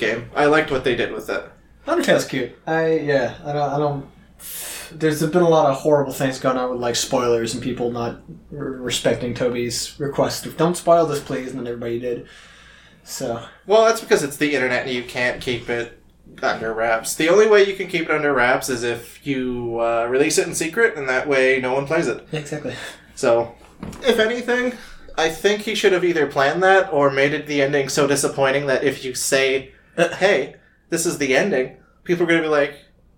game. 0.00 0.30
I 0.34 0.46
liked 0.46 0.70
what 0.70 0.82
they 0.84 0.96
did 0.96 1.12
with 1.12 1.30
it. 1.30 1.44
Undertale's 1.86 2.24
cute. 2.24 2.58
I 2.66 2.94
yeah. 2.94 3.34
I 3.44 3.52
don't. 3.52 3.72
I 3.72 3.78
don't. 3.78 4.10
There's 4.92 5.24
been 5.24 5.42
a 5.42 5.48
lot 5.48 5.70
of 5.70 5.76
horrible 5.76 6.12
things 6.12 6.40
going 6.40 6.56
on 6.56 6.70
with 6.70 6.80
like 6.80 6.96
spoilers 6.96 7.54
and 7.54 7.62
people 7.62 7.92
not 7.92 8.22
r- 8.52 8.58
respecting 8.58 9.34
Toby's 9.34 9.98
request 10.00 10.46
of 10.46 10.56
don't 10.56 10.76
spoil 10.76 11.06
this, 11.06 11.20
please, 11.20 11.50
and 11.50 11.60
then 11.60 11.66
everybody 11.68 12.00
did. 12.00 12.26
So 13.04 13.44
Well, 13.66 13.84
that's 13.84 14.00
because 14.00 14.22
it's 14.22 14.36
the 14.36 14.54
internet 14.54 14.86
and 14.86 14.92
you 14.94 15.04
can't 15.04 15.40
keep 15.40 15.70
it 15.70 16.00
under 16.42 16.72
wraps. 16.72 17.14
The 17.14 17.28
only 17.28 17.48
way 17.48 17.66
you 17.66 17.74
can 17.74 17.88
keep 17.88 18.02
it 18.02 18.10
under 18.10 18.32
wraps 18.32 18.68
is 18.68 18.82
if 18.82 19.24
you 19.26 19.80
uh, 19.80 20.06
release 20.08 20.38
it 20.38 20.46
in 20.46 20.54
secret, 20.54 20.96
and 20.96 21.08
that 21.08 21.28
way 21.28 21.60
no 21.60 21.72
one 21.72 21.86
plays 21.86 22.06
it. 22.08 22.26
exactly. 22.32 22.74
So, 23.14 23.54
if 24.02 24.18
anything, 24.18 24.74
I 25.16 25.28
think 25.28 25.62
he 25.62 25.74
should 25.74 25.92
have 25.92 26.04
either 26.04 26.26
planned 26.26 26.62
that 26.62 26.92
or 26.92 27.10
made 27.10 27.32
it 27.32 27.46
the 27.46 27.62
ending 27.62 27.88
so 27.88 28.06
disappointing 28.06 28.66
that 28.66 28.84
if 28.84 29.04
you 29.04 29.14
say, 29.14 29.72
Uh. 29.96 30.08
"Hey, 30.16 30.56
this 30.88 31.06
is 31.06 31.18
the 31.18 31.36
ending," 31.36 31.76
people 32.04 32.24
are 32.24 32.28
gonna 32.28 32.42
be 32.42 32.48
like, 32.48 32.74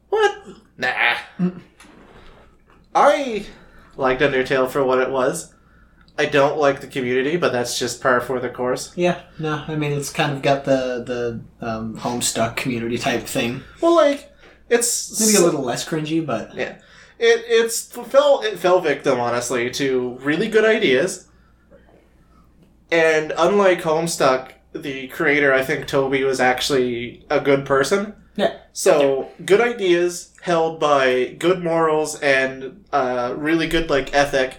"What? 0.08 0.36
Nah." 0.76 1.16
I 2.94 3.46
liked 3.96 4.20
Undertale 4.20 4.68
for 4.68 4.84
what 4.84 4.98
it 4.98 5.10
was. 5.10 5.54
I 6.18 6.26
don't 6.26 6.58
like 6.58 6.80
the 6.80 6.86
community, 6.86 7.36
but 7.36 7.52
that's 7.52 7.78
just 7.78 8.02
par 8.02 8.20
for 8.20 8.38
the 8.38 8.50
course. 8.50 8.92
Yeah. 8.96 9.22
No, 9.38 9.64
I 9.66 9.76
mean 9.76 9.92
it's 9.92 10.10
kind 10.10 10.32
of 10.32 10.42
got 10.42 10.64
the 10.64 11.02
the 11.60 11.66
um, 11.66 11.96
Homestuck 11.96 12.56
community 12.56 12.98
type 12.98 13.22
thing. 13.22 13.62
Well, 13.80 13.96
like 13.96 14.30
it's 14.68 15.18
Maybe 15.20 15.36
a 15.36 15.40
little 15.46 15.62
less 15.62 15.88
cringy, 15.88 16.24
but 16.24 16.54
Yeah, 16.54 16.76
it 17.18 17.44
it's 17.46 17.86
fell 17.86 18.42
it 18.42 18.58
fell 18.58 18.80
victim 18.80 19.18
honestly 19.20 19.70
to 19.70 20.18
really 20.20 20.48
good 20.48 20.66
ideas, 20.66 21.28
and 22.90 23.32
unlike 23.38 23.80
Homestuck, 23.80 24.52
the 24.72 25.08
creator 25.08 25.52
I 25.52 25.62
think 25.62 25.86
Toby 25.86 26.24
was 26.24 26.40
actually 26.40 27.24
a 27.30 27.40
good 27.40 27.64
person. 27.66 28.14
yeah. 28.36 28.56
So 28.72 29.28
good 29.44 29.60
ideas 29.60 30.32
held 30.40 30.80
by 30.80 31.36
good 31.38 31.62
morals 31.62 32.18
and 32.20 32.84
uh, 32.92 33.34
really 33.36 33.66
good 33.68 33.90
like 33.90 34.14
ethic, 34.14 34.58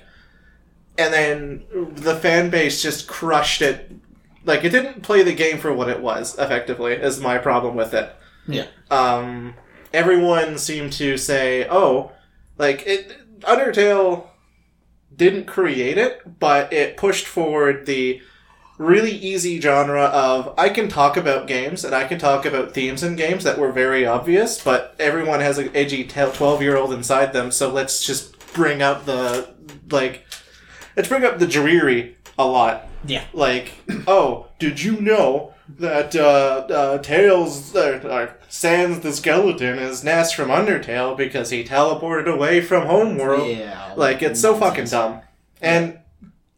and 0.98 1.12
then 1.14 1.64
the 1.96 2.16
fan 2.16 2.50
base 2.52 2.82
just 2.84 3.08
crushed 3.08 3.62
it. 3.62 3.92
Like 4.46 4.64
it 4.64 4.70
didn't 4.70 5.02
play 5.02 5.24
the 5.24 5.34
game 5.34 5.58
for 5.58 5.74
what 5.74 5.90
it 5.90 6.02
was. 6.02 6.38
Effectively, 6.38 6.94
is 6.94 7.20
my 7.20 7.38
problem 7.38 7.76
with 7.76 7.94
it 7.94 8.14
Yeah. 8.48 8.68
um, 8.92 9.56
everyone 9.94 10.58
seemed 10.58 10.94
to 10.94 11.18
say, 11.18 11.68
"Oh, 11.70 12.12
like 12.58 12.86
it." 12.86 13.18
Undertale 13.42 14.28
didn't 15.14 15.48
create 15.48 15.98
it, 15.98 16.40
but 16.40 16.72
it 16.72 16.96
pushed 16.96 17.26
forward 17.28 17.86
the 17.86 18.22
really 18.84 19.12
easy 19.12 19.60
genre 19.62 20.04
of 20.06 20.54
I 20.58 20.70
can 20.70 20.88
talk 20.90 21.18
about 21.18 21.48
games 21.48 21.84
and 21.86 21.94
I 21.96 22.04
can 22.06 22.20
talk 22.20 22.46
about 22.46 22.74
themes 22.74 23.04
in 23.04 23.16
games 23.16 23.44
that 23.44 23.58
were 23.58 23.72
very 23.72 24.06
obvious, 24.06 24.64
but 24.64 24.96
everyone 25.00 25.40
has 25.40 25.58
an 25.58 25.72
edgy 25.76 26.04
twelve 26.06 26.62
year 26.62 26.76
old 26.78 26.94
inside 26.94 27.34
them, 27.34 27.52
so 27.52 27.70
let's 27.72 28.04
just 28.06 28.38
bring 28.54 28.82
up 28.82 29.06
the 29.06 29.50
like, 29.90 30.26
let's 30.96 31.10
bring 31.10 31.24
up 31.26 31.40
the 31.40 31.48
dreary 31.48 32.18
a 32.38 32.46
lot 32.46 32.88
Yeah. 33.06 33.24
like, 33.34 33.74
oh, 34.08 34.48
did 34.60 34.82
you 34.82 35.00
know 35.02 35.54
that 35.80 36.16
uh, 36.16 36.66
uh, 36.70 36.98
Tails, 37.00 37.76
uh, 37.76 38.32
Sans 38.50 39.00
the 39.00 39.14
skeleton 39.14 39.80
is 39.80 40.04
Ness 40.04 40.32
from 40.34 40.50
Undertale 40.50 41.16
because 41.16 41.50
he 41.52 41.64
teleported 41.64 42.28
away 42.32 42.60
from 42.62 42.86
Homeworld? 42.86 43.48
Yeah. 43.50 43.94
Like, 43.96 44.22
it's 44.22 44.42
so 44.42 44.56
fucking 44.56 44.86
dumb. 44.86 45.22
And 45.62 46.00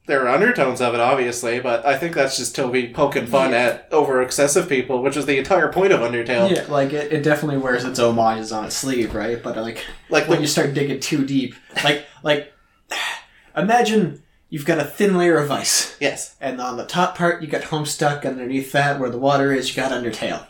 there 0.07 0.23
are 0.23 0.29
undertones 0.29 0.81
of 0.81 0.93
it, 0.93 0.99
obviously, 0.99 1.59
but 1.59 1.85
I 1.85 1.97
think 1.97 2.13
that's 2.15 2.37
just 2.37 2.55
Toby 2.55 2.89
poking 2.93 3.25
fun 3.25 3.51
Yeah. 3.51 3.57
at 3.57 3.87
over 3.91 4.21
excessive 4.21 4.69
people, 4.69 5.01
which 5.01 5.17
is 5.17 5.25
the 5.25 5.37
entire 5.37 5.71
point 5.71 5.91
of 5.93 5.99
Undertale. 6.01 6.55
Yeah, 6.55 6.65
like 6.69 6.93
it, 6.93 7.11
it 7.11 7.23
definitely 7.23 7.57
wears 7.57 7.83
its 7.83 7.99
homages 7.99 8.51
on 8.51 8.65
its 8.65 8.75
sleeve, 8.75 9.15
right? 9.15 9.41
But 9.41 9.57
like 9.57 9.83
Like, 10.09 10.27
when 10.27 10.37
the, 10.37 10.43
you 10.43 10.47
start 10.47 10.73
digging 10.73 10.99
too 10.99 11.25
deep, 11.25 11.55
like 11.83 12.05
like 12.23 12.53
imagine 13.57 14.21
you've 14.49 14.65
got 14.65 14.79
a 14.79 14.83
thin 14.83 15.17
layer 15.17 15.37
of 15.37 15.49
ice, 15.51 15.95
yes. 15.99 16.35
and 16.39 16.61
on 16.61 16.77
the 16.77 16.85
top 16.85 17.17
part 17.17 17.41
you 17.41 17.47
got 17.47 17.63
Homestuck, 17.63 18.25
underneath 18.25 18.71
that 18.73 18.99
where 18.99 19.09
the 19.09 19.17
water 19.17 19.51
is, 19.53 19.69
you 19.69 19.75
got 19.81 19.91
Undertale. 19.91 20.45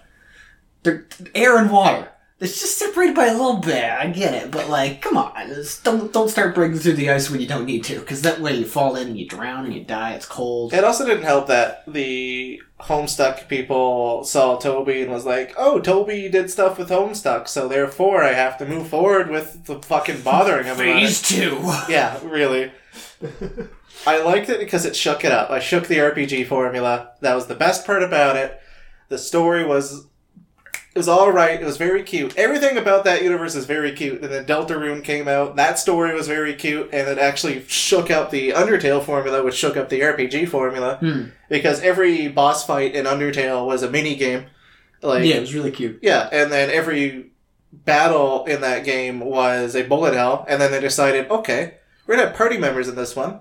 They're 0.83 1.07
air 1.33 1.57
and 1.57 1.71
water. 1.71 2.11
It's 2.37 2.59
just 2.59 2.77
separated 2.77 3.15
by 3.15 3.27
a 3.27 3.31
little 3.31 3.57
bit. 3.57 3.83
I 3.85 4.07
get 4.07 4.33
it, 4.33 4.51
but 4.51 4.69
like, 4.69 5.01
come 5.01 5.15
on, 5.15 5.47
just 5.47 5.85
don't 5.85 6.11
don't 6.11 6.27
start 6.27 6.53
breaking 6.53 6.79
through 6.79 6.93
the 6.93 7.09
ice 7.09 7.29
when 7.29 7.39
you 7.39 7.47
don't 7.47 7.65
need 7.65 7.85
to, 7.85 7.99
because 7.99 8.23
that 8.23 8.41
way 8.41 8.55
you 8.55 8.65
fall 8.65 8.97
in 8.97 9.07
and 9.07 9.17
you 9.17 9.25
drown 9.25 9.63
and 9.63 9.73
you 9.73 9.85
die. 9.85 10.13
It's 10.13 10.25
cold. 10.25 10.73
It 10.73 10.83
also 10.83 11.05
didn't 11.05 11.23
help 11.23 11.47
that 11.47 11.83
the 11.87 12.61
Homestuck 12.81 13.47
people 13.47 14.25
saw 14.25 14.57
Toby 14.57 15.01
and 15.01 15.11
was 15.11 15.25
like, 15.25 15.53
"Oh, 15.57 15.79
Toby 15.79 16.27
did 16.27 16.51
stuff 16.51 16.77
with 16.77 16.89
Homestuck, 16.89 17.47
so 17.47 17.69
therefore 17.69 18.21
I 18.21 18.33
have 18.33 18.57
to 18.57 18.65
move 18.65 18.89
forward 18.89 19.29
with 19.29 19.65
the 19.65 19.81
fucking 19.81 20.21
bothering 20.21 20.65
him. 20.65 20.75
Phase 20.75 21.21
two. 21.21 21.57
Yeah, 21.87 22.19
really. 22.21 22.73
I 24.05 24.21
liked 24.21 24.49
it 24.49 24.59
because 24.59 24.85
it 24.85 24.95
shook 24.95 25.23
it 25.23 25.31
up. 25.31 25.49
I 25.51 25.59
shook 25.59 25.87
the 25.87 25.99
RPG 25.99 26.47
formula. 26.47 27.11
That 27.21 27.33
was 27.35 27.47
the 27.47 27.55
best 27.55 27.85
part 27.85 28.03
about 28.03 28.35
it. 28.35 28.59
The 29.07 29.17
story 29.17 29.63
was 29.65 30.07
it 30.95 30.99
was 30.99 31.07
all 31.09 31.29
right. 31.31 31.61
It 31.61 31.65
was 31.65 31.75
very 31.77 32.01
cute. 32.03 32.35
Everything 32.37 32.77
about 32.77 33.03
that 33.03 33.21
universe 33.21 33.53
is 33.53 33.65
very 33.65 33.91
cute. 33.91 34.21
And 34.23 34.31
then 34.31 34.45
Deltarune 34.45 35.03
came 35.03 35.27
out. 35.27 35.57
That 35.57 35.77
story 35.77 36.13
was 36.15 36.27
very 36.27 36.53
cute, 36.55 36.89
and 36.93 37.07
it 37.09 37.17
actually 37.17 37.65
shook 37.67 38.09
up 38.09 38.31
the 38.31 38.51
Undertale 38.51 39.03
formula, 39.03 39.43
which 39.43 39.55
shook 39.55 39.75
up 39.77 39.89
the 39.89 39.99
RPG 40.01 40.47
formula 40.47 40.95
Hmm. 41.01 41.23
because 41.49 41.81
every 41.81 42.29
boss 42.29 42.65
fight 42.65 42.95
in 42.95 43.05
Undertale 43.05 43.67
was 43.67 43.83
a 43.83 43.89
mini 43.91 44.15
game. 44.15 44.45
Like 45.01 45.25
yeah, 45.25 45.35
it 45.35 45.41
was 45.41 45.53
really 45.53 45.71
cute. 45.71 45.99
yeah, 46.01 46.29
and 46.31 46.51
then 46.51 46.69
every 46.71 47.31
battle 47.73 48.45
in 48.45 48.61
that 48.61 48.85
game 48.85 49.19
was 49.19 49.75
a 49.75 49.83
bullet 49.83 50.13
hell, 50.13 50.45
and 50.47 50.61
then 50.61 50.71
they 50.71 50.79
decided, 50.79 51.29
okay, 51.29 51.75
we're 52.07 52.15
gonna 52.15 52.29
have 52.29 52.37
party 52.37 52.57
members 52.57 52.87
in 52.87 52.95
this 52.95 53.15
one. 53.15 53.39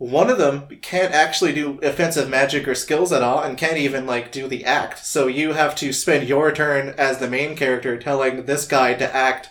One 0.00 0.30
of 0.30 0.38
them 0.38 0.66
can't 0.80 1.12
actually 1.12 1.52
do 1.52 1.78
offensive 1.82 2.26
magic 2.26 2.66
or 2.66 2.74
skills 2.74 3.12
at 3.12 3.22
all, 3.22 3.42
and 3.42 3.58
can't 3.58 3.76
even 3.76 4.06
like 4.06 4.32
do 4.32 4.48
the 4.48 4.64
act. 4.64 5.04
So 5.04 5.26
you 5.26 5.52
have 5.52 5.74
to 5.74 5.92
spend 5.92 6.26
your 6.26 6.52
turn 6.52 6.94
as 6.96 7.18
the 7.18 7.28
main 7.28 7.54
character 7.54 7.98
telling 7.98 8.46
this 8.46 8.66
guy 8.66 8.94
to 8.94 9.14
act 9.14 9.50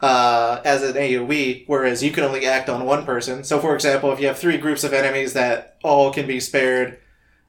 uh, 0.00 0.60
as 0.64 0.84
an 0.84 0.94
AOE, 0.94 1.64
whereas 1.66 2.04
you 2.04 2.12
can 2.12 2.22
only 2.22 2.46
act 2.46 2.68
on 2.68 2.86
one 2.86 3.04
person. 3.04 3.42
So, 3.42 3.58
for 3.58 3.74
example, 3.74 4.12
if 4.12 4.20
you 4.20 4.28
have 4.28 4.38
three 4.38 4.58
groups 4.58 4.84
of 4.84 4.92
enemies 4.92 5.32
that 5.32 5.76
all 5.82 6.12
can 6.12 6.28
be 6.28 6.38
spared 6.38 7.00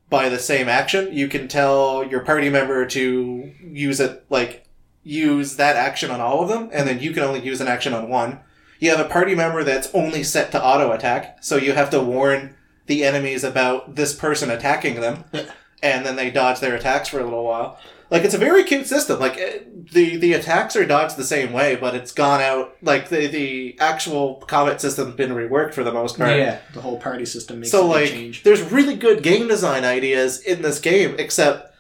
by 0.09 0.29
the 0.29 0.39
same 0.39 0.67
action, 0.67 1.13
you 1.13 1.27
can 1.27 1.47
tell 1.47 2.03
your 2.03 2.21
party 2.21 2.49
member 2.49 2.87
to 2.87 3.51
use 3.61 3.99
it, 3.99 4.25
like, 4.31 4.65
use 5.03 5.57
that 5.57 5.75
action 5.75 6.09
on 6.09 6.21
all 6.21 6.41
of 6.41 6.49
them, 6.49 6.71
and 6.73 6.87
then 6.87 6.99
you 6.99 7.11
can 7.13 7.21
only 7.21 7.41
use 7.41 7.61
an 7.61 7.67
action 7.67 7.93
on 7.93 8.09
one. 8.09 8.39
You 8.79 8.90
have 8.91 9.00
a 9.06 9.09
party 9.09 9.35
member 9.35 9.63
that's 9.63 9.94
only 9.94 10.23
set 10.23 10.51
to 10.53 10.63
auto 10.63 10.91
attack, 10.91 11.44
so 11.44 11.57
you 11.57 11.73
have 11.73 11.90
to 11.91 12.00
warn 12.01 12.56
the 12.88 13.03
enemies 13.03 13.44
about 13.44 13.95
this 13.95 14.13
person 14.16 14.50
attacking 14.50 15.00
them, 15.01 15.25
and 15.84 16.06
then 16.06 16.16
they 16.16 16.29
dodge 16.31 16.59
their 16.59 16.75
attacks 16.75 17.09
for 17.09 17.19
a 17.19 17.23
little 17.23 17.44
while. 17.44 17.78
Like 18.09 18.23
it's 18.23 18.34
a 18.34 18.39
very 18.39 18.63
cute 18.63 18.88
system. 18.88 19.19
Like 19.19 19.38
eh, 19.38 19.59
the 19.91 20.18
the 20.18 20.34
attacks 20.34 20.75
are 20.75 20.84
dodged 20.85 21.16
the 21.16 21.23
same 21.23 21.53
way, 21.53 21.75
but 21.75 21.94
it's 21.94 22.12
gone 22.12 22.41
out. 22.41 22.75
Like 22.81 23.09
the 23.09 23.28
the 23.28 23.78
actual 23.79 24.35
combat 24.47 24.81
system's 24.81 25.13
been 25.13 25.29
reworked 25.31 25.75
for 25.75 25.84
the 25.84 25.91
most 25.91 26.18
part. 26.18 26.35
Yeah, 26.35 26.59
the 26.73 26.81
whole 26.81 26.97
party 27.00 27.25
system 27.25 27.59
makes 27.59 27.69
So 27.72 27.85
a 27.85 27.88
like, 27.88 28.09
change. 28.09 28.41
there's 28.41 28.62
really 28.63 28.95
good 28.95 29.22
game 29.22 29.47
design 29.47 29.84
ideas 29.85 30.39
in 30.41 30.63
this 30.63 30.79
game, 30.79 31.16
except 31.19 31.72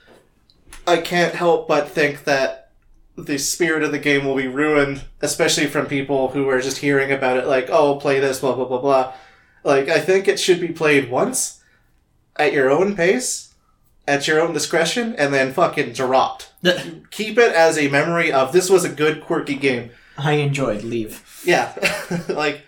I 0.85 0.97
can't 0.97 1.33
help 1.33 1.67
but 1.67 1.89
think 1.89 2.25
that 2.25 2.68
the 3.25 3.37
spirit 3.37 3.83
of 3.83 3.91
the 3.91 3.99
game 3.99 4.25
will 4.25 4.35
be 4.35 4.47
ruined, 4.47 5.03
especially 5.21 5.67
from 5.67 5.85
people 5.85 6.29
who 6.29 6.49
are 6.49 6.61
just 6.61 6.77
hearing 6.77 7.11
about 7.11 7.37
it, 7.37 7.47
like, 7.47 7.69
"Oh, 7.69 7.95
play 7.95 8.19
this," 8.19 8.39
blah 8.39 8.53
blah 8.53 8.65
blah 8.65 8.81
blah. 8.81 9.13
Like, 9.63 9.89
I 9.89 9.99
think 9.99 10.27
it 10.27 10.39
should 10.39 10.59
be 10.61 10.69
played 10.69 11.09
once 11.11 11.61
at 12.37 12.53
your 12.53 12.69
own 12.69 12.95
pace, 12.95 13.53
at 14.07 14.27
your 14.27 14.39
own 14.39 14.53
discretion, 14.53 15.15
and 15.17 15.33
then 15.33 15.53
fucking 15.53 15.93
dropped. 15.93 16.51
Keep 17.11 17.37
it 17.37 17.53
as 17.53 17.77
a 17.77 17.89
memory 17.89 18.31
of 18.31 18.53
this 18.53 18.69
was 18.69 18.83
a 18.83 18.89
good 18.89 19.21
quirky 19.21 19.55
game. 19.55 19.91
I 20.17 20.33
enjoyed 20.33 20.83
Leave. 20.83 21.23
Yeah, 21.45 21.73
like, 22.29 22.61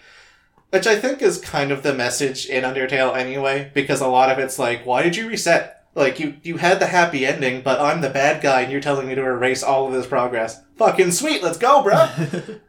which 0.70 0.88
I 0.88 0.98
think 0.98 1.22
is 1.22 1.38
kind 1.38 1.72
of 1.72 1.84
the 1.84 1.94
message 1.94 2.46
in 2.46 2.64
Undertale 2.64 3.16
anyway, 3.16 3.72
because 3.74 4.02
a 4.02 4.08
lot 4.08 4.30
of 4.30 4.40
it's 4.40 4.60
like, 4.60 4.86
why 4.86 5.04
did 5.04 5.16
you 5.16 5.28
reset? 5.28 5.81
Like, 5.94 6.20
you 6.20 6.36
you 6.44 6.58
had 6.58 6.80
the 6.80 6.88
happy 6.88 7.26
ending, 7.26 7.62
but 7.62 7.80
I'm 7.80 8.02
the 8.02 8.10
bad 8.10 8.42
guy, 8.42 8.62
and 8.62 8.72
you're 8.72 8.82
telling 8.82 9.08
me 9.08 9.16
to 9.16 9.22
erase 9.22 9.62
all 9.62 9.88
of 9.88 9.94
this 9.94 10.08
progress. 10.08 10.62
Fucking 10.78 11.12
sweet, 11.12 11.44
let's 11.44 11.58
go, 11.58 11.84
bro. 11.84 12.08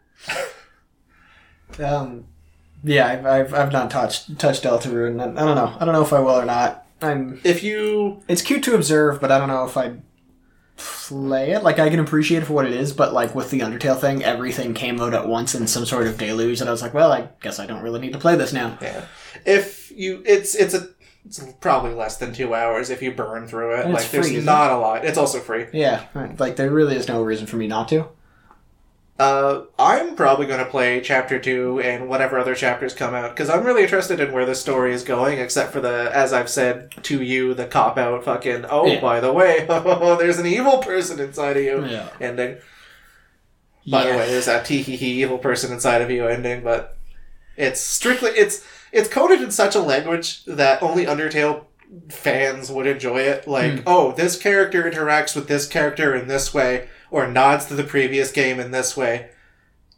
Um, 1.79 2.27
yeah, 2.85 3.07
I've, 3.07 3.27
I've, 3.27 3.55
I've 3.55 3.73
not 3.73 3.91
touched 3.91 4.39
touched 4.39 4.65
Deltarune. 4.65 5.21
I, 5.21 5.25
I 5.25 5.45
don't 5.47 5.57
know. 5.57 5.75
I 5.79 5.85
don't 5.85 5.95
know 5.95 6.03
if 6.03 6.13
I 6.13 6.21
will 6.21 6.39
or 6.39 6.45
not. 6.45 6.87
I'm. 7.01 7.41
if 7.45 7.63
you, 7.63 8.23
It's 8.29 8.43
cute 8.43 8.63
to 8.65 8.75
observe, 8.75 9.21
but 9.21 9.33
I 9.33 9.39
don't 9.39 9.49
know 9.49 9.65
if 9.65 9.77
I'd 9.77 10.03
play 10.77 11.53
it. 11.53 11.63
Like 11.63 11.79
I 11.79 11.91
can 11.91 12.01
appreciate 12.01 12.43
it 12.43 12.47
for 12.47 12.53
what 12.55 12.67
it 12.67 12.73
is, 12.73 12.93
but 12.93 13.13
like 13.13 13.35
with 13.35 13.51
the 13.51 13.61
Undertale 13.61 13.99
thing, 13.99 14.23
everything 14.23 14.75
came 14.75 15.01
out 15.01 15.15
at 15.15 15.29
once 15.29 15.55
in 15.55 15.67
some 15.67 15.87
sort 15.87 16.07
of 16.07 16.19
deluge, 16.19 16.61
and 16.61 16.69
I 16.69 16.73
was 16.73 16.83
like, 16.83 16.95
well, 16.95 17.13
I 17.13 17.29
guess 17.41 17.59
I 17.59 17.67
don't 17.67 17.83
really 17.83 18.01
need 18.01 18.13
to 18.13 18.19
play 18.19 18.37
this 18.37 18.53
now. 18.53 18.79
yeah, 18.81 19.05
if 19.45 19.91
you, 19.93 20.23
it's 20.27 20.55
it's 20.55 20.75
a 20.75 20.89
it's 21.27 21.45
probably 21.61 21.95
less 21.95 22.17
than 22.17 22.33
two 22.33 22.55
hours 22.55 22.91
if 22.91 23.01
you 23.03 23.13
burn 23.13 23.47
through 23.47 23.75
it. 23.77 23.85
And 23.85 23.95
like 23.95 24.11
there's 24.11 24.27
free, 24.27 24.37
isn't 24.37 24.45
not 24.47 24.71
a 24.73 24.77
lot. 24.79 25.05
It's 25.05 25.19
also 25.19 25.39
free. 25.41 25.67
Yeah, 25.73 26.07
right. 26.15 26.39
like 26.41 26.57
there 26.57 26.71
really 26.71 26.97
is 26.97 27.09
no 27.09 27.23
reason 27.23 27.47
for 27.47 27.57
me 27.57 27.67
not 27.69 27.89
to. 27.89 28.09
Uh, 29.19 29.67
I'm 29.79 30.17
probably 30.17 30.47
going 30.47 30.59
to 30.65 30.71
play 30.71 31.01
chapter 31.01 31.39
two 31.39 31.79
and 31.81 32.09
whatever 32.09 32.39
other 32.39 32.57
chapters 32.57 32.93
come 32.93 33.15
out 33.15 33.31
because 33.31 33.49
I'm 33.51 33.63
really 33.65 33.83
interested 33.85 34.19
in 34.19 34.33
where 34.33 34.47
the 34.47 34.55
story 34.55 34.93
is 34.93 35.05
going. 35.05 35.39
Except 35.39 35.73
for 35.73 35.81
the, 35.81 36.11
as 36.13 36.33
I've 36.33 36.49
said 36.49 36.91
to 37.05 37.23
you, 37.23 37.55
the 37.55 37.67
cop 37.67 37.99
out 37.99 38.25
fucking. 38.25 38.65
Oh, 38.69 38.87
Yeah. 38.87 39.01
by 39.01 39.21
the 39.21 39.33
way, 39.33 39.65
there's 40.19 40.39
an 40.39 40.47
evil 40.47 40.79
person 40.79 41.21
inside 41.21 41.57
of 41.57 41.63
you. 41.63 41.85
Yeah. 41.85 42.09
Ending. 42.21 42.57
By 43.89 44.05
Yeah. 44.07 44.13
the 44.13 44.19
way, 44.19 44.29
there's 44.29 44.47
that 44.47 44.65
tee 44.65 44.83
hee 44.83 44.97
hee 44.97 45.23
evil 45.23 45.39
person 45.39 45.73
inside 45.73 46.03
of 46.03 46.11
you 46.11 46.27
ending, 46.27 46.65
but 46.65 46.97
it's 47.57 47.81
strictly 47.81 48.31
it's 48.31 48.65
it's 48.93 49.09
coded 49.09 49.41
in 49.41 49.51
such 49.51 49.75
a 49.75 49.81
language 49.81 50.45
that 50.45 50.83
only 50.83 51.07
Undertale 51.07 51.65
fans 52.11 52.71
would 52.71 52.87
enjoy 52.87 53.19
it. 53.21 53.47
Like, 53.47 53.73
Hmm. 53.73 53.81
oh, 53.87 54.13
this 54.13 54.37
character 54.39 54.83
interacts 54.91 55.35
with 55.35 55.49
this 55.49 55.67
character 55.67 56.15
in 56.15 56.29
this 56.29 56.55
way, 56.55 56.89
or 57.11 57.27
nods 57.27 57.67
to 57.67 57.75
the 57.75 57.85
previous 57.85 58.31
game 58.33 58.59
in 58.61 58.71
this 58.71 58.97
way, 58.97 59.29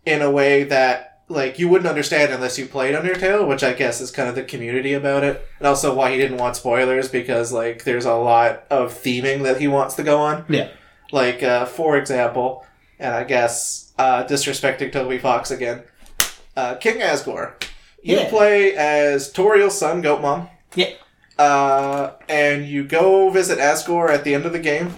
in 0.04 0.22
a 0.22 0.30
way 0.30 0.64
that 0.64 1.10
like 1.26 1.58
you 1.58 1.68
wouldn't 1.70 1.88
understand 1.88 2.30
unless 2.32 2.58
you 2.58 2.66
played 2.66 2.94
Undertale, 2.94 3.46
which 3.48 3.64
I 3.64 3.72
guess 3.72 3.98
is 4.00 4.10
kind 4.10 4.28
of 4.28 4.34
the 4.34 4.42
community 4.42 4.92
about 4.92 5.24
it, 5.24 5.46
and 5.58 5.66
also 5.66 5.94
why 5.94 6.10
he 6.12 6.18
didn't 6.18 6.36
want 6.36 6.54
spoilers 6.56 7.08
because 7.08 7.50
like 7.52 7.84
there's 7.84 8.04
a 8.04 8.12
lot 8.14 8.64
of 8.70 8.92
theming 8.92 9.42
that 9.44 9.58
he 9.58 9.66
wants 9.66 9.94
to 9.94 10.02
go 10.02 10.18
on. 10.18 10.44
Yeah. 10.50 10.68
Like, 11.12 11.42
uh, 11.42 11.64
for 11.64 11.96
example, 11.96 12.66
and 12.98 13.14
I 13.14 13.24
guess 13.24 13.92
uh, 13.98 14.24
disrespecting 14.24 14.92
Toby 14.92 15.16
Fox 15.18 15.50
again, 15.50 15.84
uh, 16.56 16.74
King 16.74 16.98
Asgore. 17.00 17.52
You 18.04 18.18
Yeah. 18.18 18.28
play 18.28 18.76
as 18.76 19.32
Toriel's 19.32 19.76
son, 19.78 20.02
Goatmom. 20.02 20.48
Yeah. 20.74 20.90
Uh, 21.38 22.10
and 22.28 22.66
you 22.66 22.84
go 22.84 23.30
visit 23.30 23.58
Asgore 23.58 24.10
at 24.10 24.22
the 24.24 24.34
end 24.34 24.44
of 24.46 24.52
the 24.52 24.58
game. 24.60 24.94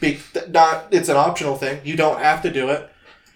Be- 0.00 0.18
not 0.48 0.86
it's 0.90 1.08
an 1.08 1.16
optional 1.16 1.56
thing. 1.56 1.80
You 1.84 1.96
don't 1.96 2.20
have 2.20 2.42
to 2.42 2.50
do 2.50 2.68
it. 2.70 2.88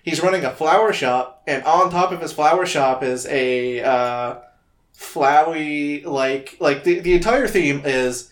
He's 0.02 0.20
running 0.20 0.44
a 0.44 0.50
flower 0.50 0.92
shop, 0.92 1.42
and 1.46 1.62
on 1.64 1.90
top 1.90 2.10
of 2.12 2.20
his 2.20 2.32
flower 2.32 2.66
shop 2.66 3.02
is 3.04 3.24
a 3.26 3.80
uh, 3.82 4.34
flowy 4.98 6.04
like 6.04 6.56
like 6.60 6.84
the 6.84 6.98
the 7.00 7.14
entire 7.14 7.46
theme 7.48 7.82
is 7.84 8.30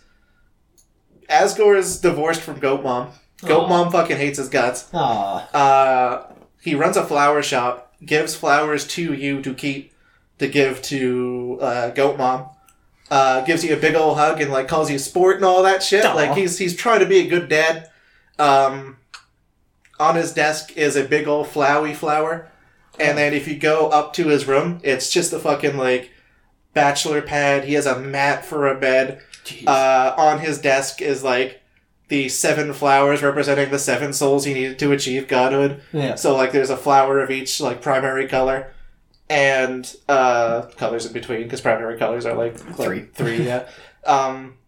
Asgore 1.29 1.77
is 1.79 2.01
divorced 2.01 2.41
from 2.41 2.59
Goat 2.59 2.83
Mom. 2.83 3.11
Goat 3.45 3.65
Aw. 3.65 3.69
Mom 3.69 3.93
fucking 3.93 4.17
hates 4.17 4.39
his 4.39 4.49
guts. 4.49 4.89
Aw. 4.93 5.49
Uh, 5.57 6.33
he 6.61 6.75
runs 6.75 6.97
a 6.97 7.05
flower 7.07 7.43
shop, 7.43 7.95
gives 8.05 8.35
flowers 8.35 8.87
to 8.89 9.15
you 9.15 9.41
to 9.43 9.55
keep, 9.55 9.93
to 10.41 10.49
give 10.49 10.83
to 10.83 11.59
uh, 11.61 11.91
Goat 11.91 12.19
Mom. 12.19 12.49
Uh, 13.11 13.41
gives 13.45 13.65
you 13.65 13.75
a 13.75 13.77
big 13.77 13.95
old 13.95 14.17
hug 14.17 14.41
and 14.41 14.51
like 14.53 14.69
calls 14.69 14.91
you 14.91 14.99
sport 14.99 15.37
and 15.37 15.45
all 15.45 15.63
that 15.63 15.83
shit. 15.83 16.05
Aw. 16.05 16.15
Like 16.15 16.37
he's 16.37 16.59
he's 16.59 16.75
trying 16.77 17.01
to 17.01 17.07
be 17.07 17.19
a 17.19 17.29
good 17.29 17.49
dad. 17.49 17.89
Um, 18.39 18.97
on 19.99 20.15
his 20.17 20.33
desk 20.33 20.77
is 20.77 20.97
a 20.97 21.05
big 21.05 21.27
old 21.29 21.47
flowy 21.47 21.95
flower, 21.95 22.49
and 22.99 23.19
then 23.19 23.35
if 23.35 23.47
you 23.49 23.57
go 23.59 23.89
up 23.89 24.13
to 24.15 24.29
his 24.29 24.47
room, 24.47 24.81
it's 24.83 25.11
just 25.11 25.33
a 25.33 25.39
fucking 25.39 25.77
like 25.77 26.11
bachelor 26.73 27.21
pad. 27.21 27.65
He 27.65 27.75
has 27.75 27.87
a 27.87 27.99
mat 27.99 28.45
for 28.45 28.67
a 28.69 28.79
bed. 28.79 29.21
Uh, 29.67 30.15
on 30.17 30.39
his 30.39 30.61
desk 30.61 31.03
is 31.03 31.25
like 31.25 31.61
the 32.09 32.29
seven 32.29 32.73
flowers 32.73 33.23
representing 33.23 33.71
the 33.71 33.79
seven 33.79 34.13
souls 34.13 34.45
he 34.45 34.55
needed 34.55 34.79
to 34.79 34.93
achieve 34.93 35.27
godhood. 35.27 35.83
yeah. 35.93 36.15
So 36.15 36.37
like 36.37 36.53
there's 36.53 36.71
a 36.71 36.77
flower 36.77 37.19
of 37.21 37.31
each 37.31 37.61
like 37.61 37.83
primary 37.83 38.29
color, 38.29 38.73
and 39.31 39.97
uh, 40.09 40.63
colors 40.77 41.07
in 41.07 41.13
between 41.13 41.45
because 41.45 41.61
primary 41.61 41.97
colors 41.97 42.27
are 42.27 42.35
like, 42.35 42.63
like 42.67 42.77
Three. 42.77 43.01
three, 43.15 43.47
yeah. 43.47 43.69
Um, 44.05 44.59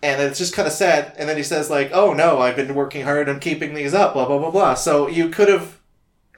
and 0.00 0.22
it's 0.22 0.38
just 0.38 0.54
kind 0.54 0.66
of 0.68 0.72
sad. 0.72 1.12
And 1.18 1.28
then 1.28 1.36
he 1.36 1.42
says 1.42 1.68
like, 1.68 1.90
"Oh 1.92 2.14
no, 2.14 2.38
I've 2.38 2.56
been 2.56 2.74
working 2.74 3.02
hard 3.02 3.28
on 3.28 3.40
keeping 3.40 3.74
these 3.74 3.92
up." 3.92 4.14
Blah 4.14 4.26
blah 4.26 4.38
blah 4.38 4.50
blah. 4.52 4.74
So 4.74 5.08
you 5.08 5.28
could 5.28 5.48
have 5.48 5.80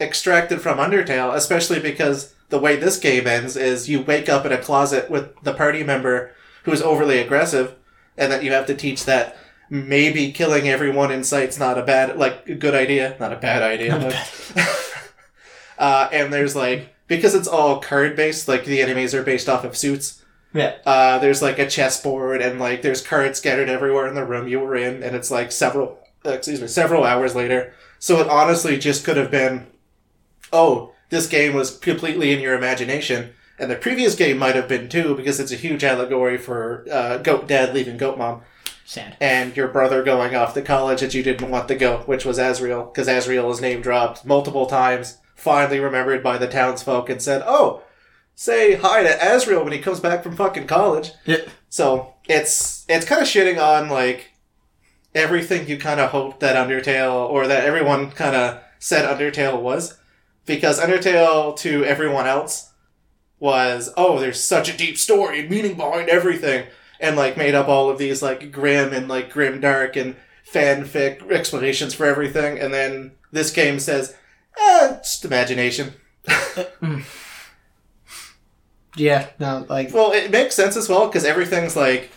extracted 0.01 0.61
from 0.63 0.79
Undertale, 0.79 1.35
especially 1.35 1.79
because 1.79 2.35
the 2.49 2.59
way 2.59 2.75
this 2.77 2.99
game 2.99 3.27
ends 3.27 3.57
is 3.57 3.89
you 3.89 4.01
wake 4.01 4.29
up 4.29 4.45
in 4.47 4.53
a 4.53 4.59
closet 4.59 5.11
with 5.11 5.39
the 5.43 5.53
party 5.55 5.85
member 5.85 6.33
who's 6.65 6.81
overly 6.83 7.19
aggressive, 7.19 7.77
and 8.17 8.33
that 8.33 8.43
you 8.43 8.51
have 8.53 8.67
to 8.67 8.75
teach 8.75 9.05
that 9.05 9.37
maybe 9.69 10.33
killing 10.33 10.69
everyone 10.69 11.11
in 11.13 11.23
sight's 11.23 11.59
not 11.59 11.79
a 11.79 11.83
bad 11.83 12.17
like 12.19 12.49
a 12.49 12.55
good 12.55 12.75
idea, 12.75 13.15
not 13.21 13.33
a 13.33 13.37
bad 13.37 13.63
idea. 13.63 13.99
But- 13.99 14.95
uh, 15.79 16.09
and 16.13 16.33
there's 16.33 16.57
like 16.57 16.92
because 17.07 17.35
it's 17.35 17.49
all 17.49 17.81
card 17.81 18.17
based, 18.17 18.49
like 18.49 18.65
the 18.65 18.81
enemies 18.81 19.15
are 19.15 19.23
based 19.23 19.49
off 19.49 19.65
of 19.65 19.77
suits. 19.77 20.23
Yeah. 20.55 20.77
Uh, 20.85 21.19
there's 21.19 21.43
like 21.43 21.59
a 21.59 21.69
chessboard 21.69 22.43
and 22.43 22.59
like 22.59 22.83
there's 22.83 23.01
cards 23.07 23.39
scattered 23.39 23.69
everywhere 23.69 24.07
in 24.07 24.15
the 24.15 24.25
room 24.25 24.49
you 24.49 24.61
were 24.61 24.77
in, 24.77 25.03
and 25.03 25.17
it's 25.17 25.31
like 25.31 25.51
several, 25.53 25.99
uh, 26.25 26.31
excuse 26.31 26.61
me, 26.61 26.67
several 26.67 27.05
hours 27.05 27.35
later. 27.35 27.73
So 27.99 28.21
it 28.21 28.29
honestly 28.29 28.79
just 28.79 29.05
could 29.05 29.17
have 29.17 29.31
been, 29.31 29.67
oh, 30.53 30.93
this 31.09 31.27
game 31.27 31.55
was 31.55 31.79
completely 31.79 32.33
in 32.33 32.41
your 32.41 32.55
imagination, 32.55 33.33
and 33.59 33.71
the 33.71 33.77
previous 33.77 34.15
game 34.15 34.39
might 34.39 34.55
have 34.57 34.69
been 34.69 34.89
too 34.89 35.15
because 35.15 35.39
it's 35.39 35.53
a 35.53 35.57
huge 35.57 35.85
allegory 35.85 36.37
for 36.39 36.85
uh, 36.91 37.19
Goat 37.19 37.47
Dad 37.47 37.75
leaving 37.75 37.97
Goat 37.97 38.19
Mom 38.19 38.43
Sad. 38.85 39.17
and 39.21 39.57
your 39.57 39.69
brother 39.69 40.03
going 40.03 40.35
off 40.35 40.55
to 40.55 40.63
college 40.63 41.01
that 41.01 41.15
you 41.15 41.23
didn't 41.23 41.51
want 41.51 41.69
to 41.69 41.75
go, 41.75 41.99
which 42.07 42.25
was 42.25 42.39
Asriel, 42.39 42.93
because 42.93 43.09
Asriel 43.09 43.51
is 43.53 43.61
name 43.61 43.81
dropped 43.81 44.25
multiple 44.25 44.67
times, 44.67 45.19
finally 45.43 45.81
remembered 45.81 46.23
by 46.23 46.39
the 46.39 46.47
townsfolk, 46.47 47.11
and 47.11 47.21
said, 47.21 47.43
"Oh, 47.45 47.83
say 48.35 48.77
hi 48.77 49.03
to 49.03 49.11
Asriel 49.11 49.65
when 49.65 49.73
he 49.73 49.81
comes 49.81 50.01
back 50.01 50.23
from 50.23 50.37
fucking 50.37 50.67
college." 50.67 51.13
Yeah. 51.27 51.39
So 51.69 52.15
it's 52.29 52.85
it's 52.89 53.07
kind 53.07 53.21
of 53.21 53.29
shitting 53.29 53.61
on 53.61 53.89
like 53.89 54.31
everything 55.15 55.69
you 55.69 55.77
kind 55.79 56.01
of 56.01 56.11
hoped 56.11 56.41
that 56.41 56.57
Undertale 56.57 57.29
or 57.29 57.47
that 57.47 57.65
everyone 57.65 58.11
kind 58.11 58.37
of 58.37 58.61
said 58.79 59.05
Undertale 59.05 59.61
was, 59.61 59.99
because 60.47 60.81
Undertale 60.81 61.57
to 61.59 61.85
everyone 61.85 62.27
else 62.27 62.73
was 63.43 63.93
oh 63.97 64.21
there's 64.21 64.41
such 64.41 64.73
a 64.73 64.77
deep 64.77 64.97
story 64.97 65.41
and 65.41 65.51
meaning 65.51 65.77
behind 65.77 66.09
everything 66.09 66.65
and 67.01 67.17
like 67.17 67.37
made 67.37 67.57
up 67.57 67.67
all 67.67 67.91
of 67.91 67.99
these 67.99 68.23
like 68.23 68.53
grim 68.53 68.93
and 68.93 69.09
like 69.09 69.33
grim 69.33 69.61
dark 69.61 69.97
and 69.97 70.15
fanfic 70.49 71.29
explanations 71.29 71.93
for 71.93 72.07
everything 72.07 72.57
and 72.61 72.73
then 72.73 73.11
this 73.33 73.51
game 73.51 73.81
says 73.81 74.15
eh, 74.61 74.97
just 75.03 75.25
imagination 75.25 75.95
Yeah. 78.97 79.29
No. 79.39 79.65
Like. 79.69 79.93
Well, 79.95 80.13
it 80.13 80.31
makes 80.31 80.55
sense 80.55 80.77
as 80.77 80.89
well 80.89 81.07
because 81.07 81.25
everything's 81.25 81.77
like. 81.77 82.11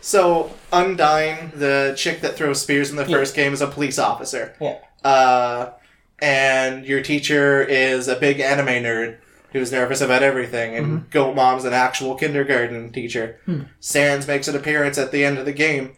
So, 0.00 0.50
Undyne, 0.72 1.52
the 1.58 1.94
chick 1.96 2.20
that 2.20 2.36
throws 2.36 2.60
spears 2.60 2.90
in 2.90 2.96
the 2.96 3.04
Yeah. 3.06 3.16
first 3.16 3.34
game, 3.34 3.52
is 3.54 3.60
a 3.62 3.66
police 3.66 3.98
officer. 3.98 4.54
Yeah. 4.60 4.76
Uh, 5.02 5.70
and 6.18 6.84
your 6.84 7.02
teacher 7.02 7.62
is 7.62 8.06
a 8.08 8.16
big 8.16 8.38
anime 8.40 8.66
nerd 8.84 9.16
who's 9.52 9.72
nervous 9.72 10.00
about 10.02 10.22
everything, 10.22 10.76
and 10.76 11.08
Goat 11.10 11.34
Mom's 11.34 11.64
an 11.64 11.72
actual 11.72 12.16
kindergarten 12.16 12.90
teacher. 12.92 13.38
Hmm. 13.46 13.62
Sans 13.80 14.26
makes 14.26 14.48
an 14.48 14.56
appearance 14.56 14.98
at 14.98 15.10
the 15.12 15.24
end 15.24 15.38
of 15.38 15.44
the 15.46 15.52
game 15.52 15.92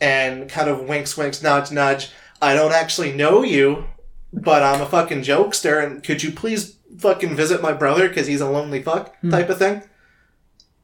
and 0.00 0.48
kind 0.48 0.68
of 0.68 0.80
winks, 0.88 1.16
winks, 1.16 1.42
nudge, 1.42 1.70
nudge. 1.70 2.10
I 2.40 2.54
don't 2.54 2.72
actually 2.72 3.12
know 3.12 3.42
you, 3.42 3.84
but 4.32 4.62
I'm 4.62 4.80
a 4.80 4.86
fucking 4.86 5.22
jokester, 5.22 5.84
and 5.84 6.02
could 6.02 6.22
you 6.22 6.32
please 6.32 6.76
fucking 6.98 7.36
visit 7.36 7.62
my 7.62 7.72
brother 7.72 8.08
because 8.08 8.26
he's 8.26 8.40
a 8.40 8.50
lonely 8.50 8.82
fuck 8.82 9.16
hmm. 9.20 9.30
type 9.30 9.48
of 9.48 9.58
thing? 9.58 9.82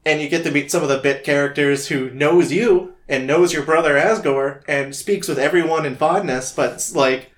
And 0.05 0.21
you 0.21 0.29
get 0.29 0.43
to 0.43 0.51
meet 0.51 0.71
some 0.71 0.83
of 0.83 0.89
the 0.89 0.97
bit 0.97 1.23
characters 1.23 1.87
who 1.87 2.09
knows 2.11 2.51
you 2.51 2.93
and 3.07 3.27
knows 3.27 3.51
your 3.51 3.63
brother 3.63 3.95
Asgore 3.95 4.61
and 4.67 4.95
speaks 4.95 5.27
with 5.27 5.39
everyone 5.39 5.85
in 5.85 5.95
fondness, 5.95 6.53
but 6.53 6.91
like 6.95 7.31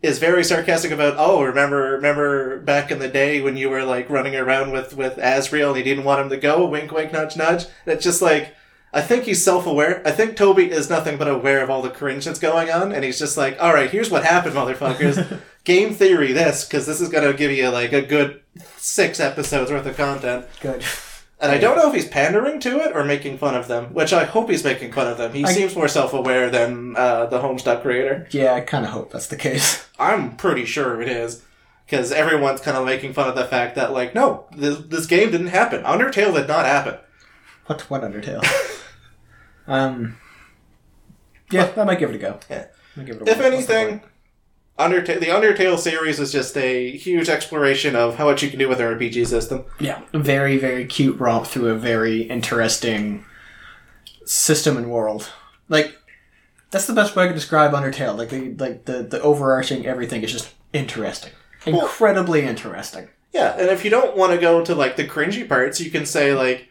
is 0.00 0.20
very 0.20 0.44
sarcastic 0.44 0.92
about 0.92 1.16
oh 1.18 1.42
remember 1.42 1.90
remember 1.92 2.60
back 2.60 2.92
in 2.92 3.00
the 3.00 3.08
day 3.08 3.40
when 3.40 3.56
you 3.56 3.68
were 3.68 3.82
like 3.82 4.08
running 4.08 4.36
around 4.36 4.70
with 4.70 4.96
with 4.96 5.16
Asriel 5.16 5.68
and 5.68 5.76
he 5.76 5.82
didn't 5.82 6.04
want 6.04 6.20
him 6.20 6.28
to 6.30 6.36
go? 6.36 6.66
Wink 6.66 6.92
wink 6.92 7.12
nudge 7.12 7.36
nudge. 7.36 7.64
And 7.84 7.94
it's 7.94 8.04
just 8.04 8.22
like 8.22 8.54
I 8.92 9.02
think 9.02 9.24
he's 9.24 9.44
self-aware. 9.44 10.02
I 10.06 10.10
think 10.12 10.36
Toby 10.36 10.70
is 10.70 10.88
nothing 10.88 11.18
but 11.18 11.28
aware 11.28 11.62
of 11.62 11.68
all 11.70 11.82
the 11.82 11.90
cringe 11.90 12.24
that's 12.24 12.38
going 12.38 12.70
on, 12.70 12.92
and 12.92 13.04
he's 13.04 13.18
just 13.18 13.36
like, 13.36 13.60
"All 13.60 13.74
right, 13.74 13.90
here's 13.90 14.10
what 14.10 14.24
happened, 14.24 14.54
motherfuckers. 14.54 15.40
Game 15.64 15.92
theory 15.92 16.32
this, 16.32 16.64
because 16.64 16.86
this 16.86 17.00
is 17.00 17.10
gonna 17.10 17.34
give 17.34 17.50
you 17.50 17.68
like 17.68 17.92
a 17.92 18.00
good 18.00 18.40
six 18.76 19.20
episodes 19.20 19.70
worth 19.70 19.86
of 19.86 19.96
content." 19.96 20.46
Good. 20.60 20.82
And 21.40 21.52
I 21.52 21.58
don't 21.58 21.76
know 21.76 21.88
if 21.88 21.94
he's 21.94 22.08
pandering 22.08 22.58
to 22.60 22.80
it 22.80 22.96
or 22.96 23.04
making 23.04 23.38
fun 23.38 23.54
of 23.54 23.68
them, 23.68 23.94
which 23.94 24.12
I 24.12 24.24
hope 24.24 24.50
he's 24.50 24.64
making 24.64 24.90
fun 24.92 25.06
of 25.06 25.18
them. 25.18 25.32
He 25.32 25.44
I- 25.44 25.52
seems 25.52 25.76
more 25.76 25.86
self-aware 25.86 26.50
than 26.50 26.96
uh, 26.96 27.26
the 27.26 27.38
Homestuck 27.38 27.82
creator. 27.82 28.26
Yeah. 28.32 28.54
I 28.54 28.60
kind 28.62 28.84
of 28.84 28.90
hope 28.90 29.12
that's 29.12 29.28
the 29.28 29.36
case. 29.36 29.86
I'm 30.00 30.36
pretty 30.36 30.64
sure 30.64 31.00
it 31.00 31.08
is. 31.08 31.44
Because 31.86 32.10
everyone's 32.12 32.60
kind 32.60 32.76
of 32.76 32.84
making 32.84 33.14
fun 33.14 33.28
of 33.28 33.34
the 33.34 33.46
fact 33.46 33.76
that, 33.76 33.92
like, 33.92 34.14
no, 34.14 34.46
this, 34.54 34.78
this 34.78 35.06
game 35.06 35.30
didn't 35.30 35.46
happen. 35.46 35.84
Undertale 35.84 36.34
did 36.34 36.46
not 36.48 36.66
happen. 36.66 36.96
What? 37.68 37.82
What 37.90 38.02
Undertale? 38.02 38.42
um. 39.66 40.16
Yeah, 41.50 41.72
I 41.76 41.84
might 41.84 41.98
give 41.98 42.10
it 42.10 42.16
a 42.16 42.18
go. 42.18 42.40
Yeah. 42.50 42.66
I 42.96 42.98
might 42.98 43.06
give 43.06 43.16
it 43.16 43.28
a 43.28 43.30
If 43.30 43.38
the 43.38 43.46
anything? 43.46 44.02
Undertale, 44.78 45.18
the 45.18 45.26
Undertale 45.26 45.78
series 45.78 46.20
is 46.20 46.30
just 46.30 46.56
a 46.56 46.96
huge 46.96 47.28
exploration 47.28 47.96
of 47.96 48.14
how 48.14 48.26
much 48.26 48.42
you 48.42 48.48
can 48.50 48.58
do 48.60 48.68
with 48.68 48.80
an 48.80 48.86
RPG 48.86 49.26
system. 49.26 49.64
Yeah, 49.80 50.02
very 50.14 50.56
very 50.56 50.86
cute 50.86 51.18
romp 51.18 51.46
through 51.46 51.68
a 51.68 51.74
very 51.74 52.22
interesting 52.22 53.24
system 54.24 54.76
and 54.76 54.90
world. 54.90 55.30
Like 55.68 55.96
that's 56.70 56.86
the 56.86 56.92
best 56.92 57.16
way 57.16 57.24
I 57.24 57.26
can 57.26 57.34
describe 57.34 57.72
Undertale. 57.72 58.16
Like 58.16 58.28
the 58.30 58.54
like 58.54 58.84
the 58.84 59.02
the 59.02 59.20
overarching 59.20 59.84
everything 59.84 60.22
is 60.22 60.30
just 60.32 60.54
interesting, 60.72 61.32
incredibly 61.66 62.42
interesting. 62.42 63.08
Yeah, 63.32 63.56
and 63.58 63.68
if 63.70 63.84
you 63.84 63.90
don't 63.90 64.16
want 64.16 64.32
to 64.32 64.38
go 64.38 64.64
to 64.64 64.74
like 64.74 64.96
the 64.96 65.06
cringy 65.06 65.46
parts, 65.48 65.80
you 65.80 65.90
can 65.90 66.06
say 66.06 66.34
like, 66.34 66.68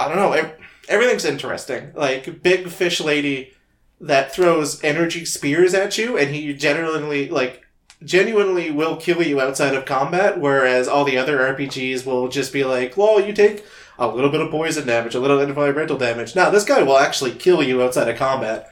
I 0.00 0.08
don't 0.08 0.16
know, 0.16 0.50
everything's 0.88 1.24
interesting. 1.24 1.92
Like 1.94 2.42
big 2.42 2.68
fish 2.68 3.00
lady 3.00 3.52
that 4.00 4.32
throws 4.32 4.82
energy 4.82 5.24
spears 5.24 5.74
at 5.74 5.98
you, 5.98 6.16
and 6.16 6.34
he 6.34 6.52
genuinely 6.54 7.28
like 7.28 7.64
genuinely 8.02 8.70
will 8.70 8.96
kill 8.96 9.22
you 9.22 9.40
outside 9.40 9.74
of 9.74 9.84
combat, 9.84 10.40
whereas 10.40 10.88
all 10.88 11.04
the 11.04 11.18
other 11.18 11.38
RPGs 11.54 12.06
will 12.06 12.28
just 12.28 12.52
be 12.52 12.64
like, 12.64 12.96
well, 12.96 13.20
you 13.20 13.32
take 13.32 13.64
a 13.98 14.08
little 14.08 14.30
bit 14.30 14.40
of 14.40 14.50
poison 14.50 14.86
damage, 14.86 15.14
a 15.14 15.20
little 15.20 15.36
bit 15.36 15.44
of 15.44 15.48
environmental 15.50 15.98
damage. 15.98 16.34
Now 16.34 16.48
this 16.50 16.64
guy 16.64 16.82
will 16.82 16.98
actually 16.98 17.32
kill 17.32 17.62
you 17.62 17.82
outside 17.82 18.08
of 18.08 18.16
combat. 18.16 18.70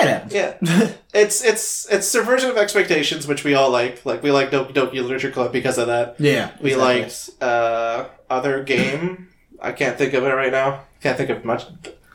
Yeah, 0.00 0.26
it. 0.26 0.32
Yeah, 0.60 0.92
it's 1.14 1.42
it's 1.42 1.88
it's 1.90 2.06
subversion 2.06 2.50
of 2.50 2.56
expectations, 2.58 3.26
which 3.26 3.42
we 3.42 3.54
all 3.54 3.70
like. 3.70 4.04
Like 4.04 4.22
we 4.22 4.30
like 4.30 4.50
Doki 4.50 4.72
Doki 4.72 5.02
Literature 5.02 5.30
Club 5.30 5.50
because 5.52 5.78
of 5.78 5.86
that. 5.88 6.16
Yeah, 6.20 6.50
We 6.60 6.74
exactly. 6.74 7.00
liked 7.00 7.30
uh, 7.42 8.08
other 8.30 8.62
game. 8.62 9.28
I 9.60 9.72
can't 9.72 9.96
think 9.98 10.14
of 10.14 10.24
it 10.24 10.30
right 10.34 10.52
now. 10.52 10.82
Can't 11.02 11.16
think 11.16 11.30
of 11.30 11.44
much. 11.44 11.64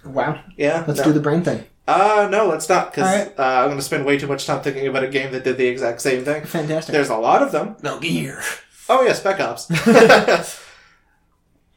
Wow, 0.05 0.41
Yeah, 0.57 0.83
let's 0.87 0.99
no. 0.99 1.05
do 1.05 1.13
the 1.13 1.19
brain 1.19 1.43
thing. 1.43 1.63
Uh 1.87 2.27
no, 2.31 2.47
let's 2.47 2.67
not 2.69 2.91
because 2.93 3.09
Alright. 3.09 3.37
uh, 3.39 3.43
I'm 3.43 3.65
going 3.67 3.77
to 3.77 3.83
spend 3.83 4.05
way 4.05 4.17
too 4.17 4.27
much 4.27 4.45
time 4.45 4.61
thinking 4.61 4.87
about 4.87 5.03
a 5.03 5.07
game 5.09 5.31
that 5.33 5.43
did 5.43 5.57
the 5.57 5.67
exact 5.67 6.01
same 6.01 6.23
thing. 6.23 6.43
Fantastic. 6.45 6.93
There's 6.93 7.09
a 7.09 7.17
lot 7.17 7.41
of 7.41 7.51
them. 7.51 7.75
no 7.83 7.99
gear. 7.99 8.41
Oh 8.89 9.01
yeah, 9.03 9.13
Spec 9.13 9.39
Ops. 9.41 9.67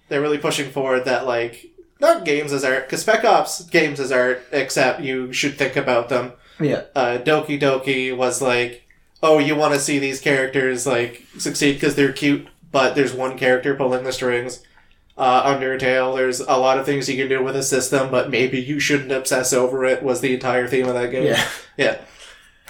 They're 0.08 0.20
really 0.20 0.38
pushing 0.38 0.70
forward 0.70 1.04
that 1.06 1.26
like 1.26 1.66
not 2.00 2.24
games 2.24 2.52
as 2.52 2.62
art 2.64 2.86
because 2.86 3.00
Spec 3.02 3.24
Ops 3.24 3.64
games 3.64 3.98
as 3.98 4.12
art, 4.12 4.44
except 4.52 5.00
you 5.00 5.32
should 5.32 5.56
think 5.58 5.74
about 5.76 6.08
them. 6.08 6.32
Yeah, 6.60 6.84
uh, 6.94 7.18
Doki 7.18 7.60
Doki 7.60 8.16
was 8.16 8.40
like, 8.40 8.84
oh, 9.22 9.38
you 9.40 9.56
want 9.56 9.74
to 9.74 9.80
see 9.80 9.98
these 9.98 10.20
characters 10.20 10.86
like 10.86 11.24
succeed 11.38 11.74
because 11.74 11.96
they're 11.96 12.12
cute, 12.12 12.46
but 12.70 12.94
there's 12.94 13.12
one 13.12 13.36
character 13.36 13.74
pulling 13.74 14.04
the 14.04 14.12
strings. 14.12 14.62
Uh, 15.16 15.54
Undertale, 15.56 16.14
there's 16.14 16.40
a 16.40 16.56
lot 16.56 16.78
of 16.78 16.84
things 16.84 17.08
you 17.08 17.16
can 17.16 17.28
do 17.28 17.42
with 17.42 17.56
a 17.56 17.62
system, 17.62 18.10
but 18.10 18.28
maybe 18.30 18.60
you 18.60 18.78
shouldn't 18.78 19.10
obsess 19.12 19.52
over 19.54 19.84
it. 19.84 20.02
Was 20.02 20.20
the 20.20 20.34
entire 20.34 20.66
theme 20.66 20.86
of 20.88 20.94
that 20.94 21.10
game? 21.10 21.24
yeah, 21.26 21.48
yeah. 21.76 21.98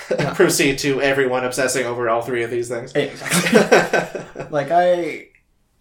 Proceed 0.34 0.78
to 0.80 1.00
everyone 1.02 1.44
obsessing 1.44 1.86
over 1.86 2.08
all 2.08 2.22
three 2.22 2.44
of 2.44 2.50
these 2.50 2.68
things. 2.68 2.92
exactly. 2.94 4.44
like 4.50 4.70
I, 4.70 5.28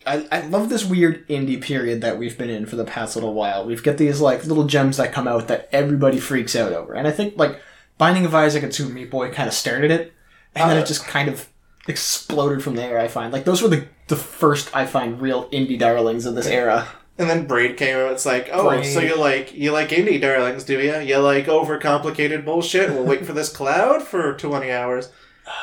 I, 0.07 0.25
I 0.31 0.41
love 0.47 0.69
this 0.69 0.83
weird 0.85 1.27
indie 1.27 1.61
period 1.61 2.01
that 2.01 2.17
we've 2.17 2.37
been 2.37 2.49
in 2.49 2.65
for 2.65 2.75
the 2.77 2.85
past 2.85 3.15
little 3.15 3.33
while. 3.35 3.65
We've 3.65 3.83
got 3.83 3.97
these 3.97 4.21
like 4.21 4.45
little 4.45 4.63
gems 4.65 4.97
that 4.97 5.13
come 5.13 5.27
out 5.27 5.47
that 5.49 5.69
everybody 5.71 6.19
freaks 6.19 6.55
out 6.55 6.73
over, 6.73 6.93
and 6.93 7.07
I 7.07 7.11
think 7.11 7.37
like 7.37 7.59
Binding 7.99 8.25
of 8.25 8.33
Isaac 8.33 8.63
and 8.63 8.73
Super 8.73 8.93
Meat 8.93 9.11
Boy 9.11 9.31
kind 9.31 9.47
of 9.47 9.53
started 9.53 9.91
it, 9.91 10.13
and 10.55 10.69
then 10.71 10.77
Uh, 10.77 10.81
it 10.81 10.87
just 10.87 11.05
kind 11.05 11.29
of 11.29 11.47
exploded 11.87 12.63
from 12.63 12.75
there. 12.75 12.99
I 12.99 13.07
find 13.07 13.31
like 13.31 13.45
those 13.45 13.61
were 13.61 13.69
the 13.69 13.87
the 14.07 14.15
first 14.15 14.75
I 14.75 14.85
find 14.85 15.21
real 15.21 15.49
indie 15.49 15.79
darlings 15.79 16.25
of 16.25 16.35
this 16.35 16.47
era. 16.47 16.87
And 17.17 17.29
then 17.29 17.47
Braid 17.47 17.77
came 17.77 17.95
out. 17.95 18.11
It's 18.11 18.25
like, 18.25 18.49
oh, 18.51 18.67
Braid. 18.67 18.85
so 18.85 18.99
you 18.99 19.17
like 19.17 19.53
you 19.53 19.71
like 19.71 19.89
indie 19.89 20.19
darlings, 20.19 20.65
do 20.65 20.79
you? 20.81 20.97
You 20.97 21.17
like 21.19 21.45
overcomplicated 21.45 22.43
bullshit? 22.43 22.89
We'll 22.89 23.05
wait 23.05 23.25
for 23.25 23.31
this 23.33 23.49
cloud 23.49 24.03
for 24.03 24.33
twenty 24.35 24.69
hours. 24.69 25.11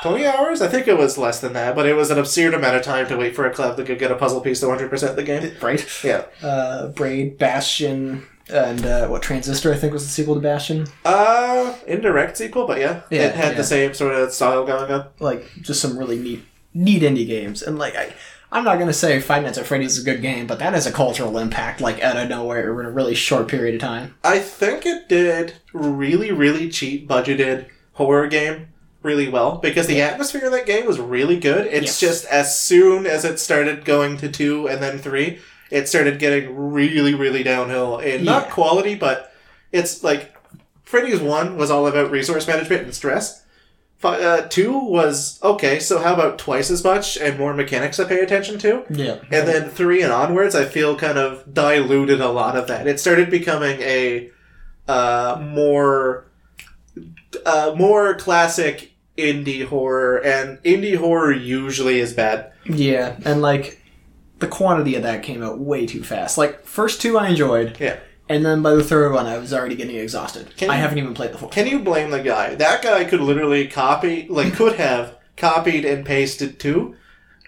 Twenty 0.01 0.25
hours? 0.25 0.63
I 0.63 0.69
think 0.69 0.89
it 0.89 0.97
was 0.97 1.19
less 1.19 1.41
than 1.41 1.53
that, 1.55 1.75
but 1.75 1.87
it 1.87 1.95
was 1.95 2.11
an 2.11 2.19
absurd 2.19 2.55
amount 2.55 2.77
of 2.77 2.83
time 2.83 3.07
to 3.09 3.17
wait 3.17 3.35
for 3.35 3.45
a 3.47 3.53
cloud 3.53 3.77
that 3.77 3.87
could 3.87 3.99
get 3.99 4.13
a 4.13 4.15
puzzle 4.17 4.41
piece 4.41 4.61
to 4.61 4.69
one 4.69 4.79
hundred 4.79 4.91
percent 4.91 5.17
the 5.17 5.25
game. 5.25 5.53
Right? 5.61 5.85
Yeah. 6.05 6.25
Uh, 6.43 6.89
Braid, 6.89 7.37
Bastion, 7.37 8.27
and 8.51 8.85
uh, 8.85 9.09
what 9.09 9.23
Transistor 9.23 9.73
I 9.73 9.77
think 9.77 9.93
was 9.93 10.05
the 10.05 10.11
sequel 10.11 10.35
to 10.35 10.41
Bastion. 10.41 10.87
Uh 11.05 11.75
indirect 11.87 12.37
sequel, 12.37 12.67
but 12.67 12.79
yeah, 12.79 13.03
Yeah, 13.11 13.23
it 13.29 13.35
had 13.35 13.53
yeah. 13.53 13.57
the 13.59 13.65
same 13.65 13.95
sort 13.95 14.15
of 14.15 14.33
style 14.33 14.65
going 14.65 14.91
on. 14.91 15.07
like 15.21 15.45
just 15.61 15.81
some 15.81 15.99
really 15.99 16.19
neat 16.19 16.45
neat 16.75 17.03
indie 17.03 17.27
games 17.27 17.63
and 17.63 17.79
like 17.79 17.95
I 17.97 18.13
I'm 18.51 18.65
not 18.65 18.79
gonna 18.79 18.93
say 18.93 19.19
Five 19.21 19.43
Nights 19.45 19.57
at 19.59 19.65
Freddy's 19.67 19.97
is 19.97 20.03
a 20.03 20.11
good 20.11 20.21
game, 20.21 20.47
but 20.47 20.59
that 20.59 20.75
has 20.75 20.87
a 20.87 20.93
cultural 20.93 21.39
impact 21.39 21.81
like 21.81 22.03
out 22.03 22.17
of 22.19 22.29
nowhere 22.29 22.79
in 22.81 22.87
a 22.87 22.91
really 22.91 23.15
short 23.15 23.49
period 23.49 23.75
of 23.77 23.81
time. 23.81 24.15
I 24.23 24.39
think 24.41 24.85
it 24.85 25.09
did 25.09 25.55
really, 25.73 26.31
really 26.33 26.69
cheap 26.69 27.09
budgeted 27.09 27.67
horror 27.95 28.27
game 28.27 28.69
really 29.03 29.29
well 29.29 29.57
because 29.57 29.87
the 29.87 30.01
atmosphere 30.03 30.45
of 30.45 30.53
that 30.53 30.67
game 30.67 30.87
was 30.87 31.01
really 31.01 31.39
good. 31.41 31.67
It's 31.67 31.85
Yes. 31.87 32.01
just 32.01 32.25
as 32.27 32.61
soon 32.61 33.07
as 33.07 33.25
it 33.25 33.41
started 33.41 33.85
going 33.87 34.17
to 34.19 34.29
two 34.31 34.69
and 34.69 34.83
then 34.83 34.99
three, 34.99 35.39
it 35.73 35.89
started 35.89 36.19
getting 36.19 36.55
really, 36.57 37.15
really 37.15 37.43
downhill 37.43 37.99
in 37.99 38.25
not 38.25 38.45
Yeah. 38.47 38.51
quality, 38.51 38.95
but 38.95 39.33
it's 39.73 40.05
like 40.05 40.35
Freddy's 40.85 41.21
one 41.21 41.57
was 41.57 41.71
all 41.71 41.87
about 41.87 42.11
resource 42.11 42.47
management 42.47 42.83
and 42.83 42.95
stress. 42.95 43.41
Uh, 44.05 44.43
two 44.49 44.77
was 44.79 45.39
okay, 45.45 45.79
so 45.79 46.01
how 46.01 46.13
about 46.13 46.37
twice 46.37 46.71
as 46.73 46.83
much 46.83 47.17
and 47.17 47.39
more 47.39 47.55
mechanics 47.55 47.97
to 47.99 48.05
pay 48.05 48.19
attention 48.19 48.59
to? 48.59 48.83
Yeah. 48.91 49.19
And 49.31 49.47
then 49.49 49.71
three 49.71 50.03
and 50.03 50.13
onwards, 50.13 50.55
I 50.57 50.65
feel 50.65 50.97
kind 50.97 51.19
of 51.19 51.55
diluted 51.55 52.21
a 52.21 52.29
lot 52.31 52.57
of 52.57 52.67
that. 52.67 52.87
It 52.89 52.99
started 52.99 53.31
becoming 53.31 53.81
a 53.81 54.29
uh, 54.89 55.41
more 55.41 56.27
uh, 57.47 57.75
more 57.77 58.15
classic 58.17 58.93
indie 59.17 59.65
horror, 59.65 60.19
and 60.19 60.59
indie 60.65 60.97
horror 60.97 61.33
usually 61.33 62.01
is 62.01 62.13
bad. 62.13 62.53
Yeah, 62.65 63.17
and 63.25 63.41
like 63.41 63.81
the 64.43 64.47
quantity 64.49 64.95
of 64.97 65.03
that 65.05 65.23
came 65.23 65.43
out 65.43 65.59
way 65.59 65.87
too 65.87 66.03
fast. 66.05 66.37
Like 66.37 66.67
first 66.67 67.01
two 67.01 67.17
I 67.19 67.29
enjoyed, 67.29 67.79
Yeah. 67.81 67.97
and 68.29 68.45
then 68.45 68.61
by 68.61 68.75
the 68.75 68.85
third 68.85 69.13
one 69.15 69.25
I 69.27 69.39
was 69.39 69.55
already 69.55 69.75
getting 69.77 69.97
exhausted. 69.97 70.55
Can 70.59 70.69
I 70.69 70.75
you- 70.77 70.83
haven't 70.83 70.99
even 70.99 71.15
played 71.15 71.33
the 71.33 71.39
fourth. 71.39 71.53
Can 71.53 71.67
you 71.67 71.79
blame 71.79 72.11
the 72.11 72.21
guy? 72.21 72.55
That 72.55 72.83
guy 72.83 73.05
could 73.05 73.21
literally 73.21 73.67
copy, 73.67 74.27
like, 74.29 74.53
could 74.55 74.75
have 74.77 75.17
copied 75.39 75.85
and 75.87 76.05
pasted 76.05 76.61
two, 76.61 76.95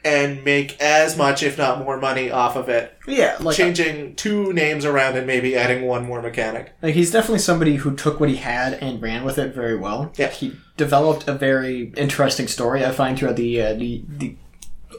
and 0.07 0.45
make 0.45 0.79
as 0.83 1.17
much, 1.17 1.43
if 1.43 1.57
not 1.57 1.79
more, 1.79 1.99
money 1.99 2.31
off 2.31 2.57
of 2.57 2.69
it. 2.69 2.95
Yeah, 3.07 3.37
like 3.41 3.57
Changing 3.57 4.15
two 4.17 4.53
names 4.53 4.85
around 4.85 5.17
and 5.17 5.27
maybe 5.27 5.57
adding 5.57 5.85
one 5.87 6.05
more 6.07 6.21
mechanic. 6.21 6.73
Like 6.83 6.95
he's 6.95 7.11
definitely 7.11 7.39
somebody 7.39 7.77
who 7.77 7.95
took 7.97 8.21
what 8.21 8.29
he 8.29 8.37
had 8.37 8.75
and 8.75 9.01
ran 9.01 9.25
with 9.25 9.39
it 9.39 9.55
very 9.55 9.77
well. 9.79 10.13
Yeah. 10.17 10.29
he 10.31 10.57
developed 10.77 11.27
a 11.27 11.33
very 11.35 11.93
interesting 11.97 12.49
story. 12.49 12.85
I 12.85 12.91
find 12.91 13.19
throughout 13.19 13.37
the 13.37 13.63
uh, 13.63 13.75
the 13.75 14.03
the 14.07 14.37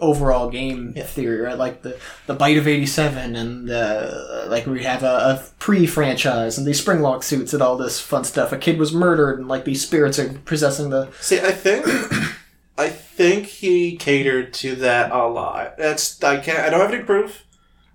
overall 0.01 0.49
game 0.49 0.93
theory, 0.93 1.41
right? 1.41 1.57
Like 1.57 1.81
the 1.81 1.99
the 2.27 2.33
bite 2.33 2.57
of 2.57 2.67
eighty 2.67 2.85
seven, 2.85 3.35
and 3.35 3.69
uh, 3.69 4.45
like 4.47 4.65
we 4.65 4.83
have 4.83 5.03
a, 5.03 5.05
a 5.05 5.43
pre 5.59 5.87
franchise 5.87 6.57
and 6.57 6.65
these 6.65 6.83
springlock 6.83 7.23
suits 7.23 7.53
and 7.53 7.61
all 7.61 7.77
this 7.77 7.99
fun 7.99 8.23
stuff. 8.23 8.51
A 8.51 8.57
kid 8.57 8.77
was 8.79 8.93
murdered, 8.93 9.39
and 9.39 9.47
like 9.47 9.65
these 9.65 9.85
spirits 9.85 10.19
are 10.19 10.29
possessing 10.45 10.89
the. 10.89 11.09
See, 11.21 11.39
I 11.39 11.51
think 11.51 11.85
I 12.77 12.89
think 12.89 13.47
he 13.47 13.95
catered 13.97 14.53
to 14.55 14.75
that 14.75 15.11
a 15.11 15.27
lot. 15.27 15.77
That's 15.77 16.21
I 16.23 16.37
can't 16.37 16.59
I 16.59 16.69
don't 16.69 16.81
have 16.81 16.93
any 16.93 17.03
proof, 17.03 17.45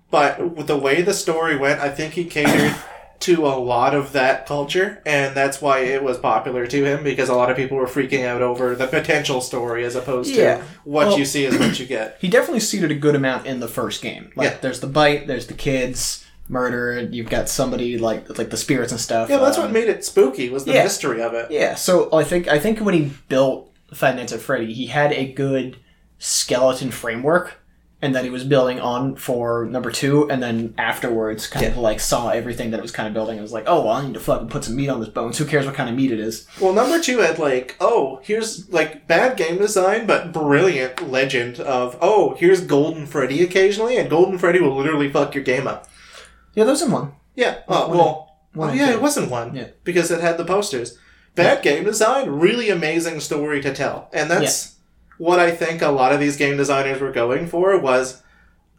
but 0.09 0.55
with 0.55 0.67
the 0.67 0.77
way 0.77 1.01
the 1.01 1.13
story 1.13 1.57
went, 1.57 1.79
I 1.79 1.89
think 1.89 2.13
he 2.13 2.25
catered 2.25 2.75
to 3.21 3.45
a 3.47 3.55
lot 3.57 3.93
of 3.95 4.11
that 4.13 4.45
culture, 4.45 5.01
and 5.05 5.35
that's 5.35 5.61
why 5.61 5.79
it 5.79 6.03
was 6.03 6.17
popular 6.17 6.67
to 6.67 6.83
him 6.85 7.03
because 7.03 7.29
a 7.29 7.33
lot 7.33 7.49
of 7.49 7.57
people 7.57 7.77
were 7.77 7.85
freaking 7.87 8.25
out 8.25 8.41
over 8.41 8.75
the 8.75 8.87
potential 8.87 9.41
story 9.41 9.83
as 9.85 9.95
opposed 9.95 10.29
Yeah. 10.31 10.57
to 10.57 10.63
what 10.83 11.07
Well- 11.07 11.19
you 11.19 11.25
see 11.25 11.45
is 11.45 11.57
what 11.57 11.79
you 11.79 11.85
get. 11.85 12.17
He 12.21 12.27
definitely 12.29 12.59
seeded 12.61 12.91
a 12.91 12.95
good 12.95 13.15
amount 13.15 13.45
in 13.45 13.59
the 13.59 13.67
first 13.67 14.01
game. 14.01 14.31
Like 14.35 14.51
Yeah. 14.51 14.57
there's 14.61 14.79
the 14.79 14.87
bite, 14.87 15.27
there's 15.27 15.47
the 15.47 15.53
kids. 15.53 16.25
Murder. 16.49 17.07
You've 17.09 17.29
got 17.29 17.47
somebody 17.47 17.97
like 17.97 18.37
like 18.37 18.49
the 18.49 18.57
spirits 18.57 18.91
and 18.91 18.99
stuff. 18.99 19.29
Yeah, 19.29 19.37
that's 19.37 19.57
um, 19.57 19.63
what 19.63 19.71
made 19.71 19.87
it 19.87 20.03
spooky 20.03 20.49
was 20.49 20.65
the 20.65 20.73
yeah. 20.73 20.83
mystery 20.83 21.21
of 21.21 21.33
it. 21.33 21.49
Yeah, 21.49 21.75
so 21.75 22.09
I 22.11 22.25
think 22.25 22.49
I 22.49 22.59
think 22.59 22.79
when 22.81 22.93
he 22.93 23.11
built 23.29 23.71
Five 23.93 24.17
Nights 24.17 24.33
at 24.33 24.41
Freddy, 24.41 24.73
he 24.73 24.87
had 24.87 25.13
a 25.13 25.31
good 25.31 25.77
skeleton 26.19 26.91
framework, 26.91 27.60
and 28.01 28.15
that 28.15 28.23
he 28.23 28.29
was 28.29 28.43
building 28.43 28.79
on 28.79 29.15
for 29.15 29.65
number 29.65 29.91
two, 29.91 30.29
and 30.29 30.41
then 30.41 30.73
afterwards, 30.77 31.47
kind 31.47 31.67
of 31.67 31.77
like 31.77 31.99
saw 31.99 32.29
everything 32.29 32.71
that 32.71 32.79
it 32.79 32.81
was 32.81 32.91
kind 32.91 33.07
of 33.07 33.13
building, 33.13 33.33
and 33.35 33.41
was 33.41 33.53
like, 33.53 33.65
oh, 33.67 33.85
well, 33.85 33.93
I 33.93 34.05
need 34.05 34.15
to 34.15 34.19
fucking 34.19 34.47
put 34.49 34.63
some 34.63 34.75
meat 34.75 34.89
on 34.89 34.99
this 34.99 35.09
bones. 35.09 35.37
Who 35.37 35.45
cares 35.45 35.65
what 35.65 35.75
kind 35.75 35.89
of 35.89 35.95
meat 35.95 36.11
it 36.11 36.19
is? 36.19 36.47
Well, 36.59 36.73
number 36.73 36.99
two 36.99 37.19
had 37.19 37.37
like, 37.39 37.75
oh, 37.79 38.19
here's 38.23 38.69
like 38.69 39.07
bad 39.07 39.37
game 39.37 39.57
design, 39.57 40.07
but 40.07 40.31
brilliant 40.33 41.09
legend 41.09 41.59
of, 41.59 41.97
oh, 42.01 42.35
here's 42.39 42.61
Golden 42.61 43.05
Freddy 43.05 43.43
occasionally, 43.43 43.97
and 43.97 44.09
Golden 44.09 44.37
Freddy 44.37 44.59
will 44.59 44.75
literally 44.75 45.11
fuck 45.11 45.35
your 45.35 45.43
game 45.43 45.67
up. 45.67 45.87
Yeah, 46.55 46.63
those 46.63 46.81
in 46.81 46.91
one. 46.91 47.13
Yeah. 47.35 47.59
Oh, 47.67 47.87
One- 47.87 47.97
well, 47.97 48.37
one 48.53 48.69
oh, 48.71 48.73
yeah, 48.73 48.87
two. 48.87 48.93
it 48.93 49.01
wasn't 49.01 49.31
one. 49.31 49.55
Yeah. 49.55 49.67
Because 49.83 50.11
it 50.11 50.19
had 50.21 50.37
the 50.37 50.45
posters. 50.45 50.97
Bad 51.33 51.63
game 51.63 51.85
design, 51.85 52.29
really 52.29 52.69
amazing 52.69 53.21
story 53.21 53.61
to 53.61 53.73
tell. 53.73 54.09
And 54.11 54.29
that's 54.29 54.70
what 55.21 55.39
I 55.39 55.51
think 55.51 55.83
a 55.83 55.89
lot 55.89 56.13
of 56.13 56.19
these 56.19 56.35
game 56.35 56.57
designers 56.57 56.99
were 56.99 57.11
going 57.11 57.45
for 57.45 57.77
was 57.77 58.23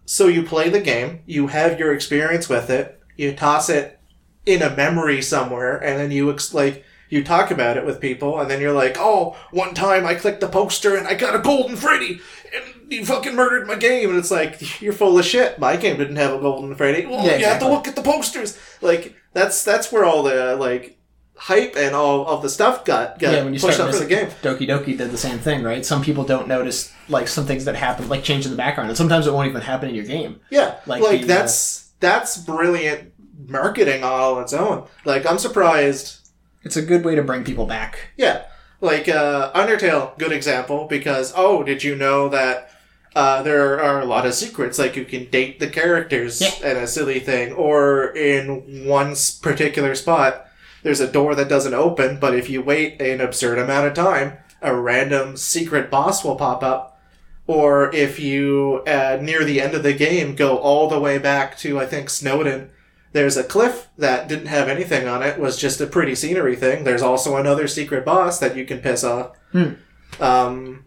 so 0.05 0.27
you 0.27 0.43
play 0.43 0.69
the 0.69 0.81
game, 0.81 1.21
you 1.25 1.47
have 1.47 1.79
your 1.79 1.95
experience 1.95 2.49
with 2.49 2.69
it, 2.69 3.01
you 3.17 3.33
toss 3.33 3.69
it 3.69 4.01
in 4.45 4.61
a 4.61 4.75
memory 4.75 5.23
somewhere, 5.23 5.77
and 5.77 6.01
then 6.01 6.11
you 6.11 6.33
ex- 6.33 6.53
like 6.53 6.85
you 7.11 7.23
talk 7.23 7.53
about 7.53 7.77
it 7.77 7.87
with 7.87 8.01
people, 8.01 8.41
and 8.41 8.51
then 8.51 8.61
you're 8.61 8.73
like, 8.73 8.97
"Oh, 8.99 9.37
one 9.53 9.73
time 9.73 10.05
I 10.05 10.17
clicked 10.17 10.41
the 10.41 10.49
poster 10.49 10.97
and 10.97 11.07
I 11.07 11.15
got 11.15 11.37
a 11.37 11.39
golden 11.39 11.77
Freddy, 11.77 12.21
and 12.53 12.93
you 12.93 13.05
fucking 13.07 13.37
murdered 13.37 13.69
my 13.69 13.77
game, 13.77 14.11
and 14.11 14.19
it's 14.19 14.33
like 14.33 14.83
you're 14.83 14.93
full 14.93 15.17
of 15.17 15.25
shit. 15.25 15.61
My 15.61 15.77
game 15.77 15.97
didn't 15.97 16.17
have 16.17 16.35
a 16.35 16.41
Golden 16.41 16.75
Freddy. 16.75 17.07
Well, 17.07 17.25
Yeah, 17.25 17.37
you 17.37 17.45
have 17.45 17.61
to 17.61 17.69
look 17.69 17.87
at 17.87 17.95
the 17.95 18.03
posters. 18.03 18.59
Like 18.81 19.15
that's 19.33 19.63
that's 19.63 19.93
where 19.93 20.05
all 20.05 20.25
the 20.25 20.57
like 20.57 20.99
hype 21.43 21.75
and 21.77 21.93
all 21.93 22.25
of 22.29 22.41
the 22.41 22.49
stuff 22.49 22.85
got 22.85 23.19
got 23.19 23.33
yeah, 23.33 23.43
when 23.43 23.53
you 23.53 23.59
pushed 23.59 23.75
start 23.75 23.89
up 23.89 23.95
for 23.97 24.05
the 24.05 24.09
game. 24.09 24.29
Doki 24.43 24.67
Doki 24.69 24.97
did 24.97 25.11
the 25.11 25.19
same 25.19 25.39
thing, 25.39 25.65
right? 25.65 25.85
Some 25.85 26.01
people 26.03 26.23
don't 26.25 26.47
notice 26.47 26.93
like 27.09 27.27
some 27.27 27.47
things 27.47 27.65
that 27.65 27.75
happen, 27.75 28.09
like 28.09 28.23
change 28.23 28.45
in 28.45 28.53
the 28.53 28.57
background, 28.57 28.91
and 28.91 28.97
sometimes 28.97 29.27
it 29.27 29.33
won't 29.33 29.49
even 29.49 29.61
happen 29.61 29.89
in 29.89 29.95
your 29.95 30.05
game. 30.05 30.41
Yeah, 30.51 30.77
Like 30.87 31.03
like, 31.03 31.23
the, 31.23 31.27
that's 31.27 31.91
that's 31.99 32.37
brilliant 32.39 33.13
marketing 33.49 34.05
all 34.05 34.37
on 34.37 34.43
its 34.43 34.53
own. 34.53 34.87
Like 35.05 35.27
I'm 35.27 35.39
surprised. 35.39 36.19
It's 36.63 36.77
a 36.77 36.83
good 36.83 37.05
way 37.05 37.17
to 37.17 37.23
bring 37.25 37.43
people 37.43 37.67
back. 37.67 38.11
Yeah, 38.17 38.45
like 38.81 39.09
uh, 39.09 39.53
Undertale, 39.53 40.17
good 40.19 40.31
example 40.33 40.87
because 40.87 41.33
oh, 41.37 41.65
did 41.65 41.83
you 41.83 41.97
know 41.97 42.29
that? 42.29 42.69
Uh, 43.15 43.43
there 43.43 43.79
are 43.79 44.01
a 44.01 44.07
lot 44.07 44.25
of 44.25 44.33
secrets, 44.33 44.79
like 44.79 44.97
you 44.97 45.05
can 45.05 45.29
date 45.29 45.61
the 45.61 45.69
characters 45.69 46.41
Yeah. 46.41 46.67
and 46.71 46.79
a 46.79 46.87
silly 46.87 47.21
thing, 47.21 47.53
or 47.53 48.07
in 48.17 48.87
one 48.87 49.15
particular 49.43 49.95
spot, 49.95 50.47
there's 50.83 51.01
a 51.01 51.11
door 51.11 51.35
that 51.35 51.49
doesn't 51.49 51.75
open, 51.75 52.19
but 52.19 52.35
if 52.35 52.51
you 52.51 52.63
wait 52.63 53.01
an 53.01 53.21
absurd 53.21 53.59
amount 53.59 53.87
of 53.87 53.95
time, 53.95 54.39
a 54.61 54.75
random 54.75 55.37
secret 55.37 55.91
boss 55.91 56.25
will 56.25 56.37
pop 56.37 56.63
up. 56.63 57.01
Or 57.47 57.93
if 57.95 58.21
you, 58.21 58.83
uh, 58.87 59.19
near 59.21 59.45
the 59.45 59.61
end 59.61 59.75
of 59.75 59.83
the 59.83 59.93
game, 59.93 60.37
go 60.37 60.59
all 60.59 60.89
the 60.89 61.01
way 61.01 61.19
back 61.19 61.59
to, 61.59 61.79
I 61.79 61.87
think, 61.87 62.09
Snowdin, 62.09 62.71
there's 63.13 63.37
a 63.37 63.45
cliff 63.45 63.89
that 63.99 64.29
didn't 64.29 64.47
have 64.47 64.69
anything 64.69 65.07
on 65.07 65.23
it, 65.23 65.39
was 65.39 65.59
just 65.59 65.81
a 65.81 65.87
pretty 65.87 66.15
scenery 66.15 66.57
thing. 66.57 66.85
There's 66.85 67.03
also 67.03 67.37
another 67.37 67.67
secret 67.69 68.05
boss 68.05 68.39
that 68.39 68.57
you 68.57 68.65
can 68.65 68.79
piss 68.79 69.05
off. 69.05 69.37
Hmm. 69.51 69.73
Um, 70.21 70.85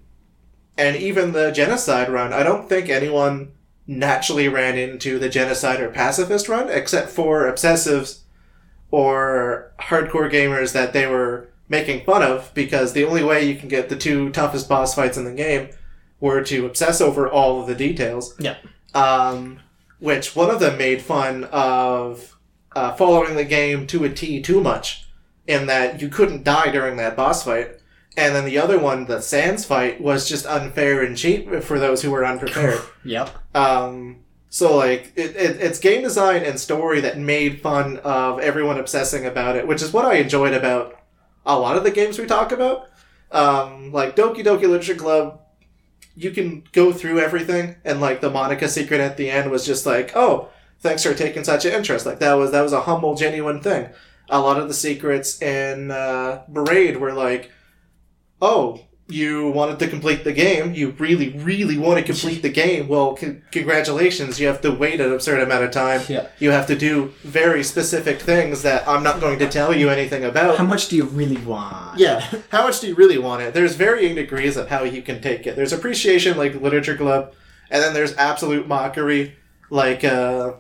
and 0.78 0.96
even 0.96 1.34
the 1.34 1.52
genocide 1.52 2.10
run, 2.10 2.34
I 2.34 2.44
don't 2.44 2.68
think 2.68 2.90
anyone 2.90 3.52
naturally 3.88 4.48
ran 4.48 4.78
into 4.78 5.20
the 5.20 5.30
genocide 5.30 5.80
or 5.80 5.90
pacifist 5.90 6.50
run, 6.50 6.70
except 6.70 7.10
for 7.10 7.44
obsessives 7.44 8.22
or 8.96 9.74
hardcore 9.78 10.32
gamers 10.32 10.72
that 10.72 10.94
they 10.94 11.06
were 11.06 11.50
making 11.68 12.06
fun 12.06 12.24
of, 12.24 12.50
because 12.54 12.94
the 12.94 13.04
only 13.04 13.22
way 13.22 13.46
you 13.46 13.54
can 13.54 13.68
get 13.68 13.90
the 13.90 13.96
two 13.98 14.30
toughest 14.30 14.70
boss 14.70 14.96
fights 14.96 15.18
in 15.18 15.26
the 15.26 15.34
game 15.34 15.68
were 16.22 16.42
to 16.42 16.66
obsess 16.66 17.02
over 17.02 17.30
all 17.30 17.60
of 17.60 17.68
the 17.68 17.76
details. 17.76 18.34
Yeah. 18.40 18.56
Um, 18.94 19.60
which 20.00 20.34
one 20.34 20.50
of 20.50 20.62
them 20.62 20.78
made 20.78 21.02
fun 21.02 21.44
of 21.52 22.38
uh, 22.74 22.94
following 22.94 23.36
the 23.36 23.44
game 23.44 23.86
to 23.88 24.06
a 24.06 24.10
T 24.10 24.42
too 24.42 24.62
much, 24.62 25.10
in 25.46 25.66
that 25.66 26.02
you 26.02 26.08
couldn't 26.08 26.46
die 26.46 26.72
during 26.72 26.96
that 26.96 27.18
boss 27.18 27.44
fight. 27.44 27.72
And 28.16 28.34
then 28.34 28.46
the 28.46 28.58
other 28.58 28.80
one, 28.80 29.08
the 29.08 29.20
Sans 29.20 29.66
fight, 29.66 30.00
was 30.00 30.30
just 30.30 30.46
unfair 30.46 31.04
and 31.04 31.18
cheap 31.18 31.62
for 31.62 31.80
those 31.80 32.02
who 32.02 32.12
were 32.12 32.26
unprepared. 32.26 32.80
Yep. 33.04 33.30
Um, 33.54 34.22
so 34.56 34.74
like 34.74 35.12
it, 35.18 35.36
it, 35.36 35.58
it's 35.60 35.80
game 35.80 36.02
design 36.02 36.44
and 36.44 36.58
story 36.58 37.02
that 37.02 37.20
made 37.20 37.60
fun 37.60 37.98
of 38.06 38.40
everyone 38.40 38.80
obsessing 38.80 39.26
about 39.26 39.58
it, 39.58 39.68
which 39.68 39.82
is 39.82 39.92
what 39.92 40.06
I 40.06 40.14
enjoyed 40.14 40.54
about 40.54 40.98
a 41.46 41.60
lot 41.60 41.76
of 41.76 41.84
the 41.84 41.92
games 41.92 42.18
we 42.18 42.26
talk 42.26 42.54
about. 42.54 42.88
Um, 43.34 43.92
like 43.92 44.16
Doki 44.16 44.46
Doki 44.46 44.62
Literature 44.62 44.96
Club, 44.96 45.42
you 46.16 46.32
can 46.32 46.64
go 46.72 46.94
through 46.94 47.20
everything, 47.20 47.76
and 47.84 48.00
like 48.00 48.22
the 48.22 48.30
Monika 48.30 48.70
secret 48.70 49.02
at 49.02 49.18
the 49.18 49.30
end 49.30 49.52
was 49.52 49.66
just 49.66 49.86
like, 49.86 50.16
oh, 50.16 50.48
thanks 50.80 51.04
for 51.04 51.14
taking 51.14 51.44
such 51.44 51.66
an 51.66 51.74
interest. 51.74 52.06
Like 52.06 52.20
that 52.20 52.36
was 52.36 52.52
that 52.52 52.62
was 52.62 52.72
a 52.72 52.84
humble, 52.84 53.16
genuine 53.16 53.60
thing. 53.60 53.90
A 54.30 54.40
lot 54.40 54.58
of 54.58 54.70
the 54.70 54.74
secrets 54.74 55.42
in 55.42 55.92
uh, 55.92 56.44
Braid 56.48 56.96
were 56.96 57.12
like, 57.12 57.52
oh, 58.42 58.80
you 59.08 59.50
wanted 59.52 59.78
to 59.80 59.88
complete 59.88 60.24
the 60.24 60.34
game. 60.34 60.74
You 60.74 60.90
really, 60.98 61.30
really 61.30 61.78
want 61.78 62.00
to 62.00 62.04
complete 62.04 62.42
the 62.42 62.50
game. 62.50 62.88
Well, 62.88 63.16
c- 63.16 63.38
congratulations. 63.52 64.40
You 64.40 64.48
have 64.48 64.62
to 64.62 64.72
wait 64.72 65.00
an 65.00 65.14
absurd 65.14 65.42
amount 65.42 65.64
of 65.64 65.72
time. 65.72 66.02
Yeah. 66.08 66.28
You 66.40 66.50
have 66.52 66.66
to 66.68 66.76
do 66.76 67.14
very 67.24 67.64
specific 67.64 68.20
things 68.20 68.64
that 68.64 68.88
I'm 68.88 69.04
not 69.04 69.20
going 69.20 69.38
to 69.40 69.48
tell 69.48 69.76
you 69.76 69.90
anything 69.90 70.24
about. 70.24 70.58
How 70.58 70.64
much 70.64 70.88
do 70.90 70.96
you 70.96 71.04
really 71.06 71.38
want? 71.38 72.00
Yeah. 72.00 72.22
How 72.50 72.64
much 72.64 72.80
do 72.80 72.88
you 72.88 72.96
really 72.96 73.20
want 73.20 73.44
it? 73.44 73.54
There's 73.54 73.76
varying 73.76 74.16
degrees 74.16 74.58
of 74.58 74.70
how 74.70 74.84
you 74.84 75.04
can 75.04 75.22
take 75.22 75.46
it. 75.46 75.56
There's 75.56 75.74
appreciation 75.74 76.36
like 76.38 76.56
Literature 76.60 76.98
Club, 76.98 77.34
and 77.70 77.84
then 77.84 77.94
there's 77.94 78.16
absolute 78.16 78.68
mockery 78.68 79.36
like 79.70 80.04
uh 80.04 80.54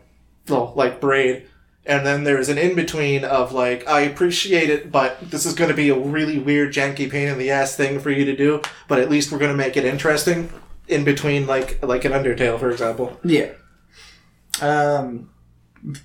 well, 0.47 0.73
like 0.75 1.01
Braid. 1.01 1.47
And 1.85 2.05
then 2.05 2.23
there's 2.23 2.49
an 2.49 2.57
in 2.57 2.75
between 2.75 3.23
of 3.23 3.51
like, 3.51 3.87
I 3.87 4.01
appreciate 4.01 4.69
it, 4.69 4.91
but 4.91 5.31
this 5.31 5.45
is 5.45 5.53
going 5.53 5.69
to 5.69 5.75
be 5.75 5.89
a 5.89 5.97
really 5.97 6.39
weird, 6.39 6.73
janky, 6.73 7.09
pain 7.09 7.27
in 7.27 7.37
the 7.37 7.51
ass 7.51 7.75
thing 7.75 7.99
for 7.99 8.09
you 8.09 8.25
to 8.25 8.35
do. 8.35 8.61
But 8.87 8.99
at 8.99 9.09
least 9.09 9.31
we're 9.31 9.39
going 9.39 9.51
to 9.51 9.57
make 9.57 9.77
it 9.77 9.85
interesting. 9.85 10.49
In 10.87 11.03
between, 11.03 11.47
like 11.47 11.83
like 11.83 12.05
an 12.05 12.11
Undertale, 12.11 12.59
for 12.59 12.69
example. 12.69 13.19
Yeah. 13.23 13.53
Um, 14.61 15.31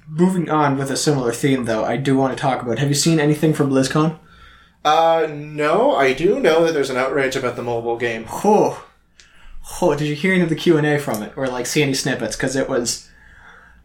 moving 0.09 0.49
on 0.49 0.79
with 0.79 0.90
a 0.90 0.97
similar 0.97 1.35
theme, 1.35 1.66
though, 1.66 1.85
I 1.85 1.99
do 1.99 2.16
want 2.16 2.35
to 2.35 2.40
talk 2.40 2.62
about. 2.62 2.79
Have 2.79 2.88
you 2.88 2.95
seen 2.95 3.21
anything 3.21 3.53
from 3.53 3.69
BlizzCon? 3.69 4.19
Uh, 4.83 5.27
no, 5.31 5.95
I 5.95 6.14
do 6.14 6.40
know 6.40 6.64
that 6.64 6.73
there's 6.73 6.88
an 6.88 6.97
outrage 6.97 7.37
about 7.37 7.57
the 7.57 7.62
mobile 7.62 7.99
game. 7.99 8.25
Oh, 8.31 8.87
oh! 9.83 9.95
Did 9.95 10.09
you 10.09 10.14
hear 10.14 10.33
any 10.33 10.45
of 10.45 10.49
the 10.49 10.55
Q 10.55 10.79
and 10.79 10.87
A 10.87 10.99
from 10.99 11.23
it, 11.23 11.35
or 11.37 11.47
like 11.47 11.66
see 11.66 11.83
any 11.83 11.93
snippets? 11.93 12.35
Because 12.35 12.57
it 12.57 12.66
was 12.66 13.10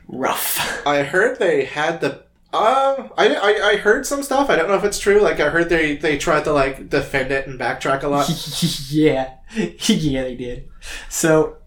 rough. 0.08 0.82
I 0.88 1.04
heard 1.04 1.40
they 1.40 1.66
had 1.66 2.02
the. 2.02 2.24
Uh, 2.54 3.10
I, 3.18 3.36
I, 3.36 3.70
I 3.72 3.76
heard 3.78 4.06
some 4.06 4.24
stuff. 4.24 4.50
I 4.50 4.56
don't 4.56 4.70
know 4.70 4.76
if 4.76 4.84
it's 4.86 5.00
true. 5.00 5.20
Like 5.20 5.40
I 5.40 5.50
heard 5.50 5.70
they 5.70 5.98
they 5.98 6.18
tried 6.18 6.46
to 6.46 6.54
like 6.54 6.90
defend 6.90 7.32
it 7.32 7.48
and 7.48 7.60
backtrack 7.60 8.04
a 8.04 8.08
lot. 8.08 8.30
yeah, 8.90 9.34
yeah, 9.56 10.24
they 10.24 10.36
did. 10.36 10.70
So, 11.10 11.58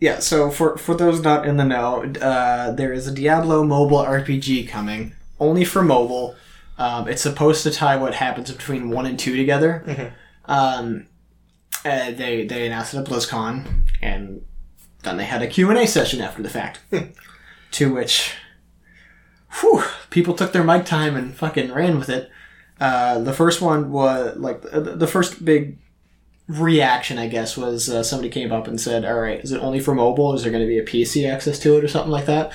yeah. 0.00 0.20
So 0.20 0.50
for 0.50 0.76
for 0.76 0.94
those 0.94 1.20
not 1.20 1.46
in 1.46 1.56
the 1.56 1.64
know, 1.64 2.04
uh, 2.20 2.70
there 2.72 2.92
is 2.92 3.08
a 3.08 3.12
Diablo 3.12 3.64
mobile 3.64 4.04
RPG 4.04 4.68
coming, 4.68 5.14
only 5.40 5.64
for 5.64 5.82
mobile. 5.82 6.36
Um, 6.78 7.08
it's 7.08 7.22
supposed 7.22 7.62
to 7.64 7.70
tie 7.70 7.96
what 7.96 8.14
happens 8.14 8.50
between 8.52 8.90
one 8.90 9.06
and 9.06 9.18
two 9.18 9.36
together. 9.36 10.12
Um, 10.46 11.06
uh, 11.84 12.12
they 12.12 12.46
they 12.46 12.66
announced 12.66 12.94
it 12.94 12.98
at 12.98 13.04
BlizzCon, 13.04 13.82
and 14.00 14.44
then 15.02 15.16
they 15.16 15.24
had 15.24 15.42
a 15.42 15.46
Q 15.46 15.70
and 15.70 15.78
A 15.78 15.86
session 15.86 16.20
after 16.20 16.42
the 16.42 16.48
fact, 16.48 16.80
to 17.74 17.92
which, 17.92 18.34
whew, 19.60 19.82
people 20.10 20.34
took 20.34 20.52
their 20.52 20.62
mic 20.62 20.86
time 20.86 21.16
and 21.16 21.34
fucking 21.34 21.72
ran 21.72 21.98
with 21.98 22.08
it. 22.08 22.30
Uh, 22.80 23.18
the 23.18 23.32
first 23.32 23.60
one 23.60 23.90
was 23.90 24.36
like 24.36 24.62
the 24.62 25.06
first 25.08 25.44
big 25.44 25.78
reaction, 26.48 27.18
I 27.18 27.26
guess, 27.26 27.56
was 27.56 27.88
uh, 27.88 28.04
somebody 28.04 28.28
came 28.30 28.52
up 28.52 28.68
and 28.68 28.80
said, 28.80 29.04
"All 29.04 29.18
right, 29.18 29.42
is 29.42 29.50
it 29.50 29.60
only 29.60 29.80
for 29.80 29.94
mobile? 29.94 30.34
Is 30.34 30.42
there 30.42 30.52
going 30.52 30.62
to 30.62 30.68
be 30.68 30.78
a 30.78 30.84
PC 30.84 31.28
access 31.28 31.58
to 31.60 31.76
it 31.76 31.84
or 31.84 31.88
something 31.88 32.12
like 32.12 32.26
that?" 32.26 32.52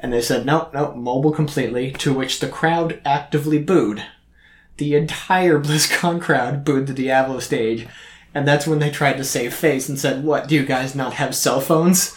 And 0.00 0.12
they 0.12 0.20
said, 0.20 0.44
"No, 0.44 0.68
no, 0.74 0.94
mobile 0.94 1.32
completely." 1.32 1.92
To 1.92 2.12
which 2.12 2.40
the 2.40 2.48
crowd 2.48 3.00
actively 3.04 3.60
booed. 3.60 4.04
The 4.78 4.96
entire 4.96 5.60
BlizzCon 5.62 6.20
crowd 6.20 6.64
booed 6.64 6.88
the 6.88 6.94
Diablo 6.94 7.38
stage, 7.38 7.86
and 8.34 8.48
that's 8.48 8.66
when 8.66 8.80
they 8.80 8.90
tried 8.90 9.16
to 9.18 9.24
save 9.24 9.54
face 9.54 9.88
and 9.88 9.98
said, 9.98 10.24
"What? 10.24 10.48
Do 10.48 10.56
you 10.56 10.66
guys 10.66 10.96
not 10.96 11.14
have 11.14 11.36
cell 11.36 11.60
phones?" 11.60 12.16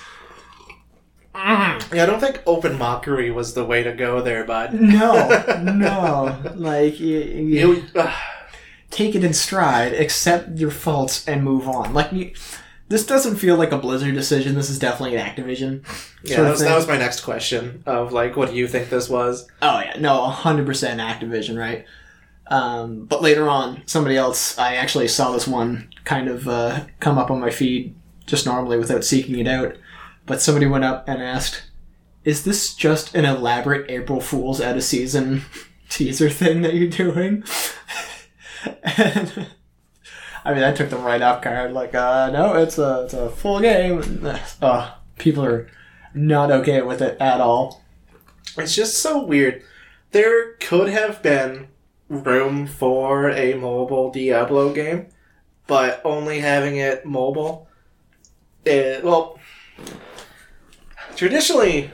Yeah, 1.93 2.03
I 2.03 2.05
don't 2.05 2.19
think 2.19 2.41
open 2.45 2.77
mockery 2.77 3.31
was 3.31 3.53
the 3.53 3.65
way 3.65 3.83
to 3.83 3.93
go 3.93 4.21
there, 4.21 4.43
bud. 4.43 4.73
No, 4.73 5.61
no. 5.75 6.53
Like 6.55 6.99
you, 6.99 7.19
you, 7.19 7.73
You, 7.73 7.83
uh, 7.95 8.15
take 8.89 9.15
it 9.15 9.23
in 9.23 9.33
stride, 9.33 9.93
accept 9.93 10.57
your 10.57 10.71
faults, 10.71 11.27
and 11.27 11.43
move 11.43 11.67
on. 11.67 11.93
Like 11.93 12.11
you, 12.11 12.33
this 12.89 13.05
doesn't 13.05 13.37
feel 13.37 13.55
like 13.55 13.71
a 13.71 13.77
Blizzard 13.77 14.15
decision. 14.15 14.55
This 14.55 14.69
is 14.69 14.79
definitely 14.79 15.15
an 15.15 15.25
Activision. 15.25 15.85
yeah, 16.23 16.41
that 16.41 16.49
was, 16.51 16.59
that 16.61 16.75
was 16.75 16.87
my 16.87 16.97
next 16.97 17.21
question. 17.21 17.83
Of 17.85 18.11
like, 18.11 18.35
what 18.35 18.49
do 18.49 18.55
you 18.55 18.67
think 18.67 18.89
this 18.89 19.09
was? 19.09 19.47
Oh 19.61 19.79
yeah, 19.79 19.97
no, 19.99 20.25
hundred 20.25 20.65
percent 20.65 20.99
Activision, 20.99 21.57
right? 21.57 21.85
Um, 22.47 23.05
but 23.05 23.21
later 23.21 23.47
on, 23.47 23.83
somebody 23.85 24.17
else, 24.17 24.57
I 24.57 24.75
actually 24.75 25.07
saw 25.07 25.31
this 25.31 25.47
one 25.47 25.89
kind 26.03 26.27
of 26.27 26.47
uh, 26.47 26.85
come 26.99 27.19
up 27.19 27.29
on 27.29 27.39
my 27.39 27.51
feed 27.51 27.95
just 28.25 28.45
normally 28.47 28.77
without 28.77 29.03
seeking 29.03 29.37
it 29.37 29.47
out. 29.47 29.75
But 30.29 30.43
somebody 30.43 30.67
went 30.67 30.83
up 30.83 31.09
and 31.09 31.23
asked, 31.23 31.63
"Is 32.23 32.43
this 32.43 32.75
just 32.75 33.15
an 33.15 33.25
elaborate 33.25 33.89
April 33.89 34.21
Fool's 34.21 34.61
out 34.61 34.77
of 34.77 34.83
season 34.83 35.41
teaser 35.89 36.29
thing 36.29 36.61
that 36.61 36.75
you're 36.75 36.87
doing?" 36.87 37.43
and 38.83 39.47
I 40.45 40.51
mean, 40.51 40.61
that 40.61 40.75
took 40.75 40.91
them 40.91 41.03
right 41.03 41.23
off 41.23 41.41
guard. 41.41 41.73
Like, 41.73 41.95
uh, 41.95 42.29
no, 42.29 42.55
it's 42.57 42.77
a 42.77 43.05
it's 43.05 43.15
a 43.15 43.31
full 43.31 43.59
game. 43.59 44.21
Oh, 44.61 44.97
people 45.17 45.43
are 45.43 45.67
not 46.13 46.51
okay 46.51 46.83
with 46.83 47.01
it 47.01 47.19
at 47.19 47.41
all. 47.41 47.83
It's 48.55 48.75
just 48.75 48.99
so 48.99 49.25
weird. 49.25 49.63
There 50.11 50.53
could 50.57 50.89
have 50.89 51.23
been 51.23 51.69
room 52.07 52.67
for 52.67 53.31
a 53.31 53.55
mobile 53.55 54.11
Diablo 54.11 54.73
game, 54.73 55.07
but 55.65 56.01
only 56.05 56.41
having 56.41 56.75
it 56.75 57.03
mobile. 57.03 57.67
It, 58.63 59.03
well, 59.03 59.39
traditionally, 61.15 61.91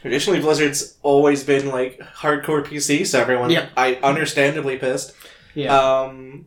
traditionally 0.00 0.40
Blizzard's 0.40 0.96
always 1.02 1.44
been 1.44 1.68
like 1.68 1.98
hardcore 2.00 2.64
PC, 2.64 3.06
so 3.06 3.20
everyone. 3.20 3.50
I 3.76 3.96
understandably 4.02 4.76
pissed. 4.76 5.12
Yeah. 5.54 5.76
Um, 5.76 6.46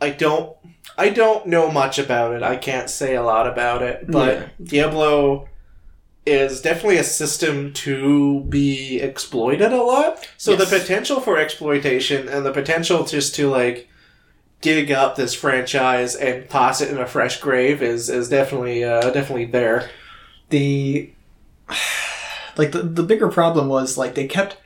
I 0.00 0.10
don't 0.10 0.56
I 0.96 1.10
don't 1.10 1.46
know 1.46 1.70
much 1.70 1.98
about 1.98 2.34
it. 2.34 2.42
I 2.42 2.56
can't 2.56 2.88
say 2.90 3.14
a 3.14 3.22
lot 3.22 3.46
about 3.46 3.82
it, 3.82 4.06
but 4.10 4.34
Yeah. 4.36 4.48
Diablo 4.62 5.48
is 6.26 6.60
definitely 6.60 6.98
a 6.98 7.04
system 7.04 7.72
to 7.72 8.40
be 8.48 9.00
exploited 9.00 9.72
a 9.72 9.82
lot. 9.82 10.28
So 10.36 10.54
the 10.56 10.66
potential 10.66 11.20
for 11.20 11.38
exploitation 11.38 12.28
and 12.28 12.44
the 12.44 12.52
potential 12.52 13.04
just 13.04 13.34
to 13.36 13.48
like 13.50 13.88
dig 14.60 14.90
up 14.90 15.16
this 15.16 15.34
franchise 15.34 16.14
and 16.14 16.48
toss 16.48 16.80
it 16.80 16.90
in 16.90 16.98
a 16.98 17.06
fresh 17.06 17.40
grave 17.40 17.82
is 17.82 18.08
is 18.08 18.28
definitely 18.28 18.84
uh, 18.84 19.10
definitely 19.10 19.46
there. 19.46 19.90
the 20.50 21.10
like 22.56 22.72
the, 22.72 22.82
the 22.82 23.02
bigger 23.02 23.28
problem 23.28 23.68
was 23.68 23.96
like 23.96 24.14
they 24.14 24.26
kept 24.26 24.56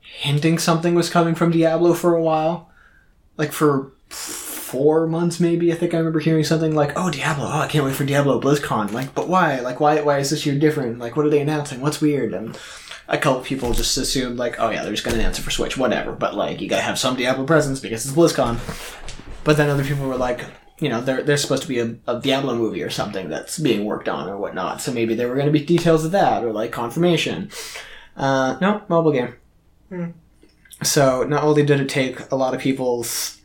hinting 0.00 0.58
something 0.58 0.94
was 0.94 1.10
coming 1.10 1.34
from 1.34 1.50
Diablo 1.50 1.94
for 1.94 2.14
a 2.14 2.22
while. 2.22 2.70
Like 3.36 3.52
for 3.52 3.92
four 4.08 5.06
months 5.06 5.40
maybe, 5.40 5.72
I 5.72 5.76
think 5.76 5.94
I 5.94 5.98
remember 5.98 6.20
hearing 6.20 6.44
something 6.44 6.74
like, 6.74 6.92
Oh 6.96 7.10
Diablo, 7.10 7.46
oh 7.46 7.60
I 7.60 7.66
can't 7.68 7.84
wait 7.84 7.94
for 7.94 8.04
Diablo 8.04 8.40
BlizzCon. 8.40 8.92
Like, 8.92 9.14
but 9.14 9.28
why? 9.28 9.60
Like 9.60 9.80
why 9.80 10.00
why 10.02 10.18
is 10.18 10.30
this 10.30 10.44
year 10.44 10.58
different? 10.58 10.98
Like 10.98 11.16
what 11.16 11.26
are 11.26 11.30
they 11.30 11.40
announcing? 11.40 11.80
What's 11.80 12.00
weird? 12.00 12.34
And 12.34 12.58
a 13.08 13.18
couple 13.18 13.42
people 13.42 13.72
just 13.72 13.96
assumed 13.96 14.38
like, 14.38 14.60
oh 14.60 14.70
yeah, 14.70 14.82
they're 14.82 14.92
just 14.92 15.04
gonna 15.04 15.18
announce 15.18 15.38
it 15.38 15.42
for 15.42 15.50
Switch, 15.50 15.76
whatever. 15.76 16.12
But 16.12 16.34
like 16.34 16.60
you 16.60 16.68
gotta 16.68 16.82
have 16.82 16.98
some 16.98 17.16
Diablo 17.16 17.44
presence 17.44 17.80
because 17.80 18.04
it's 18.04 18.14
BlizzCon. 18.14 18.58
But 19.44 19.56
then 19.56 19.68
other 19.70 19.84
people 19.84 20.06
were 20.06 20.16
like, 20.16 20.44
you 20.78 20.88
know, 20.88 21.00
there, 21.00 21.22
there's 21.22 21.42
supposed 21.42 21.62
to 21.62 21.68
be 21.68 21.78
a, 21.78 21.94
a 22.06 22.20
Diablo 22.20 22.54
movie 22.56 22.82
or 22.82 22.90
something 22.90 23.28
that's 23.28 23.58
being 23.58 23.84
worked 23.84 24.08
on 24.08 24.28
or 24.28 24.36
whatnot. 24.36 24.80
So 24.80 24.92
maybe 24.92 25.14
there 25.14 25.28
were 25.28 25.34
going 25.34 25.46
to 25.46 25.52
be 25.52 25.64
details 25.64 26.04
of 26.04 26.12
that 26.12 26.44
or 26.44 26.52
like 26.52 26.72
confirmation. 26.72 27.50
Uh, 28.16 28.56
no, 28.60 28.82
mobile 28.88 29.12
game. 29.12 29.34
Hmm. 29.88 30.10
So 30.82 31.22
not 31.22 31.44
only 31.44 31.64
did 31.64 31.80
it 31.80 31.88
take 31.88 32.30
a 32.32 32.36
lot 32.36 32.54
of 32.54 32.60
people's 32.60 33.38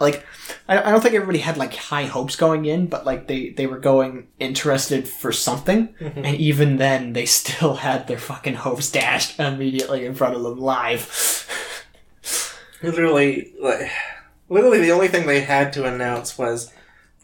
like, 0.00 0.24
I, 0.68 0.78
I 0.78 0.90
don't 0.90 1.02
think 1.02 1.14
everybody 1.14 1.40
had 1.40 1.56
like 1.56 1.74
high 1.74 2.04
hopes 2.04 2.36
going 2.36 2.64
in, 2.64 2.86
but 2.86 3.04
like 3.04 3.26
they 3.26 3.50
they 3.50 3.66
were 3.66 3.78
going 3.78 4.28
interested 4.38 5.08
for 5.08 5.32
something, 5.32 5.88
Mm-hmm. 6.00 6.24
and 6.24 6.36
even 6.36 6.76
then 6.76 7.12
they 7.12 7.26
still 7.26 7.74
had 7.86 8.06
their 8.06 8.18
fucking 8.18 8.54
hopes 8.54 8.90
dashed 8.90 9.38
immediately 9.40 10.06
in 10.06 10.14
front 10.14 10.36
of 10.36 10.42
them 10.42 10.58
live. 10.58 11.44
literally 12.82 13.52
like 13.60 13.90
literally 14.48 14.80
the 14.80 14.92
only 14.92 15.08
thing 15.08 15.26
they 15.26 15.40
had 15.40 15.72
to 15.72 15.84
announce 15.84 16.38
was 16.38 16.72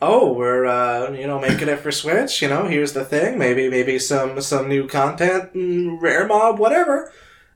oh 0.03 0.33
we're 0.33 0.67
uh, 0.67 1.11
you 1.13 1.27
know 1.27 1.39
making 1.39 1.69
it 1.69 1.79
for 1.79 1.93
switch 1.93 2.43
you 2.43 2.49
know 2.49 2.67
here's 2.67 2.93
the 2.93 3.05
thing 3.05 3.39
maybe 3.39 3.69
maybe 3.69 3.99
some 3.99 4.41
some 4.41 4.69
new 4.69 4.87
content 4.87 5.53
mm, 5.55 6.01
rare 6.01 6.27
mob 6.27 6.59
whatever 6.59 7.13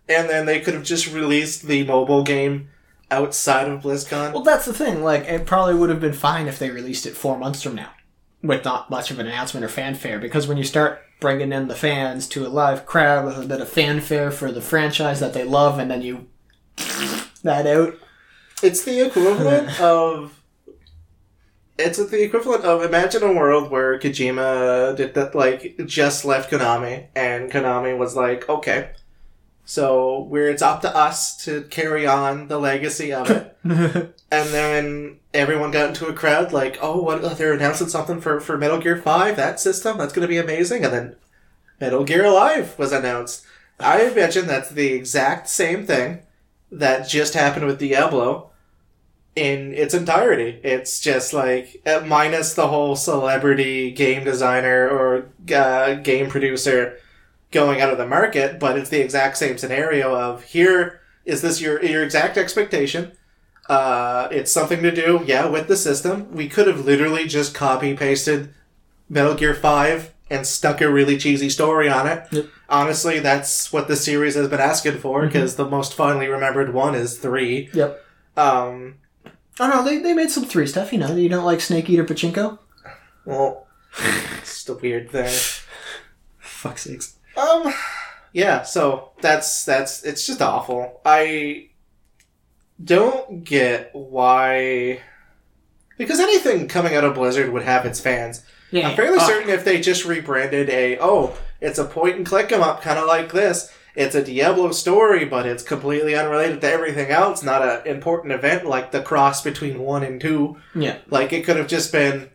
and 0.08 0.28
then 0.28 0.46
they 0.46 0.60
could 0.60 0.74
have 0.74 0.84
just 0.84 1.12
released 1.12 1.62
the 1.66 1.84
mobile 1.84 2.22
game 2.22 2.68
outside 3.10 3.68
of 3.68 3.82
blizzcon 3.82 4.32
Well, 4.32 4.42
that's 4.42 4.66
the 4.66 4.72
thing. 4.72 5.02
Like, 5.02 5.24
it 5.24 5.46
probably 5.46 5.74
would 5.74 5.90
have 5.90 6.00
been 6.00 6.12
fine 6.12 6.46
if 6.46 6.58
they 6.58 6.70
released 6.70 7.06
it 7.06 7.16
four 7.16 7.38
months 7.38 7.62
from 7.62 7.74
now, 7.74 7.90
with 8.42 8.64
not 8.64 8.90
much 8.90 9.10
of 9.10 9.18
an 9.18 9.26
announcement 9.26 9.64
or 9.64 9.68
fanfare. 9.68 10.18
Because 10.18 10.46
when 10.46 10.58
you 10.58 10.64
start 10.64 11.02
bringing 11.20 11.52
in 11.52 11.68
the 11.68 11.74
fans 11.74 12.26
to 12.28 12.46
a 12.46 12.48
live 12.48 12.86
crowd 12.86 13.24
with 13.24 13.38
a 13.38 13.46
bit 13.46 13.60
of 13.60 13.68
fanfare 13.68 14.30
for 14.30 14.52
the 14.52 14.60
franchise 14.60 15.20
that 15.20 15.34
they 15.34 15.44
love, 15.44 15.78
and 15.78 15.90
then 15.90 16.02
you 16.02 16.26
that 17.42 17.66
out, 17.66 17.94
it's 18.62 18.84
the 18.84 19.06
equivalent 19.06 19.80
of 19.80 20.42
it's 21.78 21.98
the 21.98 22.22
equivalent 22.22 22.64
of 22.64 22.82
imagine 22.82 23.22
a 23.22 23.32
world 23.32 23.70
where 23.70 23.98
Kojima 23.98 24.96
did 24.96 25.14
that 25.14 25.34
like 25.34 25.76
just 25.86 26.24
left 26.24 26.50
Konami 26.50 27.06
and 27.14 27.50
Konami 27.50 27.96
was 27.96 28.16
like 28.16 28.48
okay. 28.48 28.90
So 29.64 30.22
where 30.22 30.48
it's 30.48 30.62
up 30.62 30.80
to 30.80 30.96
us 30.96 31.36
to 31.44 31.62
carry 31.64 32.06
on 32.06 32.48
the 32.48 32.58
legacy 32.58 33.12
of 33.12 33.30
it. 33.30 33.56
And 34.30 34.50
then 34.50 35.20
everyone 35.32 35.70
got 35.70 35.88
into 35.88 36.06
a 36.06 36.12
crowd 36.12 36.52
like 36.52 36.78
oh 36.82 37.00
what 37.00 37.24
oh, 37.24 37.30
they're 37.30 37.54
announcing 37.54 37.88
something 37.88 38.20
for 38.20 38.40
for 38.40 38.58
Metal 38.58 38.78
Gear 38.78 38.96
5 38.96 39.36
that 39.36 39.60
system 39.60 39.96
that's 39.96 40.12
going 40.12 40.26
to 40.26 40.28
be 40.28 40.38
amazing. 40.38 40.84
And 40.84 40.92
then 40.92 41.16
Metal 41.80 42.04
Gear 42.04 42.24
Alive 42.24 42.78
was 42.78 42.92
announced. 42.92 43.46
I 43.80 44.02
imagine 44.02 44.46
that's 44.46 44.70
the 44.70 44.92
exact 44.92 45.48
same 45.48 45.86
thing 45.86 46.22
that 46.70 47.08
just 47.08 47.34
happened 47.34 47.66
with 47.66 47.78
Diablo 47.78 48.50
in 49.34 49.72
its 49.74 49.94
entirety. 49.94 50.60
It's 50.62 51.00
just 51.00 51.32
like 51.32 51.80
uh, 51.86 52.00
minus 52.06 52.54
the 52.54 52.68
whole 52.68 52.96
celebrity 52.96 53.90
game 53.90 54.24
designer 54.24 54.88
or 54.88 55.30
uh, 55.54 55.94
game 55.94 56.28
producer 56.28 56.98
going 57.50 57.80
out 57.80 57.90
of 57.90 57.98
the 57.98 58.06
market, 58.06 58.58
but 58.58 58.76
it's 58.76 58.90
the 58.90 59.00
exact 59.00 59.38
same 59.38 59.56
scenario 59.56 60.14
of 60.14 60.44
here 60.44 61.00
is 61.24 61.42
this 61.42 61.60
your 61.60 61.82
your 61.84 62.02
exact 62.02 62.36
expectation. 62.36 63.12
Uh, 63.68 64.28
it's 64.30 64.50
something 64.50 64.82
to 64.82 64.90
do, 64.90 65.22
yeah, 65.26 65.46
with 65.46 65.68
the 65.68 65.76
system. 65.76 66.32
We 66.32 66.48
could 66.48 66.66
have 66.66 66.86
literally 66.86 67.26
just 67.26 67.54
copy 67.54 67.94
pasted 67.94 68.54
Metal 69.08 69.34
Gear 69.34 69.54
Five 69.54 70.14
and 70.30 70.46
stuck 70.46 70.80
a 70.80 70.90
really 70.90 71.16
cheesy 71.16 71.48
story 71.50 71.88
on 71.88 72.06
it. 72.06 72.26
Yep. 72.30 72.46
Honestly, 72.68 73.18
that's 73.18 73.72
what 73.72 73.88
the 73.88 73.96
series 73.96 74.34
has 74.34 74.48
been 74.48 74.60
asking 74.60 74.98
for 74.98 75.26
because 75.26 75.56
the 75.56 75.68
most 75.68 75.94
fondly 75.94 76.28
remembered 76.28 76.74
one 76.74 76.94
is 76.94 77.18
three. 77.18 77.70
Yep. 77.72 78.04
Um, 78.36 78.96
Oh 79.60 79.68
no, 79.68 79.84
they, 79.84 79.98
they 79.98 80.14
made 80.14 80.30
some 80.30 80.44
three 80.44 80.66
stuff. 80.66 80.92
You 80.92 80.98
know, 80.98 81.14
you 81.16 81.28
don't 81.28 81.44
like 81.44 81.60
Snake 81.60 81.90
Eater 81.90 82.04
Pachinko? 82.04 82.58
well, 83.24 83.66
it's 84.40 84.68
a 84.68 84.74
weird 84.74 85.10
thing. 85.10 85.34
Fuck 86.38 86.78
sakes. 86.78 87.16
Um, 87.36 87.72
yeah. 88.32 88.62
So 88.62 89.10
that's 89.20 89.64
that's 89.64 90.04
it's 90.04 90.26
just 90.26 90.40
awful. 90.42 91.00
I 91.04 91.70
don't 92.82 93.44
get 93.44 93.90
why. 93.92 95.00
Because 95.96 96.20
anything 96.20 96.68
coming 96.68 96.94
out 96.94 97.02
of 97.04 97.14
Blizzard 97.14 97.52
would 97.52 97.62
have 97.62 97.84
its 97.84 97.98
fans. 98.00 98.44
Yeah, 98.70 98.88
I'm 98.88 98.96
fairly 98.96 99.18
uh, 99.18 99.26
certain 99.26 99.50
if 99.50 99.64
they 99.64 99.80
just 99.80 100.04
rebranded 100.04 100.68
a 100.70 100.98
oh, 101.00 101.34
it's 101.60 101.78
a 101.78 101.84
point 101.84 102.16
and 102.16 102.26
click 102.26 102.50
'em 102.52 102.62
up, 102.62 102.82
kind 102.82 102.98
of 102.98 103.06
like 103.06 103.32
this. 103.32 103.72
It's 103.96 104.14
a 104.14 104.22
Diablo 104.22 104.70
story, 104.70 105.24
but 105.24 105.44
it's 105.46 105.62
completely 105.64 106.14
unrelated 106.14 106.60
to 106.60 106.70
everything 106.70 107.10
else. 107.10 107.42
Not 107.42 107.62
an 107.62 107.84
important 107.86 108.32
event 108.32 108.64
like 108.66 108.92
the 108.92 109.02
cross 109.02 109.42
between 109.42 109.80
one 109.80 110.04
and 110.04 110.20
two. 110.20 110.56
Yeah. 110.74 110.98
Like 111.08 111.32
it 111.32 111.44
could 111.44 111.56
have 111.56 111.66
just 111.66 111.90
been 111.90 112.30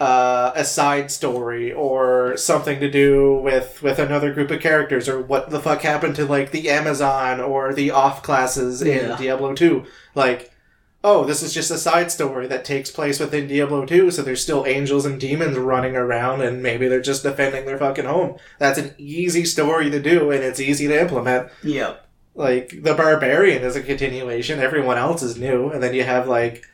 uh, 0.00 0.52
a 0.54 0.64
side 0.64 1.10
story 1.10 1.72
or 1.72 2.36
something 2.36 2.80
to 2.80 2.90
do 2.90 3.36
with 3.36 3.82
with 3.82 3.98
another 3.98 4.32
group 4.34 4.50
of 4.50 4.60
characters 4.60 5.08
or 5.08 5.20
what 5.20 5.48
the 5.50 5.60
fuck 5.60 5.82
happened 5.82 6.16
to 6.16 6.26
like 6.26 6.50
the 6.50 6.68
Amazon 6.68 7.40
or 7.40 7.72
the 7.72 7.90
off 7.92 8.22
classes 8.22 8.82
in 8.82 9.10
Yeah. 9.10 9.16
Diablo 9.16 9.54
2. 9.54 9.84
Like 10.14 10.50
oh, 11.06 11.24
this 11.24 11.40
is 11.42 11.54
just 11.54 11.70
a 11.70 11.78
side 11.78 12.10
story 12.10 12.48
that 12.48 12.64
takes 12.64 12.90
place 12.90 13.20
within 13.20 13.46
Diablo 13.46 13.86
2, 13.86 14.10
so 14.10 14.22
there's 14.22 14.42
still 14.42 14.66
angels 14.66 15.06
and 15.06 15.20
demons 15.20 15.56
running 15.56 15.94
around 15.94 16.42
and 16.42 16.60
maybe 16.62 16.88
they're 16.88 17.00
just 17.00 17.22
defending 17.22 17.64
their 17.64 17.78
fucking 17.78 18.04
home. 18.06 18.36
That's 18.58 18.78
an 18.78 18.92
easy 18.98 19.44
story 19.44 19.88
to 19.90 20.00
do 20.02 20.32
and 20.32 20.42
it's 20.42 20.58
easy 20.58 20.88
to 20.88 21.00
implement 21.00 21.48
Yeah. 21.62 21.94
like 22.34 22.82
the 22.82 22.94
barbarian 22.94 23.62
is 23.62 23.76
a 23.76 23.82
continuation 23.82 24.58
everyone 24.58 24.98
else 24.98 25.22
is 25.22 25.38
new 25.38 25.70
and 25.70 25.80
then 25.82 25.94
you 25.94 26.02
have 26.02 26.26
like 26.28 26.64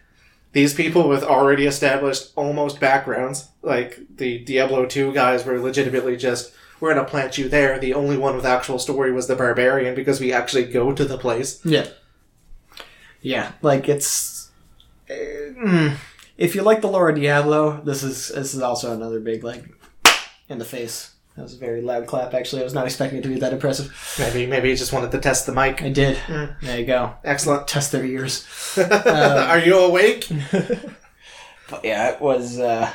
these 0.53 0.75
people 0.75 1.09
with 1.09 1.23
already 1.23 1.67
established 1.67 2.33
almost 2.35 2.81
backgrounds 2.81 3.49
like 3.63 4.01
the 4.17 4.39
diablo 4.45 4.87
2 4.87 5.13
guys 5.13 5.45
were 5.45 5.61
legitimately 5.61 6.17
just 6.17 6.53
we're 6.81 6.93
gonna 6.93 7.07
plant 7.07 7.39
you 7.39 7.49
there 7.49 7.79
the 7.79 7.95
only 7.95 8.17
one 8.17 8.35
with 8.35 8.45
actual 8.45 8.79
story 8.79 9.13
was 9.13 9.27
the 9.29 9.37
barbarian 9.37 9.95
because 9.95 10.21
we 10.21 10.33
actually 10.33 10.65
go 10.65 10.93
to 10.93 11.05
the 11.05 11.19
place 11.19 11.61
Yeah. 11.65 11.87
Yeah, 13.23 13.53
like 13.63 13.89
it's. 13.89 14.51
uh, 15.09 15.15
mm. 15.15 15.97
if 16.37 16.55
you 16.55 16.63
like 16.63 16.81
the 16.81 16.89
Laura 16.89 17.15
Diablo, 17.15 17.81
this 17.85 18.03
is 18.03 18.29
this 18.29 18.53
is 18.55 18.61
also 18.61 18.93
another 18.93 19.21
big 19.21 19.45
like 19.45 19.65
in 20.49 20.59
the 20.59 20.65
face. 20.65 21.13
That 21.37 21.43
was 21.43 21.55
a 21.55 21.59
very 21.59 21.81
loud 21.81 22.07
clap. 22.07 22.35
Actually, 22.35 22.61
I 22.61 22.65
was 22.65 22.75
not 22.75 22.85
expecting 22.85 23.19
it 23.21 23.23
to 23.23 23.29
be 23.29 23.39
that 23.39 23.55
impressive. 23.55 23.91
maybe 24.19 24.47
maybe 24.47 24.69
you 24.69 24.77
just 24.77 24.93
wanted 24.93 25.13
to 25.13 25.19
test 25.19 25.47
the 25.47 25.53
mic 25.53 25.81
I 25.83 25.89
did. 25.89 26.17
Mm. 26.27 26.61
There 26.61 26.79
you 26.81 26.85
go. 26.85 27.15
excellent 27.25 27.67
Test 27.69 27.93
their 27.93 28.05
ears. 28.05 28.47
are 28.79 29.59
you 29.59 29.79
awake 29.79 30.29
But 31.71 31.85
yeah, 31.85 32.11
it 32.11 32.21
was. 32.21 32.59
uh 32.59 32.93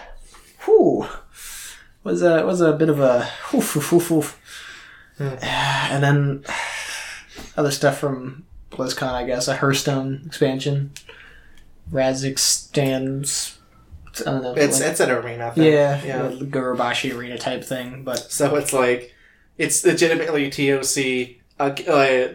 Whew. 0.65 1.07
Was 2.03 2.21
a 2.21 2.45
was 2.45 2.61
a 2.61 2.73
bit 2.73 2.89
of 2.89 2.99
a 2.99 3.27
woof, 3.51 3.75
woof, 3.75 3.91
woof, 3.91 4.11
woof. 4.11 4.39
and 5.19 6.03
then 6.03 6.43
other 7.57 7.71
stuff 7.71 7.97
from 7.97 8.45
BlizzCon, 8.71 9.13
I 9.13 9.25
guess 9.25 9.47
a 9.47 9.55
Hearthstone 9.55 10.23
expansion, 10.25 10.91
Rastakhan's. 11.91 13.57
I 14.21 14.23
don't 14.23 14.41
know. 14.43 14.53
it's 14.55 14.79
like- 14.79 14.89
it's 14.89 14.99
an 14.99 15.11
arena 15.11 15.51
thing 15.53 15.71
yeah, 15.71 16.03
yeah 16.03 16.29
Gurubashi 16.31 17.15
arena 17.15 17.37
type 17.37 17.63
thing, 17.63 18.03
but 18.03 18.17
So 18.31 18.55
it's 18.55 18.73
like 18.73 19.13
it's 19.57 19.85
legitimately 19.85 20.49
TOC. 20.49 21.35
Uh, 21.59 21.69
uh, 21.89 22.33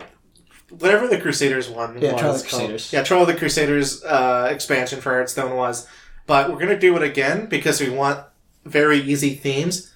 whatever 0.78 1.06
the 1.08 1.18
Crusaders 1.20 1.68
one 1.68 2.00
Yeah, 2.00 2.12
was 2.12 2.20
Trial 2.20 2.34
of 2.34 2.42
the 2.42 2.48
called. 2.48 2.60
Crusaders. 2.62 2.92
Yeah, 2.92 3.02
Trial 3.02 3.22
of 3.22 3.28
the 3.28 3.34
Crusaders 3.34 4.02
uh, 4.04 4.48
expansion 4.50 5.00
for 5.00 5.10
Hearthstone 5.10 5.56
was. 5.56 5.86
But 6.26 6.50
we're 6.52 6.58
gonna 6.60 6.78
do 6.78 6.96
it 6.96 7.02
again 7.02 7.46
because 7.46 7.80
we 7.80 7.90
want 7.90 8.24
very 8.64 8.98
easy 9.00 9.34
themes. 9.34 9.91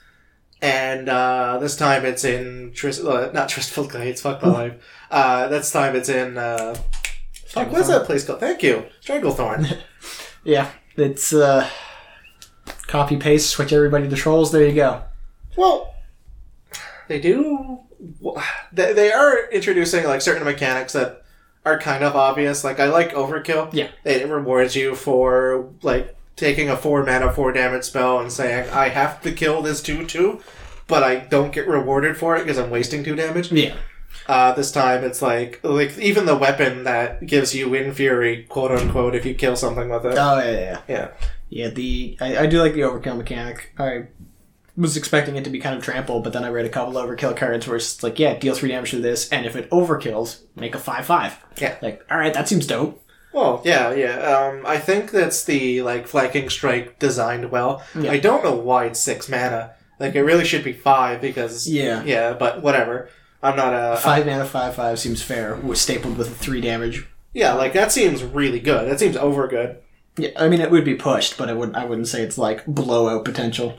And 0.63 1.09
uh, 1.09 1.59
this 1.59 1.77
time 1.77 2.05
it's 2.07 2.25
in 2.25 2.73
Tris- 2.75 3.05
uh, 3.05 3.31
not 3.35 3.49
Tristful 3.49 3.85
Glades. 3.89 4.21
Fuck 4.23 4.43
my 4.43 4.49
life. 4.49 4.75
Uh, 5.11 5.49
this 5.49 5.71
time 5.71 5.95
it's 5.95 6.09
in 6.09 6.39
uh, 6.39 6.77
fuck. 7.47 7.71
What's 7.71 7.89
that 7.89 8.07
place 8.07 8.25
called? 8.25 8.41
Thank 8.41 8.63
you, 8.63 8.87
Stranglethorn. 9.05 9.79
yeah, 10.45 10.71
It's 10.97 11.33
uh, 11.33 11.69
copy 12.87 13.17
paste, 13.17 13.51
switch 13.51 13.73
everybody 13.73 14.09
to 14.09 14.17
trolls. 14.17 14.51
There 14.53 14.67
you 14.67 14.75
go. 14.75 15.03
Well, 15.57 15.95
they 17.09 17.21
do. 17.21 17.81
They, 18.73 18.93
they 18.93 19.13
are 19.13 19.49
introducing 19.51 20.05
like 20.05 20.21
certain 20.23 20.45
mechanics 20.45 20.93
that 20.95 21.23
are 21.65 21.79
kind 21.79 22.03
of 22.03 22.17
obvious. 22.17 22.65
Like 22.65 22.81
I 22.81 22.89
like 22.89 23.13
overkill. 23.13 23.73
Yeah. 23.75 23.89
It 24.05 24.27
rewards 24.29 24.75
you 24.75 24.95
for 24.95 25.71
like 25.83 26.16
taking 26.37 26.69
a 26.69 26.77
four 26.77 27.05
mana 27.05 27.33
four 27.33 27.53
damage 27.53 27.85
spell 27.85 28.21
and 28.21 28.31
saying 28.31 28.69
I 28.71 28.89
have 28.89 29.21
to 29.23 29.33
kill 29.33 29.63
this 29.63 29.83
two 29.83 30.07
two, 30.07 30.41
but 30.87 31.03
I 31.03 31.17
don't 31.17 31.53
get 31.53 31.67
rewarded 31.67 32.17
for 32.17 32.37
it 32.37 32.41
because 32.41 32.59
I'm 32.59 32.71
wasting 32.71 33.03
two 33.03 33.17
damage. 33.17 33.51
Yeah. 33.51 33.75
Uh, 34.27 34.53
this 34.53 34.73
time 34.73 35.05
it's 35.05 35.23
like 35.23 35.61
like 35.63 35.97
even 35.99 36.27
the 36.27 36.37
weapon 36.37 36.85
that 36.85 37.27
gives 37.27 37.55
you 37.55 37.69
wind 37.69 37.97
fury 37.97 38.45
quote 38.45 38.71
unquote 38.73 39.15
if 39.15 39.25
you 39.25 39.35
kill 39.35 39.57
something 39.57 39.89
with 39.89 40.05
it. 40.07 40.15
Oh 40.17 40.39
yeah, 40.39 40.51
yeah. 40.51 40.81
Yeah. 40.89 41.11
Yeah, 41.49 41.69
the 41.69 42.17
I, 42.21 42.39
I 42.39 42.47
do 42.47 42.61
like 42.61 42.75
the 42.75 42.81
overkill 42.81 43.17
mechanic. 43.17 43.73
I 43.79 44.09
was 44.77 44.97
expecting 44.97 45.37
it 45.37 45.45
to 45.45 45.51
be 45.51 45.61
kind 45.61 45.77
of 45.77 45.83
trample, 45.83 46.21
but 46.21 46.33
then 46.33 46.45
I 46.45 46.49
read 46.51 46.67
a 46.67 46.71
couple 46.71 46.95
overkill 46.95 47.37
cards 47.37 47.67
where 47.67 47.77
it's 47.77 48.03
like, 48.03 48.19
yeah, 48.19 48.37
deal 48.37 48.55
three 48.55 48.69
damage 48.69 48.91
to 48.91 49.01
this, 49.01 49.29
and 49.31 49.47
if 49.47 49.57
it 49.57 49.71
overkills, 49.71 50.41
make 50.55 50.75
a 50.75 50.79
five 50.79 51.07
five. 51.07 51.39
Yeah. 51.57 51.77
Like, 51.81 52.05
all 52.11 52.19
right, 52.19 52.35
that 52.35 52.49
seems 52.49 52.67
dope. 52.67 53.03
Well, 53.37 53.61
yeah, 53.67 53.93
yeah. 53.95 54.17
Um, 54.21 54.65
I 54.65 54.79
think 54.79 55.11
that's 55.11 55.45
the 55.45 55.83
like 55.83 56.07
flanking 56.09 56.49
strike 56.49 56.99
designed 56.99 57.51
well. 57.51 57.83
Yeah. 57.95 58.11
I 58.13 58.19
don't 58.19 58.43
know 58.43 58.55
why 58.55 58.87
it's 58.87 58.99
six 58.99 59.29
mana. 59.29 59.75
Like 60.01 60.15
it 60.15 60.23
really 60.23 60.47
should 60.47 60.65
be 60.65 60.73
five 60.73 61.21
because 61.21 61.69
Yeah. 61.69 62.03
yeah. 62.05 62.33
But 62.33 62.63
whatever. 62.63 63.11
I'm 63.43 63.55
not 63.55 63.75
a 63.75 63.99
Five 63.99 64.25
mana 64.25 64.47
five 64.47 64.75
five 64.75 64.99
seems 64.99 65.21
fair. 65.23 65.55
Was 65.57 65.83
stapled 65.83 66.17
with 66.17 66.35
three 66.39 66.63
damage. 66.63 67.07
yeah. 67.35 67.53
Like 67.53 67.75
that 67.75 67.93
seems 67.93 68.25
really 68.25 68.59
good. 68.59 68.91
That 68.91 68.99
seems 68.99 69.19
over 69.19 69.47
good. 69.47 69.77
Yeah, 70.17 70.31
I 70.37 70.49
mean 70.49 70.63
it 70.63 70.71
would 70.71 70.87
be 70.87 70.95
pushed, 70.95 71.37
but 71.37 71.51
I 71.51 71.53
wouldn't 71.53 71.77
I 71.77 71.85
wouldn't 71.85 72.09
say 72.09 72.23
it's 72.23 72.39
like 72.39 72.65
blowout 72.65 73.27
potential. 73.27 73.79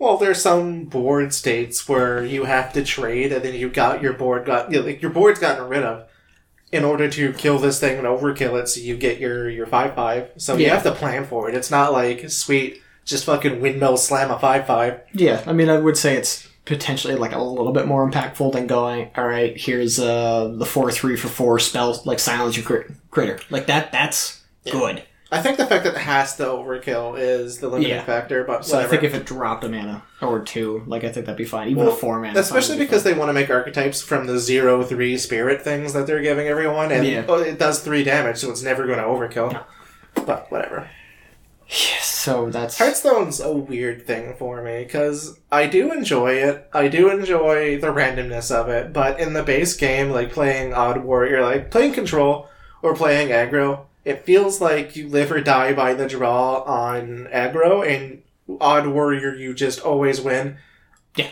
Well, 0.00 0.16
there's 0.16 0.42
some 0.42 0.86
board 0.86 1.32
states 1.32 1.88
where 1.88 2.24
you 2.24 2.44
have 2.44 2.72
to 2.72 2.82
trade, 2.84 3.32
and 3.32 3.42
then 3.44 3.54
you 3.54 3.70
got 3.70 4.02
your 4.02 4.12
board 4.12 4.44
got 4.44 4.72
you 4.72 4.80
know, 4.80 4.86
like 4.86 5.00
your 5.00 5.12
board's 5.12 5.38
gotten 5.38 5.68
rid 5.68 5.84
of 5.84 6.08
in 6.72 6.84
order 6.84 7.08
to 7.08 7.32
kill 7.34 7.58
this 7.58 7.80
thing 7.80 7.98
and 7.98 8.06
overkill 8.06 8.60
it, 8.60 8.68
so 8.68 8.80
you 8.80 8.96
get 8.96 9.18
your 9.18 9.48
your 9.48 9.66
five 9.66 9.94
five. 9.94 10.30
So 10.36 10.56
you 10.56 10.70
have 10.70 10.82
to 10.84 10.92
plan 10.92 11.24
for 11.26 11.48
it. 11.48 11.54
It's 11.54 11.70
not 11.70 11.92
like 11.92 12.28
sweet, 12.30 12.82
just 13.04 13.24
fucking 13.24 13.60
windmill 13.60 13.96
slam 13.96 14.30
a 14.30 14.38
five 14.38 14.66
five. 14.66 15.00
Yeah, 15.12 15.42
I 15.46 15.52
mean 15.52 15.68
I 15.68 15.78
would 15.78 15.96
say 15.96 16.16
it's 16.16 16.48
potentially 16.64 17.14
like 17.14 17.32
a 17.32 17.40
little 17.40 17.72
bit 17.72 17.86
more 17.86 18.10
impactful 18.10 18.52
than 18.52 18.66
going, 18.66 19.10
all 19.16 19.26
right, 19.26 19.56
here's 19.56 20.00
uh 20.00 20.48
the 20.48 20.66
four 20.66 20.90
three 20.90 21.16
for 21.16 21.28
four 21.28 21.58
spell 21.58 22.02
like 22.04 22.18
silence 22.18 22.56
your 22.56 22.66
crit- 22.66 22.90
critter. 23.10 23.38
Like 23.50 23.66
that 23.66 23.92
that's 23.92 24.42
good. 24.70 25.04
I 25.32 25.42
think 25.42 25.56
the 25.56 25.66
fact 25.66 25.82
that 25.84 25.94
it 25.94 26.00
has 26.00 26.36
to 26.36 26.44
overkill 26.44 27.18
is 27.18 27.58
the 27.58 27.68
limiting 27.68 27.94
Yeah. 27.96 28.04
factor, 28.04 28.44
but 28.44 28.64
So 28.64 28.74
I 28.74 28.82
whatever. 28.84 28.90
think 28.90 29.02
if 29.02 29.14
it 29.20 29.26
dropped 29.26 29.64
a 29.64 29.68
mana 29.68 30.02
or 30.22 30.40
two, 30.40 30.84
like 30.86 31.02
I 31.02 31.08
think 31.10 31.26
that'd 31.26 31.36
be 31.36 31.44
fine. 31.44 31.68
Even 31.68 31.84
Well, 31.84 31.92
a 31.92 31.96
four 31.96 32.20
mana, 32.20 32.38
especially 32.38 32.78
because 32.78 33.02
they 33.02 33.12
want 33.12 33.28
to 33.30 33.32
make 33.32 33.50
archetypes 33.50 34.00
from 34.02 34.26
the 34.28 34.38
zero 34.38 34.84
three 34.84 35.18
spirit 35.18 35.62
things 35.62 35.92
that 35.94 36.06
they're 36.06 36.22
giving 36.22 36.46
everyone, 36.46 36.92
and 36.92 37.04
Yeah. 37.06 37.24
oh, 37.28 37.40
it 37.40 37.58
does 37.58 37.80
three 37.80 38.04
damage, 38.04 38.38
so 38.38 38.50
it's 38.50 38.62
never 38.62 38.86
going 38.86 38.98
to 38.98 39.04
overkill. 39.04 39.58
But 40.24 40.46
whatever. 40.50 40.88
so 41.68 42.48
that's 42.50 42.78
Hearthstone's 42.78 43.40
a 43.40 43.52
weird 43.52 44.06
thing 44.06 44.34
for 44.38 44.62
me 44.62 44.84
because 44.84 45.40
I 45.50 45.66
do 45.66 45.92
enjoy 45.92 46.34
it. 46.34 46.68
I 46.72 46.86
do 46.88 47.10
enjoy 47.10 47.78
the 47.80 47.88
randomness 47.88 48.54
of 48.54 48.68
it, 48.68 48.92
but 48.92 49.18
in 49.18 49.32
the 49.32 49.42
base 49.42 49.74
game, 49.74 50.10
like 50.10 50.30
playing 50.32 50.72
Odd 50.72 50.98
Warrior, 51.04 51.42
like 51.42 51.70
playing 51.72 51.92
Control 51.94 52.48
or 52.82 52.94
playing 52.94 53.28
Aggro, 53.30 53.85
it 54.06 54.24
feels 54.24 54.60
like 54.60 54.94
you 54.94 55.08
live 55.08 55.32
or 55.32 55.40
die 55.40 55.72
by 55.72 55.92
the 55.92 56.08
draw 56.08 56.62
on 56.62 57.26
Aggro, 57.32 57.84
and 57.84 58.22
Odd 58.60 58.86
Warrior, 58.86 59.34
you 59.34 59.52
just 59.52 59.80
always 59.80 60.20
win. 60.20 60.58
Yeah. 61.16 61.30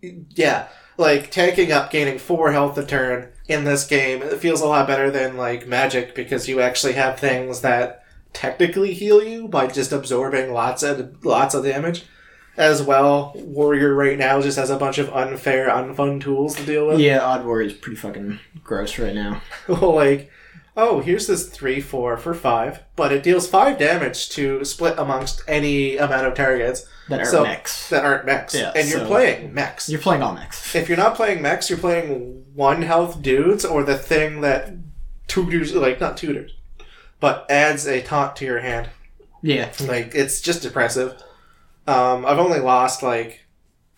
yeah. 0.30 0.68
Like 0.98 1.30
tanking 1.30 1.72
up, 1.72 1.90
gaining 1.90 2.18
four 2.18 2.52
health 2.52 2.76
a 2.76 2.84
turn 2.84 3.32
in 3.48 3.64
this 3.64 3.86
game, 3.86 4.22
it 4.22 4.38
feels 4.38 4.60
a 4.60 4.66
lot 4.66 4.86
better 4.86 5.10
than 5.10 5.38
like 5.38 5.66
Magic 5.66 6.14
because 6.14 6.46
you 6.46 6.60
actually 6.60 6.92
have 6.92 7.18
things 7.18 7.62
that 7.62 8.04
technically 8.34 8.92
heal 8.92 9.24
you 9.24 9.48
by 9.48 9.66
just 9.66 9.90
absorbing 9.90 10.52
lots 10.52 10.82
of 10.82 11.24
lots 11.24 11.54
of 11.54 11.64
damage. 11.64 12.04
As 12.56 12.82
well, 12.82 13.32
Warrior 13.34 13.94
right 13.94 14.18
now 14.18 14.42
just 14.42 14.58
has 14.58 14.70
a 14.70 14.76
bunch 14.76 14.98
of 14.98 15.08
unfair, 15.12 15.68
unfun 15.70 16.20
tools 16.20 16.54
to 16.56 16.66
deal 16.66 16.86
with. 16.86 17.00
yeah. 17.00 17.20
Odd 17.20 17.46
Warrior 17.46 17.68
is 17.68 17.72
pretty 17.72 17.96
fucking 17.96 18.38
gross 18.62 18.98
right 18.98 19.14
now. 19.14 19.40
like, 19.68 20.30
oh, 20.76 21.00
here's 21.00 21.26
this 21.26 21.48
three 21.48 21.80
four 21.80 22.16
for 22.16 22.34
five, 22.34 22.80
but 22.96 23.12
it 23.12 23.22
deals 23.22 23.46
five 23.48 23.78
damage 23.78 24.28
to 24.30 24.64
split 24.64 24.98
amongst 24.98 25.42
any 25.46 25.96
amount 25.96 26.26
of 26.26 26.34
targets 26.34 26.84
That 27.08 27.20
are 27.20 27.24
So- 27.26 27.42
mechs. 27.44 27.88
that 27.90 28.04
aren't 28.04 28.24
mechs, 28.26 28.54
Yeah, 28.54 28.72
and 28.74 28.88
you're 28.88 29.04
playing 29.06 29.52
mechs. 29.54 29.88
You're 29.88 30.00
playing 30.00 30.22
all 30.22 30.34
mechs. 30.34 30.74
If 30.74 30.88
you're 30.88 30.98
not 30.98 31.14
playing 31.14 31.42
mechs, 31.42 31.68
you're 31.70 31.78
playing 31.78 32.44
one 32.54 32.82
health 32.82 33.22
dudes 33.22 33.64
or 33.64 33.82
the 33.84 33.96
thing 33.98 34.40
that 34.40 34.72
tutors, 35.28 35.74
like 35.74 36.00
not 36.00 36.16
tutors, 36.16 36.52
but 37.20 37.46
adds 37.50 37.86
a 37.86 38.02
taunt 38.02 38.36
to 38.36 38.44
your 38.44 38.60
hand. 38.60 38.88
Yeah. 39.42 39.70
Like 39.80 40.14
it's 40.14 40.40
just 40.40 40.62
depressive. 40.62 41.14
Um, 41.86 42.24
I've 42.24 42.38
only 42.38 42.60
lost 42.60 43.02
like, 43.02 43.40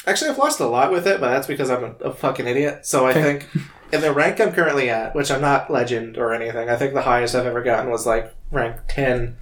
actually 0.07 0.31
I've 0.31 0.39
lost 0.39 0.59
a 0.61 0.67
lot 0.67 0.91
with 0.91 1.07
it, 1.07 1.21
but 1.21 1.29
that's 1.31 1.47
because 1.47 1.71
I'm 1.71 1.85
a, 1.85 1.91
a 2.09 2.12
fucking 2.12 2.47
idiot. 2.47 2.85
So 2.85 3.07
I 3.07 3.12
think 3.15 3.49
in 3.92 4.01
the 4.01 4.12
rank 4.12 4.40
I'm 4.40 4.53
currently 4.53 4.90
at, 4.90 5.14
which 5.14 5.31
I'm 5.31 5.40
not 5.40 5.70
legend 5.70 6.18
or 6.18 6.33
anything, 6.33 6.68
I 6.68 6.77
think 6.77 6.94
the 6.94 7.03
highest 7.03 7.35
I've 7.35 7.46
ever 7.46 7.62
gotten 7.62 7.90
was 7.90 8.07
like 8.07 8.35
rank 8.51 8.77
ten 8.88 9.37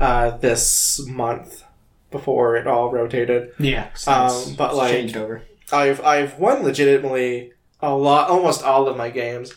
uh, 0.00 0.36
this 0.38 1.00
month 1.06 1.64
before 2.10 2.56
it 2.56 2.66
all 2.66 2.90
rotated. 2.90 3.52
Yeah. 3.58 3.88
Um, 4.06 4.54
but, 4.56 4.74
like- 4.74 4.92
changed 4.92 5.16
over. 5.16 5.42
I've 5.70 6.02
I've 6.02 6.38
won 6.38 6.62
legitimately 6.62 7.52
a 7.82 7.94
lot, 7.94 8.30
almost 8.30 8.62
all 8.62 8.88
of 8.88 8.96
my 8.96 9.10
games. 9.10 9.52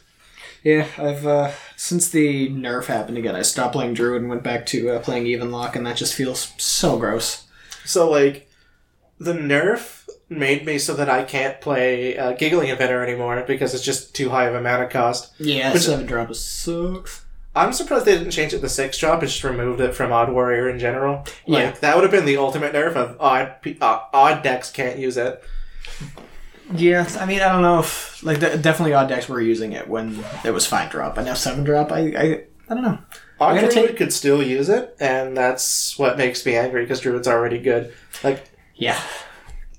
Yeah, 0.62 0.86
I've 0.98 1.26
uh 1.26 1.52
since 1.78 2.10
the 2.10 2.50
nerf 2.50 2.86
happened 2.86 3.18
again, 3.18 3.36
I 3.36 3.42
stopped 3.42 3.74
playing 3.74 3.94
Druid 3.94 4.22
and 4.22 4.30
went 4.30 4.44
back 4.44 4.66
to 4.68 4.90
uh, 4.92 5.00
playing 5.00 5.26
Even 5.26 5.52
Lock, 5.52 5.76
and 5.76 5.86
that 5.86 5.96
just 5.96 6.14
feels 6.14 6.52
so 6.58 6.98
gross. 6.98 7.48
So 7.86 8.10
like, 8.12 8.50
the 9.20 9.34
nerf 9.34 10.01
made 10.32 10.66
me 10.66 10.80
so 10.80 10.94
that 10.96 11.10
I 11.10 11.24
can't 11.24 11.60
play 11.62 12.18
uh, 12.18 12.32
Giggling 12.34 12.70
Inventor 12.70 13.04
anymore 13.04 13.44
because 13.46 13.74
it's 13.76 13.84
just 13.84 14.16
too 14.16 14.30
high 14.30 14.46
of 14.46 14.56
a 14.56 14.62
mana 14.62 14.88
cost. 14.88 15.34
Yeah, 15.40 15.74
Which- 15.74 15.84
seven 15.84 16.06
drop 16.08 16.34
sucks. 16.34 17.26
I'm 17.54 17.74
surprised 17.74 18.06
they 18.06 18.18
didn't 18.18 18.32
change 18.32 18.54
it 18.54 18.60
to 18.62 18.70
six 18.70 18.98
drop. 18.98 19.22
It 19.24 19.26
just 19.28 19.44
removed 19.44 19.82
it 19.82 19.94
from 19.94 20.14
Odd 20.14 20.32
Warrior 20.32 20.70
in 20.70 20.80
general. 20.80 21.26
Like 21.46 21.66
Yeah. 21.66 21.72
that 21.82 21.96
would 21.96 22.04
have 22.04 22.12
been 22.12 22.24
the 22.24 22.38
ultimate 22.38 22.72
nerf 22.74 22.96
of 22.96 23.18
odd 23.20 23.56
uh, 23.82 24.00
odd 24.14 24.42
decks 24.42 24.72
can't 24.72 24.98
use 24.98 25.18
it. 25.18 25.44
Yeah, 26.74 27.06
I 27.20 27.26
mean, 27.26 27.42
I 27.42 27.52
don't 27.52 27.62
know 27.62 27.80
if 27.80 28.24
like 28.24 28.40
de- 28.40 28.58
definitely 28.58 28.94
odd 28.94 29.10
decks 29.10 29.28
were 29.28 29.42
using 29.42 29.74
it 29.74 29.90
when 29.90 30.24
it 30.46 30.52
was 30.52 30.66
five 30.66 30.90
drop, 30.92 31.16
but 31.16 31.26
now 31.26 31.34
seven 31.34 31.66
drop. 31.66 31.92
I 31.92 32.00
I, 32.00 32.24
I 32.70 32.74
don't 32.74 32.84
know. 32.84 32.98
Odd 33.42 33.58
Druid 33.60 33.72
take- 33.72 33.98
could 33.98 34.14
still 34.14 34.42
use 34.42 34.70
it, 34.70 34.96
and 35.02 35.36
that's 35.36 36.00
what 36.00 36.18
makes 36.18 36.46
me 36.46 36.56
angry 36.56 36.84
because 36.84 37.02
Druid's 37.02 37.28
already 37.28 37.58
good. 37.60 37.94
Like 38.24 38.46
Yeah, 38.76 38.98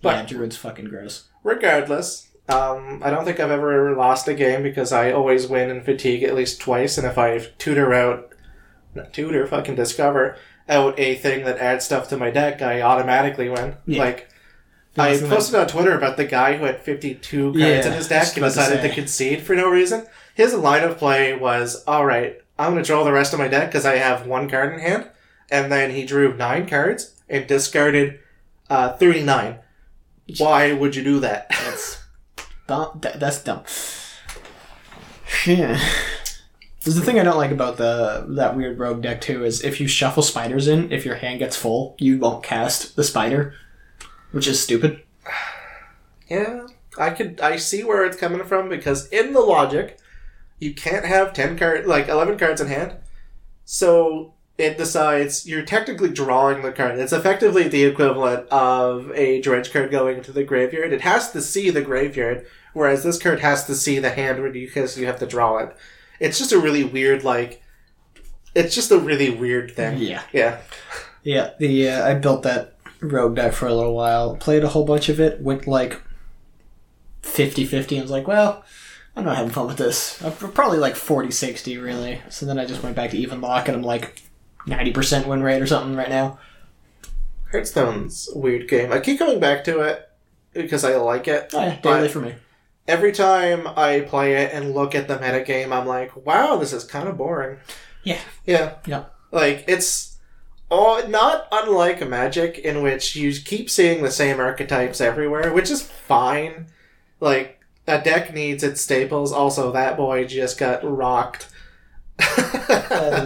But- 0.03 0.17
yeah, 0.17 0.23
Druid's 0.38 0.57
fucking 0.57 0.87
gross. 0.87 1.29
regardless, 1.45 2.29
um, 2.49 3.01
I 3.05 3.11
don't 3.11 3.25
think 3.25 3.41
I've 3.41 3.51
ever 3.51 3.95
lost 3.97 4.29
a 4.29 4.35
game 4.35 4.62
because 4.62 4.93
I 4.93 5.12
always 5.12 5.47
win 5.47 5.71
in 5.71 5.83
fatigue 5.83 6.23
at 6.25 6.35
least 6.35 6.61
twice, 6.61 6.99
and 6.99 7.07
if 7.07 7.17
I 7.17 7.38
tutor 7.59 7.95
out, 7.95 8.31
not 8.95 9.12
tutor, 9.12 9.47
fucking 9.47 9.77
discover 9.77 10.37
out 10.69 10.99
a 10.99 11.15
thing 11.17 11.45
that 11.45 11.59
adds 11.59 11.85
stuff 11.85 12.09
to 12.09 12.17
my 12.17 12.31
deck, 12.31 12.61
I 12.62 12.83
automatically 12.83 13.49
win. 13.49 13.77
Yeah. 13.87 14.03
Like, 14.03 14.29
I 14.97 15.19
posted 15.19 15.55
on 15.55 15.67
Twitter 15.69 15.97
about 15.97 16.17
the 16.17 16.25
guy 16.27 16.57
who 16.57 16.65
had 16.65 16.81
52 16.81 17.53
cards 17.53 17.59
Yeah, 17.59 17.87
in 17.87 17.93
his 17.93 18.09
deck 18.09 18.29
and 18.29 18.38
about 18.38 18.49
to 18.51 18.55
decided 18.61 18.83
to, 18.83 18.95
concede 18.95 19.41
for 19.41 19.57
no 19.57 19.71
reason. 19.71 20.07
His 20.35 20.53
line 20.55 20.85
of 20.85 20.99
play 20.99 21.35
was, 21.35 21.83
alright, 21.88 22.43
I'm 22.59 22.73
going 22.73 22.83
to 22.83 22.87
draw 22.87 23.03
the 23.03 23.12
rest 23.12 23.33
of 23.33 23.38
my 23.38 23.49
deck 23.49 23.69
because 23.71 23.87
I 23.87 23.97
have 23.97 24.27
one 24.27 24.51
card 24.51 24.73
in 24.75 24.81
hand. 24.81 25.09
And 25.51 25.73
then 25.73 25.91
he 25.93 26.05
drew 26.05 26.35
nine 26.37 26.69
cards 26.69 27.15
and 27.29 27.47
discarded 27.47 28.21
uh, 28.69 28.93
39. 28.95 29.59
Why 30.39 30.73
would 30.73 30.97
you 30.97 31.03
do 31.03 31.21
that? 31.21 31.49
That's 31.51 32.03
dumb. 32.67 32.99
That, 33.03 33.21
that's 33.21 33.43
dumb. 33.43 33.65
Yeah. 35.47 35.81
There's 36.83 36.97
the 36.97 37.03
thing 37.03 37.21
I 37.21 37.25
don't 37.25 37.37
like 37.37 37.53
about 37.53 37.77
the 37.77 38.25
that 38.31 38.57
weird 38.57 38.79
rogue 38.79 39.03
deck 39.03 39.21
too 39.21 39.45
is 39.45 39.63
if 39.63 39.81
you 39.81 39.87
shuffle 39.87 40.23
spiders 40.23 40.67
in, 40.67 40.91
if 40.91 41.05
your 41.05 41.15
hand 41.15 41.39
gets 41.39 41.57
full, 41.57 41.95
you 41.99 42.19
won't 42.19 42.43
cast 42.43 42.97
the 42.97 43.05
spider, 43.05 43.55
which 44.33 44.49
is 44.49 44.61
stupid. 44.61 45.01
Yeah, 46.29 46.67
I 46.99 47.11
could. 47.11 47.41
I 47.41 47.57
see 47.57 47.85
where 47.85 48.05
it's 48.05 48.17
coming 48.17 48.43
from 48.45 48.69
because 48.69 49.07
in 49.09 49.33
the 49.33 49.41
logic, 49.41 49.99
you 50.59 50.75
can't 50.75 51.05
have 51.05 51.33
ten 51.33 51.57
card 51.57 51.87
like 51.87 52.09
eleven 52.09 52.37
cards 52.37 52.61
in 52.61 52.67
hand. 52.67 52.97
So 53.65 54.35
it 54.59 54.77
decides 54.77 55.47
you're 55.47 55.65
technically 55.65 56.11
drawing 56.11 56.62
the 56.62 56.73
card. 56.73 56.99
It's 56.99 57.12
effectively 57.12 57.69
the 57.69 57.85
equivalent 57.85 58.49
of 58.51 59.11
a 59.12 59.41
dredge 59.41 59.73
card 59.73 59.91
going 59.91 60.19
into 60.19 60.33
the 60.33 60.45
graveyard. 60.45 60.93
It 60.93 61.01
has 61.01 61.33
to 61.33 61.41
see 61.41 61.71
the 61.71 61.83
graveyard, 61.83 62.47
whereas 62.73 63.03
this 63.03 63.21
card 63.21 63.41
has 63.41 63.65
to 63.67 63.75
see 63.75 63.99
the 63.99 64.11
hand 64.11 64.53
because 64.53 64.99
you 64.99 65.07
have 65.07 65.19
to 65.21 65.27
draw 65.27 65.59
it. 65.59 65.77
It's 66.21 66.38
just 66.38 66.53
a 66.53 66.59
really 66.59 66.85
weird 66.85 67.25
like 67.25 67.62
it's 68.55 68.75
just 68.75 68.91
a 68.91 68.99
really 68.99 69.31
weird 69.31 69.73
thing. 69.73 69.99
Yeah. 69.99 70.23
Yeah. 70.33 70.61
Yeah, 71.23 71.51
the 71.59 71.88
uh, 71.88 72.09
I 72.09 72.15
built 72.15 72.43
that 72.43 72.77
rogue 73.01 73.37
deck 73.37 73.53
for 73.53 73.67
a 73.67 73.75
little 73.75 73.95
while, 73.95 74.37
played 74.37 74.65
a 74.65 74.69
whole 74.69 74.85
bunch 74.85 75.09
of 75.09 75.21
it, 75.21 75.41
went 75.41 75.67
like 75.67 76.03
50-50 77.23 77.93
and 77.93 78.03
was 78.03 78.11
like, 78.11 78.27
well, 78.27 78.65
I'm 79.15 79.25
not 79.25 79.37
having 79.37 79.53
fun 79.53 79.69
with 79.69 79.77
this. 79.77 80.23
I'm 80.23 80.33
probably 80.33 80.79
like 80.79 80.95
40-60 80.95 81.83
really. 81.83 82.21
So 82.29 82.45
then 82.45 82.59
I 82.59 82.65
just 82.65 82.83
went 82.83 82.97
back 82.97 83.11
to 83.11 83.19
even 83.19 83.41
lock 83.41 83.69
and 83.69 83.77
I'm 83.77 83.83
like 83.83 84.23
90% 84.66 85.27
win 85.27 85.42
rate 85.42 85.61
or 85.62 85.66
something 85.66 85.96
right 85.96 86.09
now. 86.09 86.38
Hearthstone's 87.51 88.29
a 88.35 88.38
weird 88.38 88.68
game. 88.68 88.92
I 88.92 89.01
keep 89.01 89.18
coming 89.18 89.40
back 89.40 89.64
to 89.64 89.81
it 89.81 90.09
because 90.53 90.85
I 90.85 90.96
like 90.96 91.29
it. 91.29 91.51
Oh 91.53 91.62
yeah, 91.62 91.81
daily 91.81 92.09
for 92.09 92.20
me. 92.20 92.35
every 92.88 93.12
time 93.12 93.66
I 93.77 94.01
play 94.01 94.35
it 94.37 94.53
and 94.53 94.75
look 94.75 94.94
at 94.94 95.09
the 95.09 95.16
metagame, 95.16 95.72
I'm 95.72 95.87
like, 95.87 96.25
wow, 96.25 96.57
this 96.57 96.72
is 96.72 96.85
kind 96.85 97.09
of 97.09 97.16
boring. 97.18 97.59
Yeah. 98.03 98.20
Yeah. 98.46 98.75
Yeah. 98.87 99.05
Like, 99.31 99.64
it's 99.68 100.18
all, 100.70 101.07
not 101.09 101.46
unlike 101.53 102.07
Magic, 102.09 102.59
in 102.59 102.83
which 102.83 103.14
you 103.14 103.33
keep 103.33 103.70
seeing 103.70 104.03
the 104.03 104.11
same 104.11 104.40
archetypes 104.40 105.01
everywhere, 105.01 105.53
which 105.53 105.70
is 105.70 105.83
fine. 105.83 106.66
Like, 107.20 107.61
a 107.87 108.01
deck 108.01 108.33
needs 108.35 108.62
its 108.62 108.81
staples. 108.81 109.33
Also, 109.33 109.72
that 109.72 109.96
boy 109.96 110.25
just 110.25 110.59
got 110.59 110.81
rocked. 110.85 111.48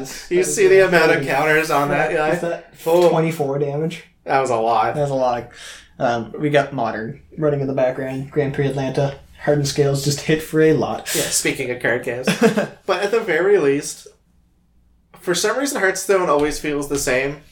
Is- 0.00 0.26
you 0.30 0.42
see 0.42 0.66
the 0.68 0.86
amount 0.86 1.12
of 1.12 1.24
counters 1.24 1.70
on 1.70 1.88
that 1.90 2.10
Is 2.12 2.16
guy? 2.16 2.34
that 2.36 2.72
Oh. 2.86 3.08
24 3.10 3.58
damage? 3.58 4.04
That 4.24 4.40
was 4.40 4.50
a 4.50 4.56
lot. 4.56 4.94
That 4.94 5.02
was 5.02 5.10
a 5.10 5.14
lot. 5.14 5.50
Um, 5.98 6.32
we 6.38 6.50
got 6.50 6.72
modern 6.72 7.22
running 7.38 7.60
in 7.60 7.66
the 7.66 7.72
background. 7.74 8.30
Grand 8.30 8.54
Prix 8.54 8.66
Atlanta. 8.68 9.18
Hardened 9.40 9.68
scales 9.68 10.04
just 10.04 10.20
hit 10.22 10.42
for 10.42 10.60
a 10.60 10.72
lot. 10.72 11.12
Yeah, 11.14 11.22
speaking 11.22 11.70
of 11.70 11.80
card 11.80 12.04
games. 12.04 12.26
but 12.86 13.02
at 13.02 13.10
the 13.10 13.20
very 13.20 13.58
least, 13.58 14.08
for 15.20 15.34
some 15.34 15.56
reason, 15.58 15.80
Hearthstone 15.80 16.28
always 16.28 16.58
feels 16.58 16.88
the 16.88 16.98
same. 16.98 17.42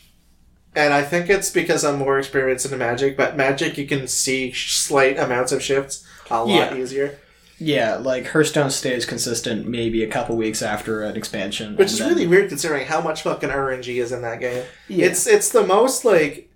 And 0.76 0.92
I 0.92 1.02
think 1.02 1.30
it's 1.30 1.50
because 1.50 1.84
I'm 1.84 1.98
more 2.00 2.18
experienced 2.18 2.70
in 2.70 2.76
Magic, 2.78 3.16
but 3.16 3.36
Magic, 3.36 3.78
you 3.78 3.86
can 3.86 4.08
see 4.08 4.52
slight 4.52 5.18
amounts 5.18 5.52
of 5.52 5.62
shifts 5.62 6.04
a 6.30 6.44
lot 6.44 6.48
Yeah. 6.72 6.76
easier. 6.76 7.18
Yeah, 7.58 7.96
like 7.96 8.26
Hearthstone 8.26 8.70
stays 8.70 9.06
consistent 9.06 9.66
maybe 9.66 10.02
a 10.02 10.08
couple 10.08 10.36
weeks 10.36 10.60
after 10.62 11.02
an 11.02 11.16
expansion. 11.16 11.76
Which 11.76 11.92
is 11.92 11.98
then- 11.98 12.10
really 12.10 12.26
weird 12.26 12.48
considering 12.48 12.86
how 12.86 13.00
much 13.00 13.22
fucking 13.22 13.50
RNG 13.50 14.00
is 14.02 14.12
in 14.12 14.22
that 14.22 14.40
game. 14.40 14.64
Yeah. 14.88 15.06
It's 15.06 15.26
it's 15.26 15.50
the 15.50 15.66
most 15.66 16.04
like 16.04 16.50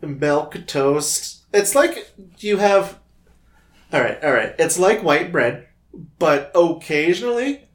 milk 0.00 0.56
toast. 0.66 1.42
It's 1.52 1.74
like 1.74 2.10
you 2.38 2.58
have 2.58 2.98
All 3.92 4.00
right, 4.00 4.22
all 4.22 4.32
right. 4.32 4.54
It's 4.58 4.78
like 4.78 5.02
white 5.02 5.32
bread, 5.32 5.66
but 6.18 6.52
occasionally 6.54 7.68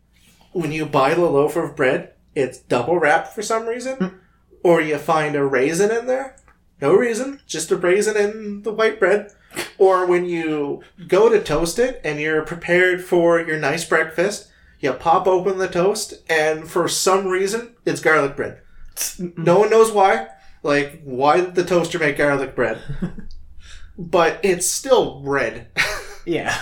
when 0.53 0.71
you 0.71 0.85
buy 0.85 1.13
the 1.13 1.21
loaf 1.21 1.55
of 1.55 1.75
bread, 1.75 2.13
it's 2.35 2.59
double 2.59 2.99
wrapped 2.99 3.33
for 3.33 3.41
some 3.41 3.65
reason, 3.65 3.95
hmm. 3.95 4.07
or 4.63 4.81
you 4.81 4.97
find 4.97 5.35
a 5.35 5.43
raisin 5.43 5.91
in 5.91 6.05
there. 6.07 6.37
No 6.81 6.93
reason, 6.93 7.41
just 7.47 7.71
a 7.71 7.77
raisin 7.77 8.17
in 8.17 8.61
the 8.63 8.73
white 8.73 8.99
bread. 8.99 9.31
Or 9.77 10.05
when 10.05 10.25
you 10.25 10.83
go 11.07 11.29
to 11.29 11.41
toast 11.41 11.79
it 11.79 12.01
and 12.03 12.19
you're 12.19 12.43
prepared 12.43 13.03
for 13.03 13.39
your 13.39 13.57
nice 13.59 13.85
breakfast, 13.85 14.49
you 14.79 14.91
pop 14.93 15.27
open 15.27 15.57
the 15.57 15.67
toast 15.67 16.13
and 16.29 16.69
for 16.69 16.87
some 16.87 17.27
reason 17.27 17.75
it's 17.85 18.01
garlic 18.01 18.35
bread. 18.35 18.61
No 19.19 19.59
one 19.59 19.69
knows 19.69 19.91
why. 19.91 20.27
Like, 20.61 21.01
why 21.03 21.41
did 21.41 21.55
the 21.55 21.63
toaster 21.65 21.99
make 21.99 22.17
garlic 22.17 22.55
bread? 22.55 22.79
but 23.97 24.39
it's 24.43 24.69
still 24.69 25.21
bread. 25.21 25.67
yeah. 26.25 26.61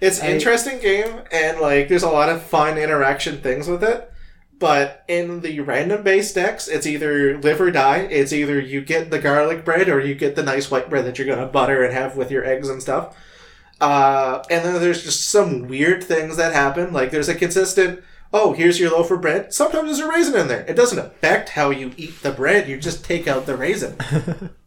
It's 0.00 0.20
an 0.20 0.26
I- 0.26 0.32
interesting 0.34 0.80
game, 0.80 1.22
and 1.32 1.60
like, 1.60 1.88
there's 1.88 2.02
a 2.02 2.10
lot 2.10 2.28
of 2.28 2.42
fun 2.42 2.78
interaction 2.78 3.40
things 3.40 3.68
with 3.68 3.82
it. 3.82 4.12
But 4.58 5.04
in 5.08 5.40
the 5.40 5.60
random 5.60 6.02
base 6.02 6.32
decks, 6.32 6.68
it's 6.68 6.86
either 6.86 7.38
live 7.38 7.60
or 7.60 7.70
die. 7.70 7.98
It's 7.98 8.32
either 8.32 8.60
you 8.60 8.80
get 8.80 9.10
the 9.10 9.18
garlic 9.18 9.64
bread 9.64 9.88
or 9.88 10.00
you 10.00 10.14
get 10.14 10.36
the 10.36 10.42
nice 10.42 10.70
white 10.70 10.88
bread 10.88 11.04
that 11.06 11.18
you're 11.18 11.26
gonna 11.26 11.46
butter 11.46 11.82
and 11.82 11.92
have 11.92 12.16
with 12.16 12.30
your 12.30 12.44
eggs 12.44 12.68
and 12.68 12.80
stuff. 12.80 13.16
Uh, 13.80 14.42
and 14.50 14.64
then 14.64 14.80
there's 14.80 15.02
just 15.02 15.28
some 15.28 15.68
weird 15.68 16.04
things 16.04 16.36
that 16.36 16.54
happen. 16.54 16.92
Like 16.92 17.10
there's 17.10 17.28
a 17.28 17.34
consistent, 17.34 18.02
oh, 18.32 18.52
here's 18.52 18.78
your 18.78 18.92
loaf 18.92 19.10
of 19.10 19.20
bread. 19.20 19.52
Sometimes 19.52 19.86
there's 19.86 19.98
a 19.98 20.08
raisin 20.08 20.40
in 20.40 20.48
there. 20.48 20.64
It 20.66 20.76
doesn't 20.76 20.98
affect 20.98 21.50
how 21.50 21.70
you 21.70 21.92
eat 21.96 22.22
the 22.22 22.32
bread. 22.32 22.68
You 22.68 22.78
just 22.78 23.04
take 23.04 23.26
out 23.26 23.46
the 23.46 23.56
raisin. 23.56 23.96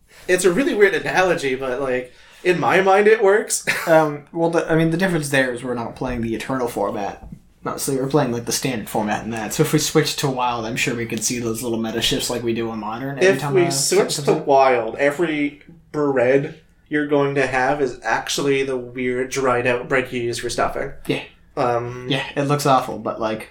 it's 0.27 0.45
a 0.45 0.51
really 0.51 0.75
weird 0.75 0.93
analogy, 0.93 1.55
but 1.55 1.81
like 1.81 2.13
in 2.43 2.59
my 2.59 2.81
mind, 2.81 3.07
it 3.07 3.23
works. 3.23 3.65
Um, 3.87 4.25
well, 4.33 4.49
the, 4.49 4.69
I 4.69 4.75
mean, 4.75 4.89
the 4.89 4.97
difference 4.97 5.29
there 5.29 5.53
is 5.53 5.63
we're 5.63 5.73
not 5.73 5.95
playing 5.95 6.19
the 6.19 6.35
Eternal 6.35 6.67
format. 6.67 7.25
So 7.75 7.93
we're 7.95 8.07
playing 8.07 8.31
like 8.31 8.45
the 8.45 8.51
standard 8.51 8.89
format 8.89 9.23
in 9.25 9.31
that. 9.31 9.53
So 9.53 9.63
if 9.63 9.73
we 9.73 9.79
switch 9.79 10.15
to 10.17 10.29
Wild, 10.29 10.65
I'm 10.65 10.75
sure 10.77 10.95
we 10.95 11.05
could 11.05 11.23
see 11.23 11.39
those 11.39 11.61
little 11.61 11.77
meta 11.79 12.01
shifts 12.01 12.29
like 12.29 12.43
we 12.43 12.53
do 12.53 12.71
in 12.71 12.79
Modern. 12.79 13.19
every 13.19 13.27
if 13.29 13.51
we 13.51 13.71
switch 13.71 14.15
to 14.17 14.33
wild, 14.33 14.95
every 14.95 15.61
bread 15.91 16.61
you're 16.89 17.07
going 17.07 17.35
to 17.35 17.45
have 17.45 17.81
is 17.81 17.99
actually 18.03 18.63
the 18.63 18.77
weird 18.77 19.29
dried 19.29 19.67
out 19.67 19.89
bread 19.89 20.11
you 20.11 20.21
use 20.21 20.39
for 20.39 20.49
stuffing. 20.49 20.93
Yeah. 21.05 21.23
Um, 21.55 22.07
Yeah, 22.09 22.25
it 22.35 22.43
looks 22.43 22.65
awful, 22.65 22.99
but 22.99 23.19
like, 23.19 23.49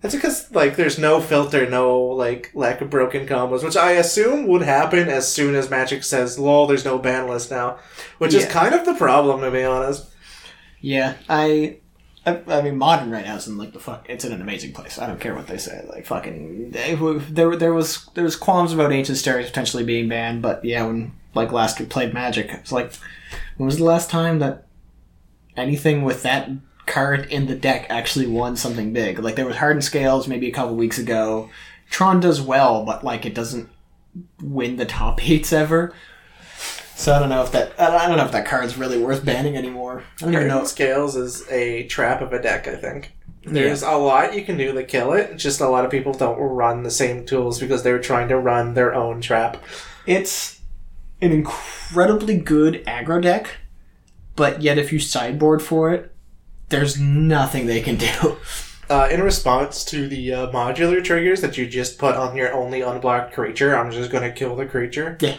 That's 0.00 0.14
because 0.14 0.50
like 0.52 0.76
there's 0.76 0.98
no 0.98 1.20
filter, 1.20 1.68
no 1.68 1.98
like 2.00 2.50
lack 2.54 2.80
of 2.80 2.88
broken 2.88 3.26
combos, 3.26 3.64
which 3.64 3.76
I 3.76 3.92
assume 3.92 4.46
would 4.46 4.62
happen 4.62 5.08
as 5.08 5.30
soon 5.30 5.54
as 5.54 5.68
Magic 5.68 6.04
says, 6.04 6.38
"Lol, 6.38 6.66
there's 6.66 6.84
no 6.84 6.98
ban 6.98 7.28
list 7.28 7.50
now," 7.50 7.78
which 8.18 8.32
is 8.32 8.46
kind 8.46 8.74
of 8.74 8.86
the 8.86 8.94
problem 8.94 9.40
to 9.40 9.50
be 9.50 9.64
honest. 9.64 10.06
yeah, 10.80 11.14
I, 11.28 11.78
I, 12.28 12.62
mean, 12.62 12.76
Modern 12.76 13.10
right 13.10 13.24
now 13.24 13.36
is 13.36 13.46
in 13.46 13.56
like 13.56 13.72
the 13.72 13.80
fuck. 13.80 14.06
It's 14.08 14.24
in 14.24 14.32
an 14.32 14.40
amazing 14.40 14.72
place. 14.72 14.98
I 14.98 15.06
don't 15.06 15.20
care 15.20 15.34
what 15.34 15.46
they 15.46 15.58
say. 15.58 15.84
Like 15.88 16.06
fucking, 16.06 16.70
they, 16.70 16.94
there, 16.94 17.56
there 17.56 17.74
was 17.74 18.06
there 18.14 18.24
was 18.24 18.36
qualms 18.36 18.72
about 18.72 18.92
Ancient 18.92 19.18
Stirrings 19.18 19.48
potentially 19.48 19.84
being 19.84 20.08
banned, 20.08 20.42
but 20.42 20.64
yeah, 20.64 20.84
when 20.86 21.12
like 21.34 21.52
last 21.52 21.78
we 21.78 21.86
played 21.86 22.14
Magic, 22.14 22.50
it's 22.52 22.72
like, 22.72 22.92
when 23.56 23.66
was 23.66 23.78
the 23.78 23.84
last 23.84 24.10
time 24.10 24.38
that 24.38 24.66
anything 25.56 26.02
with 26.02 26.22
that 26.22 26.50
card 26.86 27.26
in 27.30 27.46
the 27.46 27.54
deck 27.54 27.86
actually 27.88 28.26
won 28.26 28.56
something 28.56 28.92
big? 28.92 29.18
Like 29.18 29.36
there 29.36 29.46
was 29.46 29.56
Hardened 29.56 29.84
Scales 29.84 30.28
maybe 30.28 30.48
a 30.48 30.52
couple 30.52 30.74
weeks 30.76 30.98
ago. 30.98 31.50
Tron 31.90 32.20
does 32.20 32.40
well, 32.40 32.84
but 32.84 33.04
like 33.04 33.24
it 33.24 33.34
doesn't 33.34 33.68
win 34.42 34.76
the 34.76 34.86
top 34.86 35.22
eights 35.28 35.52
ever. 35.52 35.94
So 36.98 37.14
I 37.14 37.20
don't 37.20 37.28
know 37.28 37.42
if 37.44 37.52
that 37.52 37.72
I 37.78 38.08
don't- 38.08 38.16
know 38.16 38.24
if 38.24 38.32
that 38.32 38.44
card's 38.44 38.76
really 38.76 38.98
worth 38.98 39.24
banning 39.24 39.56
anymore. 39.56 40.02
I 40.20 40.24
don't 40.24 40.34
even 40.34 40.48
know. 40.48 40.64
Scales 40.64 41.14
is 41.14 41.48
a 41.48 41.84
trap 41.84 42.20
of 42.20 42.32
a 42.32 42.42
deck. 42.42 42.66
I 42.66 42.74
think 42.74 43.12
there's 43.44 43.82
a 43.82 43.92
lot 43.92 44.34
you 44.34 44.44
can 44.44 44.56
do 44.58 44.72
to 44.72 44.82
kill 44.82 45.12
it. 45.12 45.36
Just 45.36 45.60
a 45.60 45.68
lot 45.68 45.84
of 45.84 45.92
people 45.92 46.12
don't 46.12 46.36
run 46.38 46.82
the 46.82 46.90
same 46.90 47.24
tools 47.24 47.60
because 47.60 47.84
they're 47.84 48.00
trying 48.00 48.26
to 48.28 48.36
run 48.36 48.74
their 48.74 48.94
own 48.96 49.20
trap. 49.20 49.58
It's 50.06 50.58
an 51.22 51.30
incredibly 51.30 52.36
good 52.36 52.84
aggro 52.84 53.22
deck, 53.22 53.58
but 54.34 54.60
yet 54.60 54.76
if 54.76 54.92
you 54.92 54.98
sideboard 54.98 55.62
for 55.62 55.92
it, 55.92 56.12
there's 56.68 56.98
nothing 57.00 57.66
they 57.66 57.80
can 57.80 57.94
do. 57.96 58.36
Uh, 58.90 59.06
in 59.10 59.22
response 59.22 59.84
to 59.84 60.08
the 60.08 60.32
uh, 60.32 60.46
modular 60.50 61.04
triggers 61.04 61.42
that 61.42 61.58
you 61.58 61.66
just 61.66 61.98
put 61.98 62.14
on 62.16 62.34
your 62.34 62.54
only 62.54 62.80
unblocked 62.80 63.34
creature, 63.34 63.76
I'm 63.76 63.90
just 63.90 64.10
going 64.10 64.22
to 64.22 64.32
kill 64.32 64.56
the 64.56 64.64
creature. 64.64 65.18
Yeah. 65.20 65.36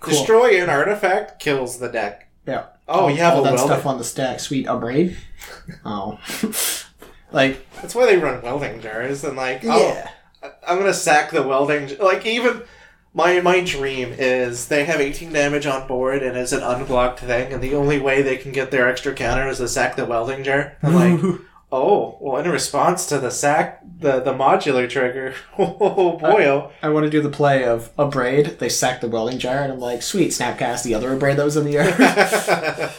Cool. 0.00 0.14
Destroy 0.14 0.62
an 0.62 0.68
artifact 0.68 1.40
kills 1.40 1.78
the 1.78 1.88
deck. 1.88 2.28
Yeah. 2.46 2.66
Oh, 2.88 3.08
you 3.08 3.16
have 3.16 3.34
all 3.34 3.46
a 3.46 3.50
that 3.50 3.58
stuff 3.58 3.86
on 3.86 3.98
the 3.98 4.04
stack. 4.04 4.40
Sweet 4.40 4.66
upgrade. 4.66 5.16
oh. 5.84 6.18
like 7.32 7.66
That's 7.76 7.94
why 7.94 8.06
they 8.06 8.16
run 8.16 8.42
welding 8.42 8.80
jars 8.80 9.24
and 9.24 9.36
like, 9.36 9.62
yeah. 9.62 10.10
oh, 10.42 10.50
I'm 10.66 10.78
gonna 10.78 10.94
sack 10.94 11.30
the 11.30 11.42
welding. 11.42 11.96
Like 11.98 12.24
even 12.26 12.62
my 13.16 13.40
my 13.40 13.64
dream 13.64 14.14
is 14.16 14.68
they 14.68 14.84
have 14.84 15.00
18 15.00 15.32
damage 15.32 15.66
on 15.66 15.88
board 15.88 16.22
and 16.22 16.36
it's 16.36 16.52
an 16.52 16.62
unblocked 16.62 17.20
thing, 17.20 17.52
and 17.52 17.62
the 17.62 17.74
only 17.74 17.98
way 17.98 18.22
they 18.22 18.36
can 18.36 18.52
get 18.52 18.70
their 18.70 18.88
extra 18.88 19.14
counter 19.14 19.48
is 19.48 19.58
to 19.58 19.66
sack 19.66 19.96
the 19.96 20.04
welding 20.04 20.44
jar. 20.44 20.76
I'm 20.82 20.94
like, 20.94 21.40
oh, 21.76 22.18
well, 22.20 22.42
in 22.42 22.50
response 22.50 23.06
to 23.06 23.18
the 23.18 23.30
sack, 23.30 23.82
the 23.98 24.20
the 24.20 24.32
modular 24.32 24.88
trigger. 24.88 25.34
Oh 25.58 26.18
boy, 26.18 26.46
oh. 26.46 26.70
I 26.82 26.88
want 26.90 27.04
to 27.04 27.10
do 27.10 27.20
the 27.20 27.30
play 27.30 27.64
of 27.64 27.94
Abrade. 27.96 28.58
They 28.58 28.68
sack 28.68 29.00
the 29.00 29.08
welding 29.08 29.38
jar, 29.38 29.58
and 29.58 29.72
I'm 29.72 29.80
like, 29.80 30.02
sweet, 30.02 30.30
snapcast 30.30 30.84
the 30.84 30.94
other 30.94 31.16
braid 31.16 31.38
that 31.38 31.44
was 31.44 31.56
in 31.56 31.64
the 31.64 31.76
air. 31.76 31.86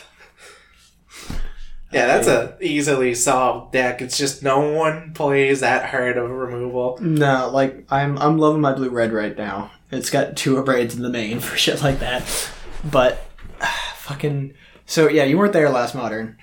yeah, 1.92 2.08
that's 2.08 2.28
a 2.28 2.58
easily 2.62 3.14
solved 3.14 3.74
deck. 3.74 4.02
It's 4.02 4.18
just 4.18 4.44
no 4.44 4.60
one 4.72 5.14
plays 5.14 5.60
that 5.62 5.90
hard 5.90 6.18
of 6.18 6.30
removal. 6.30 6.98
no, 7.02 7.50
like 7.52 7.86
I'm 7.92 8.18
I'm 8.18 8.38
loving 8.38 8.62
my 8.62 8.74
blue 8.74 8.90
red 8.90 9.14
right 9.14 9.38
now. 9.38 9.72
It's 9.92 10.10
got 10.10 10.36
two 10.36 10.62
braids 10.64 10.96
in 10.96 11.02
the 11.02 11.10
main 11.10 11.40
for 11.40 11.56
shit 11.58 11.82
like 11.82 12.00
that. 12.00 12.50
But 12.84 13.26
fucking 13.98 14.54
so 14.86 15.08
yeah, 15.10 15.26
you 15.26 15.38
weren't 15.38 15.54
there 15.54 15.70
last 15.70 15.96
modern. 15.96 16.38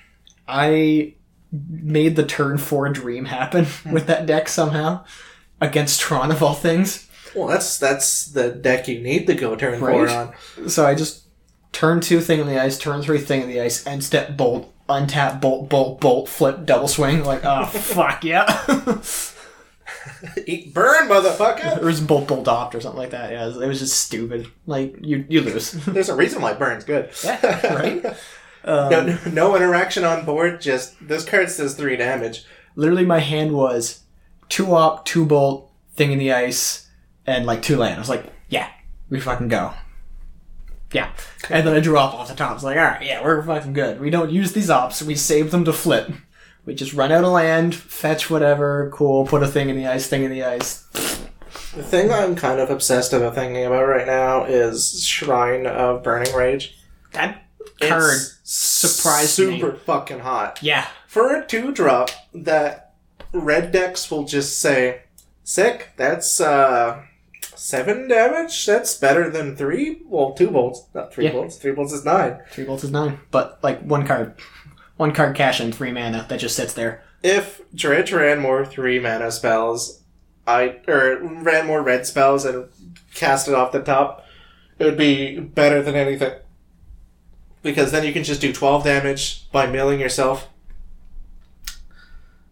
I 0.47 1.14
made 1.69 2.15
the 2.15 2.25
turn 2.25 2.57
four 2.57 2.89
dream 2.89 3.25
happen 3.25 3.67
with 3.91 4.07
that 4.07 4.25
deck 4.25 4.47
somehow 4.47 5.05
against 5.61 6.01
Tron 6.01 6.31
of 6.31 6.43
all 6.43 6.53
things. 6.53 7.09
Well, 7.35 7.47
that's 7.47 7.77
that's 7.77 8.25
the 8.27 8.49
deck 8.51 8.87
you 8.87 9.01
need 9.01 9.27
to 9.27 9.35
go 9.35 9.55
turn 9.55 9.79
four 9.79 10.07
on. 10.07 10.33
So 10.67 10.85
I 10.85 10.95
just 10.95 11.23
turn 11.71 11.99
two 11.99 12.21
thing 12.21 12.39
in 12.39 12.47
the 12.47 12.59
ice, 12.59 12.77
turn 12.77 13.01
three 13.01 13.19
thing 13.19 13.41
in 13.41 13.49
the 13.49 13.59
ice, 13.59 13.85
end 13.85 14.03
step 14.03 14.37
bolt, 14.37 14.73
untap 14.87 15.41
bolt, 15.41 15.69
bolt, 15.69 15.99
bolt, 15.99 16.29
flip, 16.29 16.65
double 16.65 16.87
swing. 16.87 17.23
Like 17.23 17.41
oh 17.43 17.65
fuck 17.65 18.23
yeah. 18.23 18.45
Eat 20.47 20.73
burn, 20.73 21.07
motherfucker. 21.07 21.77
It 21.77 21.83
was 21.83 22.01
Bolt 22.01 22.27
Bolt 22.27 22.47
Opt 22.47 22.73
or 22.75 22.81
something 22.81 22.99
like 22.99 23.11
that. 23.11 23.31
Yeah, 23.31 23.43
it 23.43 23.47
was, 23.47 23.57
it 23.61 23.67
was 23.67 23.79
just 23.79 23.97
stupid. 23.97 24.47
Like 24.65 24.95
you 25.01 25.25
you 25.27 25.41
lose. 25.41 25.71
There's 25.71 26.09
a 26.09 26.15
reason 26.15 26.41
why 26.41 26.53
burn's 26.53 26.83
good. 26.83 27.11
yeah, 27.23 27.73
right. 27.73 28.03
Um, 28.65 28.89
No, 28.89 29.03
no, 29.05 29.17
no 29.31 29.55
interaction 29.55 30.03
on 30.03 30.25
board. 30.25 30.59
Just 30.59 30.95
this 31.07 31.23
card 31.23 31.49
says 31.49 31.75
three 31.75 31.95
damage. 31.95 32.43
literally 32.75 33.05
my 33.05 33.19
hand 33.19 33.53
was 33.53 34.01
two 34.49 34.75
Opt, 34.75 35.07
two 35.07 35.25
bolt, 35.25 35.71
thing 35.95 36.11
in 36.11 36.19
the 36.19 36.33
ice, 36.33 36.89
and 37.25 37.45
like 37.45 37.61
two 37.61 37.77
land. 37.77 37.95
I 37.95 37.99
was 37.99 38.09
like, 38.09 38.25
yeah, 38.49 38.69
we 39.09 39.19
fucking 39.19 39.47
go. 39.47 39.73
Yeah. 40.91 41.11
And 41.49 41.65
then 41.67 41.75
I 41.75 41.79
drew 41.79 41.97
up 41.97 42.13
off 42.13 42.27
the 42.27 42.35
top. 42.35 42.51
I 42.51 42.53
was 42.53 42.63
like, 42.63 42.77
alright, 42.77 43.03
yeah, 43.05 43.23
we're 43.23 43.41
fucking 43.43 43.73
good. 43.73 43.99
We 43.99 44.09
don't 44.09 44.31
use 44.31 44.53
these 44.53 44.69
Opts, 44.69 45.01
we 45.01 45.15
save 45.15 45.51
them 45.51 45.65
to 45.65 45.73
flip. 45.73 46.11
We 46.65 46.73
just 46.73 46.93
run 46.93 47.11
out 47.11 47.23
of 47.23 47.31
land, 47.31 47.75
fetch 47.75 48.29
whatever, 48.29 48.89
cool, 48.93 49.25
put 49.27 49.43
a 49.43 49.47
thing 49.47 49.69
in 49.69 49.75
the 49.75 49.85
ice, 49.87 50.07
thing 50.07 50.23
in 50.23 50.31
the 50.31 50.43
ice. 50.43 50.83
The 51.75 51.83
thing 51.83 52.11
I'm 52.11 52.35
kind 52.35 52.59
of 52.59 52.69
obsessed 52.71 53.13
about 53.13 53.35
thinking 53.35 53.65
about 53.65 53.85
right 53.85 54.07
now 54.07 54.45
is 54.45 55.03
Shrine 55.05 55.67
of 55.67 56.01
Burning 56.01 56.33
Rage. 56.33 56.77
That 57.11 57.43
card 57.81 58.15
It's 58.15 58.34
surprised 58.45 59.39
me. 59.39 59.59
super 59.59 59.75
fucking 59.75 60.19
hot. 60.19 60.59
Yeah. 60.61 60.87
For 61.07 61.35
a 61.35 61.45
two 61.45 61.71
drop, 61.73 62.09
that 62.33 62.93
red 63.33 63.71
decks 63.71 64.09
will 64.09 64.23
just 64.23 64.59
say, 64.61 65.01
"Sick, 65.43 65.89
that's 65.97 66.39
uh 66.39 67.01
seven 67.55 68.07
damage. 68.07 68.65
That's 68.65 68.95
better 68.95 69.29
than 69.29 69.55
three. 69.55 70.01
Well, 70.05 70.33
two 70.33 70.51
bolts, 70.51 70.83
not 70.93 71.13
three 71.13 71.25
Yeah. 71.25 71.31
bolts. 71.31 71.57
Three 71.57 71.71
bolts 71.71 71.91
is 71.93 72.05
nine. 72.05 72.39
Three 72.51 72.65
bolts 72.65 72.83
is 72.83 72.91
nine. 72.91 73.19
But 73.31 73.59
like 73.63 73.81
one 73.81 74.05
card. 74.05 74.35
One 74.97 75.11
card 75.13 75.35
cash 75.35 75.59
in 75.59 75.71
three 75.71 75.91
mana 75.91 76.25
that 76.29 76.39
just 76.39 76.55
sits 76.55 76.73
there. 76.73 77.01
If 77.23 77.61
Dredge 77.73 78.13
ran 78.13 78.39
more 78.39 78.65
three 78.65 78.99
mana 78.99 79.31
spells, 79.31 80.01
I 80.47 80.77
or 80.87 81.17
ran 81.21 81.65
more 81.65 81.81
red 81.81 82.05
spells 82.05 82.45
and 82.45 82.65
cast 83.13 83.47
it 83.47 83.53
off 83.55 83.71
the 83.71 83.81
top, 83.81 84.23
it 84.77 84.85
would 84.85 84.97
be 84.97 85.39
better 85.39 85.81
than 85.81 85.95
anything. 85.95 86.33
Because 87.65 87.91
then 87.91 88.05
you 88.05 88.13
can 88.13 88.23
just 88.23 88.41
do 88.41 88.53
twelve 88.53 88.83
damage 88.83 89.51
by 89.51 89.65
milling 89.65 89.99
yourself. 89.99 90.47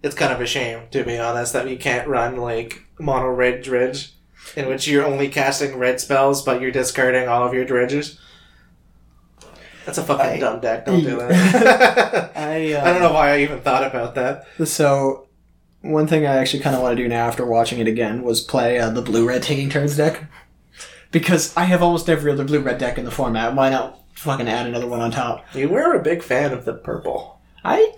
It's 0.01 0.15
kind 0.15 0.33
of 0.33 0.41
a 0.41 0.47
shame, 0.47 0.87
to 0.89 1.03
be 1.03 1.19
honest, 1.19 1.53
that 1.53 1.69
you 1.69 1.77
can't 1.77 2.07
run 2.07 2.37
like 2.37 2.81
mono 2.99 3.27
red 3.27 3.61
dredge, 3.61 4.15
in 4.55 4.67
which 4.67 4.87
you're 4.87 5.05
only 5.05 5.29
casting 5.29 5.77
red 5.77 6.01
spells 6.01 6.41
but 6.41 6.59
you're 6.59 6.71
discarding 6.71 7.29
all 7.29 7.47
of 7.47 7.53
your 7.53 7.63
dredges. 7.63 8.19
That's 9.85 9.99
a 9.99 10.03
fucking 10.03 10.25
I- 10.25 10.39
dumb 10.39 10.61
deck. 10.61 10.87
Don't 10.87 11.03
do 11.03 11.17
that. 11.17 12.31
I 12.35 12.73
uh, 12.73 12.81
I 12.85 12.91
don't 12.91 13.01
know 13.03 13.13
why 13.13 13.35
I 13.35 13.41
even 13.41 13.61
thought 13.61 13.85
about 13.85 14.15
that. 14.15 14.47
So, 14.65 15.27
one 15.81 16.07
thing 16.07 16.25
I 16.25 16.37
actually 16.37 16.63
kind 16.63 16.75
of 16.75 16.81
want 16.81 16.97
to 16.97 17.03
do 17.03 17.07
now 17.07 17.27
after 17.27 17.45
watching 17.45 17.77
it 17.77 17.87
again 17.87 18.23
was 18.23 18.41
play 18.41 18.79
uh, 18.79 18.89
the 18.89 19.03
blue 19.03 19.27
red 19.27 19.43
taking 19.43 19.69
turns 19.69 19.95
deck. 19.95 20.23
Because 21.11 21.55
I 21.55 21.65
have 21.65 21.83
almost 21.83 22.09
every 22.09 22.31
other 22.31 22.43
blue 22.43 22.61
red 22.61 22.79
deck 22.79 22.97
in 22.97 23.05
the 23.05 23.11
format. 23.11 23.53
Why 23.53 23.69
not 23.69 23.99
fucking 24.15 24.47
add 24.47 24.67
another 24.67 24.87
one 24.87 25.01
on 25.01 25.11
top? 25.11 25.45
You 25.55 25.69
were 25.69 25.93
a 25.93 26.01
big 26.01 26.23
fan 26.23 26.53
of 26.53 26.65
the 26.65 26.73
purple. 26.73 27.41
I. 27.63 27.93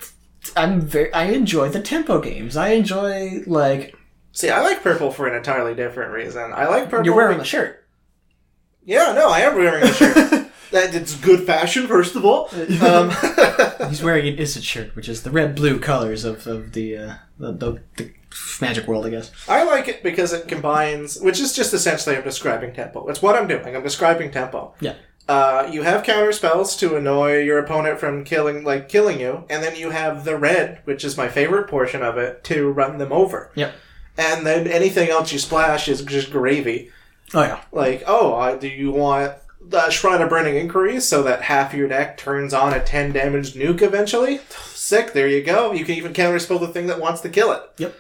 I'm 0.56 0.82
very. 0.82 1.12
I 1.14 1.26
enjoy 1.26 1.70
the 1.70 1.82
tempo 1.82 2.22
games. 2.22 2.56
I 2.56 2.70
enjoy 2.70 3.42
like 3.48 3.96
See, 4.36 4.50
I 4.50 4.62
like 4.62 4.84
purple 4.84 5.12
for 5.12 5.28
an 5.28 5.36
entirely 5.36 5.74
different 5.76 6.12
reason. 6.12 6.52
I 6.54 6.68
like 6.68 6.90
purple. 6.90 7.06
you're 7.06 7.16
wearing 7.16 7.38
the 7.38 7.46
shirt. 7.46 7.86
Yeah, 8.84 9.14
no, 9.14 9.30
I 9.30 9.40
am 9.40 9.56
wearing 9.56 9.80
the 9.86 9.94
shirt. 9.94 10.16
that 10.72 10.94
it's 10.94 11.16
good 11.16 11.48
fashion, 11.48 11.88
first 11.88 12.18
of 12.18 12.26
all. 12.26 12.50
Um, 12.82 13.12
He's 13.90 14.04
wearing 14.04 14.28
an 14.28 14.36
Izzet 14.36 14.62
shirt, 14.62 14.94
which 14.94 15.08
is 15.08 15.24
the 15.24 15.32
red 15.32 15.56
blue 15.56 15.80
colors 15.80 16.26
of, 16.26 16.46
of 16.48 16.74
the, 16.74 16.98
uh, 16.98 17.14
the, 17.40 17.54
the 17.54 17.82
the 17.96 18.12
magic 18.60 18.88
world, 18.88 19.06
I 19.06 19.12
guess. 19.12 19.32
I 19.48 19.64
like 19.64 19.88
it 19.88 20.04
because 20.04 20.34
it 20.34 20.50
combines, 20.50 21.18
which 21.22 21.40
is 21.40 21.56
just 21.56 21.74
essentially 21.74 22.18
I'm 22.18 22.24
describing 22.24 22.74
tempo. 22.74 23.08
It's 23.08 23.22
what 23.22 23.38
I'm 23.38 23.48
doing. 23.48 23.74
I'm 23.74 23.84
describing 23.84 24.32
tempo. 24.32 24.74
Yeah. 24.82 24.96
Uh, 25.28 25.68
you 25.72 25.82
have 25.82 26.04
counter 26.04 26.32
spells 26.32 26.76
to 26.78 26.96
annoy 26.96 27.40
your 27.40 27.58
opponent 27.58 28.00
from 28.00 28.24
killing, 28.24 28.64
like 28.64 28.88
killing 28.88 29.20
you, 29.20 29.44
and 29.50 29.64
then 29.64 29.76
you 29.76 29.90
have 29.90 30.24
the 30.24 30.38
red, 30.38 30.82
which 30.86 31.04
is 31.04 31.18
my 31.18 31.28
favorite 31.28 31.68
portion 31.68 32.04
of 32.04 32.18
it, 32.18 32.44
to 32.44 32.70
run 32.70 33.00
them 33.00 33.12
over. 33.12 33.52
Yep. 33.56 33.74
And 34.18 34.46
then 34.46 34.68
anything 34.68 35.10
else 35.10 35.34
you 35.34 35.40
splash 35.40 35.88
is 35.88 36.04
just 36.04 36.32
gravy. 36.32 36.92
Oh 37.34 37.42
yeah. 37.42 37.62
Like, 37.72 38.04
oh, 38.06 38.34
uh, 38.34 38.56
do 38.56 38.68
you 38.68 38.92
want 38.92 39.34
the 39.60 39.90
Shrine 39.90 40.22
of 40.22 40.30
Burning 40.30 40.56
Inquiries 40.56 41.08
so 41.08 41.24
that 41.24 41.42
half 41.42 41.74
your 41.74 41.88
deck 41.88 42.18
turns 42.18 42.54
on 42.54 42.74
a 42.74 42.84
10 42.84 43.14
damage 43.14 43.54
nuke 43.54 43.82
eventually? 43.82 44.42
Sick, 44.50 45.14
there 45.14 45.28
you 45.28 45.44
go. 45.44 45.72
You 45.72 45.86
can 45.86 45.96
even 45.96 46.14
counterspell 46.14 46.60
the 46.60 46.68
thing 46.68 46.88
that 46.88 47.02
wants 47.02 47.22
to 47.22 47.30
kill 47.30 47.52
it. 47.52 47.64
Yep. 47.78 47.96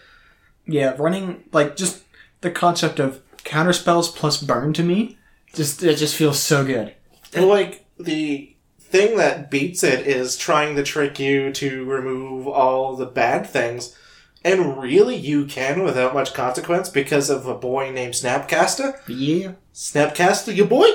Yeah, 0.67 0.95
running 0.97 1.43
like 1.51 1.75
just 1.75 2.03
the 2.41 2.51
concept 2.51 2.99
of 2.99 3.21
counter 3.43 3.73
spells 3.73 4.11
plus 4.11 4.41
burn 4.41 4.73
to 4.73 4.83
me, 4.83 5.17
just 5.53 5.83
it 5.83 5.97
just 5.97 6.15
feels 6.15 6.39
so 6.41 6.65
good. 6.65 6.94
Well, 7.35 7.47
like, 7.47 7.85
the 7.99 8.55
thing 8.79 9.17
that 9.17 9.51
beats 9.51 9.83
it 9.83 10.07
is 10.07 10.37
trying 10.37 10.75
to 10.75 10.83
trick 10.83 11.19
you 11.19 11.51
to 11.53 11.83
remove 11.85 12.47
all 12.47 12.95
the 12.95 13.05
bad 13.05 13.47
things. 13.47 13.95
And 14.43 14.77
really, 14.79 15.15
you 15.15 15.45
can 15.45 15.83
without 15.83 16.13
much 16.13 16.33
consequence 16.33 16.87
because 16.89 17.29
of 17.29 17.47
a 17.47 17.55
boy 17.55 17.91
named 17.91 18.13
Snapcaster. 18.13 18.99
Yeah, 19.07 19.53
Snapcaster, 19.73 20.55
you 20.55 20.65
boy? 20.65 20.87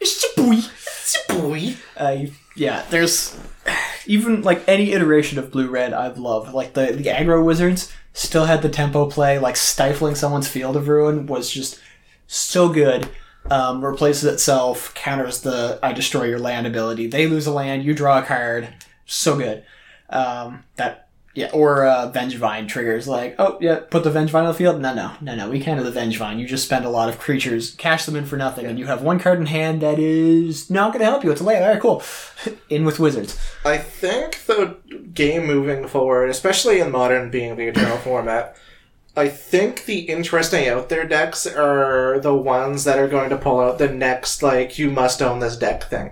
it's 0.00 0.24
a 0.24 0.40
boy. 0.40 0.56
It's 0.56 1.16
a 1.28 1.34
boy. 1.34 1.74
Uh, 1.96 2.26
yeah, 2.56 2.84
there's 2.90 3.38
even 4.06 4.42
like 4.42 4.66
any 4.68 4.92
iteration 4.92 5.38
of 5.38 5.50
blue 5.50 5.68
red 5.68 5.92
I've 5.92 6.18
loved. 6.18 6.52
Like 6.52 6.74
the 6.74 6.86
the 6.86 7.04
aggro 7.04 7.44
wizards 7.44 7.92
still 8.12 8.46
had 8.46 8.62
the 8.62 8.68
tempo 8.68 9.08
play, 9.08 9.38
like 9.38 9.56
stifling 9.56 10.14
someone's 10.14 10.48
field 10.48 10.76
of 10.76 10.88
ruin 10.88 11.26
was 11.26 11.50
just 11.50 11.80
so 12.26 12.68
good. 12.68 13.08
Um, 13.50 13.84
replaces 13.84 14.24
itself, 14.24 14.94
counters 14.94 15.42
the 15.42 15.78
I 15.82 15.92
destroy 15.92 16.24
your 16.24 16.38
land 16.38 16.66
ability. 16.66 17.08
They 17.08 17.26
lose 17.26 17.46
a 17.46 17.52
land, 17.52 17.84
you 17.84 17.94
draw 17.94 18.20
a 18.20 18.22
card. 18.22 18.68
So 19.04 19.36
good. 19.36 19.64
Um, 20.08 20.64
that 20.76 21.04
yeah, 21.34 21.50
or 21.52 21.84
uh, 21.84 22.12
Vengevine 22.12 22.68
triggers 22.68 23.08
like, 23.08 23.34
oh 23.40 23.58
yeah, 23.60 23.80
put 23.90 24.04
the 24.04 24.10
Vengevine 24.10 24.42
on 24.42 24.46
the 24.46 24.54
field. 24.54 24.80
No, 24.80 24.94
no, 24.94 25.12
no, 25.20 25.34
no. 25.34 25.50
We 25.50 25.58
can't 25.60 25.82
have 25.82 25.92
the 25.92 26.00
Vengevine. 26.00 26.38
You 26.38 26.46
just 26.46 26.64
spend 26.64 26.84
a 26.84 26.90
lot 26.90 27.08
of 27.08 27.18
creatures, 27.18 27.72
cash 27.72 28.06
them 28.06 28.14
in 28.14 28.24
for 28.24 28.36
nothing, 28.36 28.66
and 28.66 28.78
you 28.78 28.86
have 28.86 29.02
one 29.02 29.18
card 29.18 29.40
in 29.40 29.46
hand 29.46 29.80
that 29.80 29.98
is 29.98 30.70
not 30.70 30.92
going 30.92 31.00
to 31.00 31.06
help 31.06 31.24
you. 31.24 31.32
It's 31.32 31.40
a 31.40 31.44
land. 31.44 31.64
All 31.64 31.70
right, 31.72 31.82
cool. 31.82 32.02
in 32.70 32.84
with 32.84 33.00
wizards. 33.00 33.36
I 33.64 33.78
think 33.78 34.44
the 34.46 34.76
game 35.12 35.46
moving 35.46 35.88
forward, 35.88 36.30
especially 36.30 36.78
in 36.78 36.92
modern 36.92 37.30
being 37.32 37.56
the 37.56 37.66
eternal 37.66 37.98
format, 37.98 38.56
I 39.16 39.28
think 39.28 39.84
the 39.84 40.00
interesting 40.00 40.68
out 40.68 40.88
there 40.88 41.06
decks 41.06 41.46
are 41.46 42.18
the 42.20 42.34
ones 42.34 42.84
that 42.84 42.98
are 42.98 43.06
going 43.08 43.30
to 43.30 43.36
pull 43.36 43.60
out 43.60 43.78
the 43.78 43.88
next 43.88 44.42
like 44.42 44.78
you 44.78 44.90
must 44.90 45.22
own 45.22 45.38
this 45.38 45.56
deck 45.56 45.84
thing. 45.84 46.10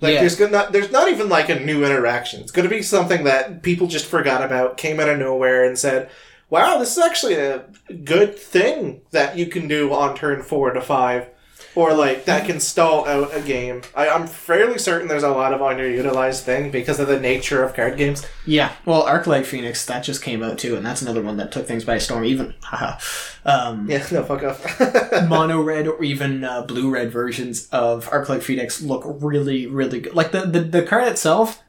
Like 0.00 0.14
Yeah. 0.14 0.20
there's 0.20 0.36
gonna 0.36 0.50
not, 0.52 0.72
there's 0.72 0.90
not 0.90 1.08
even 1.08 1.28
like 1.28 1.48
a 1.48 1.60
new 1.60 1.84
interaction. 1.84 2.40
It's 2.40 2.52
gonna 2.52 2.68
be 2.68 2.82
something 2.82 3.24
that 3.24 3.62
people 3.62 3.86
just 3.86 4.04
forgot 4.06 4.42
about, 4.44 4.76
came 4.76 5.00
out 5.00 5.08
of 5.08 5.18
nowhere, 5.18 5.64
and 5.64 5.78
said, 5.78 6.10
"Wow, 6.50 6.78
this 6.78 6.96
is 6.96 7.02
actually 7.02 7.34
a 7.36 7.62
good 8.04 8.38
thing 8.38 9.00
that 9.12 9.38
you 9.38 9.46
can 9.46 9.66
do 9.68 9.92
on 9.92 10.14
turn 10.16 10.42
four 10.42 10.72
to 10.72 10.80
five, 10.80 11.28
or 11.74 11.94
like 11.94 12.24
that 12.26 12.46
can 12.46 12.60
stall 12.60 13.06
out 13.06 13.34
a 13.34 13.40
game." 13.40 13.82
I, 13.94 14.08
I'm 14.08 14.26
fairly 14.26 14.78
certain 14.78 15.08
there's 15.08 15.22
a 15.22 15.30
lot 15.30 15.52
of 15.52 15.60
underutilized 15.60 16.42
thing 16.42 16.70
because 16.70 17.00
of 17.00 17.08
the 17.08 17.20
nature 17.20 17.62
of 17.62 17.74
card 17.74 17.96
games. 17.96 18.26
Yeah. 18.46 18.72
Well, 18.84 19.04
Arclight 19.04 19.44
Phoenix 19.44 19.84
that 19.86 20.04
just 20.04 20.22
came 20.22 20.42
out 20.42 20.58
too, 20.58 20.76
and 20.76 20.84
that's 20.84 21.02
another 21.02 21.22
one 21.22 21.36
that 21.38 21.52
took 21.52 21.66
things 21.66 21.84
by 21.84 21.98
storm. 21.98 22.24
Even 22.24 22.54
haha, 22.62 22.98
um, 23.44 23.88
Yeah, 23.90 24.06
no, 24.12 24.24
fuck 24.24 24.42
off. 24.42 24.80
mono 25.28 25.60
red 25.60 25.86
or 25.88 26.02
even 26.02 26.44
uh, 26.44 26.62
blue 26.62 26.90
red 26.90 27.10
versions 27.10 27.68
of 27.68 28.08
Arclight 28.10 28.42
Phoenix 28.42 28.80
look 28.82 29.04
really, 29.06 29.66
really 29.66 30.00
good. 30.00 30.14
Like 30.14 30.32
the, 30.32 30.42
the 30.46 30.60
the 30.60 30.82
card 30.82 31.08
itself, 31.08 31.62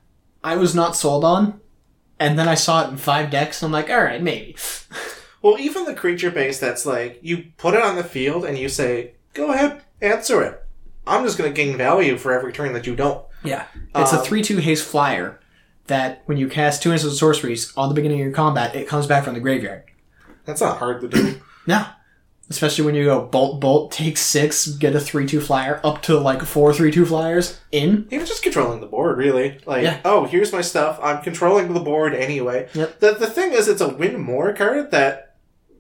I 0.43 0.55
was 0.55 0.75
not 0.75 0.95
sold 0.95 1.23
on, 1.23 1.59
and 2.19 2.37
then 2.37 2.47
I 2.47 2.55
saw 2.55 2.85
it 2.85 2.89
in 2.89 2.97
five 2.97 3.29
decks. 3.29 3.61
And 3.61 3.67
I'm 3.67 3.73
like, 3.73 3.89
all 3.89 4.03
right, 4.03 4.21
maybe. 4.21 4.55
well, 5.41 5.57
even 5.59 5.85
the 5.85 5.93
creature 5.95 6.31
base 6.31 6.59
that's 6.59 6.85
like, 6.85 7.19
you 7.21 7.45
put 7.57 7.73
it 7.73 7.81
on 7.81 7.95
the 7.95 8.03
field 8.03 8.45
and 8.45 8.57
you 8.57 8.69
say, 8.69 9.13
go 9.33 9.51
ahead, 9.51 9.81
answer 10.03 10.43
it. 10.43 10.59
I'm 11.07 11.25
just 11.25 11.37
going 11.37 11.51
to 11.53 11.55
gain 11.55 11.77
value 11.77 12.17
for 12.17 12.31
every 12.31 12.53
turn 12.53 12.73
that 12.73 12.85
you 12.87 12.95
don't. 12.95 13.25
Yeah, 13.43 13.65
it's 13.95 14.13
a 14.13 14.19
Um, 14.19 14.23
three-two 14.25 14.57
haste 14.57 14.85
flyer 14.85 15.39
that 15.87 16.21
when 16.27 16.37
you 16.37 16.47
cast 16.47 16.81
two 16.81 16.91
instant 16.93 17.13
sorceries 17.13 17.73
on 17.75 17.89
the 17.89 17.95
beginning 17.95 18.19
of 18.21 18.25
your 18.25 18.33
combat, 18.33 18.73
it 18.75 18.87
comes 18.87 19.05
back 19.05 19.25
from 19.25 19.33
the 19.33 19.41
graveyard. 19.41 19.83
That's 20.45 20.61
not 20.61 20.77
hard 20.77 21.01
to 21.01 21.07
do. 21.07 21.39
No. 21.67 21.85
Especially 22.49 22.83
when 22.83 22.93
you 22.93 23.05
go 23.05 23.21
bolt 23.25 23.61
bolt, 23.61 23.89
take 23.93 24.17
six, 24.17 24.67
get 24.67 24.93
a 24.95 24.99
three 24.99 25.25
two 25.25 25.39
flyer, 25.39 25.79
up 25.81 26.01
to 26.03 26.19
like 26.19 26.41
four 26.41 26.73
three 26.73 26.91
two 26.91 27.05
flyers 27.05 27.57
in. 27.71 28.05
Even 28.11 28.25
just 28.25 28.43
controlling 28.43 28.81
the 28.81 28.85
board, 28.85 29.17
really. 29.17 29.59
Like, 29.65 29.83
Yeah. 29.83 29.99
oh, 30.03 30.25
here's 30.25 30.51
my 30.51 30.59
stuff. 30.59 30.99
I'm 31.01 31.21
controlling 31.23 31.73
the 31.73 31.79
board 31.79 32.13
anyway. 32.13 32.67
Yep. 32.73 32.99
The, 32.99 33.13
the 33.13 33.27
thing 33.29 33.53
is, 33.53 33.69
it's 33.69 33.79
a 33.79 33.87
win 33.87 34.19
more 34.19 34.51
card 34.53 34.91
that. 34.91 35.35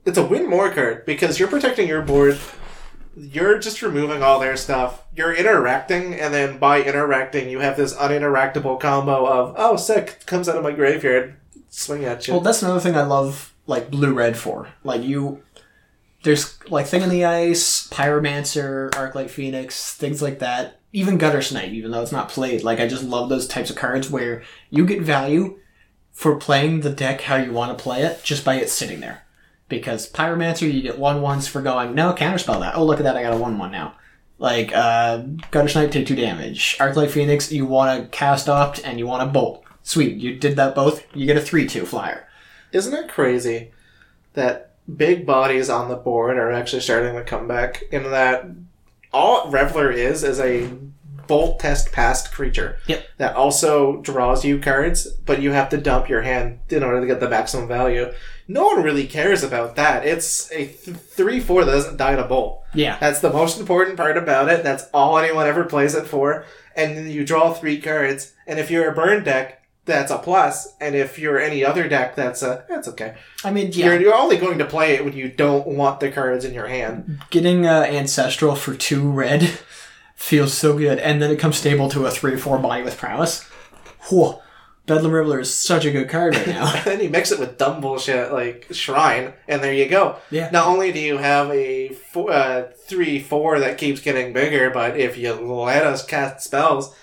It's 0.05 0.17
a 0.17 0.25
win 0.25 0.49
more 0.49 0.69
card 0.71 1.05
because 1.05 1.37
you're 1.37 1.49
protecting 1.49 1.87
your 1.87 2.01
board. 2.01 2.39
You're 3.15 3.59
just 3.59 3.81
removing 3.81 4.23
all 4.23 4.39
their 4.39 4.57
stuff. 4.57 5.03
You're 5.15 5.33
interacting, 5.33 6.15
and 6.15 6.33
then 6.33 6.57
by 6.57 6.81
interacting, 6.81 7.49
you 7.49 7.59
have 7.59 7.77
this 7.77 7.93
uninteractable 7.95 8.79
combo 8.79 9.25
of, 9.27 9.53
oh, 9.57 9.75
sick, 9.75 10.25
comes 10.25 10.49
out 10.49 10.57
of 10.57 10.63
my 10.63 10.71
graveyard, 10.71 11.35
swing 11.69 12.05
at 12.05 12.27
you. 12.27 12.33
Well, 12.33 12.41
that's 12.41 12.63
another 12.63 12.79
thing 12.79 12.95
I 12.95 13.03
love 13.03 13.53
like 13.67 13.91
blue 13.91 14.13
red 14.13 14.37
for. 14.37 14.69
Like 14.83 15.03
you 15.03 15.43
there's 16.23 16.57
like 16.69 16.87
Thing 16.87 17.01
in 17.01 17.09
the 17.09 17.25
Ice, 17.25 17.87
Pyromancer, 17.89 18.89
Arclight 18.91 19.29
Phoenix, 19.29 19.93
things 19.93 20.21
like 20.21 20.39
that. 20.39 20.79
Even 20.93 21.17
Guttersnipe, 21.17 21.71
even 21.71 21.91
though 21.91 22.01
it's 22.01 22.11
not 22.11 22.29
played. 22.29 22.63
Like 22.63 22.79
I 22.79 22.87
just 22.87 23.03
love 23.03 23.29
those 23.29 23.47
types 23.47 23.69
of 23.69 23.75
cards 23.75 24.09
where 24.09 24.43
you 24.69 24.85
get 24.85 25.01
value 25.01 25.59
for 26.11 26.37
playing 26.37 26.81
the 26.81 26.91
deck 26.91 27.21
how 27.21 27.35
you 27.35 27.51
want 27.51 27.77
to 27.77 27.83
play 27.83 28.03
it 28.03 28.23
just 28.23 28.45
by 28.45 28.55
it 28.55 28.69
sitting 28.69 28.99
there. 28.99 29.22
Because 29.69 30.11
Pyromancer, 30.11 30.71
you 30.71 30.81
get 30.81 30.99
one 30.99 31.21
ones 31.21 31.47
for 31.47 31.61
going, 31.61 31.95
no, 31.95 32.13
counterspell 32.13 32.59
that. 32.59 32.75
Oh, 32.75 32.85
look 32.85 32.99
at 32.99 33.03
that, 33.03 33.17
I 33.17 33.23
got 33.23 33.33
a 33.33 33.37
one 33.37 33.57
one 33.57 33.71
now. 33.71 33.95
Like, 34.37 34.75
uh, 34.75 35.23
Guttersnipe, 35.51 35.91
take 35.91 36.05
two 36.05 36.15
damage. 36.15 36.77
Arclight 36.77 37.09
Phoenix, 37.09 37.51
you 37.51 37.65
want 37.65 38.01
to 38.01 38.17
cast 38.17 38.49
opt 38.49 38.85
and 38.85 38.99
you 38.99 39.07
want 39.07 39.27
to 39.27 39.31
bolt. 39.31 39.63
Sweet, 39.83 40.17
you 40.17 40.35
did 40.37 40.55
that 40.57 40.75
both, 40.75 41.05
you 41.15 41.25
get 41.25 41.37
a 41.37 41.41
3 41.41 41.67
2 41.67 41.85
flyer. 41.85 42.27
Isn't 42.71 42.93
it 42.93 43.09
crazy 43.09 43.71
that 44.33 44.71
big 44.97 45.25
bodies 45.25 45.69
on 45.69 45.89
the 45.89 45.95
board 45.95 46.37
are 46.37 46.51
actually 46.51 46.81
starting 46.81 47.15
to 47.15 47.23
come 47.23 47.47
back 47.47 47.83
in 47.91 48.03
that 48.03 48.45
all 49.11 49.49
Reveler 49.49 49.91
is 49.91 50.23
is 50.23 50.39
a 50.39 50.69
bolt 51.27 51.59
test 51.59 51.91
past 51.91 52.33
creature. 52.33 52.79
Yep. 52.87 53.05
That 53.17 53.35
also 53.35 54.01
draws 54.01 54.43
you 54.43 54.59
cards, 54.59 55.07
but 55.07 55.41
you 55.41 55.51
have 55.51 55.69
to 55.69 55.77
dump 55.77 56.09
your 56.09 56.21
hand 56.21 56.59
in 56.69 56.83
order 56.83 56.99
to 56.99 57.07
get 57.07 57.19
the 57.19 57.29
maximum 57.29 57.67
value. 57.67 58.11
No 58.53 58.65
one 58.65 58.83
really 58.83 59.07
cares 59.07 59.43
about 59.43 59.75
that. 59.77 60.05
It's 60.05 60.51
a 60.51 60.67
th- 60.67 60.95
3 60.95 61.39
4 61.39 61.65
that 61.65 61.71
doesn't 61.71 61.97
die 61.97 62.15
to 62.15 62.23
bolt. 62.23 62.61
Yeah. 62.75 62.97
That's 62.99 63.19
the 63.19 63.33
most 63.33 63.59
important 63.59 63.97
part 63.97 64.15
about 64.15 64.47
it. 64.49 64.63
That's 64.63 64.85
all 64.93 65.17
anyone 65.17 65.47
ever 65.47 65.63
plays 65.63 65.95
it 65.95 66.05
for. 66.05 66.45
And 66.75 66.95
then 66.95 67.09
you 67.09 67.25
draw 67.25 67.53
three 67.53 67.79
cards, 67.81 68.33
and 68.47 68.59
if 68.59 68.71
you're 68.71 68.89
a 68.89 68.95
burn 68.95 69.23
deck, 69.23 69.63
that's 69.85 70.11
a 70.11 70.17
plus, 70.17 70.73
and 70.79 70.95
if 70.95 71.19
you're 71.19 71.39
any 71.39 71.65
other 71.65 71.89
deck, 71.89 72.15
that's 72.15 72.41
a 72.41 72.63
that's 72.69 72.87
okay. 72.87 73.15
I 73.43 73.51
mean, 73.51 73.71
yeah. 73.73 73.87
You're, 73.87 74.01
you're 74.01 74.15
only 74.15 74.37
going 74.37 74.57
to 74.59 74.65
play 74.65 74.93
it 74.93 75.03
when 75.03 75.13
you 75.13 75.29
don't 75.29 75.67
want 75.67 75.99
the 75.99 76.09
cards 76.11 76.45
in 76.45 76.53
your 76.53 76.67
hand. 76.67 77.21
getting 77.31 77.65
uh, 77.67 77.81
ancestral 77.81 78.55
for 78.55 78.75
two 78.75 79.11
red 79.11 79.59
feels 80.15 80.53
so 80.53 80.77
good, 80.77 80.99
and 80.99 81.21
then 81.21 81.31
it 81.31 81.39
comes 81.39 81.57
stable 81.57 81.89
to 81.89 82.05
a 82.05 82.11
three 82.11 82.37
four 82.37 82.57
body 82.59 82.81
with 82.83 82.97
prowess. 82.97 83.43
Whew. 84.09 84.39
Bedlam 84.85 85.13
Reveler 85.13 85.39
is 85.39 85.53
such 85.53 85.85
a 85.85 85.91
good 85.91 86.09
card 86.09 86.35
right 86.35 86.47
now. 86.47 86.73
And 86.75 86.85
then 86.85 86.99
you 87.01 87.09
mix 87.09 87.31
it 87.31 87.39
with 87.39 87.57
dumb 87.57 87.79
bullshit 87.79 88.33
like 88.33 88.67
Shrine, 88.71 89.33
and 89.47 89.63
there 89.63 89.73
you 89.73 89.87
go. 89.87 90.17
Yeah. 90.29 90.49
Not 90.51 90.67
only 90.67 90.91
do 90.91 90.99
you 90.99 91.17
have 91.17 91.49
a 91.51 91.89
four, 91.89 92.31
uh, 92.31 92.71
three 92.87 93.19
four 93.19 93.59
that 93.59 93.77
keeps 93.77 94.01
getting 94.01 94.33
bigger, 94.33 94.69
but 94.69 94.97
if 94.97 95.17
you 95.17 95.33
let 95.33 95.85
us 95.85 96.05
cast 96.05 96.45
spells. 96.45 96.95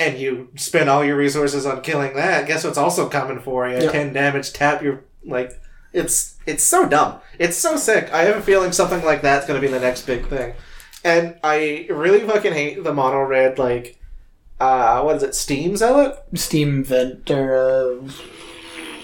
And 0.00 0.16
you 0.16 0.50
spend 0.54 0.88
all 0.88 1.04
your 1.04 1.16
resources 1.16 1.66
on 1.66 1.80
killing 1.80 2.14
that. 2.14 2.46
Guess 2.46 2.62
what's 2.62 2.78
also 2.78 3.08
coming 3.08 3.40
for 3.40 3.68
you? 3.68 3.78
Yep. 3.78 3.90
Ten 3.90 4.12
damage. 4.12 4.52
Tap 4.52 4.80
your 4.80 5.02
like. 5.24 5.60
It's 5.92 6.36
it's 6.46 6.62
so 6.62 6.88
dumb. 6.88 7.18
It's 7.40 7.56
so 7.56 7.76
sick. 7.76 8.12
I 8.12 8.22
have 8.22 8.36
a 8.36 8.42
feeling 8.42 8.70
something 8.70 9.04
like 9.04 9.22
that's 9.22 9.44
going 9.44 9.60
to 9.60 9.66
be 9.66 9.72
the 9.72 9.80
next 9.80 10.06
big 10.06 10.28
thing. 10.28 10.54
And 11.02 11.36
I 11.42 11.88
really 11.90 12.20
fucking 12.20 12.52
hate 12.52 12.84
the 12.84 12.94
mono 12.94 13.22
red 13.22 13.58
like. 13.58 13.97
Uh, 14.60 15.02
what 15.02 15.16
is 15.16 15.22
it? 15.22 15.34
Steam 15.34 15.76
Zealot. 15.76 16.18
Steam 16.34 16.82
Vent 16.84 17.30
or 17.30 17.54
uh, 17.54 18.10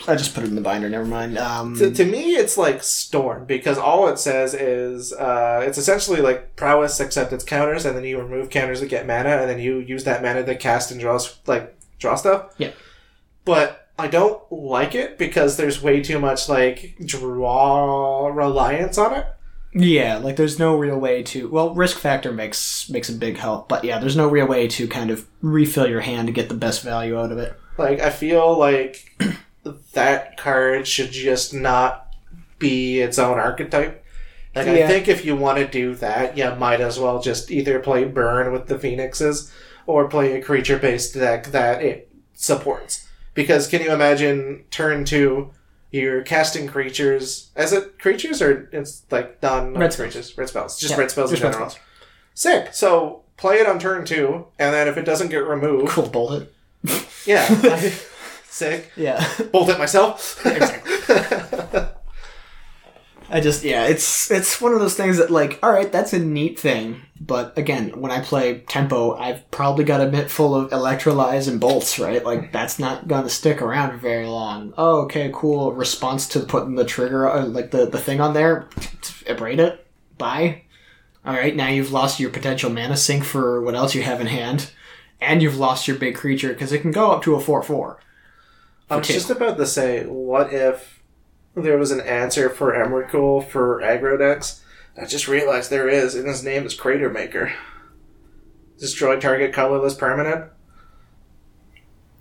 I 0.06 0.16
just 0.16 0.34
put 0.34 0.44
it 0.44 0.48
in 0.48 0.54
the 0.54 0.60
binder. 0.60 0.88
Never 0.88 1.04
mind. 1.04 1.38
Um, 1.38 1.76
To, 1.78 1.90
to 1.90 2.04
me, 2.04 2.34
it's 2.34 2.58
like 2.58 2.82
Storm 2.82 3.46
because 3.46 3.78
all 3.78 4.08
it 4.08 4.18
says 4.18 4.52
is 4.52 5.12
uh, 5.12 5.62
it's 5.66 5.78
essentially 5.78 6.20
like 6.20 6.56
prowess, 6.56 7.00
except 7.00 7.32
it's 7.32 7.44
counters, 7.44 7.84
and 7.84 7.96
then 7.96 8.04
you 8.04 8.20
remove 8.20 8.50
counters 8.50 8.80
to 8.80 8.86
get 8.86 9.06
mana, 9.06 9.30
and 9.30 9.48
then 9.48 9.58
you 9.58 9.78
use 9.78 10.04
that 10.04 10.22
mana 10.22 10.44
to 10.44 10.54
cast 10.56 10.90
and 10.90 11.00
draw 11.00 11.18
like 11.46 11.74
draw 11.98 12.16
stuff. 12.16 12.52
Yeah. 12.58 12.72
But 13.44 13.88
I 13.98 14.08
don't 14.08 14.40
like 14.50 14.94
it 14.94 15.18
because 15.18 15.56
there's 15.56 15.82
way 15.82 16.02
too 16.02 16.18
much 16.18 16.48
like 16.48 16.96
draw 17.04 18.28
reliance 18.28 18.98
on 18.98 19.14
it. 19.14 19.26
Yeah, 19.74 20.18
like 20.18 20.36
there's 20.36 20.58
no 20.58 20.76
real 20.76 20.98
way 20.98 21.22
to. 21.24 21.48
Well, 21.48 21.74
risk 21.74 21.98
factor 21.98 22.32
makes 22.32 22.88
makes 22.88 23.08
a 23.08 23.14
big 23.14 23.36
help, 23.36 23.68
but 23.68 23.82
yeah, 23.82 23.98
there's 23.98 24.16
no 24.16 24.28
real 24.28 24.46
way 24.46 24.68
to 24.68 24.86
kind 24.86 25.10
of 25.10 25.26
refill 25.42 25.88
your 25.88 26.00
hand 26.00 26.28
to 26.28 26.32
get 26.32 26.48
the 26.48 26.54
best 26.54 26.82
value 26.82 27.18
out 27.18 27.32
of 27.32 27.38
it. 27.38 27.58
Like 27.76 28.00
I 28.00 28.10
feel 28.10 28.56
like 28.56 29.18
that 29.92 30.36
card 30.36 30.86
should 30.86 31.10
just 31.10 31.52
not 31.52 32.14
be 32.58 33.00
its 33.00 33.18
own 33.18 33.38
archetype. 33.38 34.04
Like 34.54 34.68
I 34.68 34.86
think 34.86 35.08
if 35.08 35.24
you 35.24 35.34
want 35.34 35.58
to 35.58 35.66
do 35.66 35.96
that, 35.96 36.38
you 36.38 36.48
might 36.54 36.80
as 36.80 36.98
well 37.00 37.20
just 37.20 37.50
either 37.50 37.80
play 37.80 38.04
burn 38.04 38.52
with 38.52 38.68
the 38.68 38.78
phoenixes 38.78 39.52
or 39.86 40.08
play 40.08 40.34
a 40.34 40.42
creature 40.42 40.78
based 40.78 41.14
deck 41.14 41.46
that 41.46 41.82
it 41.82 42.08
supports. 42.34 43.08
Because 43.34 43.66
can 43.66 43.82
you 43.82 43.92
imagine 43.92 44.64
turn 44.70 45.04
two, 45.04 45.50
you're 45.94 46.22
casting 46.22 46.66
creatures 46.66 47.50
as 47.54 47.72
it 47.72 47.98
creatures 48.00 48.42
or 48.42 48.68
it's 48.72 49.02
like 49.10 49.40
non 49.42 49.74
Red 49.74 49.92
spells. 49.92 50.12
creatures, 50.12 50.36
red 50.38 50.48
spells, 50.48 50.78
just 50.80 50.92
Yeah, 50.94 51.00
red 51.00 51.10
spells 51.10 51.30
in 51.30 51.36
just 51.36 51.44
red 51.44 51.52
general. 51.52 51.70
spells. 51.70 51.84
Sick. 52.34 52.74
So 52.74 53.22
play 53.36 53.56
it 53.60 53.66
on 53.68 53.78
turn 53.78 54.04
two, 54.04 54.46
and 54.58 54.74
then 54.74 54.88
if 54.88 54.96
it 54.96 55.04
doesn't 55.04 55.28
get 55.28 55.46
removed, 55.46 55.88
Cool, 55.90 56.08
bolt 56.08 56.42
it. 56.42 57.06
yeah, 57.26 57.46
sick. 58.48 58.90
Yeah. 58.96 59.24
Bolt 59.52 59.68
it 59.68 59.78
myself. 59.78 60.40
I 63.34 63.40
just 63.40 63.64
yeah, 63.64 63.86
it's 63.86 64.30
it's 64.30 64.60
one 64.60 64.74
of 64.74 64.78
those 64.78 64.94
things 64.94 65.16
that 65.16 65.28
like, 65.28 65.58
all 65.60 65.72
right, 65.72 65.90
that's 65.90 66.12
a 66.12 66.20
neat 66.20 66.56
thing, 66.56 67.00
but 67.20 67.58
again, 67.58 68.00
when 68.00 68.12
I 68.12 68.20
play 68.20 68.60
tempo, 68.60 69.16
I've 69.16 69.50
probably 69.50 69.84
got 69.84 70.00
a 70.00 70.06
bit 70.06 70.30
full 70.30 70.54
of 70.54 70.70
electrolyze 70.70 71.48
and 71.48 71.58
bolts, 71.58 71.98
right? 71.98 72.24
Like 72.24 72.52
that's 72.52 72.78
not 72.78 73.08
going 73.08 73.24
to 73.24 73.28
stick 73.28 73.60
around 73.60 73.98
very 73.98 74.26
long. 74.26 74.72
Oh, 74.78 75.00
okay, 75.00 75.32
cool. 75.34 75.72
Response 75.72 76.28
to 76.28 76.40
putting 76.40 76.76
the 76.76 76.84
trigger, 76.84 77.28
uh, 77.28 77.44
like 77.46 77.72
the 77.72 77.86
the 77.86 77.98
thing 77.98 78.20
on 78.20 78.34
there, 78.34 78.68
abrade 79.26 79.58
it. 79.58 79.84
Bye. 80.16 80.62
All 81.26 81.34
right, 81.34 81.56
now 81.56 81.70
you've 81.70 81.90
lost 81.90 82.20
your 82.20 82.30
potential 82.30 82.70
mana 82.70 82.96
sink 82.96 83.24
for 83.24 83.60
what 83.62 83.74
else 83.74 83.96
you 83.96 84.02
have 84.02 84.20
in 84.20 84.28
hand, 84.28 84.70
and 85.20 85.42
you've 85.42 85.58
lost 85.58 85.88
your 85.88 85.98
big 85.98 86.14
creature 86.14 86.52
because 86.52 86.70
it 86.70 86.82
can 86.82 86.92
go 86.92 87.10
up 87.10 87.24
to 87.24 87.34
a 87.34 87.40
four 87.40 87.64
four. 87.64 87.98
I 88.88 88.98
was 88.98 89.08
two. 89.08 89.14
just 89.14 89.30
about 89.30 89.56
to 89.56 89.66
say, 89.66 90.06
what 90.06 90.52
if 90.52 90.93
there 91.56 91.78
was 91.78 91.90
an 91.90 92.00
answer 92.00 92.50
for 92.50 92.72
Emrakul 92.72 93.48
for 93.48 93.80
aggro 93.80 94.18
decks? 94.18 94.62
I 95.00 95.06
just 95.06 95.28
realized 95.28 95.70
there 95.70 95.88
is, 95.88 96.14
and 96.14 96.28
his 96.28 96.44
name 96.44 96.66
is 96.66 96.74
Crater 96.74 97.10
Maker. 97.10 97.52
Destroy 98.78 99.18
target 99.18 99.52
colorless 99.52 99.94
permanent. 99.94 100.50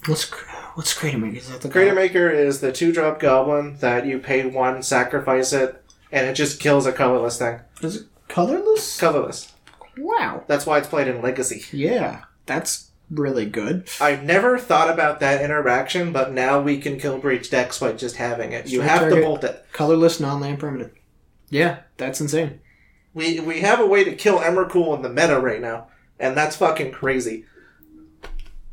What's 0.06 0.30
what's 0.76 0.94
Crater 0.94 1.18
Maker? 1.18 1.38
Is 1.38 1.50
that 1.50 1.62
the 1.62 1.70
Crater 1.70 1.96
Maker 1.96 2.30
is 2.30 2.62
the 2.62 2.72
two 2.72 2.92
drop 2.92 3.20
goblin 3.20 3.78
that 3.78 4.06
you 4.06 4.20
pay 4.20 4.46
one, 4.46 4.84
sacrifice 4.84 5.54
it, 5.54 5.84
and 6.12 6.28
it 6.28 6.34
just 6.34 6.60
kills 6.60 6.86
a 6.86 6.92
colorless 6.92 7.38
thing. 7.40 7.60
Is 7.82 7.98
it 7.98 8.08
colorless? 8.28 9.00
Colorless. 9.00 9.52
Wow. 9.98 10.44
That's 10.48 10.66
why 10.66 10.80
it's 10.80 10.88
played 10.88 11.08
in 11.08 11.22
Legacy. 11.22 11.64
Yeah, 11.76 12.24
that's 12.46 12.92
really 13.14 13.46
good. 13.46 13.88
I 14.00 14.16
never 14.16 14.58
thought 14.58 14.90
about 14.90 15.20
that 15.20 15.42
interaction, 15.42 16.12
but 16.12 16.32
now 16.32 16.62
we 16.62 16.80
can 16.80 17.00
kill 17.00 17.18
breach 17.18 17.50
decks 17.50 17.80
by 17.80 17.94
just 17.94 18.18
having 18.18 18.52
it. 18.52 18.68
You 18.68 18.82
Strike 18.82 19.00
have 19.00 19.10
to 19.10 19.22
bolt 19.22 19.44
it. 19.44 19.66
Colorless, 19.72 20.20
non-land 20.20 20.60
permanent. 20.60 20.94
Yeah, 21.50 21.80
that's 21.98 22.22
insane. 22.22 22.60
We 23.14 23.40
we 23.40 23.60
have 23.62 23.80
a 23.80 23.86
way 23.86 24.04
to 24.04 24.16
kill 24.16 24.40
Emrakul 24.40 24.96
in 24.96 25.02
the 25.02 25.10
meta 25.10 25.40
right 25.40 25.62
now, 25.62 25.88
and 26.20 26.36
that's 26.36 26.56
fucking 26.56 26.92
crazy. 26.92 27.46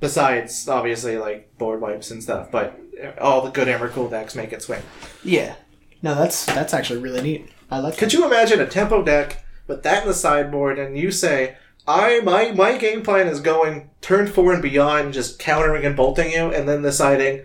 Besides, 0.01 0.67
obviously, 0.67 1.19
like 1.19 1.57
board 1.59 1.81
wipes 1.81 2.11
and 2.11 2.23
stuff, 2.23 2.51
but 2.51 2.81
all 3.21 3.43
the 3.43 3.51
good 3.51 3.69
Emrakul 3.69 4.11
decks 4.11 4.35
make 4.35 4.53
it 4.53 4.63
swing. 4.63 4.83
Yeah. 5.23 5.57
No, 6.03 6.15
that's 6.15 6.47
that's 6.47 6.73
actually 6.73 7.01
really 7.01 7.21
neat. 7.21 7.51
I 7.71 7.79
like 7.79 7.99
Could 7.99 8.13
you 8.13 8.27
imagine 8.27 8.61
a 8.61 8.67
tempo 8.67 9.03
deck 9.03 9.45
with 9.67 9.83
that 9.83 10.03
in 10.03 10.09
the 10.09 10.15
sideboard, 10.15 10.79
and 10.79 10.97
you 10.97 11.11
say, 11.11 11.57
"I 11.87 12.21
my 12.21 12.53
my 12.53 12.77
game 12.79 13.03
plan 13.03 13.27
is 13.27 13.41
going 13.41 13.91
turn 14.01 14.27
four 14.27 14.53
and 14.53 14.63
beyond, 14.63 15.15
just 15.15 15.39
countering 15.39 15.85
and 15.85 15.97
bolting 15.97 16.33
you, 16.33 16.53
and 16.53 16.69
then 16.69 16.83
deciding." 16.83 17.43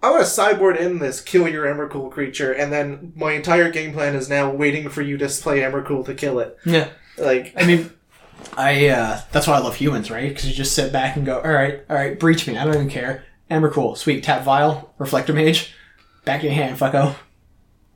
I 0.00 0.10
want 0.10 0.22
to 0.22 0.30
sideboard 0.30 0.76
in 0.76 1.00
this 1.00 1.20
kill 1.20 1.48
your 1.48 1.66
Emrakul 1.66 2.12
creature, 2.12 2.52
and 2.52 2.72
then 2.72 3.12
my 3.16 3.32
entire 3.32 3.68
game 3.68 3.92
plan 3.92 4.14
is 4.14 4.28
now 4.28 4.48
waiting 4.48 4.88
for 4.88 5.02
you 5.02 5.18
to 5.18 5.26
play 5.26 5.60
Emrakul 5.60 6.06
to 6.06 6.14
kill 6.14 6.38
it. 6.38 6.56
Yeah. 6.64 6.88
Like, 7.16 7.52
I 7.56 7.66
mean, 7.66 7.90
I 8.56 8.88
uh 8.88 9.20
that's 9.32 9.46
why 9.46 9.54
I 9.54 9.58
love 9.58 9.74
humans, 9.74 10.10
right? 10.10 10.28
Because 10.28 10.48
you 10.48 10.54
just 10.54 10.74
sit 10.74 10.92
back 10.92 11.16
and 11.16 11.26
go, 11.26 11.40
all 11.40 11.50
right, 11.50 11.80
all 11.90 11.96
right, 11.96 12.18
breach 12.18 12.46
me. 12.46 12.56
I 12.56 12.64
don't 12.64 12.74
even 12.74 12.88
care. 12.88 13.24
Cool, 13.50 13.96
sweet. 13.96 14.22
Tap 14.22 14.44
vial, 14.44 14.94
reflector 14.98 15.32
mage, 15.32 15.74
back 16.24 16.42
your 16.42 16.52
hand, 16.52 16.78
fucko. 16.78 17.16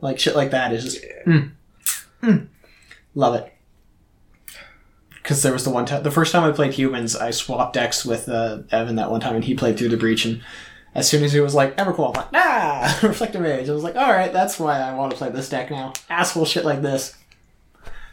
Like 0.01 0.19
shit 0.19 0.35
like 0.35 0.51
that 0.51 0.73
is 0.73 0.85
just 0.85 1.05
mm. 1.27 1.53
Mm. 2.23 2.49
love 3.15 3.35
it. 3.37 3.52
Because 5.33 5.43
there 5.45 5.53
was 5.55 5.65
the 5.65 5.71
one 5.71 5.87
time, 5.87 6.03
the 6.03 6.11
first 6.11 6.31
time 6.31 6.45
I 6.45 6.53
played 6.53 6.75
humans, 6.75 7.17
I 7.17 7.31
swapped 7.31 7.73
decks 7.73 8.05
with 8.05 8.29
uh, 8.29 8.59
Evan 8.71 8.97
that 8.97 9.11
one 9.11 9.23
time, 9.23 9.35
and 9.35 9.43
he 9.43 9.55
played 9.55 9.79
through 9.79 9.89
the 9.89 9.97
breach. 9.97 10.27
And 10.27 10.43
as 10.95 11.09
soon 11.09 11.25
as 11.25 11.33
he 11.33 11.41
was 11.41 11.55
like 11.55 11.75
cool, 11.79 12.09
I'm 12.09 12.13
like, 12.13 12.33
nah, 12.33 12.93
reflector 13.03 13.41
mage. 13.41 13.67
I 13.67 13.73
was 13.73 13.83
like, 13.83 13.97
all 13.97 14.13
right, 14.13 14.31
that's 14.31 14.61
why 14.61 14.79
I 14.79 14.93
want 14.95 15.11
to 15.13 15.17
play 15.17 15.31
this 15.31 15.49
deck 15.49 15.71
now. 15.71 15.95
Asshole 16.11 16.45
shit 16.45 16.67
like 16.67 16.83
this. 16.83 17.17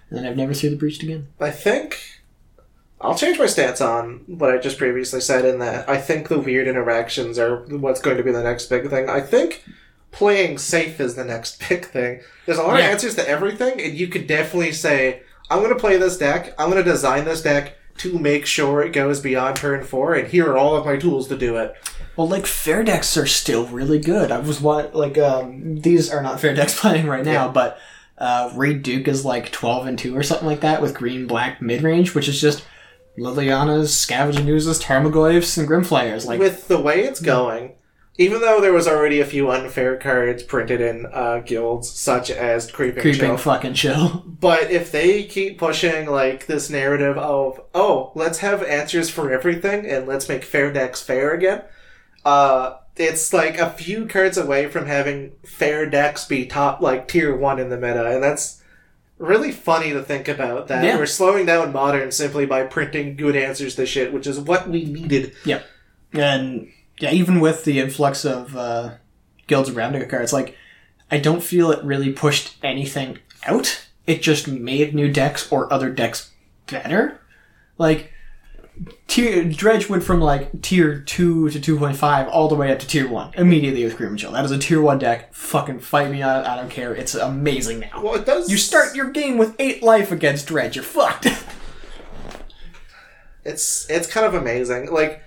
And 0.09 0.17
then 0.17 0.25
I've 0.25 0.37
never 0.37 0.53
threw 0.53 0.69
the 0.69 0.77
breached 0.77 1.03
again. 1.03 1.27
I 1.41 1.51
think 1.51 1.99
I'll 3.01 3.15
change 3.15 3.37
my 3.37 3.47
stance 3.47 3.81
on 3.81 4.21
what 4.27 4.51
I 4.51 4.57
just 4.57 4.77
previously 4.77 5.19
said 5.19 5.43
in 5.43 5.59
that 5.59 5.89
I 5.89 5.97
think 5.97 6.29
the 6.29 6.39
weird 6.39 6.69
interactions 6.69 7.37
are 7.37 7.65
what's 7.65 7.99
going 7.99 8.15
to 8.15 8.23
be 8.23 8.31
the 8.31 8.43
next 8.43 8.67
big 8.67 8.89
thing. 8.89 9.09
I 9.09 9.19
think 9.19 9.65
playing 10.13 10.57
safe 10.57 11.01
is 11.01 11.15
the 11.15 11.25
next 11.25 11.67
big 11.67 11.83
thing. 11.83 12.21
There's 12.45 12.59
a 12.59 12.63
lot 12.63 12.79
Yeah. 12.79 12.85
of 12.85 12.91
answers 12.93 13.15
to 13.15 13.27
everything, 13.27 13.81
and 13.81 13.93
you 13.93 14.07
could 14.07 14.25
definitely 14.25 14.71
say, 14.71 15.23
I'm 15.49 15.59
going 15.59 15.73
to 15.73 15.79
play 15.79 15.97
this 15.97 16.17
deck, 16.17 16.53
I'm 16.59 16.69
going 16.69 16.83
to 16.83 16.89
design 16.89 17.25
this 17.25 17.41
deck 17.41 17.75
to 17.97 18.17
make 18.17 18.45
sure 18.45 18.81
it 18.81 18.93
goes 18.93 19.19
beyond 19.19 19.57
turn 19.57 19.83
four, 19.83 20.13
and 20.13 20.27
here 20.27 20.49
are 20.51 20.57
all 20.57 20.75
of 20.77 20.85
my 20.85 20.95
tools 20.97 21.27
to 21.27 21.37
do 21.37 21.57
it. 21.57 21.73
Well, 22.15 22.27
like 22.27 22.45
fair 22.45 22.83
decks 22.83 23.15
are 23.17 23.25
still 23.25 23.65
really 23.65 23.99
good. 23.99 24.31
I 24.31 24.39
was 24.39 24.61
what 24.61 24.95
like 24.95 25.17
um 25.17 25.77
these 25.81 26.09
are 26.11 26.21
not 26.21 26.39
fair 26.39 26.53
decks 26.59 26.79
playing 26.79 27.07
right 27.07 27.25
now, 27.25 27.45
Yeah. 27.47 27.51
but 27.51 27.79
uh 28.17 28.51
Reid 28.55 28.83
Duke 28.83 29.07
is 29.07 29.25
like 29.25 29.51
twelve 29.51 29.85
and 29.87 29.97
two 29.97 30.15
or 30.15 30.23
something 30.23 30.47
like 30.47 30.61
that 30.61 30.81
with 30.81 30.93
green 30.93 31.27
black 31.27 31.61
mid 31.61 31.81
range, 31.81 32.13
which 32.15 32.27
is 32.29 32.39
just 32.39 32.63
Liliana's, 33.17 33.93
Scavenging 33.93 34.47
Oozes, 34.47 34.81
Tarmogoyfs, 34.81 35.57
and 35.57 35.67
Grimflayers. 35.67 36.25
Like 36.25 36.39
With 36.39 36.67
the 36.67 36.79
way 36.79 37.03
it's 37.03 37.19
going, 37.19 37.73
even 38.19 38.41
though 38.41 38.59
there 38.59 38.73
was 38.73 38.85
already 38.85 39.21
a 39.21 39.25
few 39.25 39.49
unfair 39.49 39.95
cards 39.95 40.43
printed 40.43 40.81
in 40.81 41.05
uh, 41.13 41.39
guilds, 41.39 41.89
such 41.89 42.29
as 42.29 42.69
Creeping, 42.69 43.01
creeping 43.01 43.19
Chill, 43.21 43.37
fucking 43.37 43.73
chill. 43.75 44.25
But 44.27 44.69
if 44.71 44.91
they 44.91 45.23
keep 45.23 45.57
pushing 45.57 46.05
like 46.05 46.45
this 46.45 46.69
narrative 46.69 47.17
of 47.17 47.61
oh, 47.73 48.11
let's 48.15 48.39
have 48.39 48.61
answers 48.63 49.09
for 49.09 49.31
everything 49.31 49.85
and 49.85 50.05
let's 50.05 50.27
make 50.27 50.43
fair 50.43 50.71
decks 50.71 51.01
fair 51.01 51.33
again, 51.33 51.63
uh, 52.25 52.75
it's 52.97 53.31
like 53.31 53.57
a 53.57 53.69
few 53.69 54.05
cards 54.05 54.37
away 54.37 54.67
from 54.67 54.85
having 54.85 55.31
fair 55.45 55.89
decks 55.89 56.25
be 56.25 56.45
top 56.45 56.81
like 56.81 57.07
tier 57.07 57.33
one 57.33 57.57
in 57.57 57.69
the 57.69 57.77
meta, 57.77 58.05
and 58.13 58.21
that's 58.21 58.61
really 59.17 59.53
funny 59.53 59.91
to 59.93 60.01
think 60.03 60.27
about. 60.27 60.67
That 60.67 60.83
Yeah. 60.83 60.97
we're 60.97 61.05
slowing 61.05 61.45
down 61.45 61.71
modern 61.71 62.11
simply 62.11 62.45
by 62.45 62.63
printing 62.63 63.15
good 63.15 63.37
answers 63.37 63.75
to 63.75 63.85
shit, 63.85 64.11
which 64.11 64.27
is 64.27 64.41
what 64.41 64.69
we 64.69 64.83
needed. 64.83 65.31
And 66.11 66.69
yeah, 66.99 67.11
even 67.11 67.39
with 67.39 67.63
the 67.63 67.79
influx 67.79 68.25
of 68.25 68.55
uh, 68.55 68.95
Guilds 69.47 69.69
of 69.69 69.75
Ravnica 69.75 70.09
cards, 70.09 70.33
like 70.33 70.55
I 71.09 71.17
don't 71.17 71.41
feel 71.43 71.71
it 71.71 71.83
really 71.83 72.11
pushed 72.11 72.57
anything 72.63 73.19
out. 73.45 73.87
It 74.05 74.21
just 74.21 74.47
made 74.47 74.93
new 74.93 75.11
decks 75.11 75.51
or 75.51 75.71
other 75.71 75.89
decks 75.89 76.31
better. 76.67 77.19
Like 77.77 78.11
tier 79.07 79.43
Dredge 79.43 79.89
went 79.89 80.03
from 80.03 80.19
like 80.21 80.61
tier 80.61 80.99
two 81.01 81.49
to 81.49 81.59
two 81.59 81.77
point 81.77 81.97
five 81.97 82.27
all 82.27 82.47
the 82.47 82.55
way 82.55 82.71
up 82.71 82.79
to 82.79 82.87
tier 82.87 83.07
one 83.07 83.33
immediately 83.35 83.83
with 83.83 83.97
Grim 83.97 84.11
and 84.11 84.19
Chill. 84.19 84.31
That 84.31 84.45
is 84.45 84.51
a 84.51 84.57
tier 84.57 84.81
one 84.81 84.99
deck. 84.99 85.33
Fucking 85.33 85.79
fight 85.79 86.11
me 86.11 86.21
on 86.21 86.41
it. 86.41 86.47
I 86.47 86.55
don't 86.55 86.69
care. 86.69 86.93
It's 86.95 87.15
amazing 87.15 87.79
now. 87.79 88.01
Well, 88.01 88.15
it 88.15 88.25
does. 88.25 88.49
You 88.49 88.57
start 88.57 88.95
your 88.95 89.11
game 89.11 89.37
with 89.37 89.55
eight 89.59 89.83
life 89.83 90.11
against 90.11 90.47
Dredge. 90.47 90.75
You're 90.75 90.83
fucked. 90.83 91.27
It's 93.45 93.89
it's 93.89 94.07
kind 94.07 94.25
of 94.25 94.33
amazing. 94.33 94.91
Like 94.91 95.23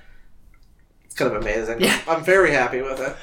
it's 1.13 1.19
kind 1.19 1.35
of 1.35 1.43
amazing. 1.43 1.81
Yeah. 1.81 2.01
I'm 2.09 2.25
very 2.25 2.53
happy 2.53 2.81
with 2.81 2.99
it. 3.01 3.15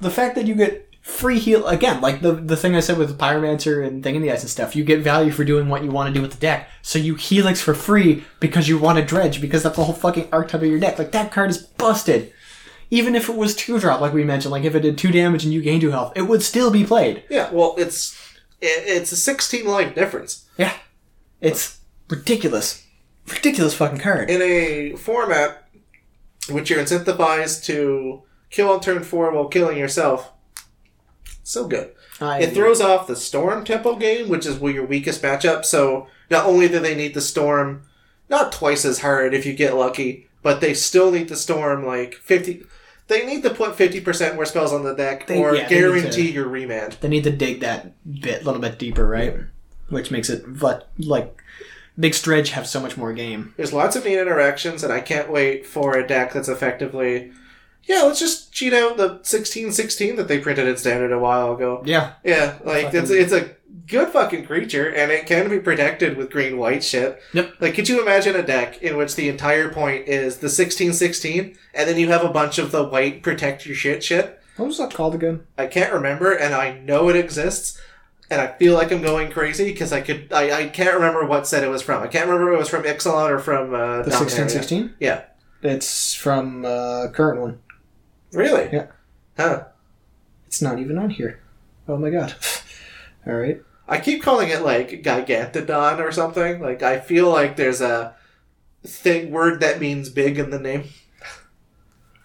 the 0.00 0.10
fact 0.10 0.34
that 0.36 0.46
you 0.46 0.54
get 0.54 0.88
free 1.02 1.38
heal 1.38 1.66
again, 1.66 2.00
like 2.00 2.22
the 2.22 2.32
the 2.32 2.56
thing 2.56 2.74
I 2.74 2.80
said 2.80 2.96
with 2.96 3.10
the 3.10 3.22
Pyromancer 3.22 3.86
and 3.86 4.02
Thing 4.02 4.14
in 4.14 4.22
the 4.22 4.32
Ice 4.32 4.40
and 4.40 4.50
stuff, 4.50 4.74
you 4.74 4.82
get 4.84 5.00
value 5.00 5.30
for 5.30 5.44
doing 5.44 5.68
what 5.68 5.84
you 5.84 5.90
want 5.90 6.08
to 6.08 6.14
do 6.14 6.22
with 6.22 6.32
the 6.32 6.38
deck. 6.38 6.70
So 6.80 6.98
you 6.98 7.14
Helix 7.16 7.60
for 7.60 7.74
free 7.74 8.24
because 8.40 8.68
you 8.68 8.78
want 8.78 8.98
to 8.98 9.04
dredge 9.04 9.40
because 9.42 9.62
that's 9.62 9.76
the 9.76 9.84
whole 9.84 9.94
fucking 9.94 10.28
archetype 10.32 10.62
of 10.62 10.68
your 10.68 10.80
deck. 10.80 10.98
Like 10.98 11.12
that 11.12 11.32
card 11.32 11.50
is 11.50 11.58
busted. 11.58 12.32
Even 12.90 13.14
if 13.14 13.28
it 13.28 13.36
was 13.36 13.54
two 13.54 13.78
drop, 13.78 14.00
like 14.00 14.14
we 14.14 14.24
mentioned, 14.24 14.52
like 14.52 14.64
if 14.64 14.74
it 14.74 14.80
did 14.80 14.96
two 14.96 15.10
damage 15.10 15.44
and 15.44 15.52
you 15.52 15.60
gain 15.60 15.80
two 15.80 15.90
health, 15.90 16.12
it 16.16 16.22
would 16.22 16.42
still 16.42 16.70
be 16.70 16.84
played. 16.84 17.24
Yeah. 17.28 17.50
Well, 17.52 17.74
it's 17.76 18.14
it, 18.62 18.84
it's 18.86 19.12
a 19.12 19.16
16 19.16 19.66
life 19.66 19.94
difference. 19.94 20.46
Yeah, 20.56 20.72
it's 21.42 21.80
ridiculous, 22.08 22.82
ridiculous 23.28 23.74
fucking 23.74 23.98
card. 23.98 24.30
in 24.30 24.40
a 24.40 24.96
format 24.96 25.63
which 26.50 26.70
you're 26.70 26.82
incentivized 26.82 27.64
to 27.64 28.22
kill 28.50 28.70
on 28.70 28.80
turn 28.80 29.02
four 29.02 29.32
while 29.32 29.48
killing 29.48 29.78
yourself. 29.78 30.32
So 31.42 31.66
good. 31.66 31.92
I, 32.20 32.40
It 32.42 32.54
throws 32.54 32.80
off 32.80 33.06
the 33.06 33.16
storm 33.16 33.64
tempo 33.64 33.96
game, 33.96 34.28
which 34.28 34.46
is 34.46 34.60
your 34.60 34.86
weakest 34.86 35.22
matchup. 35.22 35.64
So 35.64 36.06
not 36.30 36.46
only 36.46 36.68
do 36.68 36.78
they 36.78 36.94
need 36.94 37.14
the 37.14 37.20
storm, 37.20 37.82
not 38.30 38.52
twice 38.52 38.84
as 38.84 39.00
hard 39.00 39.34
if 39.34 39.44
you 39.44 39.52
get 39.52 39.74
lucky, 39.76 40.28
but 40.42 40.60
they 40.60 40.74
still 40.74 41.10
need 41.10 41.28
the 41.28 41.36
storm 41.36 41.84
like 41.84 42.14
fifty. 42.14 42.64
They 43.08 43.26
need 43.26 43.42
to 43.42 43.50
put 43.50 43.76
fifty 43.76 44.00
percent 44.00 44.36
more 44.36 44.46
spells 44.46 44.72
on 44.72 44.84
the 44.84 44.94
deck, 44.94 45.26
They- 45.26 45.38
or 45.38 45.54
yeah, 45.54 45.68
guarantee 45.68 46.28
to- 46.28 46.32
your 46.32 46.48
remand. 46.48 46.96
they 47.00 47.08
need 47.08 47.24
to 47.24 47.30
dig 47.30 47.60
that 47.60 47.92
bit, 48.20 48.40
a 48.42 48.44
little 48.44 48.60
bit 48.60 48.78
deeper, 48.78 49.06
right? 49.06 49.36
Which 49.90 50.10
makes 50.10 50.30
it 50.30 50.44
but 50.58 50.88
like 50.98 51.42
Big 51.98 52.14
Stretch 52.14 52.50
have 52.50 52.66
so 52.66 52.80
much 52.80 52.96
more 52.96 53.12
game. 53.12 53.54
There's 53.56 53.72
lots 53.72 53.94
of 53.96 54.04
neat 54.04 54.18
interactions, 54.18 54.82
and 54.82 54.92
I 54.92 55.00
can't 55.00 55.30
wait 55.30 55.64
for 55.66 55.96
a 55.96 56.06
deck 56.06 56.32
that's 56.32 56.48
effectively. 56.48 57.32
Yeah, 57.84 58.02
let's 58.02 58.18
just 58.18 58.52
cheat 58.52 58.72
out 58.72 58.96
the 58.96 59.20
sixteen 59.22 59.70
sixteen 59.70 60.16
that 60.16 60.26
they 60.26 60.38
printed 60.38 60.66
in 60.66 60.76
standard 60.76 61.12
a 61.12 61.18
while 61.18 61.54
ago. 61.54 61.82
Yeah, 61.84 62.12
Yeah, 62.24 62.54
like 62.64 62.86
Fucking- 62.86 63.00
it's 63.00 63.10
it's 63.10 63.32
a 63.32 63.50
good 63.86 64.08
fucking 64.08 64.46
creature, 64.46 64.88
and 64.88 65.12
it 65.12 65.26
can 65.26 65.50
be 65.50 65.58
protected 65.60 66.16
with 66.16 66.30
green 66.30 66.56
white 66.56 66.82
shit. 66.82 67.20
Yep. 67.34 67.56
Like, 67.60 67.74
could 67.74 67.88
you 67.88 68.00
imagine 68.00 68.34
a 68.34 68.42
deck 68.42 68.80
in 68.82 68.96
which 68.96 69.14
the 69.14 69.28
entire 69.28 69.68
point 69.68 70.08
is 70.08 70.38
the 70.38 70.48
sixteen 70.48 70.92
sixteen, 70.94 71.56
and 71.74 71.88
then 71.88 71.98
you 71.98 72.08
have 72.08 72.24
a 72.24 72.30
bunch 72.30 72.58
of 72.58 72.72
the 72.72 72.82
white 72.84 73.22
protect 73.22 73.66
your 73.66 73.76
shit 73.76 74.02
shit? 74.02 74.40
what 74.56 74.66
was 74.66 74.78
that 74.78 74.94
called 74.94 75.14
again? 75.16 75.44
I 75.58 75.66
can't 75.66 75.92
remember, 75.92 76.32
and 76.32 76.54
I 76.54 76.78
know 76.78 77.08
it 77.08 77.16
exists, 77.16 77.78
and 78.30 78.40
I 78.40 78.48
feel 78.58 78.74
like 78.74 78.90
I'm 78.92 79.02
going 79.02 79.30
crazy 79.30 79.64
because 79.72 79.92
I 79.92 80.00
could 80.00 80.32
I, 80.32 80.62
I 80.62 80.66
can't 80.68 80.94
remember 80.94 81.24
what 81.26 81.46
set 81.46 81.62
it 81.64 81.68
was 81.68 81.82
from. 81.82 82.02
I 82.02 82.06
can't 82.06 82.26
remember 82.28 82.52
if 82.52 82.56
it 82.56 82.58
was 82.60 82.68
from 82.68 82.82
Ixalan 82.84 83.30
or 83.30 83.38
from 83.38 83.74
uh, 83.74 84.02
The 84.02 84.10
sixteen 84.10 84.48
sixteen. 84.48 84.94
Yeah, 85.00 85.24
It's 85.62 86.14
from 86.14 86.64
uh, 86.64 87.08
current 87.12 87.40
one. 87.40 87.60
really? 88.32 88.68
Yeah. 88.72 88.86
Huh. 89.36 89.64
It's 90.46 90.62
not 90.62 90.78
even 90.78 90.98
on 90.98 91.10
here. 91.10 91.40
Oh 91.88 91.96
my 91.96 92.10
god. 92.10 92.34
All 93.26 93.34
right. 93.34 93.60
I 93.86 93.98
keep 94.00 94.22
calling 94.22 94.48
it 94.48 94.62
like 94.62 95.02
Gigantodon 95.02 95.98
or 95.98 96.10
something. 96.12 96.60
Like 96.60 96.82
I 96.82 97.00
feel 97.00 97.28
like 97.30 97.56
there's 97.56 97.80
a 97.80 98.14
thing 98.86 99.30
word 99.30 99.60
that 99.60 99.80
means 99.80 100.08
big 100.08 100.38
in 100.38 100.50
the 100.50 100.58
name. 100.58 100.84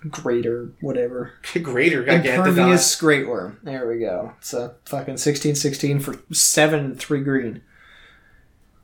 Greater, 0.08 0.72
whatever. 0.80 1.34
Greater. 1.64 2.06
Impervious 2.06 2.96
Great 2.96 3.28
Worm. 3.28 3.60
There 3.64 3.88
we 3.88 4.00
go. 4.00 4.34
It's 4.38 4.54
a 4.54 4.76
fucking 4.86 5.18
sixteen 5.18 5.56
sixteen 5.56 6.00
for 6.00 6.16
seven 6.32 6.96
three 6.96 7.22
green, 7.22 7.62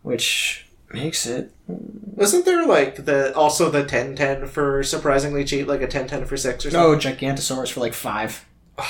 which 0.01 0.67
makes 0.91 1.25
it 1.25 1.51
Wasn't 1.67 2.45
there 2.45 2.65
like 2.65 3.05
the 3.05 3.35
also 3.35 3.69
the 3.69 3.79
1010 3.79 4.47
for 4.47 4.83
surprisingly 4.83 5.43
cheap, 5.43 5.67
like 5.67 5.79
a 5.79 5.83
1010 5.83 6.25
for 6.25 6.37
six 6.37 6.65
or 6.65 6.71
something? 6.71 7.11
oh 7.11 7.15
Gigantosaurus 7.15 7.71
for 7.71 7.79
like 7.79 7.93
five. 7.93 8.45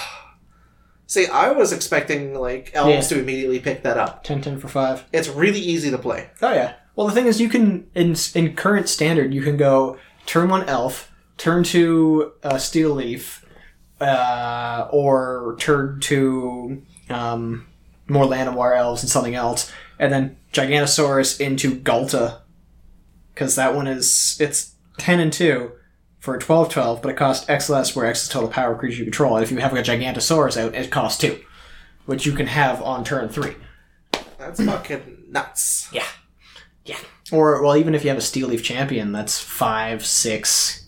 See, 1.08 1.28
I 1.28 1.52
was 1.52 1.72
expecting 1.72 2.34
like 2.34 2.72
elves 2.74 3.08
to 3.10 3.20
immediately 3.20 3.60
pick 3.60 3.84
that 3.84 3.98
up. 3.98 4.24
10 4.24 4.42
10 4.42 4.60
for 4.60 4.68
five. 4.68 5.06
It's 5.14 5.30
really 5.30 5.60
easy 5.60 5.92
to 5.92 5.98
play. 5.98 6.30
Oh 6.42 6.52
yeah. 6.52 6.74
Well, 6.96 7.08
the 7.08 7.14
thing 7.14 7.28
is, 7.28 7.40
you 7.40 7.50
can 7.50 7.88
in 7.94 8.16
in 8.34 8.56
current 8.56 8.90
standard, 8.90 9.34
you 9.34 9.42
can 9.42 9.58
go 9.58 9.98
turn 10.26 10.50
one 10.50 10.68
elf, 10.68 11.12
turn 11.38 11.64
to 11.66 12.34
uh, 12.44 12.58
steel 12.58 12.92
leaf, 12.92 13.46
uh, 14.00 14.88
or 14.92 15.56
turn 15.60 16.00
to 16.02 16.82
um, 17.10 17.68
more 18.08 18.26
Llanowar 18.26 18.78
elves 18.78 19.04
and 19.04 19.10
something 19.10 19.36
else, 19.36 19.72
and 20.00 20.12
then 20.12 20.38
Gigantosaurus 20.54 21.40
into 21.40 21.76
Ghalta, 21.80 22.42
because 23.34 23.56
that 23.56 23.76
one 23.76 23.88
is 23.88 24.38
it's 24.40 24.74
ten 24.98 25.20
and 25.20 25.32
two 25.32 25.72
for 26.26 26.36
a 26.36 26.40
12-12, 26.40 27.04
but 27.04 27.12
it 27.12 27.18
costs 27.18 27.48
X 27.48 27.70
less, 27.70 27.96
where 27.96 28.08
X 28.08 28.24
is 28.24 28.30
total 28.30 28.50
power 28.50 28.76
creature 28.76 28.98
you 28.98 29.04
control. 29.04 29.36
And 29.36 29.44
if 29.44 29.52
you 29.52 29.58
have 29.60 29.74
a 29.74 29.84
Gigantosaurus 29.84 30.58
out, 30.58 30.74
it 30.74 30.90
costs 30.90 31.22
two, 31.22 31.40
which 32.08 32.26
you 32.26 32.32
can 32.32 32.48
have 32.48 32.82
on 32.82 33.04
turn 33.04 33.30
three. 33.30 33.54
That's 34.40 34.64
fucking 34.64 35.26
nuts. 35.30 35.88
Yeah. 35.94 36.08
Yeah. 36.84 36.98
Or, 37.32 37.62
well, 37.62 37.78
even 37.78 37.94
if 37.94 38.04
you 38.04 38.10
have 38.10 38.18
a 38.18 38.22
Steel 38.22 38.48
Leaf 38.48 38.64
Champion, 38.64 39.12
that's 39.12 39.40
five, 39.40 40.04
six, 40.04 40.85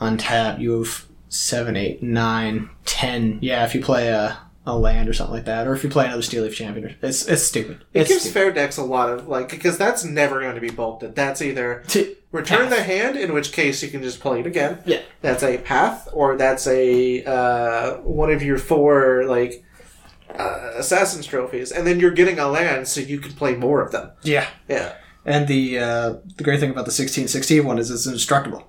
untap. 0.00 0.60
You 0.60 0.82
have 0.82 1.04
seven, 1.28 1.76
eight, 1.76 2.02
nine, 2.02 2.70
ten. 2.84 3.38
Yeah, 3.42 3.64
if 3.64 3.74
you 3.74 3.82
play 3.82 4.08
a, 4.08 4.38
a 4.66 4.76
land 4.76 5.08
or 5.08 5.12
something 5.12 5.34
like 5.34 5.44
that, 5.46 5.66
or 5.66 5.74
if 5.74 5.82
you 5.84 5.90
play 5.90 6.06
another 6.06 6.22
Steel 6.22 6.44
Leaf 6.44 6.54
Champion, 6.56 6.96
it's 7.02 7.26
it's 7.26 7.42
stupid. 7.42 7.84
It 7.92 8.00
It's 8.02 8.08
gives 8.10 8.20
stupid. 8.22 8.34
fair 8.34 8.50
decks 8.52 8.76
a 8.76 8.82
lot 8.84 9.10
of 9.10 9.28
like 9.28 9.48
because 9.48 9.76
that's 9.78 10.04
never 10.04 10.40
going 10.40 10.54
to 10.54 10.60
be 10.60 10.70
bolted. 10.70 11.14
That's 11.14 11.42
either 11.42 11.82
To- 11.88 12.16
return 12.32 12.68
Path. 12.68 12.76
the 12.76 12.82
hand, 12.82 13.16
in 13.16 13.32
which 13.32 13.52
case 13.52 13.82
you 13.82 13.88
can 13.88 14.02
just 14.02 14.20
play 14.20 14.40
it 14.40 14.46
again. 14.46 14.78
Yeah. 14.84 15.00
That's 15.22 15.42
a 15.42 15.58
path, 15.58 16.08
or 16.12 16.36
that's 16.36 16.66
a 16.66 17.24
uh, 17.24 17.96
one 17.98 18.30
of 18.30 18.42
your 18.42 18.58
four 18.58 19.24
like 19.26 19.64
uh, 20.38 20.72
assassin's 20.76 21.26
trophies, 21.26 21.72
and 21.72 21.86
then 21.86 21.98
you're 22.00 22.10
getting 22.10 22.38
a 22.38 22.46
land, 22.48 22.86
so 22.86 23.00
you 23.00 23.18
can 23.18 23.32
play 23.32 23.54
more 23.56 23.80
of 23.80 23.92
them. 23.92 24.10
yeah. 24.22 24.46
Yeah. 24.68 24.94
And 25.24 25.46
the 25.48 25.78
uh, 25.78 26.14
the 26.36 26.44
great 26.44 26.60
thing 26.60 26.70
about 26.70 26.84
the 26.86 26.90
sixteen 26.92 27.28
sixteen 27.28 27.64
one 27.66 27.78
is 27.78 27.90
it's 27.90 28.06
indestructible, 28.06 28.66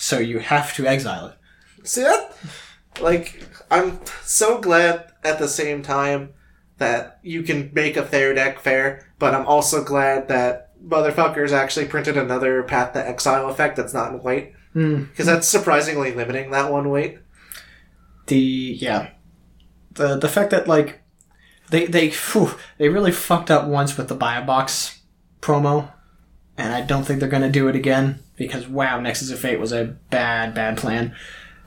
so 0.00 0.18
you 0.18 0.38
have 0.38 0.74
to 0.74 0.86
exile 0.86 1.26
it. 1.26 1.86
See 1.86 2.02
that? 2.02 2.34
Like, 3.00 3.46
I'm 3.70 4.00
so 4.24 4.58
glad 4.58 5.12
at 5.22 5.38
the 5.38 5.46
same 5.46 5.82
time 5.82 6.32
that 6.78 7.20
you 7.22 7.42
can 7.42 7.70
make 7.74 7.96
a 7.98 8.04
fair 8.04 8.32
deck 8.32 8.58
fair, 8.60 9.06
but 9.18 9.34
I'm 9.34 9.46
also 9.46 9.84
glad 9.84 10.28
that 10.28 10.72
motherfuckers 10.82 11.52
actually 11.52 11.86
printed 11.86 12.16
another 12.16 12.62
Path 12.62 12.94
to 12.94 13.06
Exile 13.06 13.50
effect 13.50 13.76
that's 13.76 13.92
not 13.92 14.12
in 14.12 14.20
white. 14.20 14.54
Hmm. 14.72 15.04
Because 15.04 15.26
that's 15.26 15.46
surprisingly 15.46 16.14
limiting 16.14 16.50
that 16.50 16.72
one 16.72 16.88
weight. 16.88 17.18
The 18.26 18.38
yeah, 18.38 19.10
the 19.92 20.16
the 20.16 20.28
fact 20.28 20.50
that 20.50 20.68
like 20.68 21.02
they 21.70 21.86
they 21.86 22.10
phew, 22.10 22.54
they 22.78 22.88
really 22.88 23.10
fucked 23.12 23.50
up 23.50 23.66
once 23.66 23.96
with 23.96 24.08
the 24.08 24.14
buy 24.14 24.36
a 24.36 24.44
box 24.44 25.00
promo, 25.40 25.92
and 26.56 26.72
I 26.72 26.82
don't 26.82 27.02
think 27.02 27.18
they're 27.18 27.28
gonna 27.28 27.50
do 27.50 27.66
it 27.66 27.74
again 27.74 28.22
because 28.40 28.66
wow, 28.66 28.98
Nexus 28.98 29.30
of 29.30 29.38
Fate 29.38 29.60
was 29.60 29.70
a 29.70 29.96
bad 30.08 30.54
bad 30.54 30.78
plan, 30.78 31.14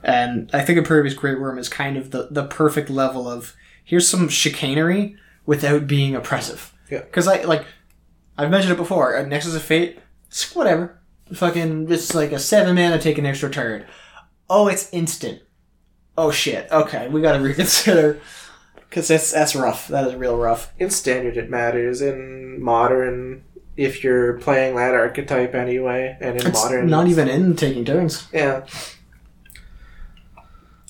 and 0.02 0.50
I 0.52 0.60
think 0.60 0.76
Impervious 0.76 1.14
Great 1.14 1.40
Worm 1.40 1.56
is 1.56 1.68
kind 1.68 1.96
of 1.96 2.10
the 2.10 2.26
the 2.32 2.44
perfect 2.44 2.90
level 2.90 3.28
of 3.28 3.54
here's 3.84 4.08
some 4.08 4.28
chicanery 4.28 5.16
without 5.46 5.86
being 5.86 6.16
oppressive. 6.16 6.74
Yeah. 6.90 7.02
Because 7.02 7.28
I 7.28 7.42
like 7.42 7.64
I've 8.36 8.50
mentioned 8.50 8.72
it 8.72 8.76
before. 8.76 9.24
Nexus 9.24 9.54
of 9.54 9.62
Fate, 9.62 10.00
whatever. 10.52 10.98
Fucking, 11.32 11.90
it's 11.90 12.12
like 12.12 12.32
a 12.32 12.38
seven 12.40 12.74
mana 12.74 12.98
take 12.98 13.18
an 13.18 13.24
extra 13.24 13.48
turn. 13.48 13.86
Oh, 14.50 14.66
it's 14.66 14.92
instant. 14.92 15.42
Oh 16.18 16.32
shit. 16.32 16.70
Okay, 16.72 17.08
we 17.08 17.22
gotta 17.22 17.40
reconsider. 17.42 18.20
Because 18.74 19.06
that's 19.06 19.30
that's 19.30 19.54
rough. 19.54 19.86
That 19.86 20.08
is 20.08 20.16
real 20.16 20.36
rough. 20.36 20.72
In 20.76 20.90
standard, 20.90 21.36
it 21.36 21.48
matters. 21.48 22.02
In 22.02 22.60
modern, 22.60 23.44
if 23.76 24.04
you're 24.04 24.34
playing 24.34 24.76
that 24.76 24.94
archetype 24.94 25.54
anyway, 25.54 26.16
and 26.20 26.40
in 26.40 26.46
It's 26.46 26.62
modern, 26.62 26.88
not 26.88 27.08
even 27.08 27.28
in 27.28 27.56
taking 27.56 27.84
turns, 27.84 28.28
yeah, 28.32 28.66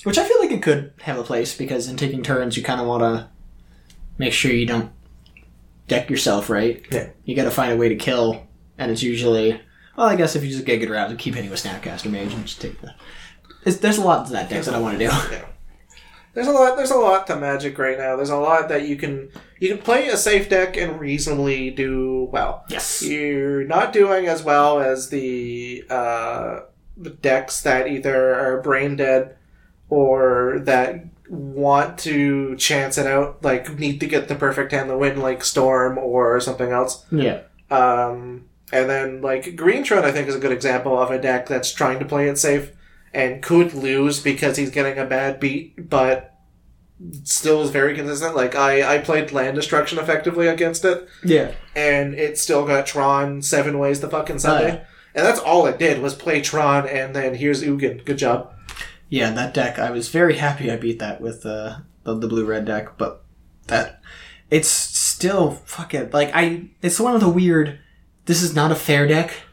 which 0.03 0.17
I 0.17 0.23
feel 0.23 0.39
like 0.39 0.51
it 0.51 0.61
could 0.61 0.93
have 1.01 1.17
a 1.17 1.23
place 1.23 1.57
because 1.57 1.87
in 1.87 1.97
taking 1.97 2.23
turns, 2.23 2.57
you 2.57 2.63
kind 2.63 2.81
of 2.81 2.87
want 2.87 3.01
to 3.01 3.29
make 4.17 4.33
sure 4.33 4.51
you 4.51 4.65
don't 4.65 4.91
deck 5.87 6.09
yourself 6.09 6.49
right. 6.49 6.85
Yeah. 6.91 7.09
You 7.25 7.35
got 7.35 7.45
to 7.45 7.51
find 7.51 7.71
a 7.71 7.77
way 7.77 7.89
to 7.89 7.95
kill, 7.95 8.47
and 8.77 8.91
it's 8.91 9.03
usually 9.03 9.59
well, 9.95 10.07
I 10.07 10.15
guess 10.15 10.35
if 10.35 10.43
you 10.43 10.51
just 10.51 10.65
get 10.65 10.79
good 10.79 10.91
and 10.91 11.17
keep 11.17 11.35
hitting 11.35 11.49
with 11.49 11.63
Snapcaster 11.63 12.11
Mage 12.11 12.33
and 12.33 12.45
just 12.45 12.61
take 12.61 12.79
the. 12.81 12.93
It's, 13.63 13.77
there's 13.77 13.97
a 13.97 14.03
lot 14.03 14.27
to 14.27 14.33
that 14.33 14.49
deck 14.49 14.63
that 14.65 14.75
I 14.75 14.79
want 14.79 14.99
to 14.99 15.07
do. 15.07 15.37
There's 16.35 16.47
a 16.47 16.51
lot. 16.51 16.75
There's 16.75 16.91
a 16.91 16.97
lot 16.97 17.25
to 17.27 17.37
Magic 17.37 17.77
right 17.79 17.97
now. 17.97 18.17
There's 18.17 18.29
a 18.29 18.35
lot 18.35 18.67
that 18.67 18.87
you 18.87 18.97
can 18.97 19.29
you 19.57 19.69
can 19.69 19.77
play 19.77 20.09
a 20.09 20.17
safe 20.17 20.49
deck 20.49 20.75
and 20.75 20.99
reasonably 20.99 21.71
do 21.71 22.27
well. 22.31 22.65
Yes. 22.69 23.01
You're 23.01 23.63
not 23.63 23.93
doing 23.93 24.27
as 24.27 24.43
well 24.43 24.81
as 24.81 25.09
the 25.09 25.85
uh, 25.89 26.59
decks 27.21 27.61
that 27.61 27.87
either 27.87 28.35
are 28.35 28.61
brain 28.61 28.97
dead 28.97 29.37
or 29.89 30.59
that 30.65 31.05
want 31.29 31.97
to 31.99 32.57
chance 32.57 32.97
it 32.97 33.07
out, 33.07 33.41
like 33.41 33.79
need 33.79 34.01
to 34.01 34.07
get 34.07 34.27
the 34.27 34.35
perfect 34.35 34.73
hand 34.73 34.89
to 34.89 34.97
win, 34.97 35.21
like 35.21 35.41
Storm 35.41 35.97
or 35.97 36.41
something 36.41 36.71
else. 36.71 37.05
Yeah. 37.11 37.43
Um, 37.71 38.49
and 38.73 38.89
then 38.89 39.21
like 39.21 39.55
Green 39.55 39.83
Tron, 39.85 40.03
I 40.03 40.11
think 40.11 40.27
is 40.27 40.35
a 40.35 40.39
good 40.39 40.51
example 40.51 40.99
of 40.99 41.11
a 41.11 41.21
deck 41.21 41.47
that's 41.47 41.71
trying 41.71 41.99
to 41.99 42.05
play 42.05 42.27
it 42.27 42.37
safe 42.37 42.73
and 43.15 43.41
could 43.41 43.73
lose 43.73 44.19
because 44.21 44.57
he's 44.57 44.69
getting 44.69 44.97
a 44.99 45.05
bad 45.05 45.39
beat, 45.39 45.89
but 45.89 46.33
still 47.23 47.61
is 47.61 47.71
very 47.71 47.95
consistent. 47.95 48.35
Like 48.35 48.55
I, 48.55 48.95
I 48.95 48.97
played 48.99 49.31
Land 49.31 49.55
Destruction 49.55 49.97
effectively 49.99 50.47
against 50.47 50.85
it, 50.85 51.07
Yeah. 51.23 51.51
and 51.75 52.13
it 52.13 52.37
still 52.37 52.65
got 52.65 52.85
Tron 52.85 53.41
seven 53.41 53.79
ways 53.79 53.99
the 54.01 54.09
fucking 54.09 54.39
Sunday. 54.39 54.65
Oh, 54.65 54.73
yeah. 54.75 54.83
And 55.15 55.25
that's 55.25 55.39
all 55.39 55.65
it 55.65 55.79
did 55.79 56.01
was 56.01 56.13
play 56.13 56.41
Tron, 56.41 56.87
and 56.87 57.15
then 57.15 57.35
here's 57.35 57.63
Ugin. 57.63 58.03
Good 58.05 58.17
job. 58.17 58.53
Yeah, 59.07 59.31
that 59.31 59.53
deck. 59.53 59.79
I 59.79 59.91
was 59.91 60.09
very 60.09 60.35
happy 60.35 60.69
I 60.69 60.75
beat 60.75 60.99
that 60.99 61.21
with 61.21 61.45
uh, 61.45 61.77
the 62.03 62.15
the 62.15 62.27
blue 62.27 62.43
red 62.45 62.65
deck, 62.65 62.97
but 62.97 63.23
that 63.67 64.01
it's 64.49 64.67
still 64.67 65.51
fucking 65.65 66.09
like 66.11 66.31
I. 66.33 66.69
It's 66.81 66.99
one 66.99 67.15
of 67.15 67.21
the 67.21 67.29
weird. 67.29 67.79
This 68.25 68.41
is 68.41 68.55
not 68.55 68.71
a 68.71 68.75
fair 68.75 69.07
deck, 69.07 69.43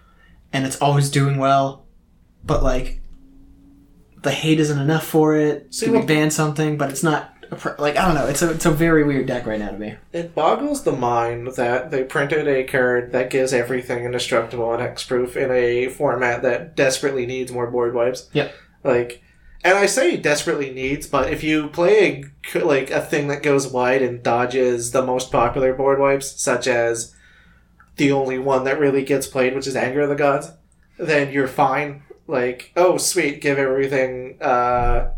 and 0.53 0.65
it's 0.67 0.81
always 0.81 1.11
doing 1.11 1.37
well, 1.37 1.85
but 2.45 2.63
like 2.65 3.02
the 4.23 4.31
hate 4.31 4.61
isn't 4.61 4.79
enough 4.79 5.05
for 5.05 5.37
it. 5.37 5.75
See, 5.75 5.91
we 5.91 5.99
well- 5.99 6.07
ban 6.07 6.31
something? 6.31 6.77
But 6.77 6.91
it's 6.91 7.03
not. 7.03 7.29
Like 7.79 7.99
I 7.99 8.07
don't 8.07 8.15
know. 8.15 8.27
It's 8.29 8.41
a 8.41 8.51
it's 8.53 8.65
a 8.65 8.71
very 8.71 9.05
weird 9.05 9.27
deck 9.27 9.45
right 9.45 9.59
now 9.61 9.71
to 9.71 9.79
me. 9.79 9.97
It 10.11 10.35
boggles 10.35 10.85
the 10.85 10.93
mind 10.93 11.49
that 11.57 11.91
they 11.91 12.03
printed 12.03 12.49
a 12.49 12.65
card 12.65 13.13
that 13.13 13.29
gives 13.29 13.53
everything 13.53 14.07
indestructible 14.07 14.73
and 14.73 14.83
hexproof 14.83 15.37
in 15.37 15.51
a 15.51 15.89
format 15.89 16.41
that 16.43 16.75
desperately 16.77 17.27
needs 17.27 17.53
more 17.53 17.71
board 17.71 17.93
wipes. 17.93 18.31
Yep. 18.33 18.55
Like, 18.85 19.23
and 19.63 19.77
I 19.77 19.85
say 19.85 20.17
desperately 20.17 20.71
needs, 20.73 21.07
but 21.07 21.31
if 21.31 21.45
you 21.45 21.69
play 21.69 22.25
a, 22.55 22.59
like 22.61 22.91
a 22.91 23.03
thing 23.03 23.29
that 23.29 23.43
goes 23.43 23.69
wide 23.69 24.01
and 24.01 24.23
dodges 24.23 24.93
the 24.93 25.05
most 25.05 25.31
popular 25.31 25.75
board 25.75 25.99
wipes, 26.01 26.41
such 26.41 26.67
as 26.67 27.15
the 27.97 28.13
only 28.13 28.39
one 28.39 28.65
that 28.65 28.81
really 28.81 29.05
gets 29.05 29.27
played, 29.27 29.55
which 29.55 29.67
is 29.67 29.77
Anger 29.77 30.01
of 30.01 30.09
the 30.09 30.15
Gods, 30.15 30.53
then 30.99 31.31
you're 31.31 31.49
fine. 31.49 32.03
Like, 32.27 32.73
oh 32.77 32.97
sweet, 32.97 33.41
give 33.41 33.59
everything. 33.59 34.41
uh 34.41 35.11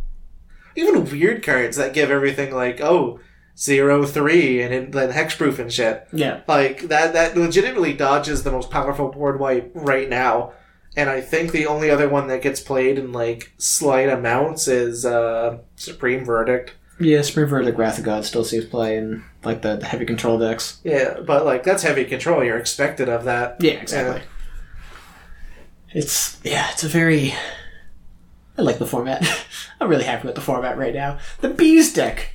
Even 0.77 1.05
weird 1.05 1.43
cards 1.43 1.77
that 1.77 1.95
give 1.95 2.11
everything 2.11 2.55
like, 2.55 2.81
oh 2.81 3.21
zero 3.57 4.05
three 4.05 4.61
and 4.61 4.93
then 4.93 5.13
hexproof 5.13 5.59
and 5.61 5.73
shit. 5.73 6.07
Yeah. 6.13 6.41
Like 6.49 6.89
that 6.89 7.13
that 7.13 7.37
legitimately 7.37 7.93
dodges 7.95 8.43
the 8.43 8.51
most 8.51 8.71
powerful 8.71 9.11
board 9.11 9.39
wipe 9.39 9.71
right 9.75 10.09
now. 10.09 10.53
And 10.97 11.11
I 11.11 11.21
think 11.21 11.53
the 11.53 11.67
only 11.67 11.91
other 11.91 12.09
one 12.09 12.29
that 12.29 12.43
gets 12.43 12.61
played 12.61 12.99
in 12.99 13.13
like 13.13 13.53
slight 13.59 14.09
amounts 14.09 14.67
is 14.69 15.05
uh 15.07 15.59
Supreme 15.77 16.25
Verdict. 16.25 16.75
Yeah, 17.01 17.23
supreme 17.23 17.47
Verdict 17.49 17.77
Wrath 17.77 17.99
of 17.99 18.05
God 18.05 18.25
still 18.25 18.45
sees 18.45 18.65
play 18.65 18.97
in 18.97 19.25
like 19.43 19.63
the, 19.63 19.77
the 19.77 19.87
heavy 19.87 20.05
control 20.05 20.39
decks. 20.39 20.81
Yeah, 20.85 21.21
but 21.27 21.45
like 21.45 21.65
that's 21.65 21.83
heavy 21.83 22.05
control. 22.05 22.45
You're 22.45 22.59
expected 22.59 23.09
of 23.09 23.25
that. 23.25 23.57
Yeah, 23.61 23.73
exactly. 23.73 24.23
It's 25.95 26.41
yeah, 26.45 26.71
it's 26.73 26.85
a 26.85 26.89
very. 26.89 27.35
I 28.59 28.63
like 28.63 28.79
the 28.79 28.87
format. 28.87 29.25
I'm 29.81 29.89
really 29.89 30.05
happy 30.05 30.27
with 30.27 30.35
the 30.37 30.41
format 30.41 30.77
right 30.79 30.95
now. 30.95 31.19
The 31.41 31.49
bees 31.49 31.93
deck, 31.93 32.35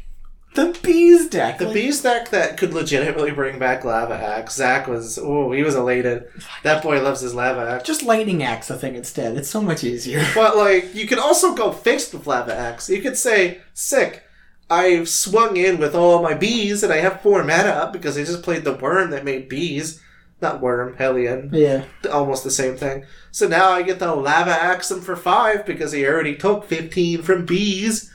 the 0.56 0.78
bees 0.82 1.30
deck. 1.30 1.58
The 1.60 1.66
Like, 1.66 1.74
bees 1.74 2.02
deck 2.02 2.30
that 2.30 2.58
could 2.58 2.74
legitimately 2.74 3.32
bring 3.32 3.60
back 3.60 3.84
Lava 3.86 4.16
Axe. 4.16 4.56
Zach 4.56 4.88
was 4.88 5.18
oh 5.22 5.52
he 5.52 5.64
was 5.64 5.76
elated. 5.76 6.28
That 6.64 6.84
boy 6.84 7.02
loves 7.02 7.22
his 7.22 7.36
Lava 7.36 7.70
Axe. 7.70 7.84
just 7.88 8.04
lightning 8.04 8.44
axe 8.44 8.68
the 8.70 8.78
thing 8.78 8.96
instead. 8.96 9.38
It's 9.38 9.50
so 9.50 9.62
much 9.62 9.84
easier. 9.84 10.26
But 10.36 10.58
like, 10.58 10.96
you 10.96 11.08
could 11.08 11.20
also 11.20 11.54
go 11.54 11.72
fixed 11.72 12.14
with 12.14 12.28
Lava 12.28 12.54
Axe. 12.56 12.90
You 12.90 13.02
could 13.02 13.18
say, 13.18 13.60
"Sick, 13.74 14.24
I've 14.70 15.08
swung 15.10 15.58
in 15.58 15.80
with 15.80 15.96
all 15.96 16.22
my 16.22 16.34
bees, 16.34 16.84
and 16.84 16.92
I 16.94 16.98
have 16.98 17.22
four 17.22 17.44
mana 17.44 17.70
up 17.70 17.94
because 17.94 18.18
I 18.18 18.24
just 18.24 18.44
played 18.44 18.64
the 18.64 18.74
worm 18.74 19.12
that 19.12 19.26
made 19.26 19.48
bees, 19.50 20.02
not 20.42 20.62
worm, 20.62 20.96
Hellion, 20.98 21.50
yeah, 21.54 21.86
almost 22.12 22.44
the 22.44 22.52
same 22.52 22.76
thing. 22.78 23.06
So 23.32 23.48
now 23.48 23.72
I 23.72 23.82
get 23.84 24.00
to 24.00 24.14
Lava 24.14 24.52
Axe 24.52 24.92
him 24.92 25.02
for 25.02 25.16
five 25.16 25.66
because 25.66 25.92
he 25.92 26.06
already 26.06 26.36
took 26.36 26.66
fifteen 26.66 27.22
from 27.22 27.46
bees. 27.46 28.12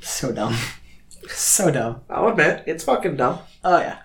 so 0.00 0.32
dumb, 0.32 0.56
so 1.28 1.70
dumb. 1.70 2.00
I'll 2.10 2.28
admit, 2.28 2.64
it's 2.66 2.84
fucking 2.84 3.16
dumb. 3.16 3.38
Oh 3.64 3.78
yeah. 3.78 3.98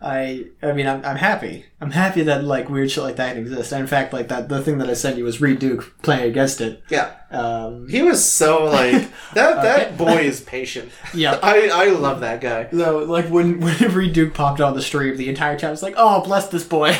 I 0.00 0.44
I 0.62 0.70
mean 0.74 0.86
I'm, 0.86 1.04
I'm 1.04 1.16
happy. 1.16 1.64
I'm 1.80 1.90
happy 1.90 2.22
that 2.22 2.44
like 2.44 2.68
weird 2.70 2.88
shit 2.88 3.02
like 3.02 3.16
that 3.16 3.36
exists. 3.36 3.72
And 3.72 3.80
in 3.80 3.88
fact, 3.88 4.12
like 4.12 4.28
that 4.28 4.48
the 4.48 4.62
thing 4.62 4.78
that 4.78 4.88
I 4.88 4.92
sent 4.94 5.18
you 5.18 5.24
was 5.24 5.40
Reid 5.40 5.58
Duke 5.58 5.92
playing 6.02 6.30
against 6.30 6.60
it. 6.60 6.84
Yeah, 6.88 7.10
Um, 7.32 7.88
he 7.88 8.02
was 8.02 8.24
so 8.24 8.66
like 8.66 8.92
that. 9.34 9.58
Okay. 9.58 9.62
That 9.62 9.98
boy 9.98 10.18
is 10.20 10.40
patient. 10.40 10.92
yeah. 11.14 11.40
I 11.42 11.68
I 11.72 11.86
love 11.90 12.20
that 12.20 12.40
guy. 12.40 12.68
No, 12.70 12.98
like 12.98 13.26
when 13.28 13.58
when 13.58 13.76
Reid 13.92 14.12
Duke 14.12 14.34
popped 14.34 14.60
on 14.60 14.74
the 14.74 14.82
stream, 14.82 15.16
the 15.16 15.28
entire 15.28 15.58
chat 15.58 15.72
was 15.72 15.82
like, 15.82 15.94
"Oh, 15.96 16.22
bless 16.22 16.46
this 16.46 16.62
boy." 16.62 16.96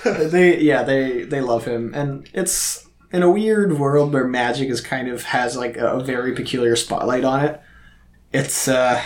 they 0.04 0.58
yeah 0.60 0.82
they 0.82 1.22
they 1.22 1.40
love 1.40 1.64
him, 1.64 1.92
and 1.94 2.28
it's 2.32 2.86
in 3.12 3.22
a 3.22 3.30
weird 3.30 3.78
world 3.78 4.12
where 4.12 4.26
magic 4.26 4.68
is 4.68 4.80
kind 4.80 5.08
of 5.08 5.24
has 5.24 5.56
like 5.56 5.76
a 5.76 6.00
very 6.00 6.34
peculiar 6.34 6.76
spotlight 6.76 7.24
on 7.24 7.44
it. 7.44 7.60
It's 8.32 8.68
uh, 8.68 9.02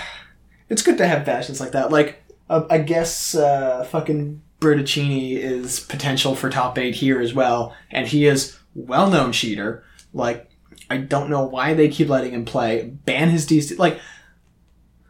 it's 0.68 0.82
good 0.82 0.98
to 0.98 1.06
have 1.06 1.24
passions 1.24 1.60
like 1.60 1.72
that. 1.72 1.90
Like 1.90 2.22
uh, 2.48 2.64
I 2.70 2.78
guess 2.78 3.34
uh, 3.34 3.84
fucking 3.84 4.42
Bertoncini 4.60 5.36
is 5.36 5.80
potential 5.80 6.34
for 6.34 6.50
top 6.50 6.78
eight 6.78 6.94
here 6.94 7.20
as 7.20 7.34
well, 7.34 7.74
and 7.90 8.06
he 8.06 8.26
is 8.26 8.58
well 8.74 9.10
known 9.10 9.32
cheater. 9.32 9.84
Like 10.12 10.50
I 10.90 10.98
don't 10.98 11.30
know 11.30 11.44
why 11.44 11.74
they 11.74 11.88
keep 11.88 12.08
letting 12.08 12.32
him 12.32 12.44
play. 12.44 12.84
Ban 13.04 13.30
his 13.30 13.46
DC. 13.46 13.78
Like 13.78 13.98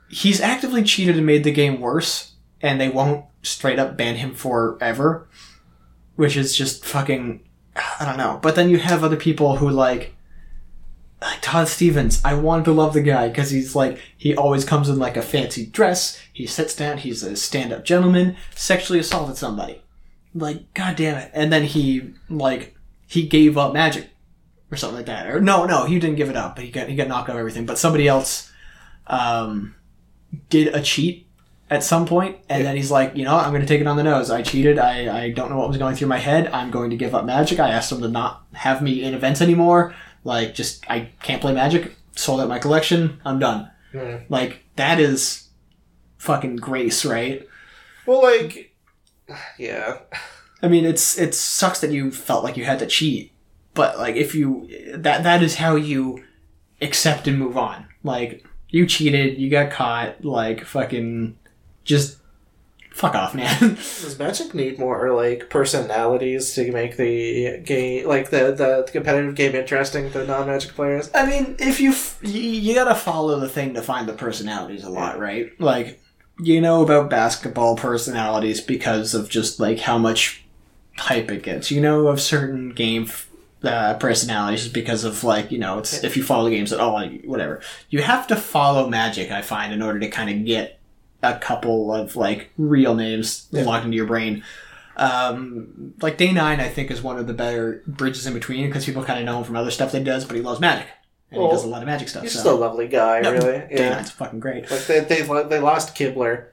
he's 0.08 0.40
actively 0.40 0.82
cheated 0.82 1.16
and 1.16 1.26
made 1.26 1.44
the 1.44 1.52
game 1.52 1.80
worse, 1.80 2.34
and 2.60 2.80
they 2.80 2.88
won't 2.88 3.24
straight 3.42 3.78
up 3.78 3.96
ban 3.96 4.16
him 4.16 4.34
forever, 4.34 5.28
which 6.16 6.36
is 6.36 6.56
just 6.56 6.84
fucking. 6.84 7.40
I 7.76 8.04
don't 8.04 8.16
know. 8.16 8.38
But 8.42 8.54
then 8.54 8.70
you 8.70 8.78
have 8.78 9.02
other 9.02 9.16
people 9.16 9.56
who 9.56 9.70
like. 9.70 10.14
Like 11.22 11.40
Todd 11.40 11.68
Stevens, 11.68 12.20
I 12.22 12.34
wanted 12.34 12.66
to 12.66 12.72
love 12.72 12.92
the 12.92 13.00
guy 13.00 13.28
because 13.28 13.50
he's 13.50 13.74
like 13.74 13.98
he 14.14 14.36
always 14.36 14.62
comes 14.62 14.90
in 14.90 14.98
like 14.98 15.16
a 15.16 15.22
fancy 15.22 15.64
dress. 15.64 16.20
He 16.30 16.46
sits 16.46 16.76
down. 16.76 16.98
He's 16.98 17.22
a 17.22 17.34
stand-up 17.34 17.82
gentleman. 17.82 18.36
Sexually 18.54 18.98
assaulted 18.98 19.38
somebody, 19.38 19.80
like 20.34 20.74
god 20.74 20.96
damn 20.96 21.16
it. 21.16 21.30
And 21.32 21.50
then 21.50 21.62
he 21.62 22.12
like 22.28 22.76
he 23.06 23.26
gave 23.26 23.56
up 23.56 23.72
magic 23.72 24.10
or 24.70 24.76
something 24.76 24.96
like 24.96 25.06
that. 25.06 25.28
Or 25.28 25.40
no, 25.40 25.64
no, 25.64 25.86
he 25.86 25.98
didn't 25.98 26.16
give 26.16 26.28
it 26.28 26.36
up, 26.36 26.56
but 26.56 26.64
he 26.64 26.70
got 26.70 26.88
he 26.88 26.96
got 26.96 27.08
knocked 27.08 27.30
out 27.30 27.36
of 27.36 27.40
everything. 27.40 27.64
But 27.64 27.78
somebody 27.78 28.06
else 28.06 28.52
um, 29.06 29.74
did 30.50 30.74
a 30.74 30.82
cheat 30.82 31.26
at 31.70 31.82
some 31.82 32.06
point, 32.06 32.38
and 32.48 32.64
then 32.64 32.76
he's 32.76 32.90
like, 32.90 33.16
you 33.16 33.24
know, 33.24 33.36
I'm 33.36 33.50
going 33.50 33.62
to 33.62 33.68
take 33.68 33.80
it 33.80 33.86
on 33.86 33.96
the 33.96 34.02
nose. 34.02 34.30
I 34.30 34.42
cheated. 34.42 34.78
I 34.78 35.24
I 35.24 35.30
don't 35.30 35.50
know 35.50 35.58
what 35.58 35.68
was 35.68 35.78
going 35.78 35.96
through 35.96 36.08
my 36.08 36.18
head. 36.18 36.48
I'm 36.48 36.70
going 36.70 36.90
to 36.90 36.96
give 36.96 37.14
up 37.14 37.24
magic. 37.24 37.58
I 37.58 37.70
asked 37.70 37.90
him 37.90 38.00
to 38.02 38.08
not 38.08 38.44
have 38.52 38.82
me 38.82 39.02
in 39.02 39.14
events 39.14 39.40
anymore. 39.40 39.94
Like, 40.24 40.54
just 40.54 40.88
I 40.90 41.10
can't 41.22 41.40
play 41.40 41.52
magic 41.52 41.96
sold 42.16 42.40
out 42.40 42.48
my 42.48 42.58
collection. 42.58 43.20
I'm 43.24 43.38
done. 43.38 43.70
Hmm. 43.92 44.16
Like 44.28 44.64
that 44.76 45.00
is 45.00 45.48
fucking 46.18 46.56
grace, 46.56 47.04
right? 47.04 47.46
Well, 48.06 48.22
like, 48.22 48.74
yeah. 49.58 50.00
I 50.62 50.68
mean, 50.68 50.84
it's 50.84 51.18
it 51.18 51.34
sucks 51.34 51.80
that 51.80 51.92
you 51.92 52.10
felt 52.10 52.44
like 52.44 52.56
you 52.56 52.64
had 52.64 52.78
to 52.78 52.86
cheat, 52.86 53.32
but 53.74 53.98
like 53.98 54.16
if 54.16 54.34
you 54.34 54.68
that 54.96 55.22
that 55.22 55.42
is 55.42 55.56
how 55.56 55.76
you 55.76 56.24
accept 56.80 57.28
and 57.28 57.38
move 57.38 57.56
on. 57.56 57.86
Like 58.02 58.44
you 58.68 58.86
cheated, 58.86 59.38
you 59.38 59.50
got 59.50 59.70
caught, 59.70 60.24
like 60.24 60.64
fucking 60.64 61.38
just 61.84 62.18
fuck 62.94 63.14
off, 63.14 63.34
man. 63.34 63.74
Does 63.74 64.18
Magic 64.18 64.54
need 64.54 64.78
more 64.78 65.12
like 65.12 65.50
personalities 65.50 66.54
to 66.54 66.70
make 66.72 66.96
the 66.96 67.58
game, 67.58 68.06
like 68.06 68.30
the 68.30 68.52
the, 68.52 68.88
competitive 68.90 69.34
game, 69.34 69.54
interesting 69.54 70.10
to 70.12 70.24
non-Magic 70.24 70.74
players? 70.74 71.10
I 71.14 71.26
mean, 71.26 71.56
if 71.58 71.80
you 71.80 71.90
f- 71.90 72.18
you, 72.22 72.40
you 72.40 72.74
gotta 72.74 72.94
follow 72.94 73.40
the 73.40 73.48
thing 73.48 73.74
to 73.74 73.82
find 73.82 74.08
the 74.08 74.14
personalities 74.14 74.84
a 74.84 74.90
lot, 74.90 75.18
right? 75.18 75.50
Like 75.60 76.00
you 76.40 76.60
know 76.60 76.82
about 76.82 77.10
basketball 77.10 77.76
personalities 77.76 78.60
because 78.60 79.14
of 79.14 79.28
just 79.28 79.60
like 79.60 79.80
how 79.80 79.98
much 79.98 80.44
hype 80.96 81.30
it 81.30 81.42
gets. 81.42 81.70
You 81.70 81.80
know 81.80 82.06
of 82.06 82.20
certain 82.20 82.70
game 82.70 83.04
f- 83.04 83.28
uh, 83.64 83.94
personalities 83.94 84.68
because 84.68 85.02
of 85.02 85.24
like 85.24 85.50
you 85.50 85.58
know 85.58 85.78
it's 85.78 86.04
if 86.04 86.16
you 86.16 86.22
follow 86.22 86.44
the 86.44 86.56
games 86.56 86.72
at 86.72 86.78
all, 86.80 87.04
whatever. 87.24 87.60
You 87.90 88.02
have 88.02 88.28
to 88.28 88.36
follow 88.36 88.88
Magic, 88.88 89.32
I 89.32 89.42
find, 89.42 89.72
in 89.72 89.82
order 89.82 89.98
to 89.98 90.08
kind 90.08 90.30
of 90.30 90.44
get 90.46 90.78
a 91.24 91.38
couple 91.38 91.92
of 91.92 92.16
like 92.16 92.50
real 92.58 92.94
names 92.94 93.46
Yeah. 93.50 93.64
locked 93.64 93.84
into 93.84 93.96
your 93.96 94.06
brain. 94.06 94.44
Um, 94.96 95.94
like 96.00 96.16
Day 96.18 96.32
Nine, 96.32 96.60
I 96.60 96.68
think 96.68 96.90
is 96.90 97.02
one 97.02 97.18
of 97.18 97.26
the 97.26 97.34
better 97.34 97.82
bridges 97.86 98.26
in 98.26 98.34
between 98.34 98.66
because 98.66 98.84
people 98.84 99.02
kind 99.02 99.18
of 99.18 99.24
know 99.24 99.38
him 99.38 99.44
from 99.44 99.56
other 99.56 99.70
stuff 99.70 99.92
that 99.92 99.98
he 99.98 100.04
does, 100.04 100.24
but 100.24 100.36
he 100.36 100.42
loves 100.42 100.60
Magic 100.60 100.86
and 101.30 101.40
Well, 101.40 101.50
he 101.50 101.56
does 101.56 101.64
a 101.64 101.68
lot 101.68 101.82
of 101.82 101.86
Magic 101.86 102.08
stuff. 102.08 102.22
He's 102.22 102.32
so. 102.32 102.38
just 102.38 102.46
a 102.46 102.52
lovely 102.54 102.86
guy, 102.86 103.20
No, 103.20 103.32
really. 103.32 103.58
Day 103.58 103.68
Yeah. 103.72 103.88
Nine's 103.90 104.10
fucking 104.12 104.38
great. 104.40 104.70
Like 104.70 104.86
they 104.86 105.00
they 105.00 105.22
they 105.22 105.58
lost 105.60 105.96
Kibler, 105.96 106.46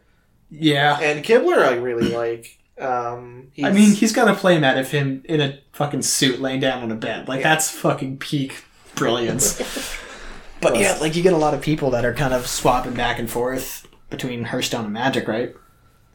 Yeah. 0.50 1.00
and 1.00 1.24
Kibler 1.24 1.60
I 1.60 1.76
really 1.76 2.10
like. 2.10 2.58
Um, 2.80 3.50
I 3.64 3.72
mean, 3.72 3.92
he's 3.92 4.12
got 4.12 4.28
a 4.28 4.34
playmat 4.34 4.80
of 4.80 4.90
him 4.90 5.22
in 5.26 5.40
a 5.40 5.60
fucking 5.72 6.02
suit 6.02 6.42
laying 6.42 6.62
down 6.62 6.82
on 6.82 6.92
a 6.92 6.96
bed. 6.96 7.28
Like, 7.28 7.42
Yeah. 7.42 7.50
that's 7.50 7.70
fucking 7.70 8.18
peak 8.18 8.64
brilliance. 8.96 9.62
but 10.62 10.76
yeah, 10.80 10.98
like, 11.00 11.16
you 11.16 11.22
get 11.22 11.34
a 11.34 11.38
lot 11.38 11.54
of 11.54 11.62
people 11.62 11.92
that 11.92 12.06
are 12.06 12.14
kind 12.16 12.34
of 12.34 12.48
swapping 12.48 12.96
back 12.96 13.20
and 13.20 13.30
forth 13.30 13.88
between 14.12 14.44
Hearthstone 14.44 14.86
and 14.86 14.94
Magic, 14.94 15.28
right? 15.28 15.56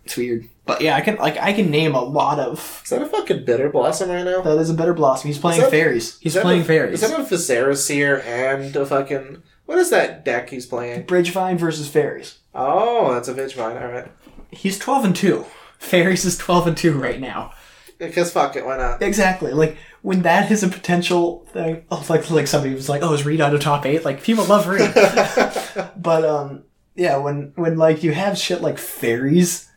It's 0.04 0.16
weird. 0.16 0.48
But 0.64 0.80
yeah, 0.80 0.94
I 0.94 1.00
can, 1.00 1.16
like, 1.16 1.36
I 1.36 1.52
can 1.52 1.70
name 1.70 1.96
a 1.96 2.00
lot 2.02 2.38
of. 2.38 2.82
is 2.84 2.90
that 2.90 3.02
a 3.02 3.06
fucking 3.06 3.44
bitter 3.44 3.68
blossom 3.70 4.08
right 4.10 4.24
now? 4.24 4.42
That 4.42 4.56
is 4.58 4.70
a 4.70 4.74
bitter 4.74 4.94
blossom. 4.94 5.26
He's 5.28 5.38
playing 5.38 5.60
that- 5.62 5.70
fairies. 5.70 6.18
He's 6.20 6.36
playing 6.36 6.60
a, 6.62 6.64
fairies. 6.64 7.02
Is 7.02 7.10
that 7.10 7.18
a 7.18 7.24
Viserys 7.24 7.78
Seer 7.78 8.20
and 8.20 8.74
a 8.76 8.86
fucking 8.86 9.42
what 9.66 9.78
is 9.78 9.90
that 9.90 10.24
deck 10.24 10.50
he's 10.50 10.64
playing? 10.64 11.04
Bridgevine 11.06 11.58
versus 11.58 11.88
fairies. 11.88 12.38
Oh, 12.54 13.12
that's 13.12 13.26
a 13.28 13.34
Bridgevine. 13.34 13.82
All 13.82 13.88
right, 13.88 14.06
He's 14.52 14.78
12 14.78 15.04
and 15.06 15.16
2. 15.16 15.44
Fairies 15.80 16.24
is 16.24 16.38
12 16.38 16.68
and 16.68 16.76
2 16.76 16.92
right 16.96 17.20
now. 17.20 17.52
because 17.98 18.32
fuck 18.32 18.54
it, 18.54 18.64
why 18.64 18.76
not? 18.76 19.02
Exactly. 19.02 19.52
Like 19.52 19.76
when 20.02 20.22
that 20.22 20.52
is 20.52 20.62
a 20.62 20.68
potential 20.68 21.46
thing, 21.52 21.84
oh, 21.90 22.04
like 22.08 22.30
like 22.30 22.46
somebody 22.46 22.74
was 22.74 22.88
like, 22.88 23.02
"Oh, 23.02 23.12
is 23.12 23.26
Reid 23.26 23.40
out 23.40 23.54
of 23.54 23.60
top 23.60 23.84
eight? 23.84 24.04
Like 24.04 24.22
people 24.22 24.44
love 24.44 24.68
Reid, 24.68 24.94
but 25.96 26.24
um, 26.24 26.62
yeah, 26.96 27.16
when 27.18 27.52
when 27.56 27.76
like 27.76 28.02
you 28.02 28.12
have 28.12 28.38
shit 28.38 28.60
like 28.62 28.78
fairies 28.78 29.70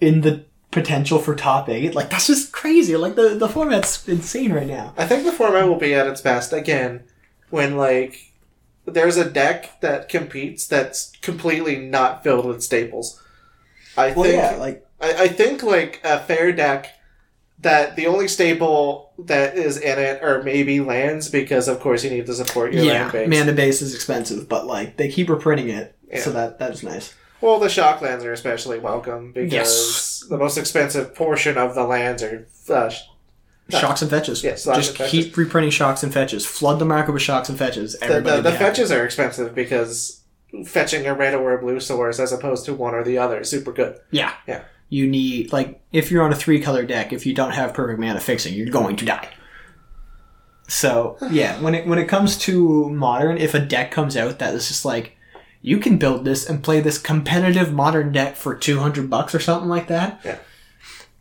in 0.00 0.20
the 0.20 0.44
potential 0.70 1.18
for 1.18 1.34
top 1.34 1.68
eight, 1.68 1.94
like 1.94 2.10
that's 2.10 2.26
just 2.26 2.52
crazy. 2.52 2.96
Like 2.96 3.16
the 3.16 3.30
the 3.30 3.48
format's 3.48 4.06
insane 4.08 4.52
right 4.52 4.66
now. 4.66 4.92
I 4.96 5.06
think 5.06 5.24
the 5.24 5.32
format 5.32 5.66
will 5.66 5.78
be 5.78 5.94
at 5.94 6.06
its 6.06 6.20
best 6.20 6.52
again 6.52 7.04
when 7.50 7.76
like 7.76 8.32
there's 8.84 9.16
a 9.16 9.28
deck 9.28 9.80
that 9.80 10.08
competes 10.08 10.66
that's 10.66 11.12
completely 11.20 11.76
not 11.76 12.22
filled 12.22 12.46
with 12.46 12.62
staples. 12.62 13.22
I 13.96 14.12
Well, 14.12 14.24
think 14.24 14.36
yeah, 14.36 14.56
like 14.56 14.86
I, 15.00 15.24
I 15.24 15.28
think 15.28 15.62
like 15.62 16.00
a 16.04 16.20
fair 16.20 16.52
deck 16.52 16.94
that 17.60 17.96
the 17.96 18.06
only 18.06 18.28
staple 18.28 19.12
that 19.18 19.56
is 19.56 19.76
in 19.78 19.98
it 19.98 20.22
are 20.22 20.42
maybe 20.44 20.78
lands 20.80 21.28
because 21.28 21.66
of 21.66 21.80
course 21.80 22.04
you 22.04 22.10
need 22.10 22.26
to 22.26 22.32
support 22.34 22.72
your 22.72 22.84
yeah, 22.84 22.92
land 22.92 23.12
base. 23.12 23.28
mana 23.28 23.52
base 23.52 23.82
is 23.82 23.94
expensive, 23.94 24.48
but 24.48 24.66
like 24.66 24.96
they 24.96 25.08
keep 25.10 25.28
reprinting 25.28 25.68
it, 25.68 25.96
Yeah. 26.10 26.20
so 26.20 26.32
that 26.32 26.58
that's 26.58 26.82
nice. 26.82 27.14
Well, 27.40 27.60
the 27.60 27.68
shock 27.68 28.00
lands 28.02 28.24
are 28.24 28.32
especially 28.32 28.78
welcome 28.80 29.32
because 29.32 29.52
Yes. 29.52 30.24
the 30.28 30.36
most 30.38 30.58
expensive 30.58 31.14
portion 31.14 31.56
of 31.56 31.74
the 31.74 31.84
lands 31.84 32.22
are 32.22 32.46
uh. 32.68 32.90
Shocks 33.70 34.00
and 34.00 34.10
fetches. 34.10 34.42
Yeah, 34.42 34.52
just 34.52 34.66
and 34.66 34.84
fetches. 34.96 35.10
keep 35.10 35.36
reprinting 35.36 35.70
shocks 35.70 36.02
and 36.02 36.12
fetches. 36.12 36.46
Flood 36.46 36.78
the 36.78 36.86
market 36.86 37.12
with 37.12 37.20
shocks 37.20 37.50
and 37.50 37.58
fetches. 37.58 37.92
the, 37.98 38.04
Everybody 38.06 38.36
the, 38.36 38.42
the 38.42 38.50
be 38.50 38.56
happy. 38.56 38.64
fetches 38.64 38.90
are 38.90 39.04
expensive 39.04 39.54
because 39.54 40.22
fetching 40.64 41.06
a 41.06 41.12
red 41.14 41.34
or 41.34 41.52
a 41.52 41.60
blue 41.60 41.78
source 41.78 42.18
as 42.18 42.32
opposed 42.32 42.64
to 42.64 42.72
one 42.72 42.94
or 42.94 43.04
the 43.04 43.18
other 43.18 43.40
is 43.40 43.50
super 43.50 43.70
good. 43.72 43.98
Yeah. 44.10 44.32
Yeah. 44.46 44.62
You 44.88 45.06
need 45.06 45.52
like 45.52 45.82
if 45.92 46.10
you're 46.10 46.22
on 46.24 46.32
a 46.32 46.36
three 46.36 46.62
color 46.62 46.86
deck, 46.86 47.12
if 47.12 47.26
you 47.26 47.34
don't 47.34 47.50
have 47.50 47.74
perfect 47.74 48.00
mana 48.00 48.20
fixing, 48.20 48.54
you're 48.54 48.70
going 48.70 48.96
to 48.96 49.04
die. 49.04 49.28
So 50.66 51.18
yeah, 51.30 51.60
when 51.60 51.74
it 51.74 51.86
when 51.86 51.98
it 51.98 52.08
comes 52.08 52.38
to 52.38 52.88
modern, 52.88 53.36
if 53.36 53.52
a 53.54 53.60
deck 53.60 53.90
comes 53.90 54.16
out 54.16 54.38
that 54.38 54.54
is 54.54 54.68
just 54.68 54.84
like 54.86 55.16
you 55.62 55.78
can 55.78 55.98
build 55.98 56.24
this 56.24 56.48
and 56.48 56.62
play 56.62 56.80
this 56.80 56.98
competitive 56.98 57.72
modern 57.72 58.12
deck 58.12 58.36
for 58.36 58.54
two 58.54 58.78
hundred 58.78 59.10
bucks 59.10 59.34
or 59.34 59.40
something 59.40 59.68
like 59.68 59.88
that. 59.88 60.20
Yeah. 60.24 60.38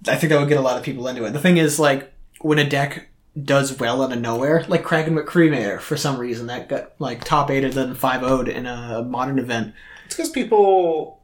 I 0.07 0.15
think 0.15 0.31
that 0.31 0.39
would 0.39 0.49
get 0.49 0.57
a 0.59 0.61
lot 0.61 0.77
of 0.77 0.83
people 0.83 1.07
into 1.07 1.25
it. 1.25 1.31
The 1.33 1.39
thing 1.39 1.57
is, 1.57 1.79
like, 1.79 2.13
when 2.41 2.59
a 2.59 2.69
deck 2.69 3.07
does 3.43 3.79
well 3.79 4.01
out 4.03 4.11
of 4.11 4.19
nowhere, 4.21 4.63
like 4.67 4.83
Kraken 4.83 5.15
McCreamator, 5.15 5.79
for 5.79 5.97
some 5.97 6.17
reason, 6.17 6.47
that 6.47 6.69
got 6.69 6.93
like 6.99 7.23
top 7.23 7.49
eighted 7.49 7.77
and 7.77 7.97
five 7.97 8.21
would 8.21 8.47
in 8.47 8.65
a 8.65 9.03
modern 9.03 9.39
event. 9.39 9.73
It's 10.05 10.15
because 10.15 10.29
people, 10.29 11.19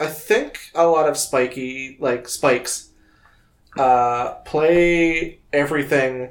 I 0.00 0.06
think 0.06 0.58
a 0.74 0.86
lot 0.86 1.08
of 1.08 1.16
spiky 1.16 1.96
like 2.00 2.28
spikes, 2.28 2.90
uh, 3.78 4.34
play 4.44 5.38
everything 5.52 6.30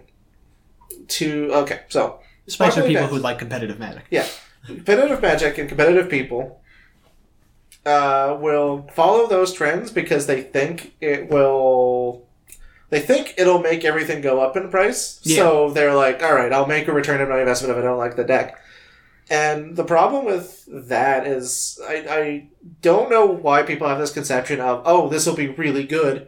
to 1.08 1.50
okay. 1.54 1.82
So 1.90 2.20
Especially 2.48 2.84
people 2.88 3.04
decks. 3.04 3.14
who 3.14 3.20
like 3.20 3.40
competitive 3.40 3.80
magic. 3.80 4.04
yeah, 4.10 4.28
competitive 4.66 5.22
magic 5.22 5.58
and 5.58 5.68
competitive 5.70 6.10
people 6.10 6.62
uh, 7.86 8.38
will 8.40 8.88
follow 8.94 9.28
those 9.28 9.54
trends 9.54 9.92
because 9.92 10.28
they 10.28 10.42
think 10.42 10.96
it 11.02 11.30
will. 11.30 12.26
They 12.90 13.00
think 13.00 13.34
it'll 13.38 13.60
make 13.62 13.84
everything 13.84 14.22
go 14.22 14.42
up 14.42 14.56
in 14.56 14.70
price. 14.70 15.20
Yeah. 15.24 15.38
So 15.38 15.70
they're 15.72 15.96
like, 15.96 16.22
all 16.24 16.34
right, 16.36 16.54
I'll 16.54 16.68
make 16.68 16.88
a 16.88 16.94
return 16.94 17.20
on 17.22 17.30
my 17.30 17.40
investment 17.40 17.72
if 17.72 17.78
I 17.78 17.82
don't 17.86 17.98
like 17.98 18.16
the 18.16 18.24
deck. 18.24 18.60
And 19.30 19.76
the 19.76 19.84
problem 19.84 20.26
with 20.26 20.68
that 20.88 21.26
is, 21.26 21.80
I, 21.88 21.96
I 22.08 22.48
don't 22.82 23.10
know 23.10 23.26
why 23.26 23.64
people 23.64 23.88
have 23.88 23.98
this 23.98 24.14
conception 24.14 24.62
of, 24.62 24.84
oh, 24.86 25.10
this 25.10 25.26
will 25.26 25.36
be 25.36 25.48
really 25.48 25.84
good 25.84 26.28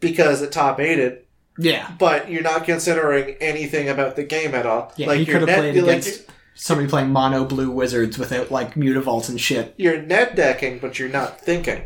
because 0.00 0.42
it 0.42 0.50
top 0.50 0.80
eighted, 0.80 1.24
Yeah. 1.58 1.92
but 1.96 2.28
you're 2.28 2.42
not 2.42 2.64
considering 2.64 3.36
anything 3.40 3.88
about 3.88 4.16
the 4.16 4.24
game 4.24 4.52
at 4.52 4.66
all. 4.66 4.92
Yeah, 4.96 5.06
like 5.06 5.20
you 5.20 5.26
your 5.26 5.38
could 5.38 5.48
have 5.48 5.62
net, 5.62 5.72
played 5.74 5.84
like, 5.84 5.98
against 5.98 6.22
somebody 6.54 6.88
playing 6.88 7.10
mono 7.10 7.44
blue 7.44 7.70
wizards 7.70 8.18
without 8.18 8.50
like 8.50 8.74
mutavaults 8.74 9.28
and 9.28 9.40
shit. 9.40 9.74
you're 9.76 10.00
net 10.00 10.36
decking, 10.36 10.78
but 10.78 10.98
you're 10.98 11.08
not 11.08 11.40
thinking. 11.40 11.82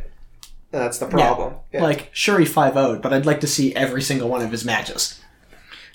That's 0.70 0.98
the 0.98 1.06
problem. 1.06 1.54
Yeah. 1.72 1.82
Like, 1.82 2.10
sure 2.12 2.38
he 2.38 2.44
5 2.44 2.74
0 2.74 2.98
but 3.02 3.12
I'd 3.12 3.24
like 3.26 3.40
to 3.40 3.46
see 3.46 3.74
every 3.74 4.02
single 4.02 4.28
one 4.28 4.42
of 4.42 4.50
his 4.50 4.64
matches. 4.66 5.18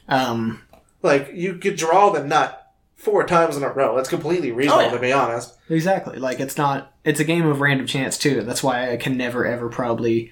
Um, 0.07 0.63
Like 1.01 1.29
you 1.33 1.55
could 1.55 1.75
draw 1.75 2.09
the 2.09 2.23
nut 2.23 2.59
four 2.95 3.25
times 3.27 3.55
in 3.57 3.63
a 3.63 3.69
row. 3.69 3.95
That's 3.95 4.09
completely 4.09 4.51
reasonable, 4.51 4.81
Oh, 4.81 4.85
yeah. 4.85 4.91
to 4.93 4.99
be 4.99 5.11
honest. 5.11 5.57
exactly. 5.69 6.17
Like, 6.19 6.39
it's 6.39 6.57
not, 6.57 6.93
it's 7.03 7.19
a 7.19 7.23
game 7.25 7.45
of 7.45 7.59
random 7.61 7.85
chance 7.85 8.17
too. 8.17 8.41
That's 8.41 8.63
why 8.63 8.91
I 8.91 8.97
can 8.97 9.17
never 9.17 9.45
ever 9.45 9.67
probably 9.69 10.31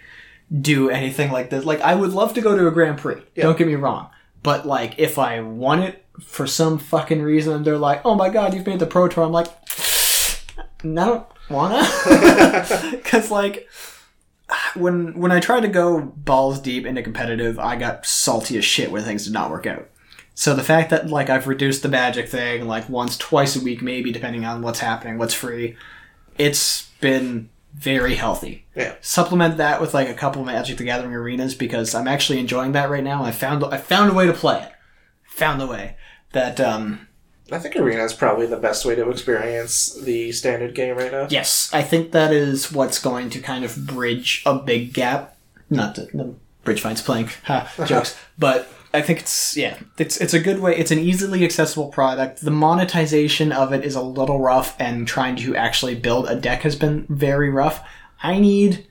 do 0.62 0.89
anything 0.89 1.32
like 1.32 1.50
this. 1.50 1.66
Like, 1.66 1.82
I 1.82 1.96
would 1.96 2.12
love 2.14 2.34
to 2.36 2.42
go 2.42 2.58
to 2.58 2.68
a 2.68 2.72
Grand 2.72 2.98
Prix. 2.98 3.22
Yeah. 3.36 3.44
Don't 3.44 3.58
get 3.58 3.68
me 3.68 3.76
wrong. 3.76 4.10
But, 4.44 4.66
like, 4.66 4.98
if 4.98 5.20
I 5.20 5.42
won 5.42 5.84
it 5.84 6.01
for 6.20 6.47
some 6.47 6.78
fucking 6.78 7.22
reason, 7.22 7.64
they're 7.64 7.78
like, 7.78 8.01
oh 8.05 8.16
my 8.16 8.30
god, 8.30 8.53
you've 8.53 8.68
made 8.68 8.80
the 8.80 8.86
Pro 8.86 9.07
Tour. 9.07 9.24
I'm 9.24 9.32
like, 9.32 9.47
I 10.84 10.88
don't 10.88 11.26
wanna. 11.49 11.88
Because, 12.91 13.30
like, 13.32 13.68
when 14.76 15.18
when 15.20 15.32
I 15.32 15.39
tried 15.39 15.62
to 15.62 15.68
go 15.68 16.01
balls 16.01 16.59
deep 16.59 16.86
into 16.86 17.03
competitive, 17.03 17.59
I 17.59 17.76
got 17.76 18.05
salty 18.05 18.57
as 18.57 18.66
shit 18.66 18.91
when 18.91 19.03
things 19.03 19.26
did 19.26 19.34
not 19.34 19.49
work 19.49 19.66
out. 19.66 19.89
So 20.34 20.55
the 20.55 20.64
fact 20.64 20.89
that 20.89 21.09
like 21.09 21.30
I've 21.30 21.47
reduced 21.47 21.84
the 21.84 21.89
magic 21.89 22.30
thing 22.30 22.68
like 22.68 22.89
once, 22.89 23.18
twice 23.18 23.55
a 23.55 23.64
week, 23.64 23.82
maybe 23.82 24.12
depending 24.12 24.45
on 24.45 24.62
what's 24.62 24.80
happening, 24.80 25.18
what's 25.18 25.34
free, 25.34 25.76
it's 26.38 26.89
been 26.99 27.49
very 27.74 28.16
healthy. 28.16 28.66
Yeah. 28.76 28.95
Supplement 29.01 29.57
that 29.57 29.80
with 29.80 29.93
like 29.93 30.09
a 30.09 30.14
couple 30.14 30.41
of 30.41 30.47
Magic 30.47 30.78
the 30.78 30.84
Gathering 30.84 31.14
arenas 31.14 31.55
because 31.55 31.95
I'm 31.95 32.07
actually 32.07 32.39
enjoying 32.39 32.74
that 32.74 32.89
right 32.89 33.03
now. 33.03 33.24
I 33.24 33.32
found 33.32 33.64
I 33.64 33.78
found 33.78 34.09
a 34.09 34.14
way 34.14 34.26
to 34.26 34.34
play 34.34 34.62
it. 34.64 34.72
Found 35.36 35.62
a 35.62 35.68
way 35.68 35.95
that 36.34 36.60
um 36.60 37.08
I 37.52 37.60
think 37.60 37.76
Arena 37.76 38.04
is 38.04 38.14
probably 38.14 38.46
the 38.46 38.58
best 38.58 38.86
way 38.86 38.96
to 38.96 39.10
experience 39.10 39.94
the 39.96 40.32
standard 40.32 40.74
game 40.74 40.96
right 40.96 41.12
now. 41.12 41.28
Yes, 41.30 41.70
I 41.74 41.82
think 41.82 42.14
that 42.14 42.32
is 42.32 42.72
what's 42.72 42.98
going 42.98 43.30
to 43.32 43.40
kind 43.40 43.66
of 43.66 43.86
bridge 43.86 44.42
a 44.46 44.56
big 44.58 44.94
gap. 44.94 45.38
Not 45.70 45.96
that 45.96 46.14
the 46.14 46.34
Bridgevine's 46.64 47.02
playing 47.02 47.30
ha, 47.44 47.72
jokes, 47.86 48.18
but 48.38 48.70
I 48.94 49.02
think 49.02 49.20
it's 49.20 49.58
yeah, 49.58 49.78
it's 49.98 50.18
it's 50.18 50.34
a 50.34 50.40
good 50.40 50.60
way. 50.60 50.78
It's 50.78 50.92
an 50.92 51.00
easily 51.00 51.44
accessible 51.44 51.90
product. 51.90 52.42
The 52.42 52.52
monetization 52.52 53.52
of 53.52 53.74
it 53.74 53.84
is 53.84 53.96
a 53.96 54.02
little 54.02 54.40
rough, 54.40 54.76
and 54.80 55.08
trying 55.08 55.36
to 55.38 55.56
actually 55.56 55.96
build 55.96 56.28
a 56.30 56.36
deck 56.36 56.62
has 56.62 56.76
been 56.76 57.06
very 57.10 57.50
rough. 57.50 57.86
I 58.24 58.40
need, 58.40 58.88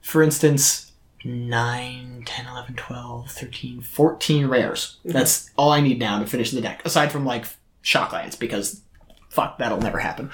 for 0.00 0.22
instance, 0.22 0.92
9, 1.24 2.17
10, 2.28 2.46
11, 2.46 2.74
12, 2.76 3.30
13, 3.30 3.80
14 3.80 4.46
rares. 4.46 4.98
Mhm. 5.06 5.12
That's 5.12 5.50
all 5.56 5.72
I 5.72 5.80
need 5.80 5.98
now 5.98 6.18
to 6.18 6.26
finish 6.26 6.50
the 6.50 6.60
deck, 6.60 6.82
aside 6.84 7.10
from 7.10 7.24
like 7.24 7.46
Shocklands, 7.82 8.38
because 8.38 8.82
fuck, 9.30 9.56
that'll 9.58 9.80
never 9.80 9.98
happen. 9.98 10.30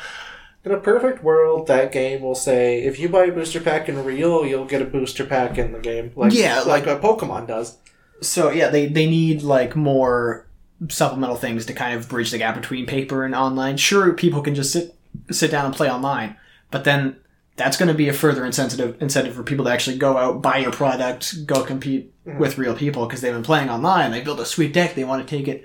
In 0.65 0.73
a 0.73 0.79
perfect 0.81 1.23
world, 1.23 1.69
that 1.69 1.93
game 1.93 2.21
will 2.23 2.35
say, 2.35 2.83
if 2.83 2.99
you 2.99 3.09
buy 3.09 3.27
a 3.27 3.33
booster 3.33 3.61
pack 3.61 3.89
in 3.89 4.03
real, 4.05 4.45
you'll 4.45 4.65
get 4.65 4.83
a 4.83 4.87
booster 4.87 5.25
pack 5.25 5.57
in 5.57 5.73
the 5.73 5.79
game. 5.79 6.11
Like, 6.17 6.33
Yeah, 6.33 6.61
like, 6.63 6.87
a 6.87 6.97
Pokemon 6.99 7.47
does. 7.47 7.77
So 8.21 8.51
yeah, 8.51 8.71
they 8.71 8.87
they 8.87 9.07
need 9.07 9.43
like 9.43 9.77
more 9.77 10.47
supplemental 10.89 11.37
things 11.37 11.65
to 11.67 11.73
kind 11.75 11.97
of 11.97 12.09
bridge 12.09 12.31
the 12.33 12.39
gap 12.39 12.57
between 12.57 12.87
paper 12.87 13.25
and 13.25 13.35
online. 13.35 13.77
Sure, 13.77 14.13
people 14.15 14.43
can 14.43 14.55
just 14.55 14.73
sit 14.73 14.97
sit 15.31 15.51
down 15.51 15.67
and 15.67 15.75
play 15.75 15.89
online, 15.91 16.37
but 16.73 16.83
then 16.85 17.17
that's 17.57 17.77
going 17.77 17.89
to 17.89 17.95
be 17.95 18.09
a 18.09 18.13
further 18.13 18.45
incentive 18.45 19.01
incentive 19.01 19.35
for 19.35 19.43
people 19.43 19.65
to 19.67 19.71
actually 19.71 19.97
go 19.97 20.17
out, 20.17 20.43
buy 20.43 20.59
your 20.59 20.73
product, 20.73 21.47
go 21.47 21.63
compete 21.63 22.13
with 22.25 22.59
real 22.59 22.75
people 22.75 23.07
because 23.07 23.21
they've 23.21 23.33
been 23.33 23.43
playing 23.43 23.71
online. 23.71 24.11
They 24.11 24.23
build 24.23 24.41
a 24.41 24.47
sweet 24.47 24.73
deck, 24.73 24.95
they 24.95 25.05
want 25.05 25.27
to 25.27 25.37
take 25.37 25.47
it 25.47 25.65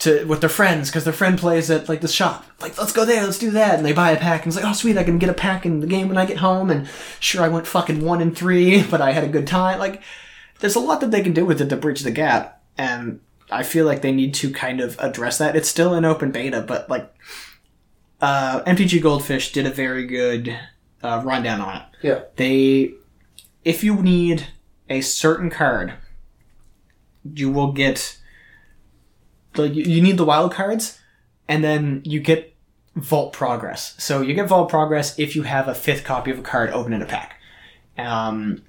to 0.00 0.24
with 0.24 0.40
their 0.40 0.48
friends 0.48 0.88
because 0.88 1.04
their 1.04 1.12
friend 1.12 1.38
plays 1.38 1.70
at 1.70 1.88
like 1.88 2.00
the 2.00 2.08
shop. 2.08 2.44
Like, 2.60 2.78
let's 2.78 2.92
go 2.92 3.04
there, 3.04 3.22
let's 3.22 3.38
do 3.38 3.50
that, 3.52 3.76
and 3.76 3.84
they 3.84 3.92
buy 3.92 4.12
a 4.12 4.16
pack 4.16 4.42
and 4.42 4.48
it's 4.48 4.56
like, 4.56 4.68
oh 4.68 4.74
sweet, 4.74 4.96
I 4.96 5.04
can 5.04 5.18
get 5.18 5.28
a 5.28 5.34
pack 5.34 5.66
in 5.66 5.80
the 5.80 5.86
game 5.86 6.08
when 6.08 6.18
I 6.18 6.26
get 6.26 6.38
home. 6.38 6.70
And 6.70 6.88
sure, 7.20 7.42
I 7.42 7.48
went 7.48 7.66
fucking 7.66 8.02
one 8.02 8.22
and 8.22 8.36
three, 8.36 8.82
but 8.90 9.00
I 9.00 9.12
had 9.12 9.24
a 9.24 9.28
good 9.28 9.46
time. 9.46 9.78
Like, 9.78 10.02
there's 10.60 10.76
a 10.76 10.80
lot 10.80 11.00
that 11.00 11.10
they 11.10 11.22
can 11.22 11.34
do 11.34 11.44
with 11.44 11.60
it 11.60 11.68
to 11.68 11.76
bridge 11.76 12.00
the 12.00 12.10
gap, 12.10 12.62
and 12.78 13.20
I 13.50 13.62
feel 13.62 13.84
like 13.84 14.00
they 14.00 14.12
need 14.12 14.32
to 14.34 14.50
kind 14.52 14.80
of 14.80 14.98
address 15.00 15.38
that. 15.38 15.56
It's 15.56 15.68
still 15.68 15.94
in 15.94 16.04
open 16.04 16.30
beta, 16.30 16.62
but 16.62 16.88
like, 16.88 17.12
uh, 18.22 18.62
MTG 18.64 19.02
Goldfish 19.02 19.52
did 19.52 19.66
a 19.66 19.70
very 19.70 20.06
good 20.06 20.58
uh, 21.02 21.22
rundown 21.24 21.60
on 21.60 21.76
it. 21.76 21.82
Yeah. 22.02 22.20
They, 22.36 22.94
if 23.64 23.84
you 23.84 24.02
need 24.02 24.48
a 24.88 25.00
certain 25.00 25.50
card, 25.50 25.94
you 27.34 27.50
will 27.50 27.72
get. 27.72 28.18
Like 29.56 29.74
you 29.74 29.82
you 29.82 30.00
need 30.00 30.16
the 30.16 30.24
wild 30.24 30.52
cards, 30.52 31.00
and 31.48 31.64
then 31.64 32.02
you 32.04 32.20
get 32.20 32.54
Vault 32.94 33.32
Progress. 33.32 33.94
So 33.98 34.20
you 34.20 34.34
get 34.34 34.48
Vault 34.48 34.68
Progress 34.68 35.18
if 35.18 35.34
you 35.34 35.42
have 35.42 35.68
a 35.68 35.74
fifth 35.74 36.04
copy 36.04 36.30
of 36.30 36.38
a 36.38 36.42
card 36.42 36.70
open 36.70 36.92
in 36.92 37.02
a 37.02 37.06
pack. 37.06 37.40
Um, 37.98 38.62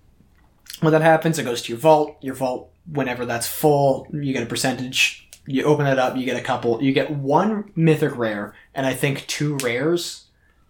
when 0.79 0.91
that 0.93 1.01
happens, 1.01 1.37
it 1.37 1.43
goes 1.43 1.61
to 1.63 1.69
your 1.69 1.77
vault. 1.77 2.17
Your 2.21 2.33
vault, 2.33 2.71
whenever 2.91 3.25
that's 3.25 3.47
full, 3.47 4.07
you 4.11 4.33
get 4.33 4.43
a 4.43 4.47
percentage. 4.47 5.27
You 5.45 5.63
open 5.63 5.85
it 5.85 5.99
up, 5.99 6.17
you 6.17 6.25
get 6.25 6.37
a 6.37 6.43
couple. 6.43 6.81
You 6.81 6.93
get 6.93 7.11
one 7.11 7.71
mythic 7.75 8.15
rare, 8.17 8.53
and 8.73 8.85
I 8.85 8.93
think 8.93 9.27
two 9.27 9.57
rares 9.57 10.20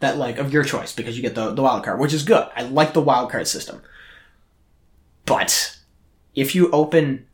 that 0.01 0.17
like 0.17 0.37
of 0.37 0.53
your 0.53 0.63
choice 0.63 0.93
because 0.93 1.15
you 1.15 1.21
get 1.21 1.35
the 1.35 1.51
the 1.51 1.61
wild 1.61 1.83
card, 1.83 1.99
which 1.99 2.13
is 2.13 2.23
good. 2.23 2.47
I 2.55 2.63
like 2.63 2.93
the 2.93 3.01
wild 3.01 3.31
card 3.31 3.47
system. 3.47 3.81
But 5.25 5.77
if 6.35 6.53
you 6.53 6.69
open 6.71 7.27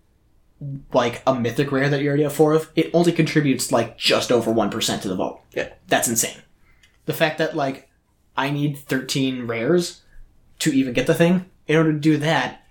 like 0.93 1.21
a 1.27 1.33
mythic 1.33 1.71
rare 1.71 1.89
that 1.89 2.01
you 2.01 2.07
already 2.07 2.23
have 2.23 2.33
four 2.33 2.53
of, 2.53 2.71
it 2.75 2.91
only 2.93 3.11
contributes 3.11 3.71
like 3.71 3.97
just 3.97 4.31
over 4.31 4.51
one 4.51 4.69
percent 4.69 5.01
to 5.01 5.07
the 5.07 5.15
vote. 5.15 5.41
Yeah. 5.53 5.69
That's 5.87 6.07
insane. 6.07 6.41
The 7.05 7.13
fact 7.13 7.37
that 7.39 7.55
like 7.55 7.89
I 8.35 8.49
need 8.49 8.77
thirteen 8.77 9.47
rares 9.47 10.01
to 10.59 10.71
even 10.71 10.93
get 10.93 11.07
the 11.07 11.13
thing, 11.13 11.45
in 11.67 11.75
order 11.75 11.93
to 11.93 11.99
do 11.99 12.17
that, 12.17 12.63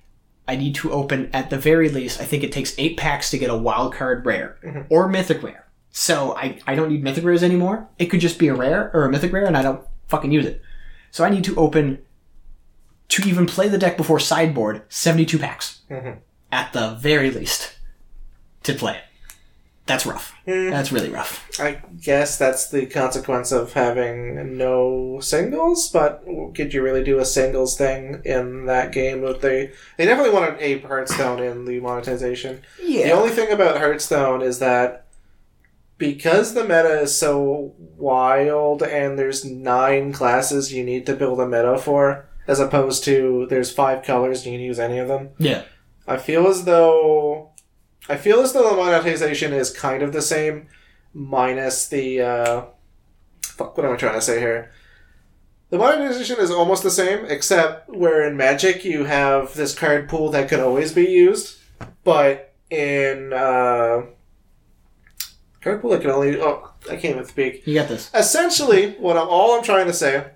I 0.48 0.56
need 0.56 0.74
to 0.76 0.92
open 0.92 1.30
at 1.32 1.50
the 1.50 1.58
very 1.58 1.88
least, 1.88 2.20
I 2.20 2.24
think 2.24 2.42
it 2.42 2.52
takes 2.52 2.74
eight 2.78 2.96
packs 2.96 3.30
to 3.30 3.38
get 3.38 3.50
a 3.50 3.56
wild 3.56 3.94
card 3.94 4.26
rare 4.26 4.58
mm-hmm. 4.62 4.82
or 4.90 5.08
mythic 5.08 5.42
rare. 5.42 5.65
So 5.98 6.36
I, 6.36 6.58
I 6.66 6.74
don't 6.74 6.90
need 6.90 7.02
mythic 7.02 7.24
rares 7.24 7.42
anymore. 7.42 7.88
It 7.98 8.06
could 8.06 8.20
just 8.20 8.38
be 8.38 8.48
a 8.48 8.54
rare 8.54 8.90
or 8.92 9.06
a 9.06 9.10
mythic 9.10 9.32
rare 9.32 9.46
and 9.46 9.56
I 9.56 9.62
don't 9.62 9.82
fucking 10.08 10.30
use 10.30 10.44
it. 10.44 10.60
So 11.10 11.24
I 11.24 11.30
need 11.30 11.42
to 11.44 11.56
open 11.56 12.02
to 13.08 13.22
even 13.26 13.46
play 13.46 13.68
the 13.68 13.78
deck 13.78 13.96
before 13.96 14.20
sideboard 14.20 14.82
72 14.90 15.38
packs 15.38 15.80
mm-hmm. 15.90 16.18
at 16.52 16.74
the 16.74 16.98
very 17.00 17.30
least 17.30 17.78
to 18.64 18.74
play 18.74 18.96
it. 18.96 19.04
That's 19.86 20.04
rough. 20.04 20.34
Mm. 20.46 20.70
That's 20.70 20.92
really 20.92 21.08
rough. 21.08 21.48
I 21.58 21.80
guess 22.02 22.36
that's 22.36 22.68
the 22.68 22.84
consequence 22.84 23.50
of 23.50 23.72
having 23.72 24.58
no 24.58 25.20
singles, 25.22 25.88
but 25.88 26.26
could 26.54 26.74
you 26.74 26.82
really 26.82 27.04
do 27.04 27.20
a 27.20 27.24
singles 27.24 27.74
thing 27.78 28.20
in 28.26 28.66
that 28.66 28.92
game? 28.92 29.22
Would 29.22 29.40
they 29.40 29.70
they 29.96 30.04
definitely 30.04 30.34
wanted 30.34 30.60
a 30.60 30.80
Hearthstone 30.80 31.42
in 31.42 31.64
the 31.64 31.80
monetization. 31.80 32.60
Yeah. 32.82 33.06
The 33.06 33.12
only 33.12 33.30
thing 33.30 33.50
about 33.50 33.78
Hearthstone 33.78 34.42
is 34.42 34.58
that 34.58 35.05
because 35.98 36.54
the 36.54 36.62
meta 36.62 37.00
is 37.00 37.18
so 37.18 37.74
wild 37.78 38.82
and 38.82 39.18
there's 39.18 39.44
nine 39.44 40.12
classes 40.12 40.72
you 40.72 40.84
need 40.84 41.06
to 41.06 41.16
build 41.16 41.40
a 41.40 41.46
meta 41.46 41.78
for, 41.78 42.28
as 42.46 42.60
opposed 42.60 43.04
to 43.04 43.46
there's 43.48 43.72
five 43.72 44.02
colors 44.02 44.44
and 44.44 44.52
you 44.52 44.58
can 44.58 44.66
use 44.66 44.78
any 44.78 44.98
of 44.98 45.08
them. 45.08 45.30
Yeah. 45.38 45.64
I 46.06 46.18
feel 46.18 46.46
as 46.46 46.64
though 46.64 47.50
I 48.08 48.16
feel 48.16 48.40
as 48.40 48.52
though 48.52 48.70
the 48.70 48.76
monetization 48.76 49.52
is 49.52 49.70
kind 49.70 50.02
of 50.02 50.12
the 50.12 50.22
same, 50.22 50.68
minus 51.12 51.88
the 51.88 52.20
uh, 52.20 52.62
fuck. 53.42 53.76
What 53.76 53.86
am 53.86 53.94
I 53.94 53.96
trying 53.96 54.14
to 54.14 54.20
say 54.20 54.38
here? 54.38 54.70
The 55.70 55.78
monetization 55.78 56.38
is 56.38 56.50
almost 56.50 56.84
the 56.84 56.90
same, 56.90 57.24
except 57.24 57.88
where 57.88 58.22
in 58.22 58.36
Magic 58.36 58.84
you 58.84 59.04
have 59.04 59.54
this 59.54 59.74
card 59.74 60.08
pool 60.08 60.30
that 60.30 60.48
could 60.48 60.60
always 60.60 60.92
be 60.92 61.06
used, 61.06 61.58
but 62.04 62.54
in 62.70 63.32
uh, 63.32 64.02
that 65.66 65.98
can 66.00 66.10
only 66.10 66.40
oh 66.40 66.70
I 66.90 66.96
can't 66.96 67.14
even 67.16 67.24
speak. 67.26 67.66
You 67.66 67.74
got 67.74 67.88
this. 67.88 68.10
Essentially, 68.14 68.92
what 68.92 69.16
I'm 69.16 69.28
all 69.28 69.56
I'm 69.56 69.62
trying 69.64 69.86
to 69.86 69.92
say 69.92 70.26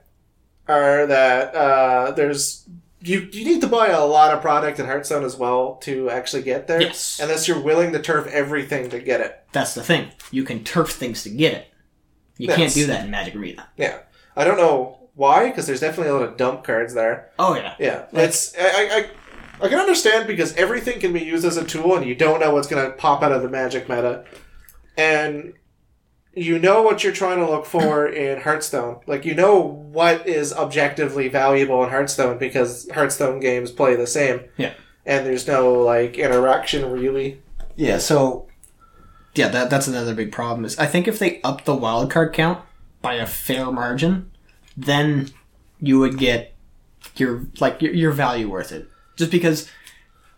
are 0.69 1.07
that 1.07 1.55
uh, 1.55 2.11
there's 2.13 2.69
you 3.03 3.29
you 3.33 3.45
need 3.45 3.61
to 3.63 3.67
buy 3.67 3.89
a 3.89 4.05
lot 4.05 4.35
of 4.35 4.41
product 4.43 4.79
in 4.79 4.87
Hearthstone 4.87 5.25
as 5.25 5.37
well 5.37 5.77
to 5.83 6.11
actually 6.11 6.43
get 6.43 6.67
there. 6.67 6.81
Yes. 6.83 7.19
Unless 7.23 7.49
you're 7.49 7.61
willing 7.61 7.93
to 7.93 7.99
turf 8.01 8.27
everything 8.27 8.91
to 8.91 8.99
get 9.01 9.21
it. 9.21 9.43
That's 9.53 9.75
the 9.75 9.83
thing. 9.83 10.09
You 10.31 10.45
can 10.45 10.65
turf 10.65 10.91
things 10.91 11.23
to 11.25 11.31
get 11.31 11.55
it. 11.55 11.67
You 12.37 12.49
Yes. 12.49 12.57
can't 12.57 12.75
do 12.75 12.87
that 12.87 13.05
in 13.05 13.11
Magic 13.11 13.35
Arena. 13.37 13.69
Yeah. 13.77 13.99
I 14.37 14.45
don't 14.45 14.57
know 14.57 15.09
why, 15.15 15.49
because 15.49 15.67
there's 15.67 15.81
definitely 15.81 16.11
a 16.11 16.15
lot 16.15 16.23
of 16.29 16.37
dump 16.37 16.65
cards 16.65 16.95
there. 16.95 17.31
Oh 17.39 17.55
yeah. 17.55 17.75
Yeah. 17.79 18.07
It's 18.13 18.55
I, 18.59 18.63
I 18.63 18.97
I 18.99 19.11
I 19.67 19.69
can 19.69 19.79
understand 19.79 20.27
because 20.27 20.55
everything 20.55 21.01
can 21.01 21.13
be 21.13 21.21
used 21.21 21.45
as 21.45 21.57
a 21.57 21.65
tool 21.65 21.97
and 21.97 22.07
you 22.07 22.15
don't 22.15 22.41
know 22.41 22.53
what's 22.55 22.67
gonna 22.69 22.91
pop 22.91 23.23
out 23.23 23.33
of 23.33 23.43
the 23.43 23.49
magic 23.49 23.89
meta. 23.89 24.25
And 25.01 25.55
you 26.35 26.59
know 26.59 26.83
what 26.83 27.03
you're 27.03 27.13
trying 27.13 27.39
to 27.39 27.51
look 27.51 27.65
for 27.65 28.07
in 28.07 28.43
Hearthstone. 28.43 29.01
Like 29.07 29.25
you 29.25 29.35
know 29.35 29.59
what 29.59 30.29
is 30.29 30.53
objectively 30.53 31.29
valuable 31.29 31.83
in 31.83 31.89
Hearthstone 31.89 32.37
because 32.37 32.87
Hearthstone 32.91 33.41
games 33.41 33.71
play 33.71 33.97
the 33.97 34.07
same. 34.07 34.43
Yeah. 34.59 34.75
And 35.07 35.25
there's 35.25 35.47
no 35.47 35.73
like 35.73 36.19
interaction 36.19 36.91
really. 36.91 37.41
Yeah, 37.77 37.97
so 37.97 38.47
yeah, 39.35 39.49
that 39.49 39.71
that's 39.71 39.89
another 39.89 40.15
big 40.15 40.33
problem. 40.33 40.67
Is 40.67 40.79
I 40.79 40.85
think 40.85 41.09
if 41.09 41.19
they 41.19 41.41
up 41.41 41.65
the 41.65 41.75
wild 41.75 42.11
card 42.11 42.35
count 42.35 42.63
by 43.01 43.15
a 43.15 43.27
fair 43.27 43.73
margin, 43.73 44.31
then 44.77 45.31
you 45.81 45.99
would 45.99 46.19
get 46.19 46.55
your 47.17 47.47
like 47.59 47.81
your, 47.81 47.95
your 47.95 48.13
value 48.13 48.51
worth 48.51 48.71
it. 48.71 48.87
Just 49.17 49.31
because 49.31 49.71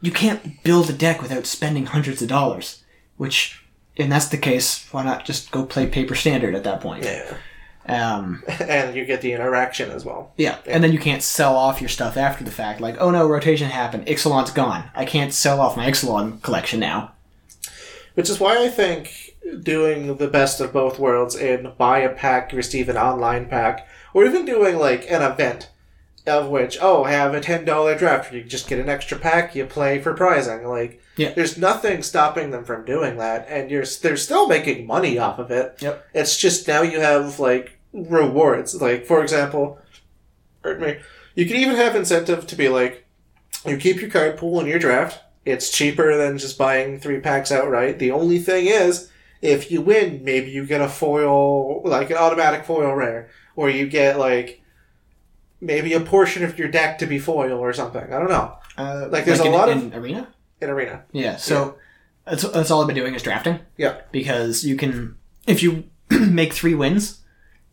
you 0.01 0.13
can't 0.13 0.63
build 0.63 0.89
a 0.89 0.93
deck 0.93 1.21
without 1.21 1.47
spending 1.47 1.87
hundreds 1.87 2.23
of 2.23 2.29
dollars, 2.29 2.85
which 3.17 3.62
and 3.97 4.11
that's 4.11 4.29
the 4.29 4.39
case, 4.39 4.87
why 4.93 5.03
not 5.05 5.25
just 5.25 5.51
go 5.51 5.65
play 5.65 5.87
paper 5.87 6.15
standard 6.15 6.55
at 6.55 6.65
that 6.65 6.81
point? 6.81 7.05
Yeah. 7.05 7.37
Um, 7.87 8.43
And 8.61 8.95
you 8.95 9.05
get 9.05 9.23
the 9.23 9.33
interaction 9.33 9.91
as 9.91 10.05
well. 10.05 10.33
yeah, 10.37 10.59
and 10.67 10.85
then 10.85 10.93
you 10.93 10.99
can't 10.99 11.23
sell 11.23 11.57
off 11.57 11.81
your 11.81 11.89
stuff 11.89 12.17
after 12.17 12.45
the 12.45 12.51
fact. 12.53 12.81
Like, 12.81 12.97
oh 13.01 13.11
no, 13.11 13.27
rotation 13.29 13.69
happened. 13.71 14.07
Ixalan's 14.07 14.53
gone. 14.53 14.85
I 14.95 15.05
can't 15.05 15.33
sell 15.35 15.61
off 15.61 15.77
my 15.77 15.91
Ixalan 15.91 16.43
collection 16.43 16.79
now. 16.81 17.13
Which 18.15 18.31
is 18.31 18.39
why 18.39 18.63
I 18.65 18.69
think 18.69 19.35
doing 19.63 20.17
the 20.19 20.29
best 20.29 20.61
of 20.61 20.73
both 20.73 20.99
worlds 20.99 21.35
in 21.35 21.73
buy 21.77 21.99
a 22.01 22.11
pack, 22.15 22.53
receive 22.53 22.89
an 22.89 22.97
online 22.97 23.47
pack, 23.49 23.89
or 24.15 24.25
even 24.25 24.45
doing 24.45 24.77
like 24.77 25.11
an 25.11 25.23
event 25.23 25.69
of 26.27 26.49
which, 26.49 26.79
oh, 26.81 27.05
have 27.05 27.35
a 27.35 27.41
ten 27.41 27.65
dollar 27.65 27.97
draft, 27.97 28.33
you 28.33 28.43
just 28.45 28.69
get 28.69 28.79
an 28.79 28.89
extra 28.89 29.19
pack, 29.19 29.55
you 29.55 29.65
play 29.67 30.01
for 30.01 30.15
prizing. 30.15 30.65
Like, 30.67 31.01
Yeah. 31.17 31.33
there's 31.35 31.59
nothing 31.59 32.03
stopping 32.03 32.51
them 32.51 32.65
from 32.65 32.85
doing 32.85 33.17
that, 33.19 33.47
and 33.49 33.71
you're 33.71 33.85
they're 34.03 34.17
still 34.17 34.47
making 34.47 34.87
money 34.87 35.19
off 35.19 35.39
of 35.39 35.51
it. 35.51 35.77
Yep. 35.81 36.07
It's 36.15 36.37
just 36.37 36.69
now 36.69 36.83
you 36.83 37.01
have 37.01 37.39
like 37.41 37.79
rewards. 37.93 38.81
Like, 38.81 39.05
for 39.07 39.23
example, 39.23 39.79
pardon 40.63 40.83
me, 40.87 40.97
you 41.35 41.47
can 41.47 41.57
even 41.57 41.77
have 41.77 41.97
incentive 41.97 42.47
to 42.47 42.57
be 42.57 42.69
like, 42.69 43.05
you 43.67 43.77
keep 43.77 44.01
your 44.01 44.11
card 44.11 44.37
pool 44.39 44.61
in 44.61 44.67
your 44.67 44.79
draft. 44.79 45.21
It's 45.45 45.71
cheaper 45.71 46.17
than 46.17 46.39
just 46.39 46.57
buying 46.57 47.01
three 47.01 47.19
packs 47.21 47.51
outright. 47.51 47.99
The 47.99 48.13
only 48.13 48.39
thing 48.39 48.67
is, 48.67 49.11
if 49.41 49.73
you 49.73 49.81
win, 49.81 50.23
maybe 50.23 50.51
you 50.53 50.65
get 50.67 50.81
a 50.81 50.89
foil, 50.89 51.83
like 51.83 52.11
an 52.11 52.17
automatic 52.17 52.65
foil 52.65 52.95
rare, 52.95 53.29
or 53.57 53.69
you 53.69 53.89
get 53.89 54.19
like 54.19 54.62
maybe 55.63 55.95
a 55.95 56.01
portion 56.01 56.45
of 56.45 56.59
your 56.59 56.69
deck 56.69 56.99
to 56.99 57.07
be 57.07 57.19
foil 57.19 57.59
or 57.59 57.73
something. 57.73 58.03
I 58.03 58.19
don't 58.19 58.29
know. 58.29 58.55
Uh, 58.77 59.09
Like, 59.11 59.25
there's 59.25 59.41
a 59.41 59.45
in, 59.45 59.53
lot 59.53 59.69
of 59.71 59.79
in 59.79 59.95
arena. 59.95 60.29
In 60.61 60.69
arena, 60.69 61.05
Yeah. 61.13 61.37
So 61.37 61.77
That's, 62.27 62.43
that's 62.43 62.71
all 62.71 62.81
I've 62.83 62.87
been 62.87 62.97
doing 62.97 63.15
is 63.15 63.23
drafting. 63.23 63.61
Yeah. 63.77 64.01
Because 64.13 64.65
you 64.65 64.77
can, 64.77 65.17
if 65.47 65.63
you 65.63 65.85
make 66.11 66.53
three 66.53 66.75
wins, 66.75 67.21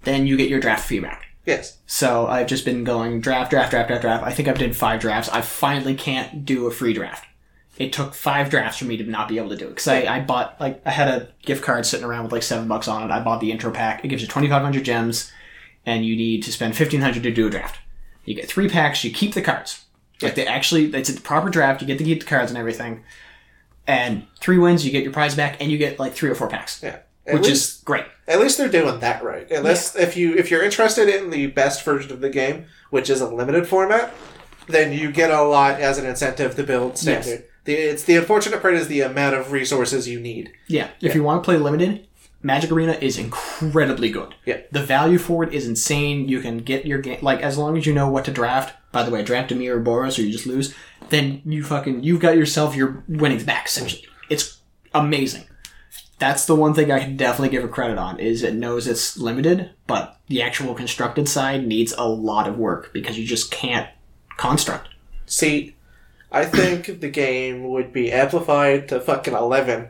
then 0.04 0.26
you 0.26 0.38
get 0.38 0.50
your 0.50 0.60
draft 0.60 0.88
fee 0.88 1.00
back. 1.00 1.26
Yes. 1.46 1.78
So 1.88 2.28
I've 2.28 2.48
just 2.48 2.64
been 2.66 2.84
going 2.84 3.22
draft, 3.22 3.50
draft, 3.52 3.72
draft, 3.72 3.88
draft, 3.90 4.02
draft. 4.04 4.24
I 4.24 4.32
think 4.32 4.48
I've 4.48 4.60
done 4.60 4.74
five 4.74 5.02
drafts. 5.02 5.30
I 5.30 5.42
finally 5.42 5.96
can't 5.96 6.46
do 6.46 6.68
a 6.68 6.72
free 6.72 6.94
draft. 6.94 7.26
It 7.78 7.94
took 7.94 8.14
five 8.14 8.50
drafts 8.50 8.78
for 8.80 8.86
me 8.86 8.98
to 8.98 9.04
not 9.04 9.30
be 9.30 9.38
able 9.38 9.50
to 9.50 9.56
do 9.56 9.66
it 9.68 9.70
because 9.70 9.88
I, 9.88 10.18
I 10.18 10.20
bought 10.20 10.60
like 10.60 10.82
I 10.86 10.92
had 10.92 11.08
a 11.08 11.30
gift 11.44 11.64
card 11.64 11.86
sitting 11.86 12.06
around 12.06 12.24
with 12.24 12.34
like 12.34 12.44
seven 12.44 12.68
bucks 12.68 12.88
on 12.90 13.04
it. 13.04 13.12
I 13.14 13.22
bought 13.24 13.40
the 13.40 13.52
intro 13.52 13.72
pack. 13.72 14.04
It 14.04 14.10
gives 14.10 14.22
you 14.22 14.28
twenty 14.28 14.50
five 14.50 14.62
hundred 14.62 14.84
gems, 14.84 15.32
and 15.86 16.06
you 16.06 16.16
need 16.16 16.44
to 16.44 16.52
spend 16.52 16.76
fifteen 16.76 17.02
hundred 17.02 17.24
to 17.24 17.32
do 17.32 17.48
a 17.48 17.50
draft. 17.50 17.80
You 18.26 18.36
get 18.36 18.48
three 18.50 18.70
packs. 18.70 19.04
You 19.04 19.12
keep 19.12 19.34
the 19.34 19.42
cards. 19.42 19.86
Like 20.22 20.36
they 20.36 20.46
actually, 20.46 20.86
it's 20.94 21.10
a 21.10 21.20
proper 21.22 21.50
draft. 21.50 21.82
You 21.82 21.88
get 21.88 21.98
to 22.00 22.04
keep 22.04 22.20
the 22.20 22.26
cards 22.26 22.52
and 22.52 22.58
everything. 22.58 23.04
And 23.88 24.28
three 24.40 24.58
wins, 24.60 24.86
you 24.86 24.92
get 24.92 25.04
your 25.04 25.14
prize 25.14 25.36
back, 25.36 25.58
and 25.62 25.72
you 25.72 25.78
get 25.78 25.98
like 25.98 26.14
three 26.14 26.30
or 26.30 26.36
four 26.36 26.48
packs, 26.48 26.82
Yeah. 26.84 26.98
At 27.26 27.36
which 27.36 27.44
least, 27.50 27.78
is 27.78 27.84
great. 27.84 28.06
at 28.28 28.40
least 28.40 28.58
they're 28.58 28.70
doing 28.70 29.00
that 29.02 29.24
right. 29.24 29.50
Unless 29.52 29.96
if 29.96 30.18
you 30.18 30.34
if 30.36 30.50
you're 30.50 30.64
interested 30.64 31.08
in 31.10 31.30
the 31.30 31.48
best 31.48 31.84
version 31.84 32.12
of 32.12 32.22
the 32.22 32.30
game, 32.30 32.66
which 32.90 33.10
is 33.10 33.22
a 33.22 33.28
limited 33.30 33.68
format, 33.68 34.14
then 34.68 34.92
you 34.94 35.12
get 35.12 35.30
a 35.30 35.42
lot 35.44 35.80
as 35.80 35.98
an 36.00 36.06
incentive 36.08 36.56
to 36.56 36.64
build 36.64 36.98
standard. 36.98 37.46
The, 37.66 37.74
it's 37.74 38.04
the 38.04 38.16
unfortunate 38.16 38.62
part 38.62 38.74
is 38.74 38.88
the 38.88 39.02
amount 39.02 39.36
of 39.36 39.52
resources 39.52 40.08
you 40.08 40.20
need. 40.20 40.52
Yeah, 40.68 40.90
if 41.02 41.14
you 41.14 41.22
want 41.24 41.44
to 41.44 41.46
play 41.46 41.58
limited, 41.58 42.08
Magic 42.42 42.72
Arena 42.72 42.94
is 42.94 43.18
incredibly 43.18 44.10
good. 44.10 44.34
Yeah. 44.46 44.62
The 44.72 44.84
value 44.84 45.18
for 45.18 45.44
it 45.44 45.54
is 45.54 45.68
insane. 45.68 46.30
You 46.30 46.40
can 46.40 46.60
get 46.60 46.86
your 46.86 47.00
game 47.00 47.20
like 47.22 47.42
as 47.42 47.58
long 47.58 47.78
as 47.78 47.86
you 47.86 47.94
know 47.94 48.10
what 48.10 48.26
to 48.26 48.32
draft. 48.32 48.76
By 48.92 49.04
the 49.04 49.12
way, 49.12 49.24
draft 49.24 49.52
Dimir 49.52 49.76
or 49.76 49.82
Boros 49.82 50.18
or 50.18 50.22
you 50.22 50.32
just 50.32 50.48
lose, 50.48 50.74
then 51.10 51.42
you 51.46 51.64
fucking 51.64 52.04
you've 52.04 52.22
got 52.22 52.38
yourself 52.38 52.76
your 52.76 53.04
winnings 53.08 53.44
back 53.44 53.68
essentially. 53.68 54.06
It's 54.30 54.60
amazing. 54.94 55.46
That's 56.18 56.46
the 56.46 56.56
one 56.56 56.74
thing 56.74 56.92
I 56.92 57.00
can 57.00 57.18
definitely 57.18 57.50
give 57.50 57.64
it 57.64 57.72
credit 57.72 57.98
on 57.98 58.20
is 58.20 58.44
it 58.44 58.54
knows 58.54 58.88
it's 58.88 59.18
limited, 59.18 59.72
but 59.88 60.20
the 60.28 60.42
actual 60.42 60.74
constructed 60.74 61.30
side 61.30 61.66
needs 61.66 61.94
a 61.98 62.08
lot 62.08 62.48
of 62.48 62.58
work 62.58 62.92
because 62.94 63.18
you 63.18 63.26
just 63.26 63.52
can't 63.52 63.88
construct. 64.38 64.90
See, 65.26 65.76
I 66.32 66.46
think 66.46 67.00
the 67.00 67.10
game 67.10 67.70
would 67.70 67.94
be 67.94 68.12
amplified 68.12 68.90
to 68.90 69.00
fucking 69.00 69.34
eleven 69.34 69.90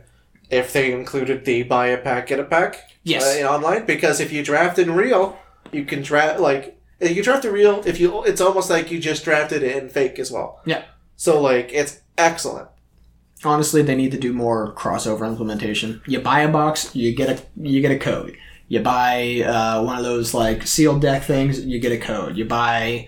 if 0.50 0.74
they 0.74 0.92
included 0.92 1.46
the 1.46 1.64
buy 1.64 1.88
a 1.88 1.98
pack 1.98 2.28
get 2.28 2.40
a 2.40 2.44
pack 2.44 2.90
Yes. 3.04 3.24
uh, 3.26 3.40
in 3.40 3.46
online 3.46 3.86
because 3.86 4.20
if 4.20 4.32
you 4.32 4.44
draft 4.44 4.78
in 4.80 4.92
real, 4.92 5.38
you 5.72 5.86
can 5.86 6.02
draft 6.02 6.40
like 6.40 6.80
if 7.00 7.16
you 7.16 7.24
draft 7.24 7.46
in 7.46 7.54
real. 7.54 7.82
If 7.86 8.00
you, 8.00 8.24
it's 8.26 8.42
almost 8.42 8.70
like 8.70 8.92
you 8.92 9.00
just 9.00 9.24
drafted 9.24 9.64
it 9.64 9.78
in 9.82 9.90
fake 9.90 10.20
as 10.20 10.32
well. 10.32 10.60
Yeah. 10.66 10.84
So 11.16 11.42
like 11.42 11.72
it's 11.74 12.02
excellent. 12.18 12.68
honestly 13.46 13.82
they 13.82 13.96
need 13.96 14.12
to 14.12 14.18
do 14.20 14.34
more 14.34 14.74
crossover 14.76 15.26
implementation 15.28 16.02
you 16.06 16.20
buy 16.20 16.42
a 16.42 16.50
box 16.52 16.94
you 16.94 17.16
get 17.16 17.30
a 17.30 17.42
you 17.56 17.80
get 17.82 17.92
a 17.92 17.98
code 17.98 18.36
you 18.68 18.82
buy 18.82 19.42
uh, 19.46 19.82
one 19.82 19.98
of 19.98 20.04
those 20.04 20.34
like 20.34 20.68
sealed 20.68 21.02
deck 21.02 21.24
things 21.24 21.66
you 21.66 21.80
get 21.80 21.94
a 21.94 21.98
code 21.98 22.36
you 22.38 22.44
buy 22.44 23.08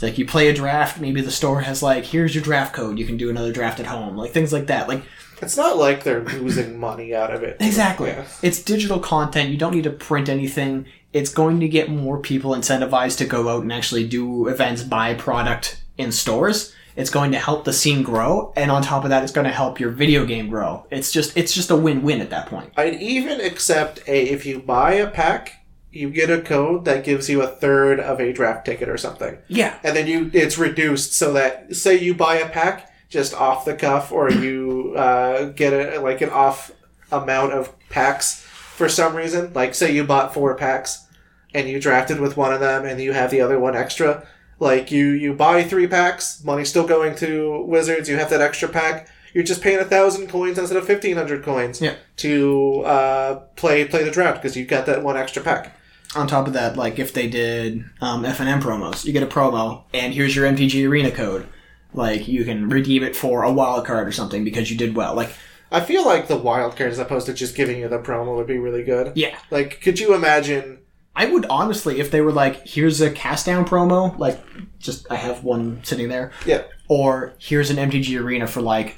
like 0.00 0.16
you 0.16 0.24
play 0.24 0.46
a 0.48 0.52
draft 0.54 1.00
maybe 1.00 1.20
the 1.20 1.30
store 1.30 1.60
has 1.62 1.82
like 1.82 2.04
here's 2.04 2.34
your 2.36 2.44
draft 2.44 2.72
code 2.72 2.98
you 3.00 3.04
can 3.04 3.16
do 3.16 3.28
another 3.30 3.52
draft 3.52 3.80
at 3.80 3.86
home 3.86 4.16
like 4.16 4.30
things 4.30 4.52
like 4.52 4.66
that 4.68 4.86
like 4.88 5.02
It's 5.44 5.56
not 5.56 5.76
like 5.76 6.02
they're 6.02 6.24
losing 6.24 6.78
money 6.80 7.14
out 7.14 7.32
of 7.32 7.42
it. 7.42 7.56
exactly. 7.60 8.10
Yeah. 8.10 8.24
it's 8.42 8.62
digital 8.62 8.98
content. 8.98 9.50
You 9.50 9.56
don't 9.56 9.74
need 9.74 9.84
to 9.84 9.90
print 9.90 10.28
anything. 10.28 10.86
It's 11.12 11.32
going 11.32 11.60
to 11.60 11.68
get 11.68 11.88
more 11.90 12.18
people 12.18 12.52
incentivized 12.52 13.18
to 13.18 13.24
go 13.24 13.48
out 13.48 13.62
and 13.62 13.72
actually 13.72 14.06
do 14.08 14.48
events 14.48 14.82
buy 14.82 15.14
product 15.14 15.82
in 15.96 16.10
stores. 16.10 16.74
It's 16.96 17.10
going 17.10 17.32
to 17.32 17.38
help 17.38 17.64
the 17.64 17.72
scene 17.72 18.02
grow 18.02 18.52
and 18.56 18.70
on 18.70 18.82
top 18.82 19.04
of 19.04 19.10
that 19.10 19.22
it's 19.22 19.32
going 19.32 19.46
to 19.46 19.52
help 19.52 19.80
your 19.80 19.90
video 19.90 20.24
game 20.24 20.48
grow. 20.48 20.86
It's 20.90 21.10
just 21.12 21.36
it's 21.36 21.52
just 21.52 21.70
a 21.70 21.76
win-win 21.76 22.20
at 22.20 22.30
that 22.30 22.46
point. 22.46 22.72
I'd 22.76 23.00
even 23.00 23.40
accept 23.40 24.00
a 24.08 24.22
if 24.28 24.46
you 24.46 24.60
buy 24.60 24.94
a 24.94 25.08
pack, 25.08 25.64
you 25.90 26.10
get 26.10 26.30
a 26.30 26.40
code 26.40 26.84
that 26.86 27.04
gives 27.04 27.28
you 27.28 27.42
a 27.42 27.48
third 27.48 28.00
of 28.00 28.20
a 28.20 28.32
draft 28.32 28.66
ticket 28.66 28.88
or 28.88 28.96
something. 28.96 29.38
yeah. 29.48 29.78
And 29.84 29.96
then 29.96 30.06
you 30.06 30.30
it's 30.32 30.56
reduced 30.56 31.14
so 31.14 31.32
that 31.32 31.74
say 31.76 31.98
you 31.98 32.14
buy 32.14 32.36
a 32.36 32.48
pack 32.48 32.90
just 33.14 33.32
off 33.32 33.64
the 33.64 33.74
cuff 33.74 34.12
or 34.12 34.30
you 34.30 34.92
uh, 34.96 35.44
get 35.46 35.72
a 35.72 36.00
like 36.00 36.20
an 36.20 36.28
off 36.30 36.70
amount 37.10 37.52
of 37.52 37.72
packs 37.88 38.40
for 38.76 38.88
some 38.88 39.14
reason. 39.16 39.52
Like 39.54 39.74
say 39.74 39.94
you 39.94 40.04
bought 40.04 40.34
four 40.34 40.54
packs 40.56 41.06
and 41.54 41.68
you 41.68 41.80
drafted 41.80 42.20
with 42.20 42.36
one 42.36 42.52
of 42.52 42.60
them 42.60 42.84
and 42.84 43.00
you 43.00 43.12
have 43.12 43.30
the 43.30 43.40
other 43.40 43.58
one 43.58 43.74
extra. 43.76 44.26
Like 44.60 44.90
you 44.90 45.06
you 45.10 45.32
buy 45.32 45.62
three 45.62 45.86
packs 45.86 46.42
money's 46.44 46.68
still 46.68 46.86
going 46.86 47.14
to 47.16 47.62
wizards 47.66 48.08
you 48.08 48.16
have 48.16 48.30
that 48.30 48.40
extra 48.42 48.68
pack. 48.68 49.08
You're 49.32 49.44
just 49.44 49.62
paying 49.62 49.78
a 49.80 49.84
thousand 49.84 50.28
coins 50.28 50.58
instead 50.58 50.76
of 50.76 50.86
1500 50.88 51.42
coins 51.42 51.80
Yeah. 51.80 51.94
to 52.18 52.82
uh, 52.84 53.34
play 53.56 53.84
play 53.84 54.04
the 54.04 54.10
draft 54.10 54.42
because 54.42 54.56
you've 54.56 54.68
got 54.68 54.86
that 54.86 55.02
one 55.02 55.16
extra 55.16 55.42
pack. 55.42 55.76
On 56.16 56.26
top 56.28 56.46
of 56.46 56.52
that 56.52 56.76
like 56.76 56.98
if 57.00 57.12
they 57.12 57.26
did 57.28 57.84
um, 58.00 58.22
FNM 58.24 58.60
promos 58.60 59.04
you 59.04 59.12
get 59.12 59.22
a 59.24 59.26
promo 59.26 59.82
and 59.92 60.14
here's 60.14 60.34
your 60.36 60.46
mtg 60.46 60.88
arena 60.88 61.10
code 61.10 61.46
like 61.94 62.28
you 62.28 62.44
can 62.44 62.68
redeem 62.68 63.02
it 63.02 63.16
for 63.16 63.42
a 63.42 63.52
wild 63.52 63.86
card 63.86 64.06
or 64.06 64.12
something 64.12 64.44
because 64.44 64.70
you 64.70 64.76
did 64.76 64.94
well 64.94 65.14
like 65.14 65.30
I 65.72 65.80
feel 65.80 66.04
like 66.04 66.28
the 66.28 66.36
wild 66.36 66.76
card 66.76 66.92
as 66.92 66.98
opposed 67.00 67.26
to 67.26 67.34
just 67.34 67.56
giving 67.56 67.78
you 67.78 67.88
the 67.88 67.98
promo 67.98 68.36
would 68.36 68.46
be 68.46 68.58
really 68.58 68.84
good. 68.84 69.12
yeah 69.16 69.36
Like, 69.50 69.80
could 69.80 69.98
you 69.98 70.14
imagine? 70.14 70.78
I 71.16 71.26
would 71.26 71.46
honestly, 71.46 71.98
if 72.00 72.10
they 72.10 72.20
were 72.20 72.32
like, 72.32 72.66
here's 72.66 73.00
a 73.00 73.10
cast 73.10 73.46
down 73.46 73.64
promo, 73.64 74.16
like, 74.18 74.40
just, 74.78 75.10
I 75.10 75.16
have 75.16 75.42
one 75.42 75.82
sitting 75.84 76.08
there, 76.08 76.32
Yeah, 76.44 76.62
or 76.88 77.34
here's 77.38 77.70
an 77.70 77.76
MTG 77.76 78.20
arena 78.20 78.46
for 78.46 78.60
like 78.60 78.96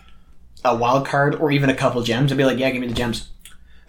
a 0.64 0.74
wild 0.76 1.07
card 1.07 1.34
or 1.36 1.51
even 1.51 1.70
a 1.70 1.74
couple 1.74 2.03
gems, 2.03 2.30
I'd 2.32 2.38
be 2.38 2.44
like, 2.44 2.59
yeah, 2.59 2.70
give 2.70 2.80
me 2.80 2.88
the 2.88 2.94
gems. 2.94 3.28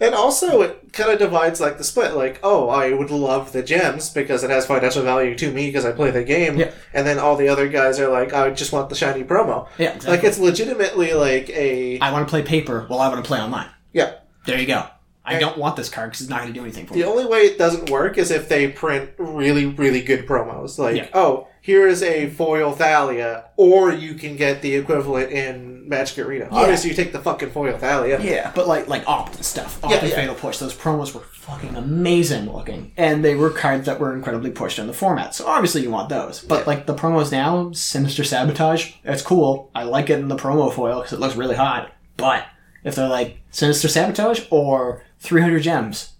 And 0.00 0.14
also 0.14 0.62
it 0.62 0.92
kind 0.92 1.10
of 1.10 1.18
divides 1.18 1.60
like 1.60 1.78
the 1.78 1.84
split. 1.84 2.14
Like, 2.14 2.40
oh, 2.42 2.68
I 2.68 2.92
would 2.92 3.10
love 3.10 3.52
the 3.52 3.62
gems 3.62 4.10
because 4.10 4.44
it 4.44 4.50
has 4.50 4.66
financial 4.66 5.02
value 5.02 5.34
to 5.36 5.50
me 5.50 5.66
because 5.66 5.84
I 5.84 5.92
play 5.92 6.10
the 6.10 6.24
game. 6.24 6.58
Yeah. 6.58 6.72
And 6.94 7.06
then 7.06 7.18
all 7.18 7.36
the 7.36 7.48
other 7.48 7.68
guys 7.68 7.98
are 8.00 8.08
like, 8.08 8.32
I 8.32 8.50
just 8.50 8.72
want 8.72 8.88
the 8.88 8.94
shiny 8.94 9.24
promo. 9.24 9.68
Yeah, 9.78 9.88
exactly. 9.94 10.10
Like, 10.16 10.24
it's 10.24 10.38
legitimately 10.38 11.14
like 11.14 11.50
a 11.50 11.98
I 12.00 12.12
want 12.12 12.26
to 12.26 12.30
play 12.30 12.42
paper, 12.42 12.86
well, 12.88 13.00
I 13.00 13.08
want 13.08 13.22
to 13.24 13.26
play 13.28 13.40
online. 13.40 13.68
yeah. 13.92 14.14
There 14.46 14.58
you 14.58 14.66
go. 14.66 14.84
I 15.24 15.32
And- 15.32 15.40
don't 15.40 15.58
want 15.58 15.76
this 15.76 15.90
card 15.90 16.08
because 16.10 16.22
it's 16.22 16.30
not 16.30 16.40
going 16.40 16.54
to 16.54 16.58
do 16.58 16.64
anything 16.64 16.86
for 16.86 16.94
The 16.94 17.00
me. 17.00 17.02
The 17.04 17.08
only 17.10 17.26
way 17.26 17.40
it 17.40 17.58
doesn't 17.58 17.90
work 17.90 18.16
is 18.16 18.30
if 18.30 18.48
they 18.48 18.68
print 18.68 19.10
really, 19.18 19.66
really 19.66 20.00
good 20.00 20.26
promos. 20.26 20.78
Like, 20.78 20.96
Yeah. 20.96 21.08
oh, 21.12 21.48
here 21.68 21.86
is 21.86 22.02
a 22.02 22.30
foil 22.30 22.72
Thalia, 22.72 23.44
or 23.58 23.92
you 23.92 24.14
can 24.14 24.36
get 24.36 24.62
the 24.62 24.74
equivalent 24.74 25.30
in 25.30 25.86
Magic 25.86 26.18
Arena. 26.24 26.48
Obviously, 26.50 26.88
you 26.88 26.96
take 26.96 27.12
the 27.12 27.18
fucking 27.18 27.50
foil 27.50 27.76
Thalia. 27.76 28.18
Yeah, 28.22 28.52
but 28.54 28.66
like 28.66 28.88
like 28.88 29.06
Opt 29.06 29.36
and 29.36 29.44
stuff, 29.44 29.78
Opt 29.84 29.92
Yeah, 29.92 29.98
and 30.00 30.08
yeah. 30.08 30.14
Fatal 30.14 30.34
Push, 30.34 30.56
those 30.60 30.74
promos 30.74 31.12
were 31.14 31.20
fucking 31.20 31.76
amazing 31.76 32.50
looking, 32.50 32.92
and 32.96 33.22
they 33.22 33.34
were 33.34 33.50
cards 33.50 33.84
that 33.84 34.00
were 34.00 34.14
incredibly 34.14 34.50
pushed 34.50 34.78
in 34.78 34.86
the 34.86 34.94
format. 34.94 35.34
So 35.34 35.46
obviously 35.46 35.82
you 35.82 35.90
want 35.90 36.08
those. 36.08 36.40
But 36.40 36.60
Yeah. 36.60 36.64
like 36.68 36.86
the 36.86 36.94
promos 36.94 37.30
now, 37.30 37.70
Sinister 37.72 38.24
Sabotage, 38.24 38.92
it's 39.04 39.20
cool. 39.20 39.70
I 39.74 39.82
like 39.82 40.08
it 40.08 40.20
in 40.20 40.28
the 40.28 40.36
promo 40.36 40.72
foil 40.72 41.00
because 41.00 41.12
it 41.12 41.20
looks 41.20 41.36
really 41.36 41.56
hot. 41.56 41.92
But 42.16 42.46
if 42.82 42.94
they're 42.94 43.08
like 43.08 43.40
Sinister 43.50 43.88
Sabotage 43.88 44.46
or 44.50 45.02
300 45.20 45.60
gems, 45.62 46.14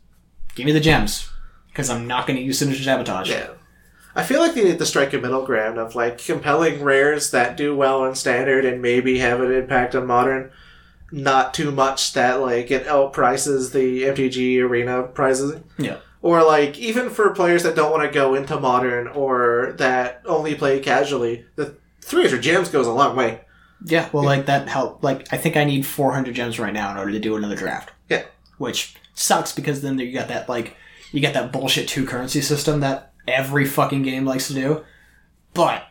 give 0.55 0.67
me 0.67 0.73
the 0.73 0.81
gems 0.81 1.31
because 1.69 1.89
I'm 1.89 2.07
not 2.07 2.27
going 2.27 2.37
to 2.39 2.43
use 2.45 2.59
Sinister 2.59 2.85
Sabotage. 2.85 3.31
Yeah. 3.31 3.47
I 4.19 4.25
feel 4.25 4.41
like 4.41 4.55
they 4.55 4.65
need 4.65 4.81
to 4.81 4.87
strike 4.87 5.13
a 5.13 5.19
middle 5.19 5.47
ground 5.47 5.79
of 5.79 5.95
like 5.95 6.19
compelling 6.19 6.83
rares 6.83 7.31
that 7.31 7.57
do 7.57 7.77
well 7.77 8.03
on 8.03 8.17
standard 8.17 8.65
and 8.65 8.83
maybe 8.83 9.21
have 9.21 9.41
an 9.41 9.53
impact 9.53 9.95
on 9.95 10.09
modern. 10.09 10.51
Not 11.13 11.55
too 11.55 11.71
much 11.71 12.13
that 12.15 12.41
like 12.41 12.71
it 12.73 12.87
outprices 12.87 13.73
the 13.73 14.03
MTG 14.03 14.61
arena 14.61 15.05
prizes. 15.05 15.61
Yeah. 15.79 15.99
Or 16.21 16.43
like 16.43 16.77
even 16.79 17.11
for 17.11 17.31
players 17.31 17.63
that 17.63 17.77
don't 17.77 17.93
want 17.93 18.03
to 18.03 18.13
go 18.13 18.35
into 18.35 18.59
modern 18.59 19.07
or 19.07 19.77
that 19.79 20.23
only 20.27 20.57
play 20.57 20.81
casually, 20.81 21.47
the 21.55 21.77
300 22.03 22.43
gems 22.43 22.71
goes 22.71 22.89
a 22.89 22.93
long 22.93 23.15
way. 23.15 23.43
Yeah, 23.85 24.09
well, 24.13 24.25
like 24.25 24.47
that 24.47 24.69
help. 24.69 25.05
Like 25.05 25.33
I 25.33 25.37
think 25.37 25.57
I 25.57 25.63
need 25.63 25.87
400 25.87 26.35
gems 26.35 26.59
right 26.59 26.73
now 26.73 26.91
in 26.91 26.97
order 26.97 27.13
to 27.13 27.21
do 27.21 27.37
another 27.37 27.55
draft. 27.55 27.93
Yeah. 28.09 28.25
Which 28.59 28.97
sucks 29.15 29.53
because 29.53 29.81
then 29.81 29.97
you 30.01 30.13
got 30.13 30.27
that 30.27 30.49
like 30.49 30.77
you 31.13 31.21
got 31.21 31.35
that 31.35 31.53
bullshit 31.53 31.87
two 31.87 32.05
currency 32.05 32.41
system 32.41 32.81
that 32.81 33.13
every 33.29 33.65
fucking 33.65 34.03
game 34.03 34.25
likes 34.25 34.49
to 34.49 34.55
do. 34.55 34.85
But 35.55 35.85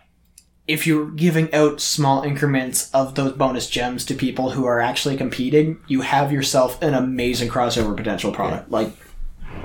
if 0.68 0.86
you're 0.86 1.10
giving 1.12 1.54
out 1.54 1.80
small 1.80 2.24
increments 2.24 2.90
of 2.94 3.16
those 3.16 3.34
bonus 3.34 3.70
gems 3.70 4.04
to 4.06 4.14
people 4.14 4.52
who 4.52 4.66
are 4.66 4.82
actually 4.82 5.16
competing, 5.18 5.80
you 5.88 6.02
have 6.02 6.32
yourself 6.32 6.82
an 6.82 6.94
amazing 6.94 7.50
crossover 7.50 7.96
potential 7.96 8.32
product. 8.34 8.70
Like 8.70 8.90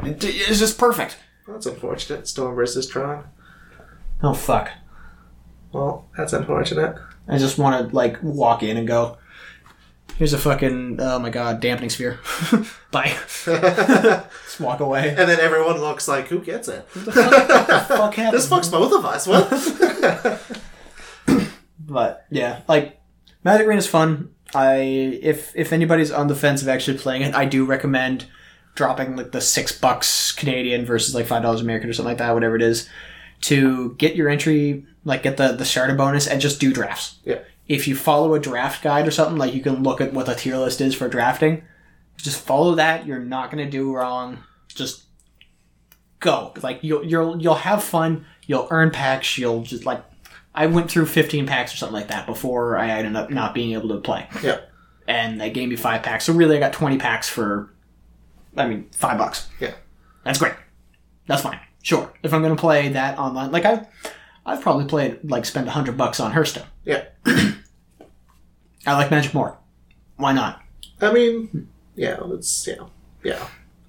it- 0.04 0.22
it's 0.24 0.58
just 0.60 0.78
perfect. 0.78 1.16
That's 1.48 1.66
unfortunate. 1.66 2.28
Storm 2.28 2.54
versus 2.54 2.86
Tron. 2.86 3.24
Oh 4.22 4.34
fuck. 4.34 4.70
Well, 5.72 6.06
that's 6.16 6.32
unfortunate. 6.32 6.96
I 7.28 7.38
just 7.38 7.58
want 7.58 7.88
to 7.90 7.94
like 7.96 8.22
walk 8.22 8.62
in 8.62 8.76
and 8.76 8.86
go. 8.86 9.18
Here's 10.18 10.32
a 10.32 10.38
fucking 10.38 10.98
oh 11.00 11.18
my 11.18 11.30
god 11.30 11.60
dampening 11.60 11.90
sphere. 11.90 12.20
Bye. 12.90 13.16
Just 13.44 14.60
walk 14.60 14.80
away. 14.80 15.08
And 15.10 15.28
then 15.28 15.40
everyone 15.40 15.80
looks 15.80 16.06
like, 16.06 16.28
who 16.28 16.40
gets 16.40 16.68
it? 16.68 16.86
Fuck 16.88 17.14
happened? 18.14 18.32
this 18.32 18.48
fucks 18.48 18.70
both 18.70 18.92
of 18.92 19.04
us. 19.04 19.26
What? 19.26 19.48
But 21.78 22.26
yeah, 22.30 22.60
like 22.68 23.00
Magic 23.44 23.66
Arena 23.66 23.78
is 23.78 23.86
fun. 23.86 24.30
I 24.54 25.18
if 25.22 25.52
if 25.56 25.72
anybody's 25.72 26.10
on 26.12 26.28
the 26.28 26.34
fence 26.36 26.62
of 26.62 26.68
actually 26.68 26.98
playing 26.98 27.22
it, 27.22 27.34
I 27.34 27.44
do 27.46 27.64
recommend 27.64 28.26
dropping 28.74 29.16
like 29.16 29.32
the 29.32 29.40
six 29.40 29.78
bucks 29.78 30.32
Canadian 30.32 30.84
versus 30.86 31.14
like 31.14 31.26
five 31.26 31.42
dollars 31.42 31.60
American 31.60 31.90
or 31.90 31.92
something 31.92 32.10
like 32.10 32.18
that, 32.18 32.32
whatever 32.34 32.56
it 32.56 32.62
is, 32.62 32.88
to 33.42 33.94
get 33.94 34.14
your 34.14 34.28
entry, 34.28 34.86
like 35.04 35.22
get 35.22 35.36
the 35.36 35.52
the 35.52 35.64
starter 35.64 35.94
bonus 35.94 36.26
and 36.26 36.40
just 36.40 36.60
do 36.60 36.72
drafts. 36.72 37.16
Yeah. 37.24 37.40
If 37.68 37.86
you 37.88 37.96
follow 37.96 38.34
a 38.34 38.40
draft 38.40 38.82
guide 38.82 39.06
or 39.06 39.10
something, 39.10 39.38
like 39.38 39.54
you 39.54 39.62
can 39.62 39.82
look 39.82 40.00
at 40.00 40.12
what 40.12 40.26
the 40.26 40.34
tier 40.34 40.56
list 40.56 40.80
is 40.80 40.94
for 40.94 41.08
drafting. 41.08 41.64
Just 42.16 42.40
follow 42.40 42.74
that. 42.74 43.06
You're 43.06 43.18
not 43.18 43.50
gonna 43.50 43.70
do 43.70 43.94
wrong. 43.94 44.38
Just 44.68 45.04
go. 46.20 46.52
Like 46.62 46.80
you'll 46.82 47.04
you'll 47.04 47.40
you'll 47.40 47.54
have 47.54 47.82
fun. 47.82 48.26
You'll 48.46 48.68
earn 48.70 48.90
packs. 48.90 49.38
You'll 49.38 49.62
just 49.62 49.86
like 49.86 50.04
I 50.54 50.66
went 50.66 50.90
through 50.90 51.06
15 51.06 51.46
packs 51.46 51.72
or 51.72 51.76
something 51.76 51.94
like 51.94 52.08
that 52.08 52.26
before 52.26 52.76
I 52.76 52.90
ended 52.90 53.16
up 53.16 53.30
not 53.30 53.54
being 53.54 53.72
able 53.72 53.88
to 53.90 53.98
play. 53.98 54.28
Yeah. 54.42 54.60
And 55.08 55.40
they 55.40 55.50
gave 55.50 55.68
me 55.68 55.76
five 55.76 56.02
packs. 56.02 56.24
So 56.24 56.32
really, 56.32 56.56
I 56.56 56.60
got 56.60 56.72
20 56.72 56.98
packs 56.98 57.28
for, 57.28 57.72
I 58.56 58.66
mean, 58.68 58.88
five 58.92 59.18
bucks. 59.18 59.48
Yeah. 59.60 59.72
That's 60.24 60.38
great. 60.38 60.52
That's 61.26 61.42
fine. 61.42 61.58
Sure. 61.82 62.12
If 62.22 62.32
I'm 62.32 62.42
going 62.42 62.54
to 62.54 62.60
play 62.60 62.88
that 62.90 63.18
online, 63.18 63.50
like 63.50 63.64
I've, 63.64 63.86
I've 64.44 64.60
probably 64.60 64.86
played, 64.86 65.18
like, 65.30 65.44
spend 65.44 65.66
a 65.66 65.70
100 65.70 65.96
bucks 65.96 66.18
on 66.20 66.32
Hearthstone. 66.32 66.66
Yeah. 66.84 67.04
I 67.26 68.94
like 68.94 69.10
Magic 69.10 69.34
more. 69.34 69.56
Why 70.16 70.32
not? 70.32 70.62
I 71.00 71.12
mean, 71.12 71.68
yeah, 71.94 72.18
it's 72.30 72.66
yeah, 72.66 72.86
yeah. 73.24 73.48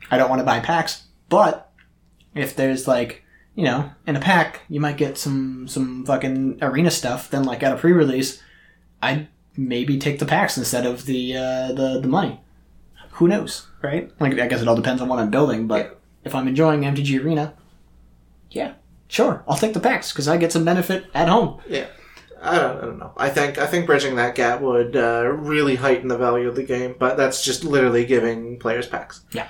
I 0.10 0.18
don't 0.18 0.30
want 0.30 0.40
to 0.40 0.46
buy 0.46 0.60
packs, 0.60 1.04
but 1.30 1.72
if 2.34 2.56
there's 2.56 2.88
like, 2.88 3.24
you 3.56 3.64
know, 3.64 3.92
in 4.08 4.16
a 4.16 4.20
pack, 4.20 4.62
you 4.68 4.80
might 4.80 4.98
get 4.98 5.18
some 5.18 5.68
some 5.68 6.06
fucking 6.06 6.60
arena 6.62 6.90
stuff. 6.92 7.30
Then 7.30 7.44
like 7.44 7.62
at 7.64 7.72
a 7.72 7.78
pre-release, 7.78 8.42
I'd 9.02 9.28
maybe 9.56 9.98
take 10.00 10.20
the 10.20 10.26
packs 10.26 10.58
instead 10.58 10.86
of 10.86 11.06
the 11.06 11.38
uh, 11.38 11.68
the 11.74 12.00
the 12.02 12.08
money. 12.08 12.42
Who 13.12 13.28
knows, 13.28 13.68
right? 13.84 14.12
Like 14.20 14.40
I 14.40 14.48
guess 14.48 14.62
it 14.62 14.68
all 14.68 14.76
depends 14.76 15.02
on 15.02 15.08
what 15.08 15.20
I'm 15.20 15.30
building. 15.30 15.68
But 15.68 16.00
if 16.24 16.34
I'm 16.34 16.48
enjoying 16.48 16.82
MTG 16.82 17.24
Arena, 17.24 17.54
yeah, 18.50 18.74
sure, 19.14 19.44
I'll 19.48 19.58
take 19.58 19.74
the 19.74 19.80
packs 19.80 20.12
because 20.12 20.28
I 20.28 20.38
get 20.38 20.52
some 20.52 20.66
benefit 20.66 21.06
at 21.14 21.30
home. 21.30 21.62
Yeah. 21.68 21.88
I 22.42 22.58
don't, 22.60 22.78
I 22.78 22.82
don't 22.82 22.98
know. 23.00 23.14
I 23.16 23.30
think 23.30 23.58
I 23.58 23.68
think 23.68 23.86
bridging 23.86 24.18
that 24.18 24.36
gap 24.36 24.60
would 24.60 24.98
uh, 24.98 25.24
really 25.28 25.76
heighten 25.76 26.10
the 26.10 26.18
value 26.18 26.50
of 26.50 26.56
the 26.56 26.64
game, 26.64 26.96
but 27.00 27.16
that's 27.16 27.42
just 27.44 27.64
literally 27.64 28.06
giving 28.06 28.60
players 28.60 28.86
packs. 28.86 29.24
Yeah. 29.32 29.48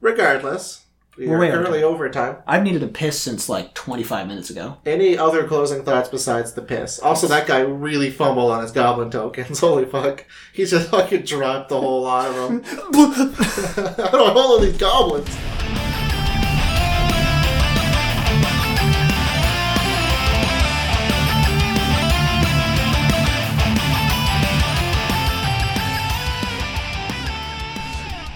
Regardless, 0.00 0.84
we 1.18 1.26
Well, 1.26 1.38
are 1.38 1.40
wait, 1.40 1.50
currently 1.50 1.82
overtime. 1.82 2.36
I've 2.46 2.62
needed 2.62 2.84
a 2.84 2.88
piss 2.88 3.20
since 3.20 3.48
like 3.48 3.74
25 3.74 4.28
minutes 4.28 4.50
ago. 4.50 4.76
Any 4.86 5.18
other 5.18 5.48
closing 5.48 5.82
thoughts 5.82 6.08
besides 6.08 6.52
the 6.52 6.62
piss? 6.62 7.00
Also, 7.00 7.26
that 7.26 7.48
guy 7.48 7.60
really 7.60 8.10
fumbled 8.10 8.52
on 8.52 8.62
his 8.62 8.70
goblin 8.70 9.10
tokens. 9.10 9.58
Holy 9.66 9.86
fuck! 9.86 10.24
He 10.52 10.66
just 10.66 10.90
fucking 10.90 11.22
dropped 11.22 11.70
the 11.70 11.80
whole 11.80 12.02
lot 12.02 12.28
of 12.28 12.36
them. 12.36 12.62
I 12.64 14.08
don't 14.12 14.34
know 14.34 14.40
all 14.40 14.56
of 14.56 14.62
these 14.62 14.78
goblins. 14.78 15.28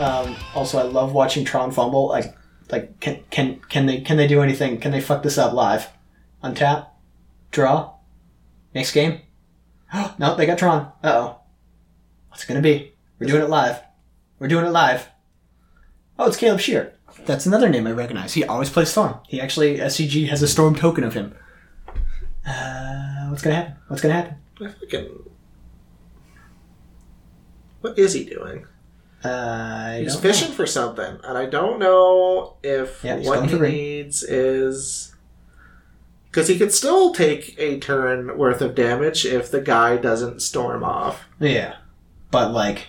Um, 0.00 0.34
also, 0.54 0.78
I 0.78 0.82
love 0.84 1.12
watching 1.12 1.44
Tron 1.44 1.70
fumble. 1.72 2.08
Like, 2.08 2.34
like 2.70 2.98
can 3.00 3.22
can 3.30 3.60
can 3.68 3.84
they 3.84 4.00
can 4.00 4.16
they 4.16 4.26
do 4.26 4.40
anything? 4.40 4.80
Can 4.80 4.92
they 4.92 5.00
fuck 5.00 5.22
this 5.22 5.36
up 5.36 5.52
live? 5.52 5.88
Untap, 6.42 6.86
draw, 7.50 7.96
next 8.74 8.92
game. 8.92 9.20
no, 10.18 10.36
they 10.36 10.46
got 10.46 10.56
Tron. 10.56 10.90
Uh 11.04 11.12
oh. 11.12 11.40
What's 12.30 12.44
it 12.44 12.48
gonna 12.48 12.62
be? 12.62 12.94
We're 13.18 13.26
doing 13.26 13.42
it 13.42 13.50
live. 13.50 13.80
We're 14.38 14.48
doing 14.48 14.64
it 14.64 14.70
live. 14.70 15.06
Oh, 16.18 16.28
it's 16.28 16.38
Caleb 16.38 16.60
Scherer. 16.60 16.94
That's 17.26 17.44
another 17.44 17.68
name 17.68 17.86
I 17.86 17.92
recognize. 17.92 18.32
He 18.32 18.42
always 18.42 18.70
plays 18.70 18.88
Storm. 18.88 19.20
He 19.28 19.38
actually 19.38 19.76
SCG 19.76 20.28
has 20.28 20.40
a 20.40 20.48
Storm 20.48 20.76
token 20.76 21.04
of 21.04 21.12
him. 21.12 21.34
Uh, 22.46 23.26
what's 23.28 23.42
gonna 23.42 23.56
happen? 23.56 23.74
What's 23.88 24.00
gonna 24.00 24.14
happen? 24.14 24.36
I 24.62 24.68
fucking. 24.68 25.30
What 27.82 27.98
is 27.98 28.14
he 28.14 28.24
doing? 28.24 28.64
Uh, 29.22 29.98
He's 29.98 30.18
fishing 30.18 30.52
for 30.52 30.66
something, 30.66 31.18
and 31.24 31.36
I 31.36 31.44
don't 31.46 31.78
know 31.78 32.56
if 32.62 33.04
Yeah, 33.04 33.16
what 33.18 33.50
he 33.50 33.58
needs 33.58 34.22
is 34.22 35.14
because 36.30 36.48
he 36.48 36.56
could 36.58 36.72
still 36.72 37.12
take 37.12 37.54
a 37.58 37.78
turn 37.80 38.38
worth 38.38 38.62
of 38.62 38.74
damage 38.74 39.26
if 39.26 39.50
the 39.50 39.60
guy 39.60 39.96
doesn't 39.98 40.40
storm 40.40 40.82
off. 40.82 41.24
Yeah, 41.38 41.76
but 42.30 42.52
like 42.52 42.86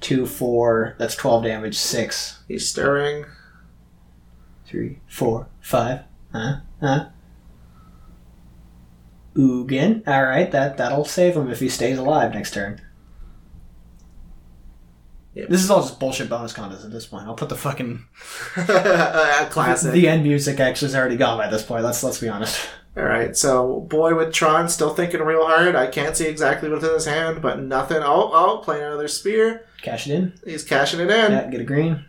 two, 0.00 0.24
four. 0.24 0.94
That's 0.98 1.14
twelve 1.16 1.44
damage. 1.44 1.76
Six, 1.76 2.38
He's 2.48 2.66
stirring. 2.66 3.26
three, 4.66 5.00
four, 5.06 5.48
five. 5.60 6.00
Huh? 6.32 6.56
Huh? 6.80 7.06
Ugin. 9.36 10.06
All 10.08 10.24
right, 10.24 10.50
that 10.50 10.76
that'll 10.78 11.04
save 11.04 11.36
him 11.36 11.50
if 11.50 11.60
he 11.60 11.68
stays 11.68 11.98
alive 11.98 12.32
next 12.34 12.54
turn. 12.54 12.80
This 15.46 15.62
is 15.62 15.70
all 15.70 15.82
just 15.82 16.00
bullshit 16.00 16.28
bonus 16.28 16.52
contests 16.52 16.84
at 16.84 16.90
this 16.90 17.06
point. 17.06 17.26
I'll 17.26 17.34
put 17.34 17.48
the 17.48 17.56
fucking 17.56 18.04
Classic. 18.54 19.92
The 19.92 20.08
end 20.08 20.22
music 20.22 20.60
actually 20.60 20.88
is 20.88 20.96
already 20.96 21.16
gone 21.16 21.38
by 21.38 21.48
this 21.48 21.62
point. 21.62 21.84
Let's 21.84 22.02
let's 22.02 22.20
be 22.20 22.28
honest. 22.28 22.68
All 22.96 23.04
right, 23.04 23.36
so 23.36 23.80
boy 23.80 24.16
with 24.16 24.32
Tron 24.32 24.68
still 24.68 24.92
thinking 24.92 25.20
real 25.20 25.46
hard. 25.46 25.76
I 25.76 25.86
can't 25.86 26.16
see 26.16 26.26
exactly 26.26 26.68
what's 26.68 26.82
in 26.84 26.92
his 26.92 27.04
hand, 27.04 27.40
but 27.40 27.60
nothing. 27.62 27.98
Oh, 27.98 28.30
oh, 28.32 28.60
playing 28.64 28.82
another 28.82 29.06
spear. 29.06 29.66
Cash 29.82 30.08
it 30.08 30.14
in. 30.14 30.32
He's 30.44 30.64
cashing 30.64 30.98
it 30.98 31.10
in. 31.10 31.32
Yeah, 31.32 31.48
get 31.48 31.60
a 31.60 31.64
green. 31.64 32.04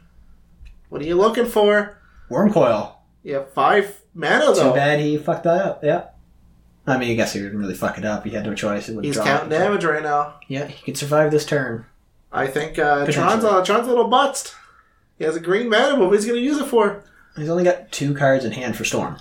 What 0.90 1.02
are 1.02 1.06
you 1.06 1.16
looking 1.16 1.46
for? 1.46 2.00
Wurmcoil. 2.32 2.94
Yeah, 3.24 3.44
five 3.54 4.02
mana 4.16 4.48
Too 4.48 4.54
though. 4.56 4.74
bad 4.74 5.00
he 5.00 5.18
fucked 5.18 5.44
that 5.44 5.64
up. 5.64 5.84
Yeah. 5.84 6.06
I 6.88 6.98
mean, 6.98 7.12
I 7.12 7.16
guess 7.16 7.34
he 7.34 7.40
didn't 7.40 7.60
really 7.60 7.76
fuck 7.76 8.00
it 8.00 8.06
up. 8.06 8.24
He 8.24 8.32
had 8.32 8.46
no 8.46 8.56
choice. 8.56 8.88
He's 8.88 9.20
counting 9.20 9.50
damage 9.50 9.84
right 9.84 10.02
now. 10.02 10.40
Yeah, 10.48 10.66
he 10.66 10.84
could 10.84 10.98
survive 10.98 11.30
this 11.30 11.46
turn. 11.46 11.86
I 12.32 12.48
think 12.48 12.78
uh, 12.78 13.06
Tron's, 13.08 13.44
uh, 13.44 13.64
Tron's 13.64 13.88
a 13.88 13.90
little 13.90 14.10
butzed. 14.10 14.54
He 15.18 15.24
has 15.26 15.36
a 15.36 15.40
green 15.40 15.70
mana, 15.70 15.98
but 15.98 16.06
what 16.06 16.16
he's 16.16 16.26
going 16.26 16.38
to 16.38 16.46
use 16.46 16.58
it 16.60 16.68
for? 16.68 17.04
He's 17.36 17.50
only 17.50 17.64
got 17.64 17.92
two 17.92 18.14
cards 18.14 18.46
in 18.46 18.52
hand 18.52 18.76
for 18.76 18.86
Storm. 18.86 19.18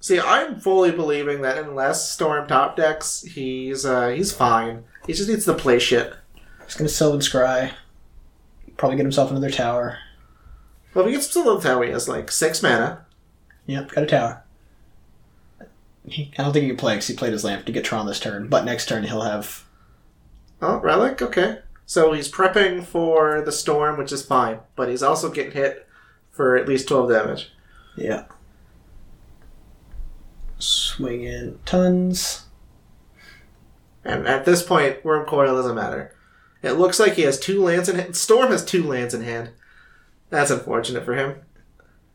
See, 0.00 0.18
I'm 0.18 0.58
fully 0.58 0.90
believing 0.90 1.42
that 1.42 1.58
unless 1.58 2.10
Storm 2.10 2.48
top 2.48 2.76
decks, 2.76 3.22
he's 3.22 3.84
uh, 3.84 4.08
he's 4.08 4.32
fine. 4.32 4.84
He 5.06 5.12
just 5.12 5.28
needs 5.28 5.44
to 5.44 5.54
play 5.54 5.78
shit. 5.78 6.14
He's 6.64 6.74
gonna 6.74 6.88
Sylvan 6.88 7.20
Scry. 7.20 7.72
Probably 8.78 8.96
get 8.96 9.04
himself 9.04 9.30
another 9.30 9.50
tower. 9.50 9.98
Well, 10.94 11.04
if 11.04 11.10
he 11.10 11.16
gets 11.16 11.28
to 11.34 11.42
the 11.42 11.60
tower, 11.60 11.84
he 11.84 11.90
has 11.90 12.08
like 12.08 12.30
six 12.30 12.62
mana. 12.62 13.04
Yep, 13.66 13.92
got 13.92 14.04
a 14.04 14.06
tower. 14.06 14.42
He, 16.06 16.32
I 16.38 16.44
don't 16.44 16.52
think 16.54 16.62
he 16.62 16.70
can 16.70 16.78
play 16.78 16.94
because 16.94 17.06
he 17.06 17.14
played 17.14 17.32
his 17.32 17.44
lamp 17.44 17.66
to 17.66 17.72
get 17.72 17.84
Tron 17.84 18.06
this 18.06 18.18
turn. 18.18 18.48
But 18.48 18.64
next 18.64 18.88
turn 18.88 19.04
he'll 19.04 19.20
have. 19.20 19.66
Oh, 20.62 20.78
relic. 20.78 21.22
Okay, 21.22 21.58
so 21.86 22.12
he's 22.12 22.30
prepping 22.30 22.84
for 22.84 23.40
the 23.40 23.52
storm, 23.52 23.96
which 23.96 24.12
is 24.12 24.24
fine, 24.24 24.60
but 24.76 24.88
he's 24.88 25.02
also 25.02 25.30
getting 25.30 25.52
hit 25.52 25.86
for 26.30 26.56
at 26.56 26.68
least 26.68 26.88
twelve 26.88 27.10
damage. 27.10 27.50
Yeah. 27.96 28.24
Swing 30.58 31.24
in 31.24 31.58
tons. 31.64 32.44
And 34.04 34.26
at 34.26 34.44
this 34.44 34.62
point, 34.62 35.02
Wurmcoil 35.02 35.54
doesn't 35.54 35.74
matter. 35.74 36.14
It 36.62 36.72
looks 36.72 37.00
like 37.00 37.14
he 37.14 37.22
has 37.22 37.40
two 37.40 37.62
lands 37.62 37.88
in 37.88 37.96
hand. 37.96 38.16
Storm 38.16 38.50
has 38.50 38.64
two 38.64 38.82
lands 38.82 39.14
in 39.14 39.22
hand. 39.22 39.50
That's 40.28 40.50
unfortunate 40.50 41.04
for 41.04 41.14
him. 41.14 41.36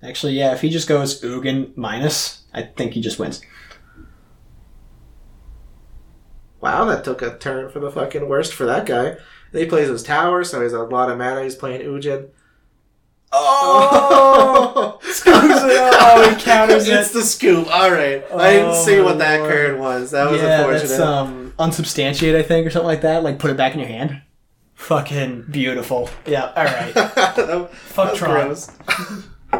Actually, 0.04 0.34
yeah, 0.34 0.54
if 0.54 0.62
he 0.62 0.70
just 0.70 0.88
goes 0.88 1.22
Ugin 1.22 1.76
minus, 1.76 2.44
I 2.54 2.64
think 2.64 2.94
he 2.94 3.02
just 3.02 3.18
wins. 3.18 3.42
Wow, 6.62 6.86
that 6.86 7.04
took 7.04 7.22
a 7.22 7.38
turn 7.38 7.70
for 7.70 7.80
the 7.80 7.92
fucking 7.92 8.28
worst 8.28 8.54
for 8.54 8.66
that 8.66 8.86
guy. 8.86 9.06
And 9.08 9.18
he 9.62 9.66
plays 9.66 9.88
his 9.88 10.04
tower, 10.04 10.44
so 10.44 10.62
he's 10.62 10.74
a 10.74 10.84
lot 10.84 11.10
of 11.12 11.18
mana. 11.18 11.44
He's 11.44 11.56
playing 11.56 11.82
Ugin. 11.82 12.30
Oh! 13.32 15.00
Oh, 16.08 16.30
he 16.30 16.42
counters 16.42 16.88
it's 16.88 17.12
the 17.12 17.24
scoop. 17.24 17.68
All 17.74 17.90
right, 17.92 18.24
I 18.32 18.52
didn't 18.54 18.70
Oh, 18.70 18.86
see 18.86 19.02
what 19.02 19.18
that 19.18 19.40
lord. 19.42 19.52
card 19.52 19.80
was. 19.80 20.12
That 20.12 20.30
was 20.30 20.42
yeah, 20.42 20.60
unfortunate. 20.60 20.88
that's 20.90 21.00
um 21.02 21.54
unsubstantiate, 21.58 22.36
I 22.36 22.44
think, 22.44 22.68
or 22.68 22.70
something 22.70 22.88
like 22.88 23.02
that. 23.02 23.24
Like 23.24 23.40
put 23.40 23.50
it 23.52 23.58
back 23.58 23.74
in 23.74 23.80
your 23.80 23.88
hand. 23.88 24.22
Fucking 24.76 25.46
beautiful. 25.50 26.10
Yeah. 26.28 26.52
All 26.56 26.64
right. 26.66 26.94
that, 26.94 27.70
Fuck 27.74 28.16
Tron. 28.16 28.56